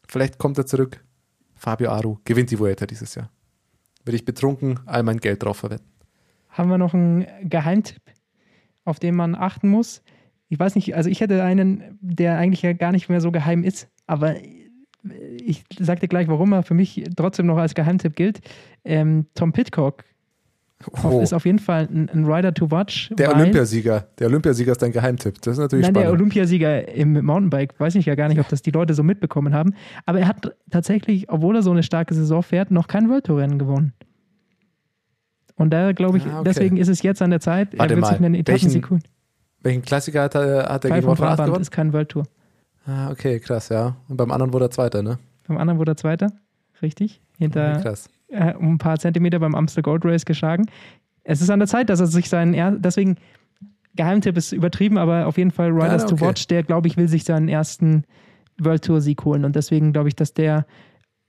vielleicht 0.08 0.38
kommt 0.38 0.58
er 0.58 0.66
zurück. 0.66 1.04
Fabio 1.56 1.90
Aru 1.90 2.18
gewinnt 2.24 2.50
die 2.50 2.58
Vuelta 2.58 2.86
dieses 2.86 3.14
Jahr. 3.16 3.30
Würde 4.04 4.16
ich 4.16 4.24
betrunken 4.24 4.80
all 4.86 5.02
mein 5.02 5.18
Geld 5.18 5.42
drauf 5.42 5.58
verwetten. 5.58 5.86
Haben 6.48 6.70
wir 6.70 6.78
noch 6.78 6.94
einen 6.94 7.26
Geheimtipp, 7.42 8.02
auf 8.84 9.00
den 9.00 9.16
man 9.16 9.34
achten 9.34 9.68
muss? 9.68 10.02
Ich 10.48 10.58
weiß 10.58 10.76
nicht, 10.76 10.94
also 10.94 11.10
ich 11.10 11.20
hätte 11.20 11.42
einen, 11.42 11.98
der 12.00 12.38
eigentlich 12.38 12.62
ja 12.62 12.72
gar 12.74 12.92
nicht 12.92 13.08
mehr 13.08 13.20
so 13.20 13.32
geheim 13.32 13.64
ist, 13.64 13.88
aber 14.06 14.36
ich 15.44 15.64
sag 15.78 16.00
dir 16.00 16.08
gleich, 16.08 16.28
warum 16.28 16.52
er 16.52 16.62
für 16.62 16.74
mich 16.74 17.02
trotzdem 17.16 17.46
noch 17.46 17.56
als 17.56 17.74
Geheimtipp 17.74 18.14
gilt. 18.14 18.40
Ähm, 18.84 19.26
Tom 19.34 19.52
Pitcock 19.52 20.04
Oh. 21.02 21.20
ist 21.20 21.32
auf 21.32 21.44
jeden 21.46 21.58
Fall 21.58 21.88
ein, 21.92 22.08
ein 22.08 22.24
Rider 22.24 22.52
to 22.54 22.70
watch. 22.70 23.10
Der 23.16 23.34
Olympiasieger. 23.34 24.06
Der 24.18 24.26
Olympiasieger 24.28 24.72
ist 24.72 24.82
dein 24.82 24.92
Geheimtipp. 24.92 25.40
Das 25.42 25.52
ist 25.54 25.58
natürlich 25.58 25.84
Nein, 25.86 25.94
der 25.94 26.00
spannend. 26.02 26.20
Olympiasieger 26.20 26.88
im 26.94 27.24
Mountainbike, 27.24 27.78
weiß 27.78 27.94
ich 27.96 28.06
ja 28.06 28.14
gar 28.14 28.28
nicht, 28.28 28.40
ob 28.40 28.48
das 28.48 28.62
die 28.62 28.70
Leute 28.70 28.94
so 28.94 29.02
mitbekommen 29.02 29.54
haben. 29.54 29.74
Aber 30.06 30.18
er 30.20 30.28
hat 30.28 30.54
tatsächlich, 30.70 31.30
obwohl 31.30 31.56
er 31.56 31.62
so 31.62 31.70
eine 31.70 31.82
starke 31.82 32.14
Saison 32.14 32.42
fährt, 32.42 32.70
noch 32.70 32.88
kein 32.88 33.08
World 33.08 33.24
Tour 33.24 33.38
Rennen 33.38 33.58
gewonnen. 33.58 33.92
Und 35.56 35.70
da 35.70 35.92
glaube 35.92 36.18
ich, 36.18 36.26
Ah, 36.26 36.40
okay. 36.40 36.44
deswegen 36.48 36.76
ist 36.76 36.88
es 36.88 37.02
jetzt 37.02 37.20
an 37.22 37.30
der 37.30 37.40
Zeit, 37.40 37.78
Warte 37.78 37.94
er 37.94 37.96
wird 37.96 38.00
mal, 38.00 38.08
sich 38.08 38.16
einen 38.18 38.34
Etappensieg 38.34 38.82
welchen- 38.82 38.90
holen. 38.90 39.02
Welchen 39.64 39.82
Klassiker 39.82 40.22
hat 40.22 40.34
er, 40.34 40.68
hat 40.68 40.84
er 40.84 40.90
gegen 40.90 41.06
Brabant 41.06 41.38
gewonnen? 41.44 41.60
ist 41.62 41.70
kein 41.70 41.92
World 41.92 42.08
Tour. 42.08 42.24
Ah, 42.84 43.10
okay, 43.12 43.38
krass, 43.38 43.68
ja. 43.68 43.94
Und 44.08 44.16
beim 44.16 44.30
anderen 44.32 44.52
wurde 44.52 44.64
er 44.64 44.70
Zweiter, 44.70 45.02
ne? 45.02 45.18
beim 45.46 45.56
anderen 45.58 45.78
wurde 45.78 45.92
er 45.92 45.96
Zweiter. 45.96 46.32
Richtig. 46.80 47.20
Hinter 47.38 47.78
Krass. 47.80 48.08
Äh, 48.32 48.54
um 48.54 48.74
ein 48.74 48.78
paar 48.78 48.98
Zentimeter 48.98 49.38
beim 49.38 49.54
Amstel 49.54 49.82
Gold 49.82 50.04
Race 50.04 50.24
geschlagen. 50.24 50.66
Es 51.24 51.40
ist 51.40 51.50
an 51.50 51.60
der 51.60 51.68
Zeit, 51.68 51.88
dass 51.88 52.00
er 52.00 52.06
sich 52.06 52.28
seinen, 52.28 52.54
er 52.54 52.72
deswegen, 52.72 53.16
Geheimtipp 53.94 54.36
ist 54.36 54.52
übertrieben, 54.52 54.98
aber 54.98 55.26
auf 55.26 55.36
jeden 55.36 55.50
Fall 55.50 55.70
Riders 55.70 56.06
to 56.06 56.14
okay. 56.14 56.24
Watch, 56.24 56.46
der, 56.46 56.62
glaube 56.62 56.88
ich, 56.88 56.96
will 56.96 57.08
sich 57.08 57.24
seinen 57.24 57.48
ersten 57.48 58.04
World 58.58 58.84
Tour 58.84 59.00
Sieg 59.00 59.24
holen. 59.24 59.44
Und 59.44 59.54
deswegen 59.54 59.92
glaube 59.92 60.08
ich, 60.08 60.16
dass 60.16 60.32
der 60.32 60.66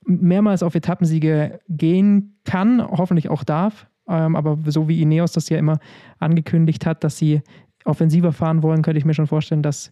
mehrmals 0.06 0.64
auf 0.64 0.76
Etappensiege 0.76 1.60
gehen 1.68 2.38
kann, 2.45 2.82
hoffentlich 2.82 3.30
auch 3.30 3.43
darf. 3.43 3.88
Ähm, 4.08 4.36
aber 4.36 4.58
so 4.66 4.88
wie 4.88 5.01
Ineos 5.01 5.32
das 5.32 5.49
ja 5.49 5.58
immer 5.58 5.80
angekündigt 6.20 6.86
hat, 6.86 7.04
dass 7.04 7.18
sie 7.18 7.41
offensiver 7.86 8.32
fahren 8.32 8.64
wollen, 8.64 8.82
könnte 8.82 8.97
ich 8.97 9.06
mir 9.06 9.14
schon 9.14 9.28
vorstellen, 9.28 9.62
dass 9.62 9.91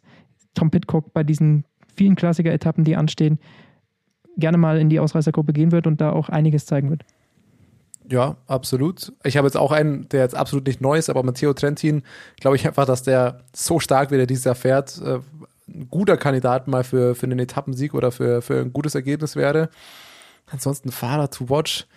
Tom 0.54 0.72
Pitcock 0.72 1.14
bei 1.14 1.24
diesen 1.24 1.66
vielen 1.96 2.16
Klassiker-Etappen, 2.16 2.84
die 2.84 2.96
anstehen, 2.96 3.40
gerne 4.42 4.58
mal 4.58 4.78
in 4.78 4.90
die 4.90 5.00
Ausreißergruppe 5.00 5.54
gehen 5.54 5.72
wird 5.72 5.88
und 5.88 6.02
da 6.02 6.12
auch 6.12 6.28
einiges 6.28 6.66
zeigen 6.66 6.90
wird. 6.90 7.04
Ja, 8.10 8.36
absolut. 8.48 9.14
Ich 9.24 9.38
habe 9.38 9.48
jetzt 9.48 9.56
auch 9.56 9.72
einen, 9.72 10.10
der 10.10 10.22
jetzt 10.22 10.36
absolut 10.36 10.68
nicht 10.68 10.82
neu 10.82 10.98
ist, 10.98 11.10
aber 11.10 11.24
Matteo 11.24 11.54
Trentin, 11.54 12.04
glaube 12.42 12.58
ich 12.58 12.68
einfach, 12.68 12.86
dass 12.86 13.04
der 13.04 13.40
so 13.56 13.80
stark, 13.80 14.12
wie 14.12 14.18
der 14.18 14.26
dieses 14.26 14.44
Jahr 14.44 14.56
fährt, 14.56 15.02
äh, 15.02 15.20
ein 15.70 15.88
guter 15.90 16.18
Kandidat 16.18 16.68
mal 16.68 16.84
für, 16.84 17.16
für 17.16 17.26
einen 17.26 17.40
Etappensieg 17.40 17.94
oder 17.94 18.12
für, 18.12 18.42
für 18.42 18.60
ein 18.60 18.74
gutes 18.74 18.96
Ergebnis 18.96 19.38
wäre. 19.38 19.70
Ansonsten 20.52 20.92
Fahrer 20.92 21.30
to 21.30 21.50
watch. 21.50 21.88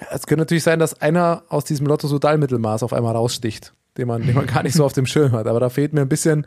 Ja, 0.00 0.08
es 0.10 0.26
könnte 0.26 0.40
natürlich 0.40 0.64
sein, 0.64 0.80
dass 0.80 1.00
einer 1.00 1.44
aus 1.48 1.64
diesem 1.64 1.86
Lotto 1.86 2.08
Sudal 2.08 2.38
Mittelmaß 2.38 2.82
auf 2.82 2.92
einmal 2.92 3.14
raussticht, 3.14 3.74
den 3.96 4.08
man, 4.08 4.26
den 4.26 4.34
man 4.34 4.46
gar 4.46 4.64
nicht 4.64 4.74
so 4.74 4.84
auf 4.84 4.92
dem 4.92 5.06
Schirm 5.06 5.32
hat. 5.32 5.46
Aber 5.46 5.60
da 5.60 5.68
fehlt 5.68 5.92
mir 5.92 6.00
ein 6.00 6.08
bisschen, 6.08 6.46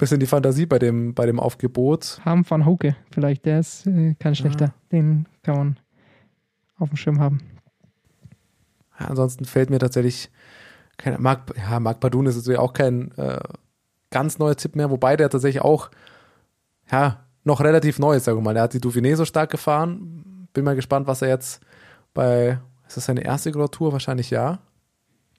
bisschen 0.00 0.18
die 0.18 0.26
Fantasie 0.26 0.66
bei 0.66 0.78
dem, 0.78 1.14
bei 1.14 1.26
dem 1.26 1.38
Aufgebot. 1.38 2.20
Harm 2.24 2.48
van 2.48 2.64
Hoke, 2.64 2.96
vielleicht, 3.12 3.44
der 3.44 3.60
ist 3.60 3.86
äh, 3.86 4.14
kein 4.18 4.34
schlechter. 4.34 4.74
Den 4.90 5.26
kann 5.42 5.56
man 5.56 5.80
auf 6.78 6.88
dem 6.88 6.96
Schirm 6.96 7.20
haben. 7.20 7.40
Ja, 8.98 9.06
ansonsten 9.06 9.44
fällt 9.44 9.70
mir 9.70 9.78
tatsächlich 9.78 10.30
kein, 10.96 11.20
Marc, 11.20 11.54
ja, 11.56 11.78
Marc 11.80 12.00
Padun 12.00 12.26
ist 12.26 12.36
natürlich 12.36 12.58
auch 12.58 12.72
kein 12.72 13.12
äh, 13.18 13.40
ganz 14.10 14.38
neuer 14.38 14.56
Tipp 14.56 14.74
mehr, 14.74 14.90
wobei 14.90 15.16
der 15.16 15.28
tatsächlich 15.28 15.62
auch, 15.62 15.90
ja, 16.90 17.24
noch 17.44 17.60
relativ 17.60 17.98
neu 17.98 18.16
ist, 18.16 18.24
sagen 18.24 18.38
wir 18.38 18.42
mal. 18.42 18.56
Er 18.56 18.64
hat 18.64 18.74
die 18.74 18.80
Dauphiné 18.80 19.16
so 19.16 19.24
stark 19.24 19.50
gefahren. 19.50 20.48
Bin 20.52 20.64
mal 20.64 20.76
gespannt, 20.76 21.06
was 21.06 21.22
er 21.22 21.28
jetzt 21.28 21.60
bei, 22.12 22.58
ist 22.86 22.96
das 22.96 23.06
seine 23.06 23.22
erste 23.22 23.52
Grand 23.52 23.72
Tour? 23.72 23.92
Wahrscheinlich 23.92 24.30
ja. 24.30 24.58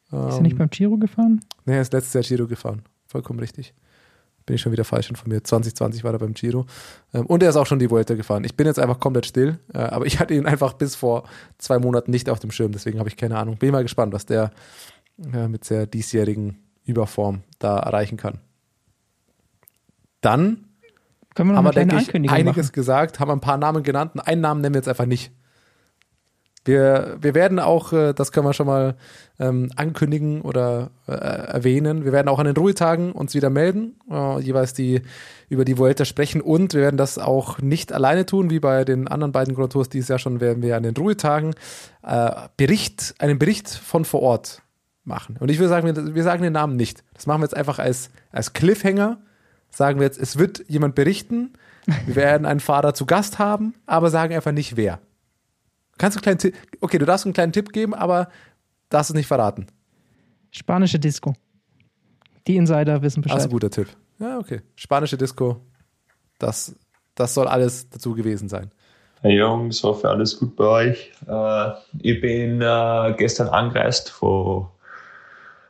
Ist 0.06 0.14
er 0.14 0.42
nicht 0.42 0.58
beim 0.58 0.70
Giro 0.70 0.98
gefahren? 0.98 1.42
Nee, 1.66 1.76
er 1.76 1.82
ist 1.82 1.94
letztes 1.94 2.14
Jahr 2.14 2.24
Giro 2.24 2.48
gefahren. 2.48 2.82
Vollkommen 3.06 3.40
richtig. 3.40 3.74
Bin 4.46 4.56
ich 4.56 4.62
schon 4.62 4.72
wieder 4.72 4.84
falsch 4.84 5.10
informiert. 5.10 5.46
2020 5.48 6.04
war 6.04 6.14
er 6.14 6.20
beim 6.20 6.34
Giro. 6.34 6.66
Ähm, 7.14 7.26
und 7.26 7.44
er 7.44 7.50
ist 7.50 7.56
auch 7.56 7.66
schon 7.68 7.80
die 7.80 7.90
Vuelta 7.90 8.16
gefahren. 8.16 8.44
Ich 8.44 8.56
bin 8.56 8.68
jetzt 8.68 8.80
einfach 8.80 9.00
komplett 9.00 9.26
still, 9.26 9.60
äh, 9.74 9.80
aber 9.80 10.06
ich 10.06 10.20
hatte 10.20 10.34
ihn 10.34 10.46
einfach 10.46 10.74
bis 10.74 10.96
vor 10.96 11.24
zwei 11.58 11.80
Monaten 11.80 12.12
nicht 12.12 12.30
auf 12.30 12.40
dem 12.40 12.52
Schirm, 12.52 12.72
deswegen 12.72 13.00
habe 13.00 13.10
ich 13.10 13.18
keine 13.18 13.38
Ahnung. 13.38 13.58
Bin 13.58 13.72
mal 13.72 13.84
gespannt, 13.84 14.14
was 14.14 14.26
der 14.26 14.52
äh, 15.34 15.48
mit 15.48 15.70
der 15.70 15.86
diesjährigen 15.86 16.58
Überform 16.86 17.42
da 17.60 17.78
erreichen 17.78 18.18
kann. 18.18 18.40
Dann 20.22 20.66
Können 21.36 21.50
wir 21.50 21.54
noch 21.54 21.58
haben 21.58 21.66
wir, 21.66 21.72
denke 21.72 21.98
ich, 21.98 22.14
einiges 22.32 22.68
machen? 22.68 22.72
gesagt, 22.74 23.20
haben 23.20 23.32
ein 23.32 23.40
paar 23.42 23.58
Namen 23.58 23.84
genannt. 23.84 24.12
Einen 24.28 24.42
Namen 24.42 24.62
nennen 24.62 24.76
wir 24.76 24.80
jetzt 24.80 24.90
einfach 24.90 25.06
nicht. 25.06 25.32
Wir, 26.64 27.18
wir 27.20 27.34
werden 27.34 27.60
auch, 27.60 27.92
äh, 27.92 28.14
das 28.14 28.32
können 28.32 28.46
wir 28.46 28.54
schon 28.54 28.68
mal 28.68 28.96
ähm, 29.40 29.72
ankündigen 29.76 30.42
oder 30.42 30.92
äh, 31.08 31.14
erwähnen, 31.14 32.06
wir 32.06 32.12
werden 32.12 32.28
auch 32.28 32.38
an 32.38 32.46
den 32.46 32.56
Ruhetagen 32.56 33.12
uns 33.14 33.34
wieder 33.34 33.50
melden, 33.50 33.96
äh, 34.10 34.40
jeweils 34.40 34.74
die 34.74 35.02
über 35.50 35.66
die 35.66 35.78
Vuelta 35.78 36.06
sprechen 36.06 36.40
und 36.40 36.76
wir 36.76 36.82
werden 36.82 36.98
das 36.98 37.18
auch 37.18 37.58
nicht 37.60 37.92
alleine 37.92 38.28
tun, 38.28 38.52
wie 38.52 38.60
bei 38.60 38.86
den 38.86 39.08
anderen 39.08 39.32
beiden 39.32 39.56
Grand 39.56 39.74
Tours 39.74 39.90
dieses 39.90 40.10
Jahr 40.10 40.20
schon, 40.20 40.40
werden 40.40 40.62
wir 40.62 40.78
an 40.78 40.84
den 40.84 40.96
Ruhetagen 40.96 41.56
äh, 42.04 42.32
Bericht, 42.58 43.16
einen 43.18 43.40
Bericht 43.40 43.70
von 43.70 44.06
vor 44.06 44.22
Ort 44.22 44.62
machen. 45.04 45.38
Und 45.40 45.50
ich 45.50 45.58
würde 45.58 45.70
sagen, 45.70 46.16
wir, 46.16 46.24
sagen 46.24 46.44
den 46.44 46.54
Namen 46.54 46.76
nicht. 46.76 47.04
Das 47.14 47.26
machen 47.26 47.42
wir 47.42 47.46
jetzt 47.46 47.58
einfach 47.58 47.80
als, 47.80 48.12
als 48.32 48.54
Cliffhanger. 48.54 49.20
Sagen 49.72 50.00
wir 50.00 50.06
jetzt, 50.06 50.20
es 50.20 50.38
wird 50.38 50.64
jemand 50.68 50.96
berichten, 50.96 51.54
wir 52.06 52.16
werden 52.16 52.46
einen 52.46 52.60
Fahrer 52.60 52.94
zu 52.94 53.06
Gast 53.06 53.40
haben, 53.40 53.74
aber 53.86 54.10
sagen 54.10 54.36
einfach 54.36 54.52
nicht 54.52 54.78
wer. 54.78 55.00
Kannst 56.02 56.18
du 56.18 56.18
einen 56.18 56.24
kleinen 56.24 56.40
Tipp, 56.40 56.56
okay, 56.80 56.98
du 56.98 57.06
darfst 57.06 57.28
einen 57.28 57.34
kleinen 57.34 57.54
Tipp 57.54 57.72
geben, 57.72 57.94
aber 57.94 58.28
darfst 58.90 59.12
es 59.12 59.16
nicht 59.16 59.28
verraten. 59.28 59.68
Spanische 60.50 60.98
Disco. 60.98 61.36
Die 62.48 62.56
Insider 62.56 63.04
wissen 63.04 63.22
Das 63.22 63.34
ist 63.34 63.36
Bescheid. 63.36 63.44
ein 63.44 63.52
guter 63.52 63.70
Tipp. 63.70 63.88
Ja, 64.18 64.40
okay. 64.40 64.62
Spanische 64.76 65.16
Disco, 65.16 65.62
das, 66.40 66.76
das 67.14 67.36
soll 67.36 67.48
alles 67.48 67.88
dazu 67.88 68.16
gewesen 68.16 68.50
sein. 68.50 68.72
Hey 69.22 69.38
Jungs, 69.38 69.84
hoffe 69.84 70.10
alles 70.10 70.40
gut 70.40 70.56
bei 70.56 70.64
euch. 70.64 71.12
Äh, 71.28 71.72
ich 72.00 72.20
bin 72.20 72.64
äh, 72.64 73.14
gestern 73.16 73.50
angereist 73.50 74.10
von, 74.10 74.70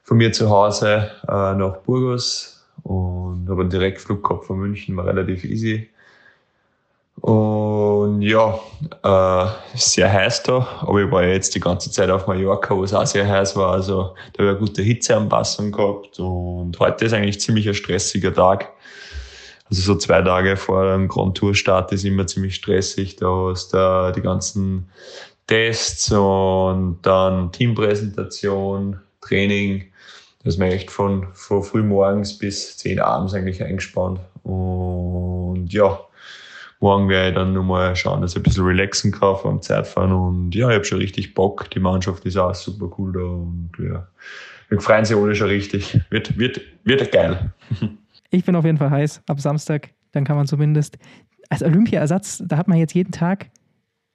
von 0.02 0.16
mir 0.16 0.32
zu 0.32 0.50
Hause 0.50 1.12
äh, 1.28 1.56
nach 1.56 1.80
Burgos 1.84 2.66
und 2.84 3.50
habe 3.50 3.64
einen 3.64 3.70
Direktflug 3.70 4.24
gehabt 4.24 4.46
von 4.46 4.60
München, 4.60 4.96
war 4.96 5.08
relativ 5.08 5.44
easy. 5.44 5.90
Und 7.20 8.22
ja, 8.22 8.60
äh, 9.04 9.78
sehr 9.78 10.12
heiß 10.12 10.44
da, 10.44 10.68
aber 10.82 11.04
ich 11.04 11.12
war 11.12 11.24
jetzt 11.24 11.54
die 11.54 11.60
ganze 11.60 11.92
Zeit 11.92 12.10
auf 12.10 12.26
Mallorca, 12.26 12.76
wo 12.76 12.84
es 12.84 12.94
auch 12.94 13.06
sehr 13.06 13.28
heiß 13.28 13.56
war. 13.56 13.74
Also 13.74 14.16
da 14.34 14.44
habe 14.44 14.44
ich 14.44 14.50
eine 14.50 14.58
gute 14.58 14.82
Hitzeanpassung 14.82 15.72
gehabt 15.72 16.20
und 16.20 16.80
heute 16.80 17.06
ist 17.06 17.14
eigentlich 17.14 17.40
ziemlich 17.40 17.68
ein 17.68 17.76
stressiger 17.76 18.34
Tag. 18.34 18.70
Also 19.70 19.84
so 19.84 19.96
zwei 19.96 20.22
Tage 20.22 20.58
vor 20.58 20.92
dem 20.92 21.08
Grand 21.08 21.38
Tour 21.38 21.56
Start 21.56 21.92
ist 21.94 22.04
immer 22.04 22.28
ziemlich 22.28 22.56
stressig. 22.56 23.18
Da 23.18 23.52
ist 23.52 23.70
da 23.70 24.12
die 24.12 24.22
ganzen 24.22 24.90
Tests 25.48 26.12
und 26.12 27.00
dann 27.04 27.52
Teampräsentation, 27.52 29.00
Training. 29.22 29.92
Da 30.44 30.50
ist 30.50 30.58
man 30.58 30.70
echt 30.70 30.92
von, 30.92 31.28
von 31.34 31.64
früh 31.64 31.84
morgens 31.84 32.38
bis 32.38 32.78
10 32.78 33.00
abends 33.00 33.34
eigentlich 33.34 33.64
eingespannt. 33.64 34.20
Und 34.44 35.68
ja, 35.72 36.00
morgen 36.82 37.08
werde 37.10 37.30
ich 37.30 37.36
dann 37.36 37.54
nochmal 37.54 37.96
schauen, 37.96 38.22
dass 38.22 38.32
ich 38.32 38.38
ein 38.38 38.44
bisschen 38.44 38.66
relaxen 38.66 39.12
kann 39.12 39.38
vor 39.38 39.52
dem 39.52 39.62
Zeitfahren. 39.62 40.12
Und 40.12 40.54
ja, 40.56 40.70
ich 40.70 40.76
habe 40.76 40.86
schon 40.86 40.98
richtig 40.98 41.34
Bock. 41.34 41.70
Die 41.72 41.80
Mannschaft 41.80 42.26
ist 42.26 42.38
auch 42.38 42.54
super 42.54 42.92
cool 42.98 43.14
da. 43.14 43.20
Und 43.20 43.72
ja, 43.80 44.08
wir 44.70 44.82
freuen 44.82 45.06
sich 45.06 45.16
alle 45.16 45.36
schon 45.36 45.48
richtig. 45.48 46.00
Wird, 46.10 46.38
wird, 46.38 46.62
wird 46.84 47.12
geil. 47.12 47.54
Ich 48.34 48.46
bin 48.46 48.56
auf 48.56 48.64
jeden 48.64 48.78
Fall 48.78 48.90
heiß. 48.90 49.24
Ab 49.28 49.42
Samstag, 49.42 49.90
dann 50.14 50.24
kann 50.24 50.38
man 50.38 50.48
zumindest 50.48 50.98
als 51.50 51.62
Olympiaersatz, 51.62 52.42
da 52.46 52.56
hat 52.56 52.70
man 52.70 52.78
jetzt 52.78 52.94
jeden 52.94 53.12
Tag 53.12 53.50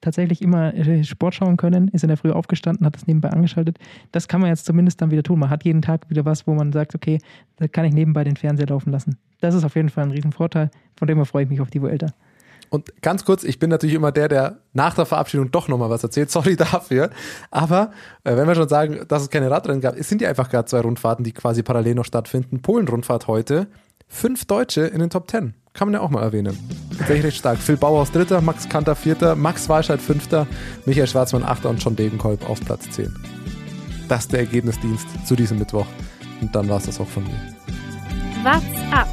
tatsächlich 0.01 0.41
immer 0.41 0.73
äh, 0.73 1.05
Sport 1.05 1.35
schauen 1.35 1.59
können, 1.59 1.89
ist 1.89 2.03
in 2.03 2.09
der 2.09 2.17
Früh 2.17 2.31
aufgestanden, 2.31 2.87
hat 2.87 2.95
das 2.95 3.07
nebenbei 3.07 3.29
angeschaltet. 3.29 3.79
Das 4.12 4.27
kann 4.27 4.41
man 4.41 4.49
jetzt 4.49 4.64
zumindest 4.64 5.03
dann 5.03 5.11
wieder 5.11 5.23
tun. 5.23 5.39
Man 5.39 5.51
hat 5.51 5.64
jeden 5.64 5.83
Tag 5.83 6.09
wieder 6.09 6.25
was, 6.25 6.47
wo 6.47 6.55
man 6.55 6.73
sagt, 6.73 6.95
okay, 6.95 7.19
da 7.57 7.69
kann 7.69 7.85
ich 7.85 7.93
nebenbei 7.93 8.25
den 8.25 8.37
Fernseher 8.37 8.69
laufen 8.69 8.91
lassen. 8.91 9.19
Das 9.41 9.55
ist 9.55 9.64
auf 9.64 9.77
jeden 9.77 9.91
Fall 9.91 10.05
ein 10.05 10.12
Riesenvorteil. 10.12 10.71
Von 10.97 11.09
dem 11.09 11.19
her 11.19 11.27
freue 11.27 11.45
ich 11.45 11.51
mich 11.51 11.61
auf 11.61 11.69
die 11.69 11.83
Vuelta. 11.83 12.07
Und 12.71 13.03
ganz 13.03 13.25
kurz, 13.25 13.45
ich 13.45 13.59
bin 13.59 13.71
natürlich 13.71 13.95
immer 13.95 14.12
der, 14.12 14.29
der 14.29 14.59
nach 14.73 14.95
der 14.95 15.07
Verabschiedung 15.07 15.51
doch 15.51 15.69
nochmal 15.69 15.91
was 15.91 16.03
erzählt. 16.03 16.31
Sorry 16.31 16.57
dafür. 16.57 17.11
Aber 17.51 17.93
äh, 18.25 18.37
wenn 18.37 18.47
wir 18.47 18.55
schon 18.55 18.69
sagen, 18.69 19.01
dass 19.09 19.23
es 19.23 19.31
keine 19.31 19.51
Radrennen 19.51 19.81
gab, 19.81 19.97
es 19.97 20.09
sind 20.09 20.21
ja 20.21 20.29
einfach 20.29 20.51
gerade 20.51 20.67
zwei 20.67 20.81
Rundfahrten, 20.81 21.25
die 21.25 21.33
quasi 21.33 21.62
parallel 21.62 21.95
noch 21.95 22.05
stattfinden. 22.05 22.62
Polen-Rundfahrt 22.62 23.27
heute. 23.27 23.69
Fünf 24.09 24.45
Deutsche 24.45 24.83
in 24.83 25.01
den 25.01 25.11
Top 25.11 25.27
Ten. 25.27 25.55
Kann 25.75 25.89
man 25.89 25.95
ja 25.95 26.01
auch 26.01 26.11
mal 26.11 26.23
erwähnen. 26.23 26.57
Tatsächlich 26.97 27.27
recht 27.27 27.39
stark. 27.39 27.59
Phil 27.59 27.77
Bauhaus 27.77 28.11
Dritter, 28.11 28.41
Max 28.41 28.69
Kanter 28.69 28.95
Vierter, 28.95 29.35
Max 29.35 29.69
Walscheid 29.69 30.01
Fünfter, 30.01 30.47
Michael 30.87 31.07
Schwarzmann 31.07 31.43
Achter 31.43 31.69
und 31.69 31.83
John 31.83 31.97
Degenkolb 31.97 32.49
auf 32.49 32.61
Platz 32.61 32.89
10. 32.93 33.14
Das 34.09 34.21
ist 34.21 34.33
der 34.33 34.41
Ergebnisdienst 34.41 35.07
zu 35.27 35.37
diesem 35.37 35.59
Mittwoch. 35.59 35.87
Und 36.41 36.55
dann 36.55 36.69
war 36.69 36.79
es 36.79 36.87
das 36.87 37.01
auch 37.01 37.09
von 37.09 37.25
mir. 37.25 37.57
What's 38.43 38.93
up? 38.93 39.09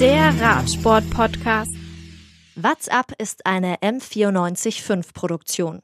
Der 0.00 0.40
Radsport-Podcast. 0.40 1.72
WhatsApp 2.56 3.12
ist 3.18 3.46
eine 3.46 3.76
M945 3.76 5.14
Produktion. 5.14 5.82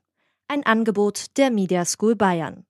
Ein 0.48 0.66
Angebot 0.66 1.36
der 1.36 1.52
Media 1.52 1.84
School 1.84 2.16
Bayern. 2.16 2.66